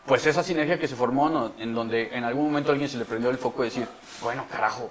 pues 0.05 0.25
esa 0.25 0.43
sinergia 0.43 0.79
que 0.79 0.87
se 0.87 0.95
formó, 0.95 1.29
¿no? 1.29 1.51
en 1.59 1.73
donde 1.75 2.09
en 2.15 2.23
algún 2.23 2.45
momento 2.45 2.71
alguien 2.71 2.89
se 2.89 2.97
le 2.97 3.05
prendió 3.05 3.29
el 3.29 3.37
foco 3.37 3.61
de 3.61 3.69
decir, 3.69 3.87
bueno, 4.21 4.45
carajo, 4.51 4.89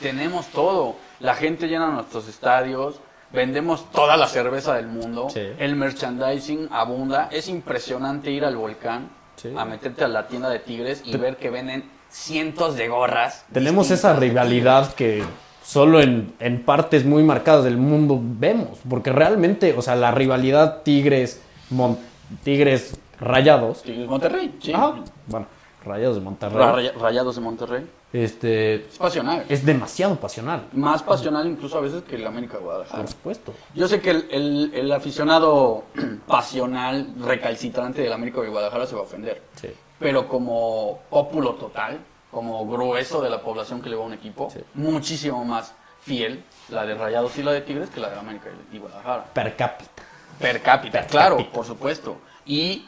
tenemos 0.00 0.46
todo. 0.48 0.96
La 1.20 1.34
gente 1.34 1.66
llena 1.66 1.88
nuestros 1.88 2.28
estadios, 2.28 3.00
vendemos 3.32 3.90
toda 3.90 4.16
la 4.16 4.26
cerveza 4.28 4.74
del 4.74 4.86
mundo, 4.86 5.28
Sí. 5.30 5.40
el 5.58 5.76
merchandising 5.76 6.68
abunda. 6.70 7.28
Es 7.32 7.48
impresionante 7.48 8.30
ir 8.30 8.44
al 8.44 8.56
volcán, 8.56 9.08
Sí. 9.36 9.52
a 9.56 9.64
meterte 9.64 10.04
a 10.04 10.08
la 10.08 10.26
tienda 10.28 10.48
de 10.50 10.58
Tigres 10.58 11.02
y 11.04 11.16
ver 11.16 11.36
que 11.36 11.50
venden 11.50 11.84
cientos 12.08 12.76
de 12.76 12.88
gorras. 12.88 13.44
Tenemos 13.52 13.90
esa 13.90 14.14
rivalidad 14.14 14.94
que 14.94 15.22
solo 15.64 16.00
en, 16.00 16.32
en 16.40 16.62
partes 16.62 17.04
muy 17.04 17.22
marcadas 17.22 17.64
del 17.64 17.76
mundo 17.76 18.20
vemos. 18.22 18.78
Porque 18.88 19.10
realmente, 19.12 19.74
o 19.76 19.82
sea, 19.82 19.96
la 19.96 20.10
rivalidad 20.12 20.82
Tigres, 20.82 21.40
Mon- 21.70 21.98
Tigres 22.44 22.98
Rayados. 23.20 23.82
Tigres 23.82 24.08
Monterrey, 24.08 24.56
sí. 24.62 24.72
Ajá, 24.72 24.94
bueno, 25.26 25.46
Rayados 25.84 26.16
de 26.16 26.22
Monterrey. 26.22 26.58
Ra- 26.58 26.92
Rayados 26.98 27.34
de 27.36 27.40
Monterrey. 27.42 27.86
Este, 28.12 28.76
Es 28.76 28.98
pasional. 28.98 29.44
es 29.48 29.66
demasiado 29.66 30.16
pasional, 30.16 30.68
Más 30.72 31.02
pasional 31.02 31.46
incluso 31.48 31.78
a 31.78 31.80
veces 31.80 32.02
que 32.04 32.14
el 32.16 32.26
América 32.26 32.58
Guadalajara. 32.58 33.02
por 33.02 33.10
supuesto. 33.10 33.52
Yo 33.74 33.88
sé 33.88 34.00
que 34.00 34.10
el, 34.10 34.28
el- 34.30 34.70
el 34.74 34.92
aficionado 34.92 35.84
pasional, 36.26 37.14
recalcitrante 37.20 38.02
del 38.02 38.12
América 38.12 38.40
de 38.40 38.48
Guadalajara 38.48 38.86
se 38.86 38.94
va 38.94 39.00
a 39.00 39.04
ofender. 39.04 39.42
Sí. 39.60 39.68
Pero 39.98 40.28
como 40.28 41.00
ópulo 41.10 41.54
total, 41.54 41.98
como 42.30 42.66
grueso 42.66 43.20
de 43.22 43.30
la 43.30 43.40
población 43.40 43.80
que 43.80 43.88
le 43.88 43.96
va 43.96 44.02
a 44.02 44.06
un 44.06 44.12
equipo, 44.14 44.50
Sí. 44.50 44.60
muchísimo 44.74 45.44
más 45.44 45.74
fiel 46.00 46.42
la 46.68 46.84
de 46.84 46.94
Rayados 46.94 47.36
y 47.38 47.42
la 47.42 47.52
de 47.52 47.60
Tigres 47.62 47.90
que 47.90 48.00
la 48.00 48.10
de 48.10 48.18
América 48.18 48.48
y 48.72 48.78
Guadalajara. 48.78 49.24
Per 49.32 49.56
cápita. 49.56 49.90
Per 50.38 50.60
cápita, 50.62 51.00
Per 51.00 51.10
claro, 51.10 51.36
cápita. 51.36 51.52
por 51.52 51.64
supuesto. 51.64 52.16
Y 52.44 52.86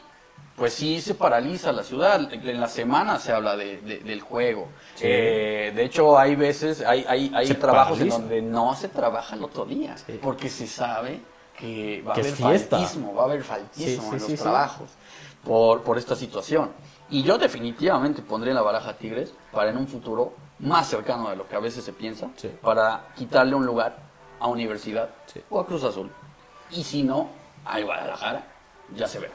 pues 0.57 0.73
sí 0.73 0.99
se 0.99 1.13
paraliza 1.13 1.71
la 1.71 1.83
ciudad. 1.83 2.33
En 2.33 2.59
la 2.59 2.67
semana 2.67 3.19
se 3.19 3.31
habla 3.31 3.55
de- 3.55 3.77
de- 3.81 3.99
del 3.99 4.19
juego. 4.21 4.67
Sí. 4.95 5.03
Eh, 5.07 5.71
de 5.75 5.83
hecho, 5.85 6.17
hay 6.17 6.35
veces, 6.35 6.81
hay, 6.81 7.05
hay, 7.07 7.31
hay 7.33 7.47
trabajos 7.53 7.93
paraliza. 7.99 8.15
en 8.17 8.21
donde 8.23 8.41
no 8.41 8.73
se 8.75 8.89
trabaja 8.89 9.35
el 9.35 9.43
otro 9.43 9.65
día. 9.65 9.95
Sí. 9.97 10.19
Porque 10.21 10.49
se 10.49 10.65
sabe 10.67 11.21
que 11.57 12.01
va 12.01 12.11
a 12.11 12.13
haber 12.15 12.25
es 12.25 12.33
fiesta. 12.35 12.77
faltismo, 12.79 13.13
va 13.13 13.21
a 13.21 13.25
haber 13.25 13.43
faltismo 13.43 14.01
Sí, 14.17 14.25
en 14.25 14.31
los 14.31 14.41
trabajos 14.41 14.89
por, 15.43 15.83
por 15.83 15.97
esta 15.99 16.15
situación. 16.15 16.71
Y 17.11 17.21
yo 17.21 17.37
definitivamente 17.37 18.21
pondré 18.23 18.49
en 18.49 18.55
la 18.55 18.63
baraja 18.63 18.89
a 18.89 18.93
Tigres 18.97 19.33
para 19.51 19.69
en 19.69 19.77
un 19.77 19.87
futuro 19.87 20.33
más 20.59 20.87
cercano 20.89 21.29
de 21.29 21.35
lo 21.35 21.47
que 21.47 21.55
a 21.55 21.59
veces 21.59 21.83
se 21.83 21.93
piensa, 21.93 22.29
para 22.63 23.09
quitarle 23.15 23.53
un 23.55 23.65
lugar 23.65 23.95
a 24.39 24.47
Universidad 24.47 25.09
o 25.51 25.59
a 25.59 25.65
Cruz 25.67 25.83
Azul. 25.83 26.11
Y 26.71 26.83
si 26.83 27.03
no, 27.03 27.29
a 27.63 27.79
Guadalajara, 27.79 28.43
ya 28.95 29.07
se 29.07 29.19
verá. 29.19 29.33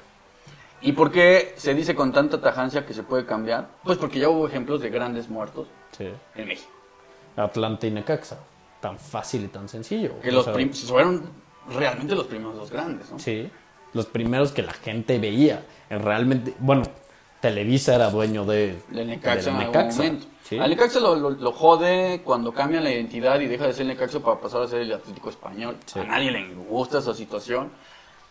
¿Y 0.83 0.93
por 0.93 1.11
qué 1.12 1.55
se 1.57 1.74
dice 1.74 1.95
con 1.95 2.12
tanta 2.12 2.41
tajancia 2.41 2.85
que 2.85 2.93
se 2.95 3.03
puede 3.03 3.24
cambiar? 3.24 3.68
Pues 3.85 3.99
porque 3.99 4.18
ya 4.18 4.28
hubo 4.28 4.47
ejemplos 4.49 4.80
de 4.80 4.91
grandes 4.91 5.28
muertos 5.28 5.68
Sí. 5.97 6.09
en 6.35 6.49
México. 6.49 6.70
Atlanta 7.37 7.87
y 7.87 7.91
Necaxa. 7.93 8.39
Tan 8.80 8.99
fácil 8.99 9.45
y 9.45 9.49
tan 9.49 9.68
sencillo. 9.68 10.18
Que 10.20 10.33
los 10.33 10.47
prim- 10.49 10.72
fueron 10.72 11.22
realmente 11.72 12.14
los 12.16 12.26
primeros 12.26 12.57
dos 12.57 12.70
grandes, 12.70 13.11
¿no? 13.12 13.18
Sí. 13.18 13.49
Los 13.93 14.07
primeros 14.07 14.51
que 14.53 14.62
la 14.62 14.72
gente 14.72 15.18
veía. 15.18 15.64
En 15.89 16.03
Realmente, 16.03 16.55
bueno, 16.59 16.83
Televisa 17.41 17.95
era 17.95 18.11
dueño 18.11 18.45
de, 18.45 18.80
Necaxa 18.91 19.51
en 19.51 19.57
algún 19.57 19.72
Necaxa. 19.72 20.03
Sí. 20.43 20.59
Al 20.59 20.70
Necaxa 20.70 20.99
lo, 21.01 21.14
lo- 21.14 21.30
lo 21.30 21.53
jode 21.53 22.22
cuando 22.24 22.53
cambian 22.53 22.83
la 22.85 22.91
identidad 22.91 23.39
y 23.41 23.47
deja 23.47 23.66
de 23.66 23.72
ser 23.72 23.87
Necaxa 23.87 24.18
para 24.20 24.41
pasar 24.41 24.62
a 24.62 24.66
ser 24.68 24.80
el 24.80 24.93
Atlético 24.93 25.30
Español. 25.30 25.76
Sí. 25.87 26.01
A 26.01 26.05
nadie 26.05 26.30
le 26.33 26.55
gusta 26.55 26.99
esa 26.99 27.14
situación. 27.14 27.70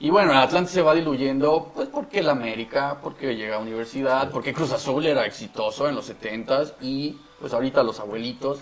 Y 0.04 0.10
bueno, 0.10 0.32
el 0.32 0.38
Atlante 0.40 0.72
se 0.72 0.82
va 0.82 0.96
diluyendo, 0.96 1.72
pues 1.76 1.88
porque 1.88 2.20
el 2.20 2.30
América, 2.30 2.98
porque 3.04 3.36
llega 3.36 3.58
a 3.58 3.60
Universidad, 3.60 4.32
porque 4.32 4.52
Cruz 4.52 4.72
Azul 4.72 5.06
era 5.06 5.26
exitoso 5.28 5.88
en 5.88 5.94
los 5.94 6.10
70s 6.10 6.74
y 6.82 7.18
pues 7.40 7.54
ahorita 7.54 7.84
los 7.84 8.00
abuelitos 8.00 8.60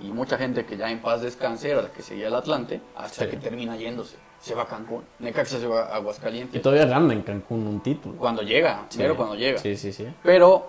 y 0.00 0.04
mucha 0.06 0.38
gente 0.38 0.64
que 0.64 0.78
ya 0.78 0.90
en 0.90 1.00
paz 1.02 1.20
descanse 1.20 1.70
era 1.70 1.82
la 1.82 1.92
que 1.92 2.00
seguía 2.02 2.28
el 2.28 2.34
Atlante 2.34 2.80
hasta 2.96 3.24
Sí. 3.24 3.30
que 3.30 3.36
termina 3.36 3.76
yéndose. 3.76 4.16
Se 4.40 4.54
va 4.54 4.62
a 4.62 4.66
Cancún. 4.66 5.02
Necaxa 5.18 5.58
se 5.60 5.66
va 5.66 5.88
a 5.88 5.96
Y 5.96 6.00
Aguascalientes. 6.00 6.62
todavía 6.62 6.86
gana 6.86 7.12
en 7.12 7.20
Cancún 7.22 7.66
un 7.66 7.80
título. 7.82 8.16
Cuando 8.16 8.40
llega, 8.42 8.86
Sí. 8.88 8.96
pero 8.98 9.14
cuando 9.16 9.34
llega. 9.34 9.58
Sí, 9.58 9.76
sí, 9.76 9.92
sí. 9.92 10.06
Pero, 10.22 10.68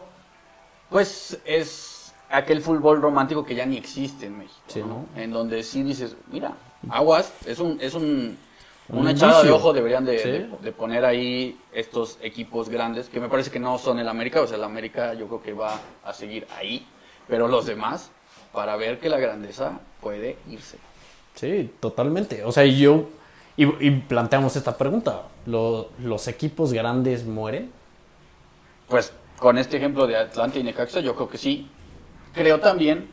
pues 0.90 1.40
es 1.46 2.14
aquel 2.30 2.62
fútbol 2.62 3.02
romántico 3.02 3.46
que 3.46 3.56
ya 3.56 3.66
ni 3.66 3.78
existe 3.78 4.26
en 4.26 4.38
México. 4.40 4.60
Sí, 4.68 4.82
¿no? 4.82 5.06
En 5.16 5.32
donde 5.32 5.64
sí 5.64 5.84
dices, 5.84 6.16
mira, 6.32 6.52
aguas, 6.90 7.32
es 7.46 7.60
un, 7.60 7.78
es 7.80 7.94
Un 7.94 8.38
una 8.90 9.12
echada 9.12 9.44
de 9.44 9.52
ojo, 9.52 9.72
deberían 9.74 10.06
de, 10.06 10.20
Sí. 10.20 10.30
de- 10.30 10.50
de 10.62 10.72
poner 10.72 11.06
ahí 11.06 11.60
estos 11.72 12.18
equipos 12.22 12.70
grandes, 12.70 13.08
que 13.10 13.20
me 13.20 13.30
parece 13.30 13.52
que 13.52 13.60
no 13.60 13.78
son 13.78 14.00
el 14.00 14.08
América, 14.10 14.42
o 14.42 14.48
sea, 14.48 14.58
el 14.58 14.64
América 14.64 15.14
yo 15.14 15.28
creo 15.28 15.42
que 15.44 15.54
va 15.54 15.80
a 16.04 16.14
seguir 16.14 16.48
ahí, 16.58 16.86
pero 17.28 17.48
los 17.48 17.66
demás, 17.66 18.12
para 18.52 18.76
ver 18.78 19.00
que 19.00 19.10
la 19.10 19.18
grandeza 19.20 19.80
puede 20.02 20.38
irse. 20.50 20.78
Sí, 21.36 21.72
totalmente. 21.80 22.44
O 22.44 22.52
sea, 22.52 22.66
y 22.66 22.80
yo. 22.80 23.06
Y, 23.56 23.66
y 23.86 23.92
planteamos 23.92 24.56
esta 24.56 24.76
pregunta: 24.78 25.24
¿Lo- 25.46 25.90
¿los 26.00 26.28
equipos 26.28 26.74
grandes 26.74 27.26
mueren? 27.26 27.72
Pues 28.88 29.14
con 29.38 29.58
este 29.58 29.78
ejemplo 29.78 30.08
de 30.08 30.18
Atlanta 30.18 30.58
y 30.60 30.64
Necaxa, 30.64 31.00
yo 31.02 31.16
creo 31.16 31.30
que 31.30 31.38
sí. 31.38 31.70
Creo 32.34 32.60
también 32.60 33.10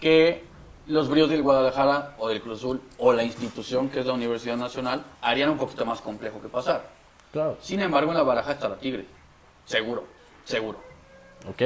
que 0.00 0.44
los 0.88 1.08
bríos 1.08 1.28
del 1.30 1.42
Guadalajara 1.42 2.14
o 2.18 2.28
del 2.28 2.40
Cruz 2.40 2.58
Azul 2.58 2.80
o 2.98 3.12
la 3.12 3.22
institución 3.22 3.88
que 3.88 4.00
es 4.00 4.06
la 4.06 4.14
Universidad 4.14 4.56
Nacional 4.56 5.04
harían 5.22 5.50
un 5.50 5.58
poquito 5.58 5.84
más 5.86 6.00
complejo 6.00 6.40
que 6.40 6.48
pasar. 6.48 6.88
Claro. 7.32 7.56
Sin 7.60 7.80
embargo, 7.80 8.10
en 8.10 8.16
la 8.16 8.22
baraja 8.24 8.52
está 8.52 8.68
la 8.68 8.76
Tigre. 8.76 9.04
Seguro, 9.66 10.04
seguro. 10.44 10.78
Ok. 11.48 11.62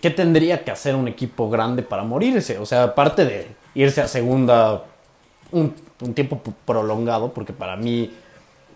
¿Qué 0.00 0.10
tendría 0.10 0.64
que 0.64 0.70
hacer 0.70 0.94
un 0.94 1.08
equipo 1.08 1.48
grande 1.48 1.82
para 1.82 2.02
morirse? 2.02 2.58
O 2.58 2.66
sea, 2.66 2.82
aparte 2.84 3.24
de 3.24 3.46
irse 3.74 4.00
a 4.00 4.08
segunda 4.08 4.84
un, 5.52 5.74
un 6.00 6.14
tiempo 6.14 6.40
prolongado, 6.64 7.32
porque 7.32 7.52
para 7.52 7.76
mí, 7.76 8.10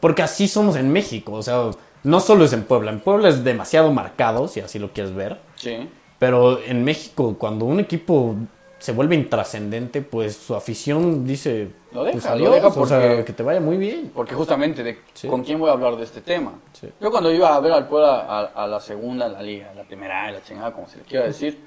porque 0.00 0.22
así 0.22 0.46
somos 0.46 0.76
en 0.76 0.92
México, 0.92 1.32
o 1.32 1.42
sea, 1.42 1.70
no 2.04 2.20
solo 2.20 2.44
es 2.44 2.52
en 2.52 2.62
Puebla, 2.64 2.92
en 2.92 3.00
Puebla 3.00 3.28
es 3.28 3.42
demasiado 3.42 3.90
marcado, 3.92 4.46
si 4.48 4.60
así 4.60 4.78
lo 4.78 4.92
quieres 4.92 5.14
ver, 5.14 5.40
Sí. 5.56 5.88
pero 6.18 6.60
en 6.62 6.84
México, 6.84 7.36
cuando 7.38 7.64
un 7.64 7.80
equipo 7.80 8.36
se 8.78 8.92
vuelve 8.92 9.16
intrascendente, 9.16 10.02
pues 10.02 10.36
su 10.36 10.54
afición 10.54 11.24
dice, 11.26 11.72
Lo 11.92 12.04
deja, 12.04 12.12
pues 12.12 12.24
lo 12.24 12.30
adiós, 12.30 12.54
deja 12.54 12.66
o 12.68 12.86
sea, 12.86 13.00
porque- 13.08 13.24
que 13.24 13.32
te 13.32 13.42
vaya 13.42 13.60
muy 13.60 13.76
bien. 13.76 14.12
Porque 14.14 14.34
justamente, 14.34 14.82
de 14.84 14.98
Sí. 15.14 15.26
¿con 15.28 15.42
quién 15.42 15.58
voy 15.58 15.68
a 15.68 15.72
hablar 15.72 15.96
de 15.96 16.04
este 16.04 16.20
tema? 16.20 16.52
Sí. 16.72 16.88
Yo 17.00 17.10
cuando 17.10 17.32
iba 17.32 17.54
a 17.54 17.60
ver 17.60 17.72
al 17.72 17.88
Puebla 17.88 18.20
a, 18.20 18.40
a 18.64 18.66
la 18.68 18.78
segunda, 18.80 19.26
a 19.26 19.28
la 19.28 19.42
liga, 19.42 19.70
a 19.70 19.74
la 19.74 19.82
primera, 19.84 20.26
a 20.26 20.30
la 20.30 20.42
chingada, 20.42 20.72
como 20.72 20.86
se 20.88 20.98
le 20.98 21.02
quiera 21.04 21.26
decir, 21.26 21.58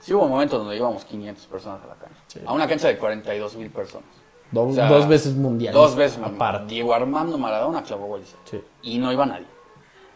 sí 0.00 0.12
hubo 0.14 0.26
momentos 0.28 0.58
donde 0.58 0.76
íbamos 0.76 1.04
500 1.04 1.46
personas 1.46 1.80
a 1.84 1.86
la 1.86 1.94
cancha. 1.94 2.20
Sí. 2.26 2.40
A 2.44 2.52
una 2.52 2.66
cancha 2.66 2.88
de 2.88 2.98
42 2.98 3.54
mil 3.56 3.70
personas. 3.70 4.08
Dos, 4.50 4.72
O 4.72 4.74
sea, 4.74 4.88
dos 4.88 5.06
veces 5.06 5.34
mundialista. 5.34 5.78
Dos 5.80 5.94
veces. 5.94 6.18
aparte. 6.24 6.72
Diego 6.74 6.92
Armando 6.94 7.36
Maradona 7.38 7.82
clavó 7.82 8.06
goles. 8.06 8.34
Y 8.82 8.98
no 8.98 9.12
iba 9.12 9.26
nadie. 9.26 9.46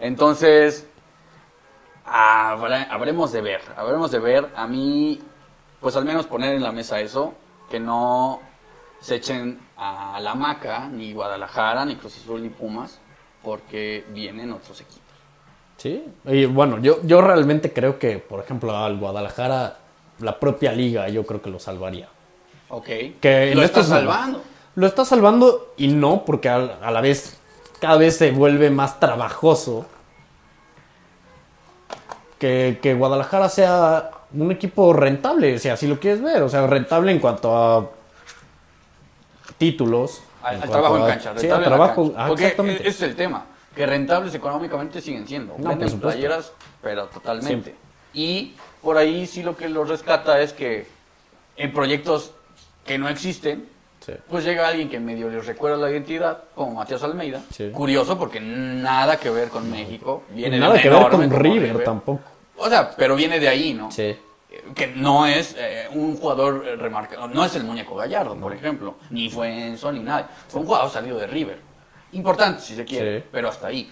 Entonces, 0.01 0.86
habrá- 2.05 2.84
habremos 2.90 3.32
de 3.32 3.40
ver. 3.43 3.61
Habremos 3.76 4.11
de 4.11 4.18
ver. 4.18 4.49
A 4.57 4.66
mí, 4.66 5.20
pues 5.82 5.94
al 5.96 6.06
menos 6.06 6.26
poner 6.26 6.54
en 6.54 6.62
la 6.62 6.72
mesa 6.72 6.98
eso. 7.00 7.34
Que 7.70 7.78
no 7.80 8.40
se 9.00 9.16
echen 9.16 9.60
a 9.76 10.18
la 10.20 10.34
maca, 10.34 10.88
ni 10.88 11.12
Guadalajara, 11.12 11.84
ni 11.84 11.96
Cruz 11.96 12.16
Azul, 12.16 12.42
ni 12.42 12.48
Pumas. 12.48 12.98
Porque 13.42 14.04
vienen 14.10 14.52
otros 14.52 14.80
equipos. 14.80 15.02
Sí, 15.76 16.04
y 16.26 16.44
bueno, 16.46 16.78
yo, 16.78 16.98
yo 17.02 17.20
realmente 17.20 17.72
creo 17.72 17.98
que, 17.98 18.18
por 18.18 18.38
ejemplo, 18.40 18.76
al 18.76 18.98
Guadalajara, 18.98 19.78
la 20.20 20.38
propia 20.38 20.70
liga, 20.72 21.08
yo 21.08 21.26
creo 21.26 21.42
que 21.42 21.50
lo 21.50 21.58
salvaría. 21.58 22.08
Ok. 22.68 22.86
Que 23.20 23.52
lo 23.54 23.62
está 23.62 23.80
estos- 23.80 23.86
salvando. 23.88 24.42
Lo 24.76 24.86
está 24.86 25.04
salvando 25.04 25.74
y 25.76 25.88
no, 25.88 26.24
porque 26.24 26.48
al- 26.48 26.78
a, 26.82 26.90
la 26.90 27.00
vez 27.00 27.38
cada 27.80 27.96
vez 27.96 28.16
se 28.16 28.30
vuelve 28.30 28.70
más 28.70 29.00
trabajoso 29.00 29.84
que, 32.38 32.78
que 32.82 32.94
Guadalajara 32.94 33.48
sea 33.48 34.10
un 34.34 34.50
equipo 34.52 34.92
rentable, 34.92 35.54
o 35.56 35.58
sea, 35.58 35.76
si 35.76 35.86
lo 35.86 35.98
quieres 36.00 36.22
ver, 36.22 36.42
o 36.42 36.48
sea, 36.48 36.66
rentable 36.66 37.12
en 37.12 37.18
cuanto 37.18 37.56
a 37.56 37.90
títulos. 39.58 40.22
Al, 40.42 40.56
en 40.56 40.62
al 40.62 40.70
trabajo 40.70 40.96
en 40.96 41.02
a- 41.02 41.06
cancha. 41.06 41.32
Sí, 41.36 41.48
al 41.48 41.58
en 41.62 41.64
trabajo, 41.68 42.04
cancha. 42.06 42.24
ah, 42.24 42.28
Porque 42.28 42.42
exactamente. 42.44 42.80
ese 42.82 42.88
es 42.90 43.02
el 43.02 43.16
tema. 43.16 43.46
Que 43.74 43.86
rentables 43.86 44.34
económicamente 44.34 45.00
siguen 45.00 45.26
siendo. 45.26 45.54
No, 45.58 45.70
Venden 45.70 45.98
playeras, 46.00 46.52
pero 46.82 47.06
totalmente. 47.06 47.74
Y 48.12 48.54
por 48.82 48.98
ahí 48.98 49.26
sí 49.26 49.42
lo 49.42 49.56
que 49.56 49.68
los 49.68 49.88
rescata 49.88 50.40
es 50.40 50.52
que 50.52 50.86
en 51.56 51.72
proyectos 51.72 52.32
que 52.84 52.98
no 52.98 53.08
existen, 53.08 53.68
Sí. 54.04 54.12
pues 54.28 54.44
llega 54.44 54.66
alguien 54.66 54.88
que 54.90 54.98
medio 54.98 55.28
les 55.30 55.46
recuerda 55.46 55.76
la 55.76 55.88
identidad, 55.88 56.42
como 56.56 56.74
Matías 56.74 57.02
Almeida. 57.04 57.40
Sí. 57.52 57.70
Curioso 57.70 58.18
porque 58.18 58.40
nada 58.40 59.16
que 59.16 59.30
ver 59.30 59.48
con 59.48 59.70
México. 59.70 60.24
Viene 60.30 60.58
Nada 60.58 60.76
que 60.82 60.90
ver 60.90 61.02
con 61.02 61.10
como 61.28 61.38
River, 61.38 61.84
tampoco. 61.84 62.20
O 62.62 62.68
sea, 62.68 62.90
pero 62.96 63.16
viene 63.16 63.38
de 63.40 63.48
ahí, 63.48 63.74
¿no? 63.74 63.90
Sí. 63.90 64.16
que 64.74 64.86
no 64.88 65.26
es 65.26 65.54
eh, 65.58 65.88
un 65.92 66.16
jugador 66.16 66.64
eh, 66.66 66.76
remarcado, 66.76 67.26
no 67.28 67.44
es 67.44 67.54
el 67.56 67.64
muñeco 67.64 67.94
Gallardo, 67.96 68.36
por 68.36 68.52
ejemplo, 68.52 68.96
ni 69.10 69.30
fue 69.30 69.66
Enzo 69.68 69.90
ni 69.90 70.00
nada, 70.00 70.28
fue 70.48 70.60
un 70.60 70.66
jugador 70.66 70.90
salido 70.90 71.18
de 71.18 71.26
River. 71.26 71.58
Importante 72.12 72.60
si 72.60 72.74
se 72.76 72.84
quiere, 72.84 73.20
Sí. 73.20 73.26
pero 73.32 73.48
hasta 73.48 73.68
ahí. 73.68 73.90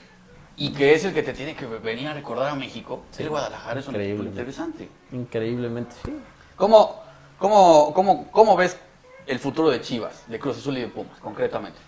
Y 0.57 0.71
que 0.75 0.93
es 0.95 1.05
el 1.07 1.15
que 1.15 1.23
te 1.23 1.33
tiene 1.33 1.55
que 1.57 1.65
venir 1.65 2.09
a 2.09 2.13
recordar 2.15 2.51
a 2.51 2.55
México, 2.55 3.03
el 3.19 3.31
Guadalajara 3.31 3.81
es 3.81 3.89
un 3.89 3.97
equipo 3.97 4.23
interesante. 4.23 4.89
Increíblemente, 5.13 5.97
sí. 6.05 6.15
¿Cómo, 6.57 7.03
cómo, 7.39 7.95
cómo, 7.95 8.31
¿Cómo 8.31 8.55
ves 8.57 8.77
el 9.27 9.39
futuro 9.39 9.71
de 9.71 9.81
Chivas, 9.81 10.25
de 10.29 10.39
Cruz 10.39 10.59
Azul 10.59 10.77
y 10.77 10.83
de 10.83 10.89
Pumas, 10.89 11.19
concretamente? 11.21 11.79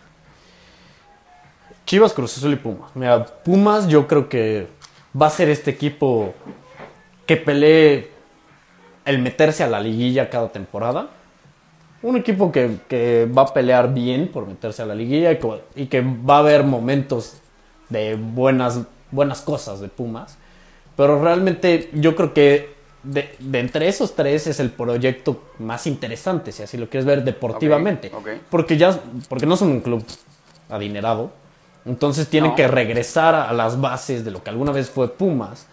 Chivas, 1.84 2.12
Cruz 2.14 2.38
Azul 2.38 2.52
y 2.54 2.56
Pumas. 2.56 2.90
Mira, 2.94 3.24
Pumas 3.26 3.86
yo 3.88 4.06
creo 4.08 4.28
que 4.28 4.68
va 5.20 5.26
a 5.26 5.30
ser 5.30 5.48
este 5.50 5.70
equipo 5.70 6.32
que 7.32 7.36
pelee 7.38 8.10
el 9.06 9.18
meterse 9.20 9.64
a 9.64 9.66
la 9.68 9.80
liguilla 9.80 10.28
cada 10.28 10.48
temporada. 10.50 11.08
Un 12.02 12.16
equipo 12.16 12.50
que, 12.52 12.76
que 12.88 13.26
va 13.26 13.42
a 13.42 13.54
pelear 13.54 13.94
bien 13.94 14.28
por 14.28 14.46
meterse 14.46 14.82
a 14.82 14.86
la 14.86 14.94
liguilla 14.94 15.32
y 15.32 15.38
que, 15.38 15.60
y 15.76 15.86
que 15.86 16.00
va 16.02 16.36
a 16.36 16.38
haber 16.40 16.64
momentos 16.64 17.38
de 17.88 18.16
buenas, 18.16 18.80
buenas 19.10 19.40
cosas 19.40 19.80
de 19.80 19.88
Pumas. 19.88 20.36
Pero 20.96 21.22
realmente 21.22 21.88
yo 21.94 22.14
creo 22.16 22.34
que 22.34 22.74
de, 23.02 23.34
de 23.38 23.58
entre 23.60 23.88
esos 23.88 24.14
tres 24.14 24.46
es 24.46 24.60
el 24.60 24.70
proyecto 24.70 25.42
más 25.58 25.86
interesante, 25.86 26.52
si 26.52 26.62
así 26.62 26.76
lo 26.76 26.88
quieres 26.90 27.06
ver 27.06 27.24
deportivamente. 27.24 28.12
Porque 28.50 28.76
ya 28.76 28.98
porque 29.28 29.46
no 29.46 29.56
son 29.56 29.68
un 29.68 29.80
club 29.80 30.04
adinerado. 30.68 31.30
Entonces 31.86 32.28
tienen 32.28 32.50
No. 32.50 32.56
que 32.56 32.68
regresar 32.68 33.34
a 33.34 33.52
las 33.52 33.80
bases 33.80 34.22
de 34.24 34.30
lo 34.32 34.42
que 34.42 34.50
alguna 34.50 34.70
vez 34.72 34.90
fue 34.90 35.08
Pumas. 35.08 35.66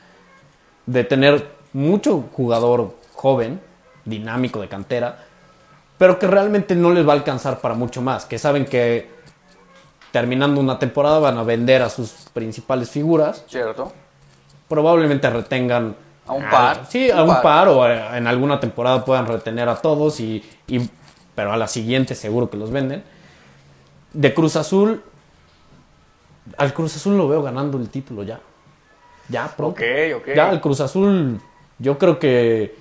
De 0.90 1.04
tener 1.04 1.52
mucho 1.74 2.26
jugador 2.34 2.96
joven, 3.14 3.60
dinámico 4.06 4.60
de 4.62 4.68
cantera, 4.68 5.20
pero 5.98 6.18
que 6.18 6.26
realmente 6.28 6.76
no 6.76 6.92
les 6.92 7.08
va 7.08 7.14
a 7.14 7.16
alcanzar 7.16 7.60
para 7.60 7.76
mucho 7.76 8.02
más. 8.02 8.26
Que 8.26 8.40
saben 8.40 8.66
que 8.66 9.10
terminando 10.12 10.60
una 10.60 10.80
temporada 10.80 11.20
van 11.20 11.38
a 11.38 11.44
vender 11.44 11.82
a 11.84 11.90
sus 11.90 12.10
principales 12.34 12.90
figuras. 12.90 13.44
¿Cierto? 13.48 13.92
Probablemente 14.68 15.30
retengan 15.30 15.96
A 16.28 16.34
un 16.34 16.50
par. 16.50 16.86
Sí, 16.90 17.12
a 17.12 17.18
Un 17.24 17.30
un 17.30 17.36
par. 17.36 17.42
par 17.44 17.68
o 17.68 17.84
a- 17.84 18.18
en 18.18 18.26
alguna 18.28 18.60
temporada 18.60 19.04
puedan 19.06 19.28
retener 19.28 19.68
a 19.70 19.76
todos 19.76 20.20
y, 20.20 20.44
y- 20.68 20.90
pero 21.36 21.52
a 21.54 21.58
la 21.58 21.68
siguiente 21.68 22.16
seguro 22.16 22.50
que 22.50 22.58
los 22.58 22.72
venden. 22.72 23.04
De 24.14 24.34
Cruz 24.34 24.56
Azul 24.56 25.04
al 26.58 26.74
Cruz 26.74 26.96
Azul 26.96 27.16
lo 27.18 27.28
veo 27.28 27.44
ganando 27.44 27.78
el 27.78 27.90
título 27.90 28.24
ya. 28.24 28.40
Ya 29.30 29.48
pronto. 29.56 29.82
Ok, 29.82 30.22
ok. 30.22 30.36
Ya 30.36 30.52
el 30.52 30.60
Cruz 30.60 30.82
Azul 30.82 31.40
yo 31.78 31.98
creo 31.98 32.20
que 32.20 32.76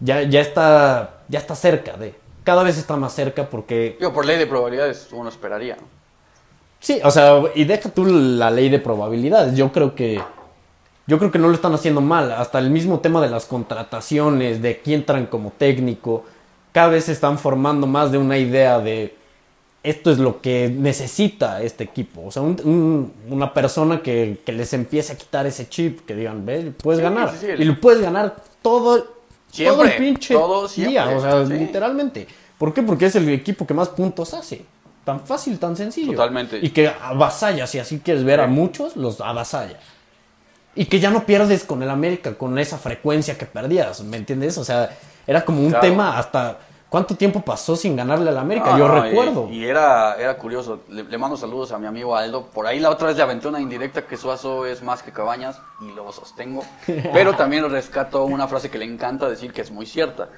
ya, 0.00 0.22
ya 0.22 0.40
está 0.40 1.22
ya 1.28 1.38
está 1.38 1.54
cerca 1.54 1.96
de 1.96 2.14
cada 2.44 2.62
vez 2.62 2.78
está 2.78 2.96
más 2.96 3.12
cerca 3.12 3.48
porque 3.48 3.96
Digo, 3.98 4.12
por 4.12 4.24
ley 4.24 4.38
de 4.38 4.46
probabilidades 4.46 5.08
uno 5.12 5.28
esperaría, 5.28 5.76
¿no? 5.76 5.96
Sí, 6.78 7.00
o 7.02 7.10
sea, 7.10 7.42
y 7.54 7.64
deja 7.64 7.88
tú 7.90 8.04
la 8.04 8.50
ley 8.50 8.68
de 8.68 8.78
probabilidades. 8.78 9.56
Yo 9.56 9.72
creo 9.72 9.94
que 9.94 10.22
yo 11.06 11.18
creo 11.18 11.32
que 11.32 11.38
no 11.38 11.48
lo 11.48 11.54
están 11.54 11.74
haciendo 11.74 12.00
mal. 12.00 12.30
Hasta 12.32 12.58
el 12.58 12.70
mismo 12.70 13.00
tema 13.00 13.20
de 13.20 13.28
las 13.28 13.46
contrataciones, 13.46 14.62
de 14.62 14.78
quién 14.80 15.04
traen 15.04 15.26
como 15.26 15.50
técnico, 15.50 16.24
cada 16.72 16.88
vez 16.88 17.04
se 17.04 17.12
están 17.12 17.38
formando 17.38 17.86
más 17.86 18.12
de 18.12 18.18
una 18.18 18.38
idea 18.38 18.78
de 18.78 19.16
esto 19.88 20.10
es 20.10 20.18
lo 20.18 20.40
que 20.40 20.68
necesita 20.68 21.62
este 21.62 21.84
equipo. 21.84 22.24
O 22.26 22.30
sea, 22.30 22.42
un- 22.42 22.60
un- 22.64 23.12
una 23.30 23.54
persona 23.54 24.02
que, 24.02 24.40
que 24.44 24.52
les 24.52 24.72
empiece 24.72 25.12
a 25.12 25.16
quitar 25.16 25.46
ese 25.46 25.68
chip, 25.68 26.04
que 26.06 26.14
digan, 26.14 26.44
ve, 26.44 26.72
puedes 26.82 26.98
Sí, 26.98 27.04
ganar. 27.04 27.30
sí, 27.32 27.36
sí, 27.40 27.46
el- 27.46 27.60
Y 27.62 27.64
lo 27.64 27.80
puedes 27.80 28.00
ganar 28.02 28.36
todo, 28.62 28.96
el 29.56 29.92
pinche 29.96 30.34
todo 30.34 30.66
día. 30.68 31.08
O 31.08 31.20
sea, 31.20 31.40
literalmente. 31.44 32.26
¿Por 32.58 32.74
qué? 32.74 32.82
Porque 32.82 33.06
es 33.06 33.14
el 33.16 33.28
equipo 33.28 33.66
que 33.66 33.74
más 33.74 33.88
puntos 33.90 34.34
hace. 34.34 34.64
Tan 35.04 35.20
fácil, 35.24 35.58
tan 35.58 35.76
sencillo. 35.76 36.12
Totalmente. 36.12 36.58
Y 36.60 36.70
que 36.70 36.88
avasalla, 36.88 37.66
si 37.66 37.78
así 37.78 38.00
quieres 38.00 38.24
ver 38.24 38.40
a 38.40 38.46
muchos, 38.48 38.96
los 38.96 39.20
avasalla. 39.20 39.78
Y 40.74 40.86
que 40.86 40.98
ya 40.98 41.10
no 41.10 41.24
pierdes 41.24 41.64
con 41.64 41.82
el 41.82 41.90
América, 41.90 42.34
con 42.34 42.58
esa 42.58 42.76
frecuencia 42.76 43.38
que 43.38 43.46
perdías, 43.46 44.02
¿me 44.02 44.16
entiendes? 44.16 44.58
O 44.58 44.64
sea, 44.64 44.90
era 45.26 45.44
como 45.44 45.60
un 45.62 45.68
Claro. 45.70 45.86
tema 45.86 46.18
hasta... 46.18 46.58
¿Cuánto 46.96 47.14
tiempo 47.14 47.42
pasó 47.42 47.76
sin 47.76 47.94
ganarle 47.94 48.30
al 48.30 48.38
América? 48.38 48.70
No, 48.70 48.78
Yo 48.78 48.88
no, 48.88 48.96
y- 49.04 49.10
recuerdo. 49.10 49.48
Y, 49.50 49.66
era, 49.66 50.14
era 50.14 50.38
curioso. 50.38 50.80
Le, 50.88 51.04
le 51.04 51.18
mando 51.18 51.36
saludos 51.36 51.70
a 51.72 51.78
mi 51.78 51.86
amigo 51.86 52.16
Aldo. 52.16 52.46
Por 52.46 52.66
ahí 52.66 52.80
la 52.80 52.88
otra 52.88 53.08
vez 53.08 53.18
le 53.18 53.22
aventé 53.22 53.48
una 53.48 53.60
indirecta 53.60 54.06
que 54.06 54.16
Suazo 54.16 54.64
es 54.64 54.82
más 54.82 55.02
que 55.02 55.12
Cabañas 55.12 55.60
y 55.82 55.92
lo 55.92 56.10
sostengo. 56.10 56.62
Pero 56.86 57.34
también 57.36 57.70
rescato 57.70 58.24
una 58.24 58.48
frase 58.48 58.70
que 58.70 58.78
le 58.78 58.86
encanta 58.86 59.28
decir 59.28 59.52
que 59.52 59.60
es 59.60 59.70
muy 59.70 59.84
cierta. 59.84 60.30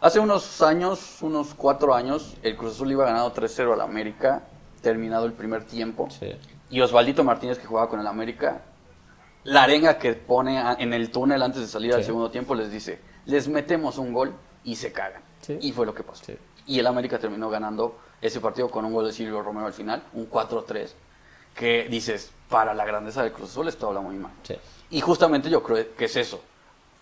Hace 0.00 0.18
unos 0.18 0.60
años, 0.62 1.18
unos 1.22 1.54
cuatro 1.54 1.94
años, 1.94 2.36
el 2.42 2.56
Cruz 2.56 2.72
Azul 2.72 2.90
iba 2.90 3.04
ganado 3.04 3.32
3-0 3.32 3.72
al 3.74 3.80
América, 3.80 4.42
terminado 4.82 5.26
el 5.26 5.32
primer 5.32 5.62
tiempo. 5.64 6.08
Sí. 6.10 6.32
Y 6.70 6.80
Osvaldito 6.80 7.22
Martínez, 7.22 7.56
que 7.60 7.66
jugaba 7.68 7.88
con 7.88 8.00
el 8.00 8.08
América, 8.08 8.62
la 9.44 9.62
arenga 9.62 9.96
que 9.96 10.14
pone 10.14 10.60
en 10.80 10.92
el 10.92 11.12
túnel 11.12 11.40
antes 11.40 11.60
de 11.60 11.68
salir 11.68 11.94
al 11.94 12.00
Sí. 12.00 12.06
segundo 12.06 12.32
tiempo 12.32 12.56
les 12.56 12.72
dice, 12.72 13.00
les 13.26 13.46
metemos 13.46 13.96
un 13.96 14.12
gol 14.12 14.34
y 14.64 14.76
se 14.76 14.92
cagan. 14.92 15.22
Sí. 15.40 15.58
Y 15.60 15.72
fue 15.72 15.86
lo 15.86 15.94
que 15.94 16.02
pasó. 16.02 16.24
Sí. 16.24 16.36
Y 16.66 16.78
el 16.78 16.86
América 16.86 17.18
terminó 17.18 17.48
ganando 17.50 17.98
ese 18.20 18.40
partido 18.40 18.70
con 18.70 18.84
un 18.84 18.92
gol 18.92 19.06
de 19.06 19.12
Silvio 19.12 19.42
Romero 19.42 19.66
al 19.66 19.72
final, 19.72 20.02
un 20.12 20.28
4-3, 20.28 20.90
que 21.54 21.88
dices, 21.88 22.30
para 22.48 22.74
la 22.74 22.84
grandeza 22.84 23.22
del 23.22 23.32
Cruz 23.32 23.50
Azul 23.50 23.68
esto 23.68 23.88
habla 23.88 24.00
muy 24.00 24.16
mal. 24.16 24.32
Sí. 24.42 24.56
Y 24.90 25.00
justamente 25.00 25.48
yo 25.48 25.62
creo 25.62 25.94
que 25.96 26.04
es 26.04 26.16
eso. 26.16 26.42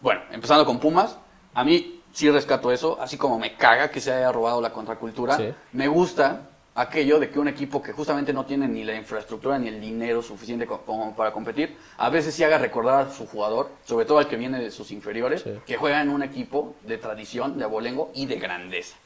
Bueno, 0.00 0.20
empezando 0.30 0.64
con 0.64 0.78
Pumas, 0.78 1.16
a 1.54 1.64
mí 1.64 2.02
sí 2.12 2.30
rescato 2.30 2.70
eso, 2.70 2.98
así 3.00 3.16
como 3.16 3.38
me 3.38 3.56
caga 3.56 3.90
que 3.90 4.00
se 4.00 4.12
haya 4.12 4.30
robado 4.30 4.61
la 4.61 4.72
contracultura, 4.72 5.38
me 5.72 5.88
gusta 5.88 6.47
aquello 6.81 7.18
de 7.18 7.29
que 7.31 7.39
un 7.41 7.49
equipo 7.49 7.83
que 7.83 7.93
justamente 7.93 8.33
no 8.33 8.45
tiene 8.47 8.68
ni 8.68 8.85
la 8.85 8.95
infraestructura 8.95 9.59
ni 9.59 9.68
el 9.68 9.81
dinero 9.81 10.22
suficiente 10.22 10.66
co- 10.66 10.83
como 10.87 11.14
para 11.16 11.33
competir, 11.33 11.76
a 11.97 12.09
veces 12.09 12.35
sí 12.35 12.45
haga 12.45 12.59
recordar 12.59 13.07
a 13.09 13.11
su 13.11 13.26
jugador, 13.26 13.70
sobre 13.85 14.05
todo 14.07 14.18
al 14.18 14.29
que 14.29 14.37
viene 14.37 14.61
de 14.61 14.70
sus 14.70 14.91
inferiores, 14.93 15.43
Sí. 15.43 15.51
que 15.66 15.76
juega 15.76 16.01
en 16.01 16.09
un 16.09 16.22
equipo 16.22 16.74
de 16.85 16.97
tradición, 16.99 17.59
de 17.59 17.64
abolengo 17.64 18.11
y 18.14 18.26
de 18.26 18.37
grandeza. 18.37 18.97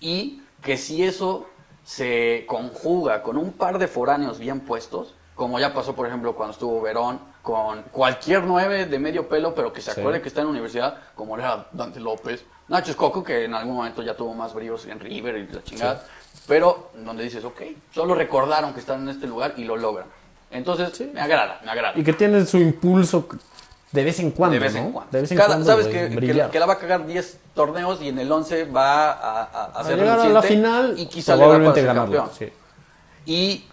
Y 0.00 0.42
que 0.62 0.76
si 0.76 1.02
eso 1.04 1.46
se 1.84 2.44
conjuga 2.46 3.22
con 3.22 3.36
un 3.36 3.52
par 3.52 3.78
de 3.78 3.88
foráneos 3.88 4.38
bien 4.38 4.60
puestos, 4.60 5.14
como 5.34 5.58
ya 5.58 5.72
pasó 5.72 5.94
por 5.94 6.06
ejemplo 6.06 6.34
cuando 6.34 6.52
estuvo 6.52 6.80
Verón, 6.82 7.20
con 7.42 7.82
cualquier 7.84 8.42
nueve 8.44 8.84
de 8.84 8.98
medio 8.98 9.26
pelo, 9.28 9.54
pero 9.54 9.72
que 9.72 9.80
se 9.80 9.92
Sí. 9.92 10.00
acuerde 10.00 10.20
que 10.20 10.28
está 10.28 10.40
en 10.42 10.48
la 10.48 10.50
universidad, 10.50 10.98
como 11.14 11.38
era 11.38 11.68
Dante 11.72 11.98
López, 12.00 12.44
Nacho 12.68 12.90
Escoco, 12.90 13.24
que 13.24 13.44
en 13.46 13.54
algún 13.54 13.74
momento 13.76 14.02
ya 14.02 14.14
tuvo 14.14 14.34
más 14.34 14.52
bríos 14.52 14.84
en 14.86 15.00
River 15.00 15.36
y 15.38 15.46
la 15.52 15.64
chingada, 15.64 16.04
pero 16.50 16.90
donde 17.04 17.22
dices, 17.22 17.44
ok, 17.44 17.60
solo 17.94 18.12
recordaron 18.16 18.74
que 18.74 18.80
están 18.80 19.02
en 19.02 19.10
este 19.10 19.28
lugar 19.28 19.54
y 19.56 19.62
lo 19.62 19.76
logran. 19.76 20.08
Entonces, 20.50 21.00
me 21.14 21.20
agrada, 21.20 21.60
me 21.64 21.70
agrada. 21.70 21.96
Y 21.96 22.02
que 22.02 22.12
tiene 22.12 22.44
su 22.44 22.58
impulso 22.58 23.28
de 23.92 24.02
vez 24.02 24.18
en 24.18 24.32
cuando, 24.32 24.54
de 24.54 24.58
vez 24.58 24.74
¿no? 24.74 24.80
en 24.80 24.90
cuando. 24.90 25.12
De 25.12 25.20
vez 25.20 25.30
en 25.30 25.36
Cada- 25.36 25.48
cuando 25.50 25.66
sabes 25.66 25.86
que, 25.86 26.10
que- 26.50 26.58
la 26.58 26.66
va 26.66 26.72
a 26.72 26.78
cagar 26.78 27.06
10 27.06 27.38
torneos 27.54 28.02
y 28.02 28.08
en 28.08 28.18
el 28.18 28.30
11 28.32 28.64
va 28.64 29.12
a, 29.12 29.42
a, 29.44 29.64
a 29.76 29.80
A 29.80 29.84
ser 29.84 29.96
llegar 30.00 30.18
a 30.18 30.28
la 30.28 30.42
final 30.42 30.94
y 30.98 31.06
quizá 31.06 31.36
le 31.36 31.42
va 31.42 31.44
probablemente 31.44 31.80
ser 31.82 31.86
ganarlo. 31.86 32.16
campeón. 32.16 32.36
sí. 32.36 32.52
Y 33.26 33.64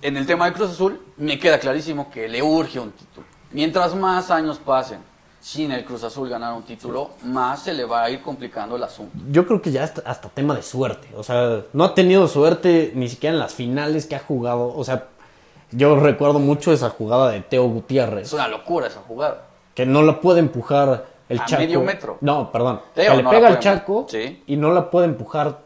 en 0.00 0.16
el 0.16 0.24
tema 0.26 0.46
de 0.46 0.54
Cruz 0.54 0.70
Azul, 0.70 0.98
me 1.18 1.38
queda 1.38 1.58
clarísimo 1.58 2.10
que 2.10 2.26
le 2.26 2.42
urge 2.42 2.80
un 2.80 2.92
título. 2.92 3.26
Mientras 3.52 3.94
más 3.94 4.30
años 4.30 4.58
pasen 4.64 5.00
sin 5.44 5.70
el 5.72 5.84
Cruz 5.84 6.02
Azul 6.04 6.26
ganar 6.30 6.54
un 6.54 6.62
título, 6.62 7.10
más 7.24 7.64
se 7.64 7.74
le 7.74 7.84
va 7.84 8.04
a 8.04 8.08
ir 8.10 8.22
complicando 8.22 8.76
el 8.76 8.82
asunto. 8.82 9.12
Yo 9.30 9.46
creo 9.46 9.60
que 9.60 9.70
ya 9.70 9.84
hasta, 9.84 10.00
hasta 10.10 10.30
tema 10.30 10.54
de 10.54 10.62
suerte. 10.62 11.08
O 11.14 11.22
sea, 11.22 11.60
no 11.74 11.84
ha 11.84 11.94
tenido 11.94 12.26
suerte 12.28 12.92
ni 12.94 13.10
siquiera 13.10 13.34
en 13.34 13.40
las 13.40 13.52
finales 13.52 14.06
que 14.06 14.16
ha 14.16 14.20
jugado. 14.20 14.74
O 14.74 14.82
sea, 14.84 15.08
yo 15.70 15.96
recuerdo 16.00 16.38
mucho 16.38 16.72
esa 16.72 16.88
jugada 16.88 17.30
de 17.30 17.42
Teo 17.42 17.68
Gutiérrez, 17.68 18.28
Es 18.28 18.32
una 18.32 18.48
locura 18.48 18.86
esa 18.86 19.00
jugada. 19.00 19.42
que 19.74 19.84
no 19.84 20.00
la 20.00 20.18
puede 20.22 20.40
empujar 20.40 21.04
el 21.28 21.38
A 21.40 21.44
Chaco. 21.44 21.60
medio 21.62 21.82
metro. 21.82 22.16
No, 22.22 22.50
perdón. 22.50 22.80
Teo 22.94 23.10
que 23.10 23.16
le 23.18 23.22
no 23.22 23.30
pega 23.30 23.48
al 23.48 23.58
Chaco 23.60 24.06
Sí. 24.08 24.42
y 24.46 24.56
no 24.56 24.72
la 24.72 24.90
puede 24.90 25.08
empujar 25.08 25.58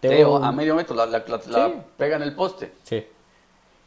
Teo. 0.00 0.10
Teo 0.10 0.36
a 0.42 0.52
medio 0.52 0.74
metro 0.74 0.96
la, 0.96 1.04
la- 1.04 1.22
la- 1.28 1.40
la 1.48 1.72
pega 1.98 2.16
en 2.16 2.22
el 2.22 2.34
poste. 2.34 2.72
Sí. 2.82 3.06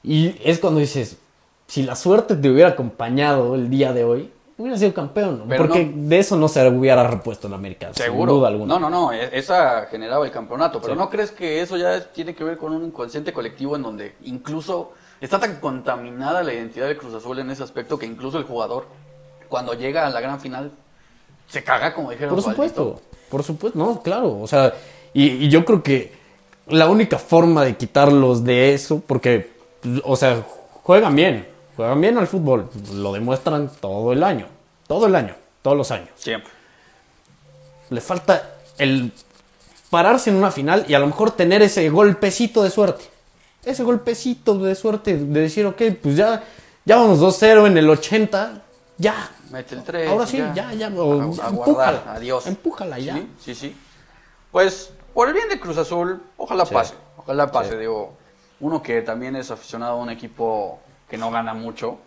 Y 0.03 0.35
es 0.43 0.59
cuando 0.59 0.79
dices, 0.79 1.17
si 1.65 1.81
la 1.81 1.95
suerte 1.95 2.35
te 2.35 2.47
hubiera 2.47 2.69
acompañado 2.69 3.55
el 3.55 3.69
día 3.71 3.91
de 3.93 4.03
hoy, 4.03 4.31
hubiera 4.61 4.77
sido 4.77 4.93
campeón. 4.93 5.43
Pero 5.47 5.63
porque 5.65 5.85
no- 5.85 6.07
de 6.09 6.19
eso 6.19 6.35
no 6.35 6.47
se 6.47 6.67
hubiera 6.67 7.05
repuesto 7.07 7.47
en 7.47 7.53
América. 7.53 7.89
Seguro. 7.93 8.31
Sin 8.31 8.39
duda 8.39 8.47
alguna. 8.49 8.73
No, 8.73 8.79
no, 8.79 8.89
no, 8.89 9.11
e- 9.13 9.37
esa 9.37 9.85
generaba 9.87 10.25
el 10.25 10.31
campeonato, 10.31 10.79
pero 10.81 10.93
Sí. 10.93 10.99
¿no 10.99 11.09
crees 11.09 11.31
que 11.31 11.61
eso 11.61 11.77
ya 11.77 12.01
tiene 12.11 12.33
que 12.35 12.43
ver 12.43 12.57
con 12.57 12.73
un 12.73 12.85
inconsciente 12.85 13.33
colectivo 13.33 13.75
en 13.75 13.81
donde 13.83 14.15
incluso 14.23 14.91
está 15.19 15.39
tan 15.39 15.59
contaminada 15.59 16.41
la 16.43 16.53
identidad 16.53 16.87
del 16.87 16.97
Cruz 16.97 17.13
Azul 17.13 17.37
en 17.39 17.49
ese 17.51 17.63
aspecto 17.63 17.99
que 17.99 18.05
incluso 18.05 18.37
el 18.37 18.43
jugador 18.45 18.85
cuando 19.49 19.73
llega 19.73 20.07
a 20.07 20.09
la 20.09 20.21
gran 20.21 20.39
final 20.39 20.71
se 21.47 21.63
caga 21.63 21.93
como 21.93 22.11
dijeron 22.11 22.33
Por 22.33 22.43
supuesto, 22.43 23.01
por 23.29 23.43
supuesto, 23.43 23.77
no, 23.77 24.01
claro, 24.01 24.39
o 24.39 24.47
sea, 24.47 24.73
y, 25.13 25.25
y 25.45 25.49
yo 25.49 25.65
creo 25.65 25.83
que 25.83 26.13
la 26.67 26.87
única 26.87 27.17
forma 27.19 27.63
de 27.65 27.75
quitarlos 27.75 28.43
de 28.45 28.73
eso, 28.73 29.01
porque, 29.05 29.51
o 30.05 30.15
sea, 30.15 30.43
juegan 30.83 31.15
bien, 31.15 31.45
juegan 31.75 31.99
bien 31.99 32.17
al 32.17 32.27
fútbol, 32.27 32.69
lo 32.93 33.11
demuestran 33.11 33.69
todo 33.81 34.13
el 34.13 34.23
año, 34.23 34.45
todo 34.91 35.05
el 35.07 35.15
año, 35.15 35.33
todos 35.61 35.77
los 35.77 35.89
años. 35.89 36.09
Siempre. 36.15 36.51
Le 37.91 38.01
falta 38.01 38.55
el 38.77 39.13
pararse 39.89 40.29
en 40.29 40.35
una 40.35 40.51
final 40.51 40.83
y 40.85 40.93
a 40.95 40.99
lo 40.99 41.07
mejor 41.07 41.31
tener 41.31 41.61
ese 41.61 41.89
golpecito 41.89 42.61
de 42.61 42.69
suerte, 42.69 43.05
ese 43.63 43.83
golpecito 43.83 44.57
de 44.57 44.75
suerte 44.75 45.15
de 45.15 45.39
decir, 45.39 45.65
ok, 45.65 45.81
pues 46.03 46.17
ya, 46.17 46.43
ya 46.83 46.97
vamos 46.97 47.19
2-0 47.21 47.67
en 47.67 47.77
el 47.77 47.89
80, 47.89 48.61
ya, 48.97 49.31
Mete 49.49 49.75
el 49.75 49.83
3. 49.83 50.09
Ahora 50.09 50.27
sí, 50.27 50.37
ya, 50.53 50.73
ya, 50.73 50.87
o- 50.89 51.21
a, 51.21 51.23
a 51.23 51.25
empújala, 51.27 51.51
guardar, 51.51 52.03
adiós. 52.07 52.47
empújala 52.47 52.99
ya. 52.99 53.13
Sí, 53.15 53.29
sí, 53.39 53.55
sí. 53.55 53.75
Pues, 54.51 54.91
por 55.13 55.29
el 55.29 55.33
bien 55.33 55.47
de 55.47 55.57
Cruz 55.59 55.77
Azul, 55.77 56.21
ojalá 56.35 56.65
Sí. 56.65 56.73
pase. 56.73 56.93
Ojalá 57.15 57.49
pase, 57.49 57.71
Sí. 57.71 57.77
digo. 57.77 58.17
Uno 58.59 58.81
que 58.83 59.01
también 59.01 59.35
es 59.37 59.51
aficionado 59.51 59.93
a 59.93 59.95
un 59.95 60.09
equipo 60.09 60.79
que 61.09 61.17
no 61.17 61.31
gana 61.31 61.53
mucho, 61.53 61.97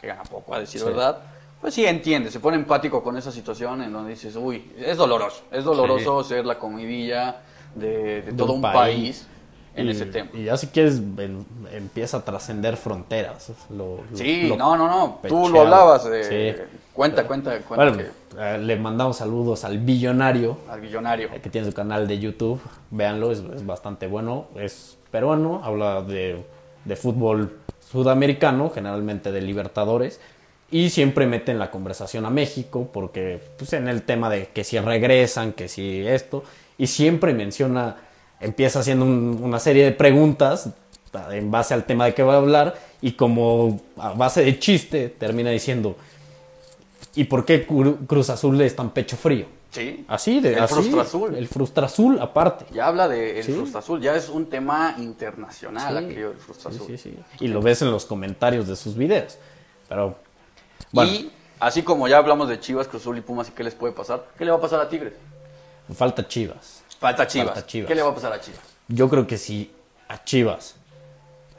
que 0.00 0.06
gana 0.06 0.22
poco, 0.22 0.54
a 0.54 0.60
decir 0.60 0.80
Sí. 0.80 0.86
verdad. 0.86 1.18
Pues 1.60 1.74
sí 1.74 1.84
entiende, 1.84 2.30
se 2.30 2.38
pone 2.40 2.56
empático 2.56 3.02
con 3.02 3.16
esa 3.16 3.32
situación 3.32 3.82
en 3.82 3.92
donde 3.92 4.10
dices, 4.10 4.36
uy, 4.36 4.70
es 4.78 4.96
doloroso. 4.96 5.42
Es 5.50 5.64
doloroso 5.64 6.22
ser 6.22 6.44
la 6.46 6.58
comidilla 6.58 7.42
de, 7.74 8.22
de 8.22 8.32
todo 8.32 8.52
un 8.52 8.62
país, 8.62 9.26
en 9.74 9.86
Y- 9.86 9.90
ese 9.90 10.06
tema. 10.06 10.30
Y 10.34 10.44
ya 10.44 10.56
si 10.56 10.68
quieres, 10.68 11.00
empieza 11.72 12.18
a 12.18 12.24
trascender 12.24 12.76
fronteras. 12.76 13.50
Lo, 13.70 13.98
lo- 14.10 14.16
Sí, 14.16 14.48
lo 14.48 14.56
no, 14.56 14.76
no, 14.76 14.86
no. 14.88 15.06
Tú 15.16 15.20
pecheado. 15.22 15.48
lo 15.50 15.60
hablabas. 15.62 16.04
de 16.08 16.54
Sí. 16.56 16.62
Cuenta, 16.92 17.26
cuenta, 17.26 17.50
cuenta 17.60 17.74
Bueno, 17.90 17.96
que- 17.98 18.54
eh, 18.54 18.58
le 18.58 18.76
mandamos 18.76 19.16
saludos 19.18 19.64
al 19.64 19.78
billonario 19.78 20.58
al 20.68 20.80
billonario. 20.80 21.28
eh, 21.32 21.40
que 21.40 21.50
tiene 21.50 21.66
su 21.66 21.72
canal 21.74 22.06
de 22.08 22.18
YouTube. 22.18 22.60
Véanlo, 22.90 23.30
es, 23.32 23.40
es 23.54 23.64
bastante 23.66 24.06
bueno. 24.06 24.46
Es 24.56 24.96
peruano, 25.10 25.60
habla 25.64 26.02
de, 26.02 26.44
de 26.84 26.96
fútbol 26.96 27.56
sudamericano, 27.80 28.70
generalmente 28.70 29.30
de 29.32 29.40
Libertadores. 29.42 30.20
Y 30.70 30.90
siempre 30.90 31.26
mete 31.26 31.50
en 31.52 31.58
la 31.58 31.70
conversación 31.70 32.26
a 32.26 32.30
México, 32.30 32.90
porque 32.92 33.40
pues, 33.56 33.72
en 33.72 33.88
el 33.88 34.02
tema 34.02 34.28
de 34.28 34.48
que 34.48 34.64
si 34.64 34.78
regresan, 34.78 35.52
que 35.52 35.66
si 35.68 36.06
esto. 36.06 36.44
Y 36.76 36.86
siempre 36.88 37.32
menciona, 37.32 37.96
empieza 38.40 38.80
haciendo 38.80 39.04
un- 39.06 39.40
una 39.42 39.58
serie 39.60 39.84
de 39.84 39.92
preguntas 39.92 40.68
en 41.30 41.50
base 41.50 41.72
al 41.74 41.84
tema 41.84 42.04
de 42.04 42.14
que 42.14 42.22
va 42.22 42.34
a 42.34 42.36
hablar. 42.36 42.74
Y 43.00 43.12
como 43.12 43.80
a 43.96 44.10
base 44.12 44.44
de 44.44 44.58
chiste, 44.58 45.08
termina 45.08 45.50
diciendo: 45.50 45.96
¿Y 47.14 47.24
por 47.24 47.44
qué 47.44 47.66
Cru- 47.66 48.06
Cruz 48.06 48.28
Azul 48.30 48.60
es 48.60 48.76
tan 48.76 48.90
pecho 48.90 49.16
frío? 49.16 49.46
Sí. 49.70 50.04
Así 50.08 50.40
de 50.40 50.54
El 50.54 50.60
así, 50.60 50.74
Frustra 50.74 51.02
Azul. 51.02 51.34
El 51.34 51.48
Frustra 51.48 51.86
Azul 51.86 52.18
aparte. 52.20 52.66
Ya 52.72 52.86
habla 52.86 53.08
de 53.08 53.38
el 53.38 53.44
Sí. 53.44 53.52
Frustra 53.52 53.80
Azul, 53.80 54.00
ya 54.00 54.14
es 54.16 54.28
un 54.28 54.46
tema 54.46 54.94
internacional 54.98 55.98
Sí. 55.98 56.04
aquello 56.04 56.28
del 56.30 56.38
Frustra 56.38 56.70
Sí, 56.70 56.76
Azul. 56.76 56.98
sí, 56.98 57.10
sí. 57.10 57.18
Y 57.40 57.48
lo 57.48 57.60
ves 57.62 57.82
en 57.82 57.90
los 57.90 58.04
comentarios 58.06 58.66
de 58.66 58.76
sus 58.76 58.96
videos. 58.96 59.36
Pero 59.88 60.16
bueno, 60.92 61.12
Y 61.12 61.30
así 61.60 61.82
como 61.82 62.08
ya 62.08 62.18
hablamos 62.18 62.48
de 62.48 62.60
Chivas, 62.60 62.88
Cruz 62.88 63.02
Azul 63.02 63.18
y 63.18 63.20
Pumas 63.20 63.48
y 63.48 63.52
qué 63.52 63.64
les 63.64 63.74
puede 63.74 63.92
pasar, 63.92 64.26
¿qué 64.36 64.44
le 64.44 64.50
va 64.50 64.58
a 64.58 64.60
pasar 64.60 64.80
a 64.80 64.88
Tigres? 64.88 65.14
falta 65.94 66.26
Chivas. 66.26 66.82
Falta 66.98 67.26
Chivas. 67.26 67.48
Falta 67.48 67.66
Chivas. 67.66 67.88
¿Qué 67.88 67.94
le 67.94 68.02
va 68.02 68.10
a 68.10 68.14
pasar 68.14 68.32
a 68.32 68.40
Chivas? 68.40 68.60
Yo 68.88 69.08
creo 69.08 69.26
que 69.26 69.38
si 69.38 69.70
a 70.08 70.22
Chivas 70.24 70.76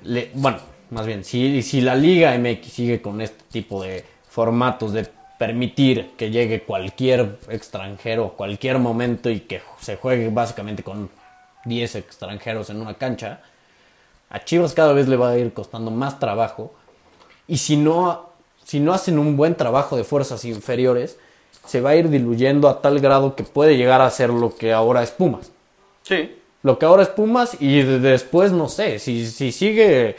le, 0.04 0.32
bueno, 0.34 0.60
más 0.92 1.06
bien, 1.06 1.24
si, 1.24 1.62
si 1.62 1.82
la 1.82 1.96
Liga 1.96 2.38
MX 2.38 2.72
sigue 2.72 3.02
con 3.02 3.22
este 3.22 3.44
tipo 3.52 3.84
de 3.84 4.06
formatos 4.30 4.94
de 4.94 5.10
permitir 5.38 6.12
que 6.18 6.32
llegue 6.32 6.64
cualquier 6.64 7.40
extranjero 7.50 8.34
cualquier 8.34 8.78
momento 8.78 9.30
y 9.30 9.42
que 9.42 9.62
se 9.80 9.96
juegue 9.96 10.30
básicamente 10.30 10.84
con 10.84 11.10
10 11.66 11.96
extranjeros 11.96 12.70
en 12.70 12.82
una 12.82 12.96
cancha, 12.96 13.42
a 14.30 14.44
Chivas 14.44 14.74
cada 14.74 14.94
vez 14.94 15.08
le 15.08 15.16
va 15.16 15.30
a 15.30 15.38
ir 15.38 15.54
costando 15.54 15.92
más 15.92 16.20
trabajo 16.20 16.74
y 17.48 17.58
si 17.58 17.78
no, 17.78 18.29
si 18.70 18.80
no 18.80 18.94
hacen 18.94 19.18
un 19.18 19.36
buen 19.36 19.56
trabajo 19.56 19.98
de 19.98 20.04
fuerzas 20.04 20.46
inferiores, 20.46 21.18
se 21.66 21.82
va 21.82 21.90
a 21.92 21.96
ir 21.96 22.08
diluyendo 22.10 22.70
a 22.70 22.82
tal 22.84 23.00
grado 23.00 23.36
que 23.36 23.44
puede 23.44 23.78
llegar 23.78 24.00
a 24.02 24.10
ser 24.12 24.30
lo 24.30 24.56
que 24.56 24.74
ahora 24.74 25.02
es 25.02 25.10
Pumas 25.10 25.52
Sí. 26.04 26.36
lo 26.62 26.78
que 26.78 26.86
ahora 26.86 27.02
es 27.02 27.10
Pumas 27.10 27.58
y 27.60 27.82
de- 27.82 28.00
después 28.00 28.52
no 28.52 28.70
sé, 28.70 29.00
si, 29.00 29.26
si 29.26 29.52
sigue 29.52 30.18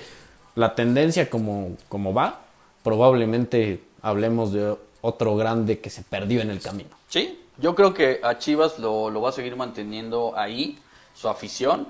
la 0.57 0.75
tendencia 0.75 1.31
como, 1.31 1.77
como 1.89 2.13
va, 2.13 2.41
probablemente 2.83 3.81
hablemos 4.03 4.53
de 4.53 4.75
otro 5.01 5.37
grande 5.37 5.79
que 5.79 5.91
se 5.91 6.03
perdió 6.03 6.41
en 6.43 6.51
el 6.51 6.61
camino. 6.61 6.91
Sí. 7.09 7.37
Yo 7.59 7.75
creo 7.77 7.95
que 7.95 8.21
a 8.23 8.37
Chivas 8.39 8.79
lo, 8.79 9.11
lo 9.11 9.21
va 9.21 9.29
a 9.29 9.33
seguir 9.33 9.55
manteniendo 9.55 10.33
ahí, 10.37 10.79
su 11.15 11.29
afición 11.29 11.87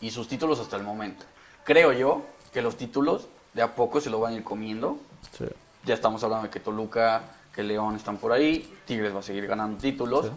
y 0.00 0.10
sus 0.10 0.28
títulos 0.28 0.58
hasta 0.60 0.76
el 0.76 0.82
momento. 0.82 1.24
Creo 1.64 1.92
yo 1.92 2.22
que 2.52 2.60
los 2.60 2.76
títulos 2.76 3.28
de 3.54 3.62
a 3.62 3.74
poco 3.76 4.00
se 4.00 4.10
lo 4.10 4.18
van 4.20 4.34
a 4.34 4.36
ir 4.36 4.42
comiendo. 4.44 4.98
Ya 5.84 5.94
estamos 5.94 6.22
hablando 6.22 6.44
de 6.44 6.50
que 6.50 6.60
Toluca, 6.60 7.22
que 7.54 7.62
León 7.62 7.96
están 7.96 8.16
por 8.16 8.32
ahí, 8.32 8.72
Tigres 8.86 9.14
va 9.14 9.18
a 9.20 9.22
seguir 9.22 9.46
ganando 9.46 9.78
títulos. 9.78 10.30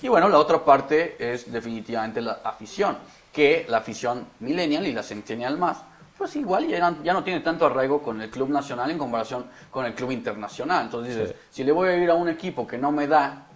Y 0.00 0.08
bueno, 0.08 0.28
la 0.28 0.38
otra 0.38 0.64
parte 0.64 1.16
es 1.18 1.50
definitivamente 1.52 2.20
la 2.20 2.40
afición, 2.44 2.96
que 3.32 3.66
la 3.68 3.78
afición 3.78 4.26
millennial 4.40 4.86
y 4.86 4.92
la 4.92 5.02
centennial 5.02 5.58
más, 5.58 5.78
pues 6.16 6.36
igual 6.36 6.66
ya, 6.68 6.90
no- 6.90 7.02
ya 7.02 7.12
no 7.12 7.24
tiene 7.24 7.40
tanto 7.40 7.66
arraigo 7.66 8.02
con 8.02 8.20
el 8.20 8.30
club 8.30 8.48
nacional 8.50 8.90
en 8.90 8.98
comparación 8.98 9.46
con 9.70 9.86
el 9.86 9.94
club 9.94 10.12
internacional. 10.12 10.84
Entonces 10.84 11.16
dices, 11.16 11.30
Sí. 11.30 11.36
si 11.50 11.64
le 11.64 11.72
voy 11.72 11.88
a 11.88 11.96
ir 11.96 12.10
a 12.10 12.14
un 12.14 12.28
equipo 12.28 12.66
que 12.66 12.78
no 12.78 12.92
me 12.92 13.06
da 13.06 13.46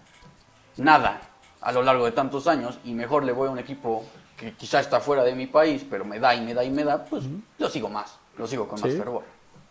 nada 0.79 1.21
a 1.61 1.73
lo 1.73 1.83
largo 1.83 2.05
de 2.05 2.13
tantos 2.13 2.47
años 2.49 2.79
y 2.85 2.93
mejor 2.93 3.25
le 3.25 3.33
voy 3.33 3.49
a 3.49 3.51
un 3.51 3.59
equipo 3.59 4.05
que 4.37 4.53
quizá 4.55 4.81
está 4.81 5.01
fuera 5.01 5.23
de 5.25 5.35
mi 5.35 5.47
país, 5.47 5.85
pero 5.89 6.05
me 6.05 6.19
da 6.21 6.35
y 6.35 6.41
me 6.43 6.55
da 6.55 6.63
y 6.65 6.71
me 6.71 6.85
da, 6.85 7.05
pues 7.05 7.25
lo 7.59 7.69
sigo 7.69 7.89
más, 7.89 8.19
lo 8.37 8.47
sigo 8.47 8.69
con 8.69 8.81
más 8.81 8.91
Sí. 8.91 8.97
fervor. 8.99 9.23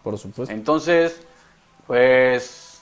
Por 0.03 0.17
supuesto. 0.17 0.53
Entonces, 0.53 1.21
pues, 1.87 2.81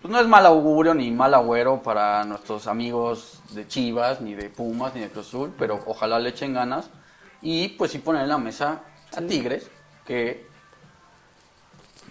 pues 0.00 0.12
no 0.12 0.20
es 0.20 0.26
mal 0.26 0.46
augurio 0.46 0.94
ni 0.94 1.10
mal 1.10 1.34
agüero 1.34 1.82
para 1.82 2.24
nuestros 2.24 2.66
amigos 2.66 3.40
de 3.50 3.66
Chivas, 3.66 4.20
ni 4.20 4.34
de 4.34 4.50
Pumas, 4.50 4.94
ni 4.94 5.00
de 5.00 5.08
Cruz 5.08 5.28
Azul, 5.28 5.52
pero 5.58 5.80
ojalá 5.86 6.18
le 6.18 6.30
echen 6.30 6.54
ganas 6.54 6.90
y 7.40 7.68
pues 7.70 7.90
sí 7.92 7.98
ponen 7.98 8.22
en 8.22 8.28
la 8.28 8.38
mesa 8.38 8.82
a 9.16 9.20
Tigres, 9.20 9.70
que 10.06 10.46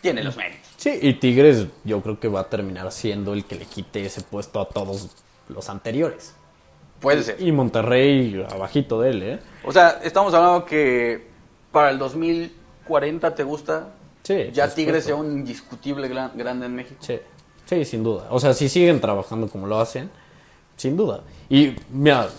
tiene 0.01 0.23
los 0.23 0.35
méritos. 0.37 0.69
Sí, 0.77 0.99
y 1.01 1.13
Tigres 1.13 1.67
yo 1.83 2.01
creo 2.01 2.19
que 2.19 2.27
va 2.27 2.41
a 2.41 2.49
terminar 2.49 2.91
siendo 2.91 3.33
el 3.33 3.45
que 3.45 3.55
le 3.55 3.65
quite 3.65 4.05
ese 4.05 4.21
puesto 4.21 4.59
a 4.59 4.69
todos 4.69 5.09
los 5.49 5.69
anteriores. 5.69 6.35
Puede 6.99 7.23
ser. 7.23 7.41
Y 7.41 7.51
Monterrey 7.51 8.45
abajito 8.49 9.01
de 9.01 9.09
él, 9.09 9.23
¿eh? 9.23 9.39
O 9.65 9.71
sea, 9.71 9.99
estamos 10.03 10.33
hablando 10.33 10.65
que 10.65 11.27
para 11.71 11.89
el 11.89 11.97
2040 11.97 13.35
te 13.35 13.43
gusta 13.43 13.89
Sí. 14.23 14.49
ya 14.53 14.73
Tigres 14.73 15.03
sea 15.05 15.15
un 15.15 15.31
indiscutible 15.31 16.07
gran- 16.07 16.31
grande 16.35 16.65
en 16.65 16.75
México. 16.75 16.95
Sí, 17.01 17.19
sí, 17.65 17.83
sin 17.85 18.03
duda. 18.03 18.27
O 18.29 18.39
sea, 18.39 18.53
si 18.53 18.69
siguen 18.69 19.01
trabajando 19.01 19.47
como 19.47 19.67
lo 19.67 19.79
hacen, 19.79 20.09
sin 20.77 20.95
duda. 20.95 21.21
Y 21.49 21.75
mira, 21.91 22.29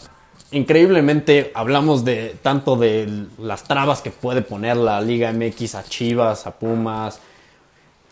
increíblemente 0.51 1.51
hablamos 1.55 2.05
de 2.05 2.37
tanto 2.43 2.77
de 2.77 3.27
las 3.39 3.65
trabas 3.65 4.01
que 4.01 4.11
puede 4.11 4.43
poner 4.43 4.77
la 4.77 5.01
Liga 5.01 5.31
MX 5.33 5.75
a 5.75 5.85
Chivas, 5.85 6.47
a 6.47 6.53
Pumas, 6.53 7.19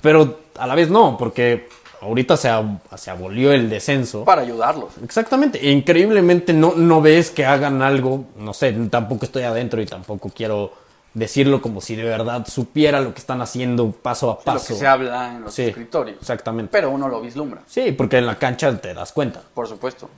pero 0.01 0.41
a 0.59 0.67
la 0.67 0.75
vez 0.75 0.91
no, 0.91 1.17
porque 1.17 1.69
ahorita 2.01 2.37
se, 2.37 2.51
ab- 2.51 2.81
se 2.97 3.11
abolió 3.11 3.53
el 3.53 3.71
descenso. 3.71 4.25
Para 4.25 4.43
ayudarlos. 4.43 4.91
Exactamente, 5.03 5.65
e 5.67 5.71
increíblemente 5.71 6.53
no, 6.53 6.75
no 6.77 7.01
ves 7.01 7.31
que 7.31 7.47
hagan 7.47 7.81
algo, 7.81 8.25
no 8.37 8.53
sé, 8.53 8.73
tampoco 8.91 9.25
estoy 9.25 9.45
adentro 9.45 9.81
y 9.81 9.87
tampoco 9.87 10.31
quiero 10.35 10.73
decirlo 11.15 11.61
como 11.61 11.81
si 11.81 11.95
de 11.95 12.05
verdad 12.05 12.47
supiera 12.47 13.01
lo 13.01 13.13
que 13.13 13.21
están 13.21 13.43
haciendo 13.43 13.91
paso 13.91 14.31
a 14.31 14.35
Lo 14.35 14.41
paso. 14.41 14.69
que 14.69 14.75
se 14.75 14.87
habla 14.87 15.35
en 15.37 15.43
los 15.43 15.55
Sí, 15.55 15.63
escritorios. 15.65 16.19
Exactamente. 16.21 16.71
Pero 16.73 16.91
uno 16.91 17.09
lo 17.09 17.21
vislumbra, 17.21 17.63
Sí, 17.67 17.93
porque 17.93 18.19
en 18.19 18.27
la 18.27 18.39
cancha 18.39 18.75
te 18.81 18.95
das 18.95 19.13
cuenta, 19.13 19.43
por 19.55 19.69
supuesto. 19.69 20.09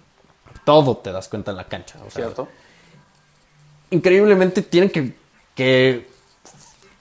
todo 0.64 0.96
te 0.98 1.10
das 1.12 1.28
cuenta 1.28 1.50
en 1.50 1.56
la 1.56 1.64
cancha. 1.64 1.96
o 2.06 2.10
sea, 2.10 2.24
¿Cierto? 2.26 2.48
increíblemente 3.90 4.62
tienen 4.62 4.90
que, 4.90 5.14
que 5.54 6.08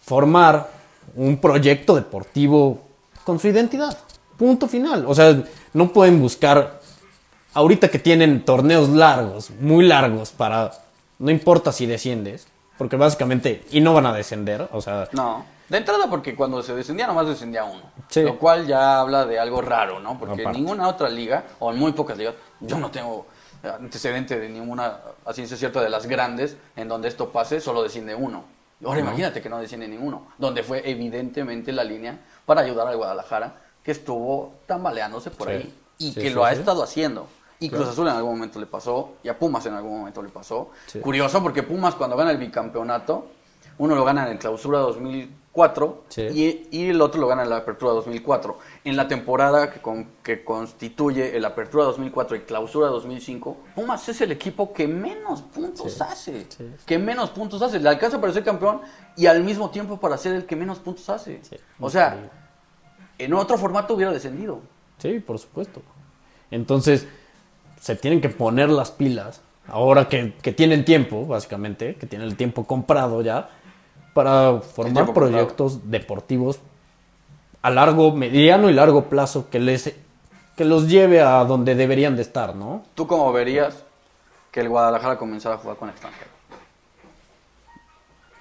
formar 0.05 0.69
un 1.15 1.37
proyecto 1.37 1.95
deportivo 1.95 2.81
con 3.23 3.39
su 3.39 3.47
identidad. 3.47 3.97
Punto 4.37 4.67
final. 4.67 5.05
O 5.07 5.15
sea, 5.15 5.43
no 5.73 5.93
pueden 5.93 6.19
buscar, 6.19 6.81
ahorita 7.53 7.89
que 7.89 7.99
tienen 7.99 8.43
torneos 8.43 8.89
largos, 8.89 9.51
muy 9.59 9.85
largos, 9.85 10.31
para, 10.31 10.71
no 11.19 11.31
importa 11.31 11.71
si 11.71 11.85
desciendes, 11.85 12.47
porque 12.77 12.95
básicamente, 12.95 13.63
y 13.71 13.81
no 13.81 13.93
van 13.93 14.05
a 14.05 14.13
descender, 14.13 14.67
o 14.71 14.81
sea, 14.81 15.07
No. 15.11 15.45
De 15.69 15.77
entrada 15.77 16.07
porque 16.09 16.35
cuando 16.35 16.61
se 16.61 16.75
descendía 16.75 17.07
nomás 17.07 17.25
descendía 17.25 17.63
uno. 17.63 17.81
Sí. 18.09 18.21
Lo 18.21 18.37
cual 18.37 18.67
ya 18.67 18.99
habla 18.99 19.25
de 19.25 19.39
algo 19.39 19.61
raro, 19.61 19.99
¿no? 19.99 20.19
Porque 20.19 20.43
en 20.43 20.51
ninguna 20.51 20.87
otra 20.87 21.09
liga, 21.09 21.45
o 21.59 21.71
en 21.71 21.79
muy 21.79 21.93
pocas 21.93 22.17
ligas, 22.17 22.35
yo 22.59 22.77
no 22.77 22.91
tengo 22.91 23.25
antecedente 23.63 24.39
de 24.39 24.49
ninguna, 24.49 24.97
a 25.25 25.33
ciencia 25.33 25.55
cierta, 25.57 25.81
de 25.81 25.89
las 25.89 26.05
grandes, 26.05 26.57
en 26.75 26.89
donde 26.89 27.07
esto 27.07 27.29
pase, 27.31 27.61
solo 27.61 27.81
desciende 27.81 28.13
uno. 28.13 28.43
Ahora 28.85 28.99
imagínate 28.99 29.41
que 29.41 29.49
no 29.49 29.59
desciende 29.59 29.87
ninguno, 29.87 30.27
donde 30.37 30.63
fue 30.63 30.81
evidentemente 30.89 31.71
la 31.71 31.85
línea 31.85 32.19
para 32.45 32.61
ayudar 32.61 32.87
al 32.89 32.97
Guadalajara, 32.97 33.55
que 33.81 33.91
estuvo 33.91 34.55
tambaleándose 34.67 35.31
por 35.31 35.47
Sí. 35.47 35.53
ahí 35.53 35.73
y 35.97 36.11
Sí, 36.11 36.19
que 36.21 36.29
lo 36.29 36.43
ha 36.43 36.51
estado 36.51 36.83
haciendo. 36.83 37.27
Y 37.65 37.69
Cruz 37.69 37.87
Azul 37.87 38.07
en 38.07 38.15
algún 38.15 38.33
momento 38.33 38.59
le 38.59 38.65
pasó, 38.65 39.13
y 39.23 39.29
a 39.29 39.37
Pumas 39.37 39.65
en 39.65 39.73
algún 39.73 39.99
momento 39.99 40.21
le 40.21 40.29
pasó. 40.29 40.71
Sí. 40.87 40.99
Curioso 40.99 41.41
porque 41.41 41.63
Pumas 41.63 41.95
cuando 41.95 42.15
gana 42.17 42.31
el 42.31 42.37
bicampeonato, 42.37 43.27
uno 43.77 43.95
lo 43.95 44.03
gana 44.05 44.29
en 44.29 44.37
clausura 44.37 44.79
2004 44.79 46.03
Sí. 46.09 46.21
y, 46.21 46.67
y 46.77 46.89
el 46.89 47.01
otro 47.01 47.21
lo 47.21 47.27
gana 47.27 47.43
en 47.43 47.49
la 47.49 47.57
apertura 47.57 47.91
2004. 47.93 48.57
En 48.83 48.95
la 48.97 49.07
temporada 49.07 49.71
que, 49.71 49.81
con- 49.81 50.07
que 50.21 50.43
constituye 50.43 51.35
el 51.37 51.45
apertura 51.45 51.85
2004 51.85 52.35
y 52.37 52.39
clausura 52.41 52.87
2005, 52.87 53.57
Pumas 53.75 54.07
es 54.09 54.19
el 54.21 54.31
equipo 54.31 54.73
que 54.73 54.87
menos 54.87 55.41
puntos 55.41 56.01
hace. 56.01 56.45
Que 56.85 56.97
menos 56.99 57.29
puntos 57.31 57.61
hace. 57.61 57.79
Le 57.79 57.89
alcanza 57.89 58.19
para 58.19 58.33
ser 58.33 58.43
campeón 58.43 58.81
y 59.15 59.25
al 59.27 59.43
mismo 59.43 59.69
tiempo 59.69 59.99
para 59.99 60.17
ser 60.17 60.33
el 60.35 60.45
que 60.45 60.55
menos 60.55 60.79
puntos 60.79 61.07
hace. 61.09 61.41
O 61.79 61.89
sea, 61.89 62.29
en 63.17 63.33
otro 63.33 63.57
formato 63.57 63.93
hubiera 63.93 64.11
descendido. 64.11 64.59
Sí, 64.97 65.19
por 65.19 65.39
supuesto. 65.39 65.81
Entonces, 66.51 67.07
se 67.83 67.97
tienen 67.97 68.21
que 68.21 68.29
poner 68.29 68.69
las 68.69 68.91
pilas, 68.91 69.41
ahora 69.67 70.07
que, 70.07 70.31
que 70.41 70.53
tienen 70.53 70.85
tiempo, 70.85 71.25
básicamente, 71.25 71.95
que 71.95 72.07
tienen 72.07 72.29
el 72.29 72.37
tiempo 72.37 72.65
comprado 72.65 73.21
ya, 73.21 73.49
para 74.13 74.61
formar 74.61 75.05
comprado. 75.05 75.31
proyectos 75.31 75.89
deportivos 75.91 76.59
a 77.61 77.69
largo, 77.69 78.15
mediano 78.15 78.69
y 78.69 78.73
largo 78.73 79.09
plazo 79.09 79.49
que 79.49 79.59
les 79.59 79.93
que 80.55 80.63
los 80.65 80.87
lleve 80.87 81.19
a 81.21 81.43
donde 81.43 81.75
deberían 81.75 82.15
de 82.15 82.21
estar, 82.21 82.55
¿no? 82.55 82.83
¿Tú 82.95 83.05
cómo 83.05 83.33
verías 83.33 83.83
que 84.51 84.61
el 84.61 84.69
Guadalajara 84.69 85.17
comenzara 85.17 85.55
a 85.55 85.57
jugar 85.57 85.75
con 85.77 85.89
extranjeros? 85.89 86.31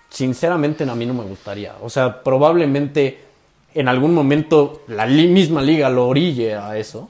Sinceramente 0.09 0.85
a 0.89 0.94
mí 0.94 1.06
no 1.06 1.14
me 1.14 1.24
gustaría. 1.24 1.74
O 1.82 1.89
sea, 1.89 2.23
probablemente 2.23 3.24
en 3.74 3.89
algún 3.89 4.14
momento 4.14 4.82
la 4.89 5.06
li- 5.06 5.28
misma 5.28 5.62
liga 5.62 5.89
lo 5.89 6.06
orille 6.06 6.55
a 6.55 6.77
eso. 6.77 7.09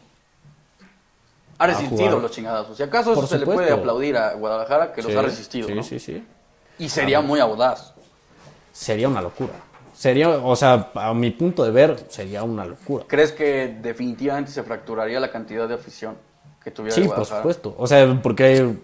Ha 1.58 1.66
resistido 1.66 2.18
los 2.18 2.30
chingadazos. 2.30 2.76
Si 2.76 2.82
acaso 2.82 3.12
eso 3.12 3.26
se 3.26 3.38
le 3.38 3.44
puede 3.46 3.70
aplaudir 3.72 4.16
a 4.16 4.34
Guadalajara 4.34 4.92
que 4.92 5.02
los 5.02 5.14
ha 5.14 5.22
resistido, 5.22 5.68
Sí, 5.68 5.74
¿no? 5.74 5.82
sí, 5.82 5.98
sí. 6.00 6.24
Y 6.78 6.88
sería 6.88 7.20
muy 7.20 7.38
audaz. 7.40 7.94
sería 8.72 9.08
una 9.08 9.20
locura. 9.22 9.52
Sería, 9.94 10.30
o 10.30 10.56
sea, 10.56 10.90
a 10.94 11.14
mi 11.14 11.30
punto 11.30 11.62
de 11.62 11.70
ver, 11.70 12.06
sería 12.08 12.42
una 12.42 12.64
locura. 12.64 13.04
¿Crees 13.06 13.30
que 13.30 13.76
definitivamente 13.80 14.50
se 14.50 14.62
fracturaría 14.64 15.20
la 15.20 15.30
cantidad 15.30 15.68
de 15.68 15.74
afición 15.74 16.16
que 16.64 16.70
tuviera 16.70 16.94
Sí, 16.96 17.06
por 17.06 17.24
supuesto. 17.26 17.74
O 17.78 17.86
sea, 17.86 18.18
porque 18.22 18.74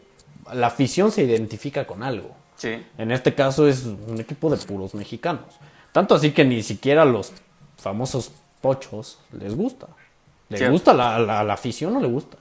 la 0.52 0.66
afición 0.68 1.10
se 1.10 1.22
identifica 1.22 1.86
con 1.86 2.02
algo. 2.02 2.30
Sí. 2.56 2.84
En 2.98 3.10
este 3.10 3.34
caso 3.34 3.66
es 3.66 3.84
un 3.84 4.18
equipo 4.20 4.50
de 4.50 4.58
puros 4.58 4.94
mexicanos. 4.94 5.46
Tanto 5.92 6.14
así 6.14 6.32
que 6.32 6.44
ni 6.44 6.62
siquiera 6.62 7.04
los 7.04 7.32
famosos 7.78 8.30
pochos 8.60 9.18
les 9.32 9.56
gusta. 9.56 9.86
¿Le 10.50 10.58
Cierto. 10.58 10.72
gusta 10.72 10.94
la, 10.94 11.18
la, 11.18 11.42
la 11.44 11.52
afición 11.54 11.96
o 11.96 12.00
le 12.00 12.08
gusta? 12.08 12.36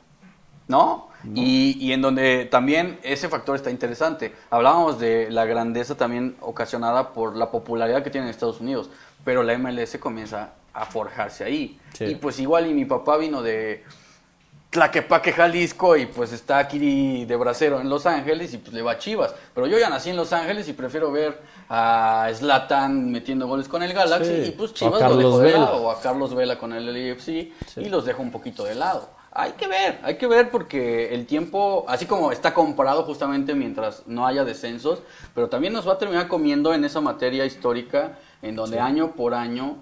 ¿No? 0.68 1.08
Y, 1.34 1.78
y 1.80 1.92
en 1.94 2.02
donde 2.02 2.46
también 2.46 3.00
ese 3.04 3.28
factor 3.28 3.56
está 3.56 3.70
interesante. 3.72 4.34
Hablábamos 4.50 5.00
de 5.00 5.30
la 5.32 5.46
grandeza 5.46 5.96
también 5.96 6.36
ocasionada 6.42 7.14
por 7.14 7.36
la 7.36 7.52
popularidad 7.52 8.04
que 8.04 8.10
tiene 8.10 8.28
en 8.28 8.32
Estados 8.32 8.62
Unidos, 8.62 8.90
pero 9.26 9.44
la 9.44 9.58
MLS 9.58 9.98
comienza 9.98 10.52
a 10.74 10.86
forjarse 10.86 11.44
ahí. 11.44 11.80
Sí. 11.94 12.06
Y 12.06 12.16
pues 12.16 12.40
igual 12.40 12.68
y 12.68 12.74
mi 12.74 12.86
papá 12.86 13.18
vino 13.18 13.42
de 13.42 13.84
Tlaquepaque, 14.70 15.32
Jalisco 15.32 15.96
y 15.96 16.06
pues 16.06 16.32
está 16.34 16.60
aquí 16.60 17.26
de 17.26 17.36
bracero 17.36 17.80
en 17.82 17.90
Los 17.90 18.06
Ángeles 18.06 18.54
y 18.54 18.58
pues 18.58 18.74
le 18.74 18.82
va 18.82 18.92
a 18.92 18.98
Chivas. 19.00 19.34
Pero 19.56 19.66
yo 19.66 19.80
ya 19.80 19.90
nací 19.90 20.10
en 20.10 20.18
Los 20.18 20.34
Ángeles 20.34 20.68
y 20.68 20.74
prefiero 20.74 21.12
ver 21.12 21.42
a 21.70 22.30
Zlatan 22.34 23.10
metiendo 23.12 23.48
goles 23.48 23.68
con 23.68 23.82
el 23.82 23.94
Galaxy 23.94 24.44
Sí. 24.44 24.50
y 24.50 24.52
pues 24.52 24.74
Chivas 24.74 24.94
lo 24.94 25.00
Carlos 25.00 25.24
dejo 25.24 25.40
de 25.40 25.52
lado 25.54 25.78
o 25.78 25.92
a 25.92 26.00
Carlos 26.02 26.36
Vela 26.36 26.60
con 26.60 26.74
el 26.74 26.86
LAFC 26.86 27.28
y 27.78 27.90
los 27.90 28.06
dejo 28.06 28.22
un 28.22 28.32
poquito 28.32 28.64
de 28.66 28.76
lado. 28.76 29.10
Hay 29.40 29.52
que 29.52 29.68
ver, 29.68 30.00
hay 30.02 30.18
que 30.18 30.26
ver 30.26 30.50
porque 30.50 31.14
el 31.14 31.28
tiempo, 31.28 31.86
así 31.88 32.08
como 32.08 32.32
está 32.32 32.56
comparado 32.56 33.04
justamente 33.04 33.54
mientras 33.54 34.02
no 34.08 34.26
haya 34.26 34.44
descensos, 34.44 35.04
pero 35.36 35.48
también 35.48 35.74
nos 35.74 35.88
va 35.88 35.94
a 35.94 35.98
terminar 36.00 36.28
comiendo 36.28 36.74
en 36.74 36.84
esa 36.84 37.02
materia 37.02 37.46
histórica 37.46 38.18
en 38.42 38.56
donde 38.56 38.80
año 38.80 39.12
por 39.12 39.36
año 39.36 39.76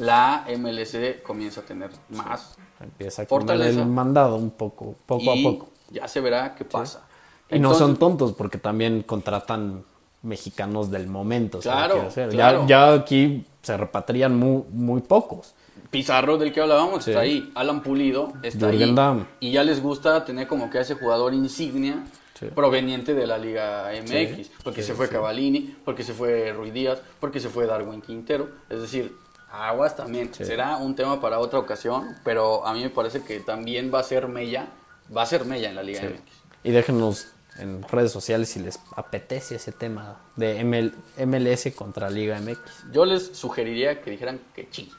la 0.00 0.44
MLC 0.48 1.22
comienza 1.22 1.60
a 1.60 1.64
tener 1.64 1.90
más 2.08 2.56
Empieza 2.80 3.22
a 3.22 3.26
Fortaleza. 3.26 3.80
el 3.80 3.86
mandado 3.86 4.36
un 4.36 4.50
poco, 4.50 4.96
poco 5.06 5.22
y 5.22 5.40
a 5.40 5.50
poco. 5.50 5.68
ya 5.90 6.08
se 6.08 6.20
verá 6.20 6.54
qué 6.54 6.64
pasa. 6.64 7.06
Y 7.48 7.58
no 7.58 7.74
son 7.74 7.96
tontos 7.96 8.32
porque 8.32 8.58
también 8.58 9.02
contratan 9.02 9.84
mexicanos 10.22 10.90
del 10.90 11.06
momento. 11.06 11.62
¿sabes 11.62 11.92
Claro, 12.12 12.32
claro. 12.32 12.66
Ya, 12.66 12.66
ya 12.66 12.92
aquí 12.94 13.46
se 13.62 13.76
repatrian 13.76 14.36
muy, 14.36 14.64
muy 14.70 15.00
pocos. 15.00 15.54
Pizarro 15.90 16.38
del 16.38 16.52
que 16.52 16.60
hablábamos 16.60 17.04
Sí. 17.04 17.10
está 17.10 17.20
ahí, 17.22 17.52
Alan 17.54 17.82
Pulido 17.82 18.32
está 18.42 18.70
Jürgen 18.70 18.90
ahí 18.90 18.94
Damm. 18.94 19.26
y 19.40 19.52
ya 19.52 19.62
les 19.64 19.82
gusta 19.82 20.24
tener 20.24 20.46
como 20.46 20.70
que 20.70 20.78
a 20.78 20.80
ese 20.82 20.94
jugador 20.94 21.32
insignia 21.34 22.04
Sí. 22.38 22.46
proveniente 22.54 23.14
de 23.14 23.26
la 23.26 23.38
Liga 23.38 23.90
MX, 23.94 24.46
Sí, 24.46 24.52
porque 24.62 24.82
se 24.82 24.92
fue. 24.94 25.08
Cavallini, 25.08 25.74
porque 25.84 26.02
se 26.04 26.12
fue 26.12 26.52
Rui 26.52 26.70
Díaz, 26.70 27.00
porque 27.18 27.40
se 27.40 27.48
fue 27.48 27.64
Darwin 27.66 28.02
Quintero, 28.02 28.50
es 28.68 28.80
decir, 28.82 29.16
aguas 29.50 29.96
también, 29.96 30.34
será 30.34 30.76
un 30.76 30.94
tema 30.94 31.18
para 31.20 31.38
otra 31.38 31.58
ocasión, 31.58 32.14
pero 32.24 32.66
a 32.66 32.74
mí 32.74 32.82
me 32.82 32.90
parece 32.90 33.22
que 33.22 33.40
también 33.40 33.90
va 33.94 34.00
a 34.00 34.02
ser 34.02 34.28
Mella, 34.28 34.68
va 35.16 35.22
a 35.22 35.26
ser 35.26 35.46
Mella 35.46 35.70
en 35.70 35.76
la 35.76 35.82
Liga. 35.82 36.02
MX. 36.02 36.20
Y 36.62 36.72
déjenos 36.72 37.28
en 37.58 37.82
redes 37.84 38.12
sociales 38.12 38.50
si 38.50 38.60
les 38.60 38.78
apetece 38.96 39.54
ese 39.54 39.72
tema 39.72 40.20
de 40.36 40.60
ML 40.62 40.92
MLS 41.24 41.70
contra 41.74 42.10
Liga 42.10 42.38
MX. 42.38 42.60
Yo 42.92 43.06
les 43.06 43.28
sugeriría 43.34 44.02
que 44.02 44.10
dijeran 44.10 44.40
que 44.54 44.68
sí. 44.70 44.92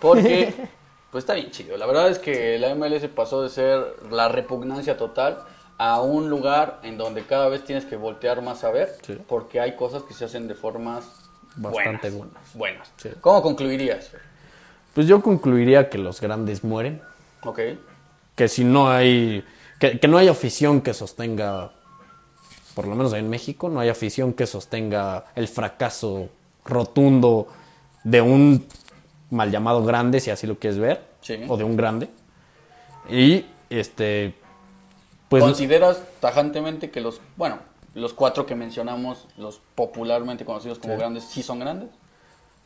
Porque, 0.00 0.54
pues 1.10 1.22
está 1.22 1.34
bien 1.34 1.50
chido. 1.50 1.76
La 1.76 1.86
verdad 1.86 2.08
es 2.08 2.18
que 2.18 2.58
la 2.58 2.74
MLS 2.74 3.06
pasó 3.08 3.42
de 3.42 3.48
ser 3.50 3.96
la 4.10 4.28
repugnancia 4.28 4.96
total 4.96 5.38
a 5.78 6.00
un 6.02 6.28
lugar 6.28 6.80
en 6.82 6.98
donde 6.98 7.24
cada 7.24 7.48
vez 7.48 7.64
tienes 7.64 7.84
que 7.84 7.96
voltear 7.96 8.42
más 8.42 8.64
a 8.64 8.70
ver. 8.70 8.96
Sí. 9.02 9.16
Porque 9.26 9.60
hay 9.60 9.76
cosas 9.76 10.02
que 10.02 10.14
se 10.14 10.24
hacen 10.26 10.46
de 10.48 10.54
formas 10.54 11.04
Bastante 11.56 12.10
buenas. 12.10 12.32
buenas. 12.54 12.54
buenas. 12.54 12.92
Sí. 12.96 13.08
¿Cómo 13.20 13.42
concluirías? 13.42 14.10
Pues 14.94 15.06
yo 15.06 15.22
concluiría 15.22 15.88
que 15.88 15.98
los 15.98 16.20
grandes 16.20 16.64
mueren, 16.64 17.00
Ok. 17.44 17.60
que 18.34 18.48
si 18.48 18.64
no 18.64 18.90
hay, 18.90 19.44
que, 19.78 19.98
que 20.00 20.08
no 20.08 20.18
hay 20.18 20.28
afición 20.28 20.80
que 20.80 20.92
sostenga, 20.94 21.70
por 22.74 22.86
lo 22.86 22.94
menos 22.96 23.12
en 23.14 23.30
México, 23.30 23.68
no 23.68 23.80
hay 23.80 23.88
afición 23.88 24.32
que 24.32 24.46
sostenga 24.46 25.26
el 25.34 25.48
fracaso 25.48 26.28
rotundo 26.64 27.46
de 28.04 28.20
un 28.20 28.66
mal 29.30 29.50
llamado 29.50 29.84
grande, 29.84 30.20
si 30.20 30.30
así 30.30 30.46
lo 30.46 30.58
quieres 30.58 30.78
ver, 30.78 31.04
Sí. 31.20 31.38
o 31.48 31.56
de 31.56 31.64
un 31.64 31.76
grande. 31.76 32.08
Y 33.08 33.44
este, 33.70 34.34
pues 35.28 35.42
¿Consideras 35.42 36.02
tajantemente 36.20 36.90
que 36.90 37.00
los, 37.00 37.20
bueno, 37.36 37.58
los 37.94 38.12
cuatro 38.12 38.46
que 38.46 38.54
mencionamos, 38.54 39.26
los 39.36 39.60
popularmente 39.74 40.44
conocidos 40.44 40.78
como 40.78 40.94
Sí. 40.94 41.00
grandes, 41.00 41.24
sí 41.24 41.42
son 41.42 41.60
grandes? 41.60 41.88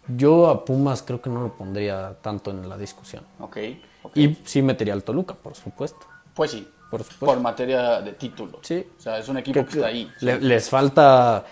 yo 0.07 0.49
a 0.51 0.67
Pumas 0.67 1.01
creo 1.03 1.23
que 1.23 1.31
no 1.31 1.41
lo 1.41 1.55
pondría 1.55 2.15
tanto 2.21 2.51
en 2.51 2.69
la 2.69 2.77
discusión. 2.77 3.25
Ok. 3.41 3.57
ok. 4.03 4.15
Y 4.19 4.35
sí 4.45 4.61
metería 4.61 4.93
al 4.93 5.03
Toluca, 5.03 5.35
por 5.35 5.55
supuesto. 5.55 6.01
pues 6.35 6.51
sí. 6.51 6.69
Por 6.91 7.03
supuesto. 7.03 7.25
Por 7.27 7.41
materia 7.41 8.03
de 8.03 8.13
títulos. 8.13 8.57
Sí. 8.63 8.87
O 8.99 9.01
sea, 9.01 9.19
es 9.19 9.29
un 9.31 9.39
equipo 9.39 9.65
que, 9.65 9.71
está 9.77 9.87
ahí. 9.87 10.11
Le- 10.21 10.41
les 10.41 10.69
falta. 10.69 11.45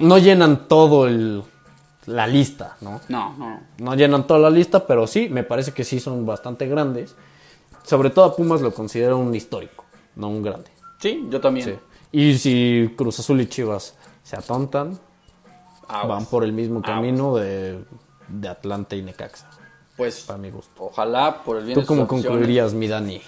No 0.00 0.18
llenan 0.18 0.66
todo 0.68 1.06
el, 1.06 1.44
la 2.06 2.26
lista, 2.26 2.76
¿no? 2.80 3.00
No, 3.08 3.34
no, 3.36 3.60
no. 3.78 3.94
Llenan 3.94 4.26
toda 4.26 4.40
la 4.40 4.50
lista, 4.50 4.86
pero 4.86 5.06
sí, 5.06 5.28
me 5.28 5.42
parece 5.42 5.72
que 5.72 5.84
sí 5.84 6.00
son 6.00 6.24
bastante 6.26 6.66
grandes. 6.68 7.14
sobre 7.82 8.10
todo 8.10 8.24
a 8.24 8.34
Pumas 8.36 8.60
lo 8.60 8.72
considero 8.74 9.18
un 9.18 9.34
histórico, 9.34 9.84
no 10.16 10.28
un 10.28 10.42
grande. 10.42 10.70
Sí, 10.98 11.26
yo 11.30 11.40
también. 11.40 11.66
Sí. 11.66 11.78
Y 12.12 12.38
si 12.38 12.94
Cruz 12.96 13.18
Azul 13.20 13.40
y 13.40 13.46
Chivas 13.48 13.96
se 14.22 14.36
atontan, 14.36 14.98
Aguas. 15.88 16.08
van 16.08 16.26
por 16.26 16.42
el 16.44 16.52
mismo 16.52 16.78
Aguas. 16.78 16.90
camino 16.90 17.36
de, 17.36 17.84
de 18.28 18.48
Atlante 18.48 18.96
y 18.96 19.02
Necaxa, 19.02 19.48
Pues, 19.96 20.20
para 20.24 20.38
mi 20.38 20.50
gusto. 20.50 20.72
ojalá 20.84 21.42
por 21.44 21.58
el 21.58 21.64
bien 21.64 21.74
¿Tú 21.74 21.80
de 21.82 21.86
cómo 21.86 22.06
concluirías, 22.08 22.72
mi 22.74 22.88
Dani? 22.88 23.20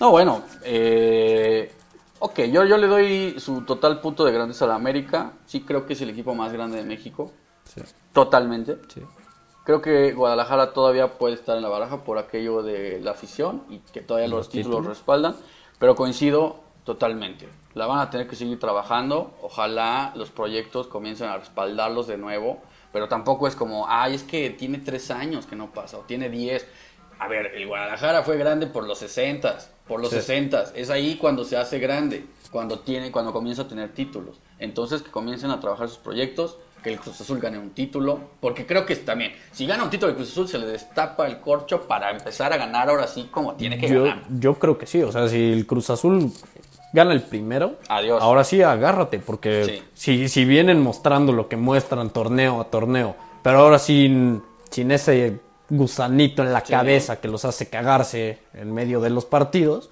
No, 0.00 0.10
bueno, 0.10 0.42
eh, 0.62 1.72
ok, 2.18 2.40
yo, 2.52 2.64
yo 2.64 2.76
le 2.76 2.86
doy 2.86 3.40
su 3.40 3.62
total 3.62 4.00
punto 4.00 4.24
de 4.24 4.32
grandeza 4.32 4.66
a 4.66 4.68
la 4.68 4.74
América. 4.74 5.32
Sí 5.46 5.62
creo 5.62 5.86
que 5.86 5.94
es 5.94 6.00
el 6.02 6.10
equipo 6.10 6.34
más 6.34 6.52
grande 6.52 6.76
de 6.76 6.84
México, 6.84 7.32
Sí, 7.66 7.82
totalmente. 8.12 8.78
sí. 8.92 9.02
Creo 9.64 9.82
que 9.82 10.12
Guadalajara 10.12 10.72
todavía 10.72 11.18
puede 11.18 11.34
estar 11.34 11.56
en 11.56 11.62
la 11.64 11.68
baraja 11.68 12.04
por 12.04 12.18
aquello 12.18 12.62
de 12.62 13.00
la 13.00 13.10
afición 13.10 13.64
y 13.68 13.78
que 13.80 14.00
todavía 14.00 14.28
los, 14.28 14.38
Los 14.38 14.48
títulos, 14.50 14.76
títulos. 14.78 14.96
respaldan, 14.98 15.36
pero 15.80 15.96
coincido 15.96 16.60
totalmente. 16.84 17.48
La 17.74 17.86
van 17.86 17.98
a 17.98 18.08
tener 18.08 18.28
que 18.28 18.36
seguir 18.36 18.60
trabajando, 18.60 19.34
ojalá 19.42 20.12
los 20.14 20.30
proyectos 20.30 20.86
comiencen 20.86 21.28
a 21.28 21.36
respaldarlos 21.38 22.06
de 22.06 22.16
nuevo, 22.16 22.62
pero 22.92 23.08
tampoco 23.08 23.48
es 23.48 23.56
como, 23.56 23.86
ay, 23.88 24.14
es 24.14 24.22
que 24.22 24.50
tiene 24.50 24.78
tres 24.78 25.10
años 25.10 25.46
que 25.46 25.56
no 25.56 25.72
pasa, 25.72 25.98
o 25.98 26.02
tiene 26.02 26.30
diez. 26.30 26.64
A 27.18 27.26
ver, 27.26 27.46
el 27.46 27.66
Guadalajara 27.66 28.22
fue 28.22 28.36
grande 28.38 28.68
por 28.68 28.86
los 28.86 28.98
60, 28.98 29.58
por 29.88 30.00
los 30.00 30.10
Sí. 30.10 30.16
60, 30.16 30.72
es 30.76 30.90
ahí 30.90 31.16
cuando 31.16 31.44
se 31.44 31.56
hace 31.56 31.80
grande, 31.80 32.24
cuando 32.52 32.78
tiene, 32.78 33.10
cuando 33.10 33.32
comienza 33.32 33.62
a 33.62 33.68
tener 33.68 33.92
títulos. 33.92 34.38
Entonces 34.60 35.02
que 35.02 35.10
comiencen 35.10 35.50
a 35.50 35.58
trabajar 35.58 35.88
sus 35.88 35.98
proyectos, 35.98 36.56
que 36.82 36.90
el 36.92 37.00
Cruz 37.00 37.20
Azul 37.20 37.38
gane 37.40 37.58
un 37.58 37.70
título, 37.70 38.18
porque 38.40 38.64
creo 38.66 38.86
que 38.86 38.94
también, 38.96 39.32
si 39.52 39.66
gana 39.66 39.82
un 39.84 39.90
título 39.90 40.10
el 40.10 40.16
Cruz 40.16 40.30
Azul 40.30 40.48
se 40.48 40.58
le 40.58 40.66
destapa 40.66 41.26
el 41.26 41.40
corcho 41.40 41.82
para 41.88 42.10
empezar 42.10 42.52
a 42.52 42.56
ganar 42.56 42.88
ahora 42.88 43.06
sí 43.06 43.28
como 43.30 43.54
tiene 43.54 43.78
que 43.78 43.88
Yo, 43.88 44.04
ganar. 44.04 44.22
yo 44.28 44.54
creo 44.58 44.78
que 44.78 44.86
sí, 44.86 45.02
o 45.02 45.10
sea, 45.10 45.28
si 45.28 45.52
el 45.52 45.66
Cruz 45.66 45.90
Azul 45.90 46.30
gana 46.92 47.12
el 47.12 47.22
primero, 47.22 47.74
Adiós. 47.88 48.22
ahora 48.22 48.44
sí 48.44 48.62
agárrate, 48.62 49.18
porque 49.18 49.64
Sí. 49.64 49.82
si, 49.94 50.28
si 50.28 50.44
vienen 50.44 50.80
mostrando 50.80 51.32
lo 51.32 51.48
que 51.48 51.56
muestran 51.56 52.10
torneo 52.10 52.60
a 52.60 52.64
torneo, 52.70 53.16
pero 53.42 53.58
ahora 53.58 53.78
sin, 53.78 54.42
sin 54.70 54.90
ese 54.92 55.40
gusanito 55.68 56.42
en 56.42 56.52
la 56.52 56.60
Sí. 56.64 56.72
cabeza 56.72 57.20
que 57.20 57.26
los 57.28 57.44
hace 57.44 57.68
cagarse 57.68 58.38
en 58.54 58.72
medio 58.72 59.00
de 59.00 59.10
los 59.10 59.24
partidos, 59.24 59.90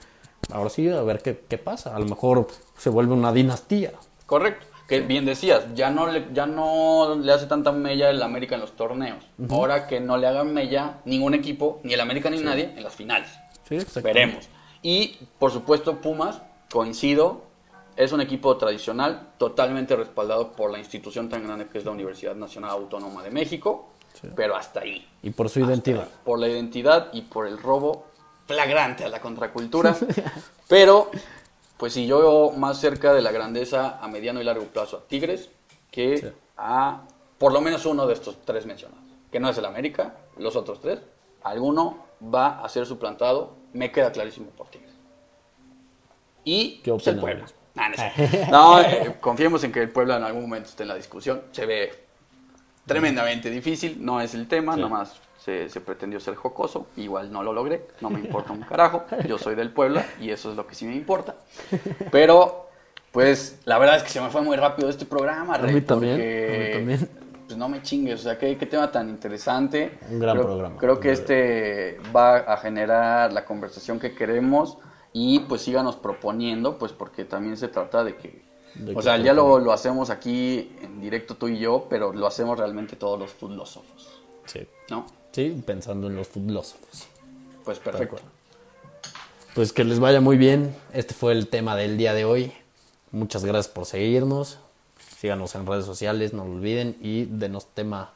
ahora 0.53 0.71
sí 0.71 0.89
a 0.89 1.03
ver 1.03 1.21
qué, 1.23 1.43
qué 1.49 1.59
pasa, 1.59 1.97
a 1.97 1.99
lo 1.99 2.05
mejor 2.07 2.47
se 2.79 2.91
vuelve 2.91 3.13
una 3.15 3.33
dinastía. 3.33 3.93
Correcto. 4.27 4.67
Que 4.89 5.01
bien 5.01 5.25
decías, 5.25 5.65
ya 5.75 5.91
no 5.91 6.07
le, 6.07 6.27
ya 6.33 6.45
no 6.47 7.15
le 7.15 7.33
hace 7.33 7.47
tanta 7.47 7.73
mella 7.73 8.11
el 8.11 8.23
América 8.23 8.55
en 8.57 8.61
los 8.61 8.77
torneos. 8.77 9.25
Ahora 9.49 9.87
que 9.87 9.99
no 10.01 10.19
le 10.19 10.27
hagan 10.27 10.53
mella 10.53 10.99
ningún 11.07 11.33
equipo, 11.35 11.81
ni 11.85 11.95
el 11.95 12.01
América 12.01 12.29
ni 12.29 12.39
nadie, 12.41 12.73
en 12.77 12.83
las 12.83 12.95
finales. 12.95 13.31
Sí. 13.67 13.79
Veremos. 14.03 14.49
Y, 14.83 15.19
por 15.39 15.51
supuesto, 15.51 16.03
Pumas, 16.03 16.43
coincido, 16.71 17.45
es 17.97 18.13
un 18.13 18.21
equipo 18.21 18.57
tradicional, 18.59 19.29
totalmente 19.39 19.97
respaldado 19.97 20.53
por 20.53 20.71
la 20.71 20.79
institución 20.79 21.31
tan 21.31 21.45
grande 21.47 21.69
que 21.69 21.79
es 21.79 21.85
la 21.87 21.93
Universidad 21.93 22.35
Nacional 22.35 22.71
Autónoma 22.73 23.23
de 23.23 23.31
México, 23.31 23.91
Sí. 24.21 24.29
pero 24.37 24.55
hasta 24.55 24.81
ahí. 24.81 25.09
Y 25.23 25.31
por 25.31 25.49
su 25.49 25.61
identidad. 25.61 26.07
Por 26.25 26.39
la 26.39 26.47
identidad 26.49 27.09
y 27.13 27.23
por 27.23 27.47
el 27.49 27.59
robo 27.59 28.07
flagrante 28.47 29.05
a 29.05 29.09
la 29.09 29.21
contracultura. 29.21 29.97
pero, 30.69 31.11
pues 31.85 31.93
si 31.93 32.07
yo 32.07 32.19
veo 32.19 32.51
más 32.53 32.79
cerca 32.81 33.13
de 33.13 33.21
la 33.21 33.31
grandeza 33.31 33.99
a 34.01 34.09
mediano 34.09 34.41
y 34.41 34.45
largo 34.45 34.65
plazo 34.65 34.97
a 34.97 35.01
Tigres 35.07 35.51
que 35.91 36.17
Sí. 36.17 36.27
a 36.57 37.03
por 37.37 37.53
lo 37.53 37.61
menos 37.61 37.85
uno 37.85 38.07
de 38.07 38.15
estos 38.15 38.39
tres 38.43 38.65
mencionados, 38.65 39.05
que 39.31 39.39
no 39.39 39.51
es 39.51 39.59
el 39.59 39.67
América, 39.67 40.15
los 40.39 40.57
otros 40.57 40.81
tres, 40.81 41.01
alguno 41.43 41.99
va 42.35 42.65
a 42.65 42.69
ser 42.71 42.87
suplantado, 42.87 43.53
me 43.75 43.93
queda 43.93 44.13
clarísimo 44.13 44.47
por 44.57 44.69
Tigres. 44.69 44.95
Y 46.43 46.79
¿Qué 46.83 46.91
pues, 46.91 47.07
el? 47.07 47.21
Puebla. 47.21 47.45
Nah, 47.75 47.89
no, 47.91 47.95
es 47.97 48.15
cierto. 48.15 48.47
No, 48.51 48.81
eh, 48.81 49.17
confiemos 49.21 49.63
en 49.65 49.71
que 49.71 49.83
el 49.83 49.91
Puebla 49.91 50.17
en 50.17 50.25
algún 50.25 50.41
momento 50.41 50.71
esté 50.71 50.85
en 50.85 50.89
la 50.89 50.95
discusión. 50.95 51.43
Se 51.53 51.67
ve 51.67 51.93
tremendamente 52.87 53.51
difícil, 53.51 54.03
no 54.03 54.23
es 54.23 54.33
el 54.33 54.49
tema, 54.49 54.75
Sí. 54.75 54.81
nomás 54.81 55.21
se, 55.45 55.69
se 55.69 55.81
pretendió 55.81 56.21
ser 56.21 56.37
jocoso, 56.37 56.87
igual 56.97 57.31
no 57.31 57.43
lo 57.43 57.53
logré, 57.53 57.87
no 58.01 58.09
me 58.09 58.21
importa 58.21 58.53
un 58.53 58.63
carajo, 58.63 59.05
yo 59.29 59.37
soy 59.37 59.55
del 59.55 59.71
Puebla 59.71 60.07
y 60.21 60.31
eso 60.31 60.51
es 60.51 60.57
lo 60.57 60.67
que 60.67 60.75
sí 60.75 60.87
me 60.87 60.95
importa. 60.95 61.35
Pero, 62.11 62.69
pues, 63.13 63.61
la 63.67 63.79
verdad 63.79 63.97
es 63.99 64.05
que 64.05 64.09
se 64.09 64.21
me 64.21 64.31
fue 64.31 64.41
muy 64.41 64.57
rápido 64.57 64.89
este 64.89 65.05
programa, 65.05 65.55
A 65.55 65.59
Rey, 65.59 65.75
mí 65.75 65.81
también, 65.83 66.15
porque, 66.15 66.73
a 66.75 66.79
mí 66.79 66.97
también. 66.97 67.25
Pues 67.47 67.59
no 67.59 67.69
me 67.69 67.83
chingues, 67.83 68.21
o 68.21 68.23
sea, 68.23 68.39
qué, 68.39 68.57
qué 68.57 68.65
tema 68.65 68.91
tan 68.91 69.11
interesante. 69.11 69.99
Un 70.11 70.19
gran 70.19 70.35
creo, 70.37 70.47
programa. 70.47 70.77
Creo 70.79 70.99
que 70.99 71.13
este 71.13 71.99
va 72.17 72.37
a 72.39 72.57
generar 72.57 73.35
la 73.35 73.45
conversación 73.45 74.01
que 74.01 74.15
queremos 74.15 74.79
y 75.13 75.41
pues 75.41 75.61
síganos 75.61 75.97
proponiendo, 75.97 76.79
pues 76.79 76.93
porque 76.93 77.27
también 77.27 77.59
se 77.59 77.69
trata 77.69 78.03
de 78.03 78.17
que 78.17 78.43
o 78.95 79.03
sea, 79.03 79.19
ya 79.19 79.35
lo, 79.35 79.59
lo 79.59 79.73
hacemos 79.73 80.09
aquí 80.09 80.73
en 80.83 81.03
directo 81.03 81.35
tú 81.37 81.49
y 81.49 81.59
yo, 81.59 81.87
pero 81.91 82.15
lo 82.15 82.27
hacemos 82.27 82.59
realmente 82.59 82.97
todos 82.97 83.19
los 83.19 83.31
filósofos, 83.31 84.23
Sí. 84.47 84.67
¿no? 84.91 85.05
Sí, 85.35 85.61
pensando 85.67 86.07
en 86.07 86.15
los 86.15 86.29
filósofos. 86.29 87.09
Pues 87.65 87.81
perfecto. 87.81 88.19
Pues 89.55 89.73
que 89.73 89.83
les 89.83 89.99
vaya 89.99 90.21
muy 90.21 90.37
bien. 90.37 90.75
Este 90.93 91.13
fue 91.13 91.33
el 91.33 91.49
tema 91.49 91.75
del 91.75 91.97
día 91.97 92.15
de 92.15 92.25
hoy. 92.25 92.53
Muchas 93.11 93.45
gracias 93.45 93.67
por 93.67 93.85
seguirnos. 93.85 94.59
Síganos 95.19 95.57
en 95.57 95.67
redes 95.67 95.87
sociales, 95.87 96.33
no 96.33 96.45
lo 96.45 96.53
olviden. 96.53 96.97
Y 97.01 97.25
denos 97.25 97.67
tema. 97.67 98.11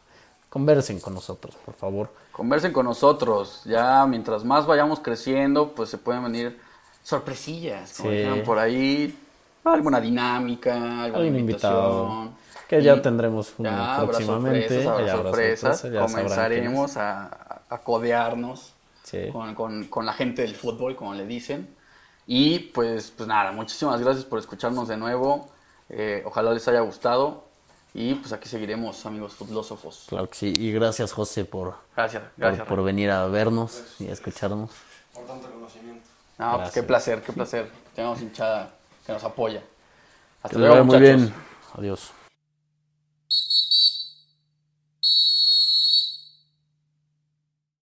Conversen 0.48 1.00
con 1.00 1.14
nosotros, 1.14 1.56
por 1.64 1.74
favor. 1.74 2.08
Conversen 2.30 2.72
con 2.72 2.86
nosotros, 2.86 3.62
ya 3.64 4.06
mientras 4.06 4.44
más 4.44 4.64
vayamos 4.64 5.00
creciendo, 5.00 5.72
pues 5.72 5.90
se 5.90 5.98
pueden 5.98 6.22
venir 6.22 6.60
sorpresillas, 7.02 7.94
como 7.96 8.10
Sí. 8.10 8.16
dijeron 8.16 8.42
por 8.44 8.58
ahí, 8.60 9.18
alguna 9.64 10.00
dinámica, 10.00 10.74
alguna 11.02 11.24
Algún 11.24 11.36
invitado. 11.36 12.30
Que 12.68 12.82
ya 12.82 12.94
Y 12.96 13.02
tendremos 13.02 13.54
uno 13.58 13.70
ya 13.70 14.02
próximamente. 14.04 14.68
sorpresas, 14.68 14.86
habrá 14.92 15.06
ya 15.06 15.12
habrá 15.12 15.22
sorpresas, 15.30 15.80
sorpresas, 15.80 16.12
comenzaremos 16.12 16.96
a, 16.98 17.62
a 17.68 17.78
codearnos 17.78 18.74
Sí. 19.04 19.28
con, 19.32 19.54
con- 19.54 19.84
con 19.88 20.04
la 20.04 20.12
gente 20.12 20.42
del 20.42 20.54
fútbol, 20.54 20.94
como 20.94 21.14
le 21.14 21.24
dicen. 21.26 21.74
Y 22.26 22.58
pues, 22.58 23.10
pues 23.16 23.26
nada, 23.26 23.52
muchísimas 23.52 24.00
gracias 24.02 24.26
por 24.26 24.38
escucharnos 24.38 24.86
de 24.86 24.98
nuevo. 24.98 25.48
Eh, 25.88 26.22
ojalá 26.26 26.52
les 26.52 26.68
haya 26.68 26.80
gustado. 26.80 27.48
Y 27.94 28.14
pues 28.16 28.34
aquí 28.34 28.50
seguiremos, 28.50 29.06
amigos 29.06 29.34
filósofos. 29.34 30.04
Claro 30.10 30.28
que 30.28 30.34
sí. 30.36 30.52
Y 30.58 30.72
gracias, 30.72 31.10
José, 31.14 31.46
por, 31.46 31.74
Gracias, 31.96 32.22
por, 32.22 32.32
gracias. 32.36 32.68
por 32.68 32.84
venir 32.84 33.10
a 33.10 33.26
vernos 33.28 33.82
y 33.98 34.08
a 34.08 34.12
escucharnos. 34.12 34.70
por 35.14 35.24
tanto 35.24 35.50
conocimiento. 35.50 36.06
No, 36.36 36.58
pues 36.58 36.70
qué 36.72 36.82
placer, 36.82 37.22
qué 37.22 37.32
placer. 37.32 37.70
Tenemos 37.96 38.20
hinchada 38.20 38.70
que 39.06 39.12
nos 39.14 39.24
apoya. 39.24 39.62
Hasta 40.42 40.50
Que 40.50 40.58
luego, 40.58 40.84
muy 40.84 40.96
muchachos. 40.98 41.00
bien. 41.16 41.34
Adiós. 41.78 42.12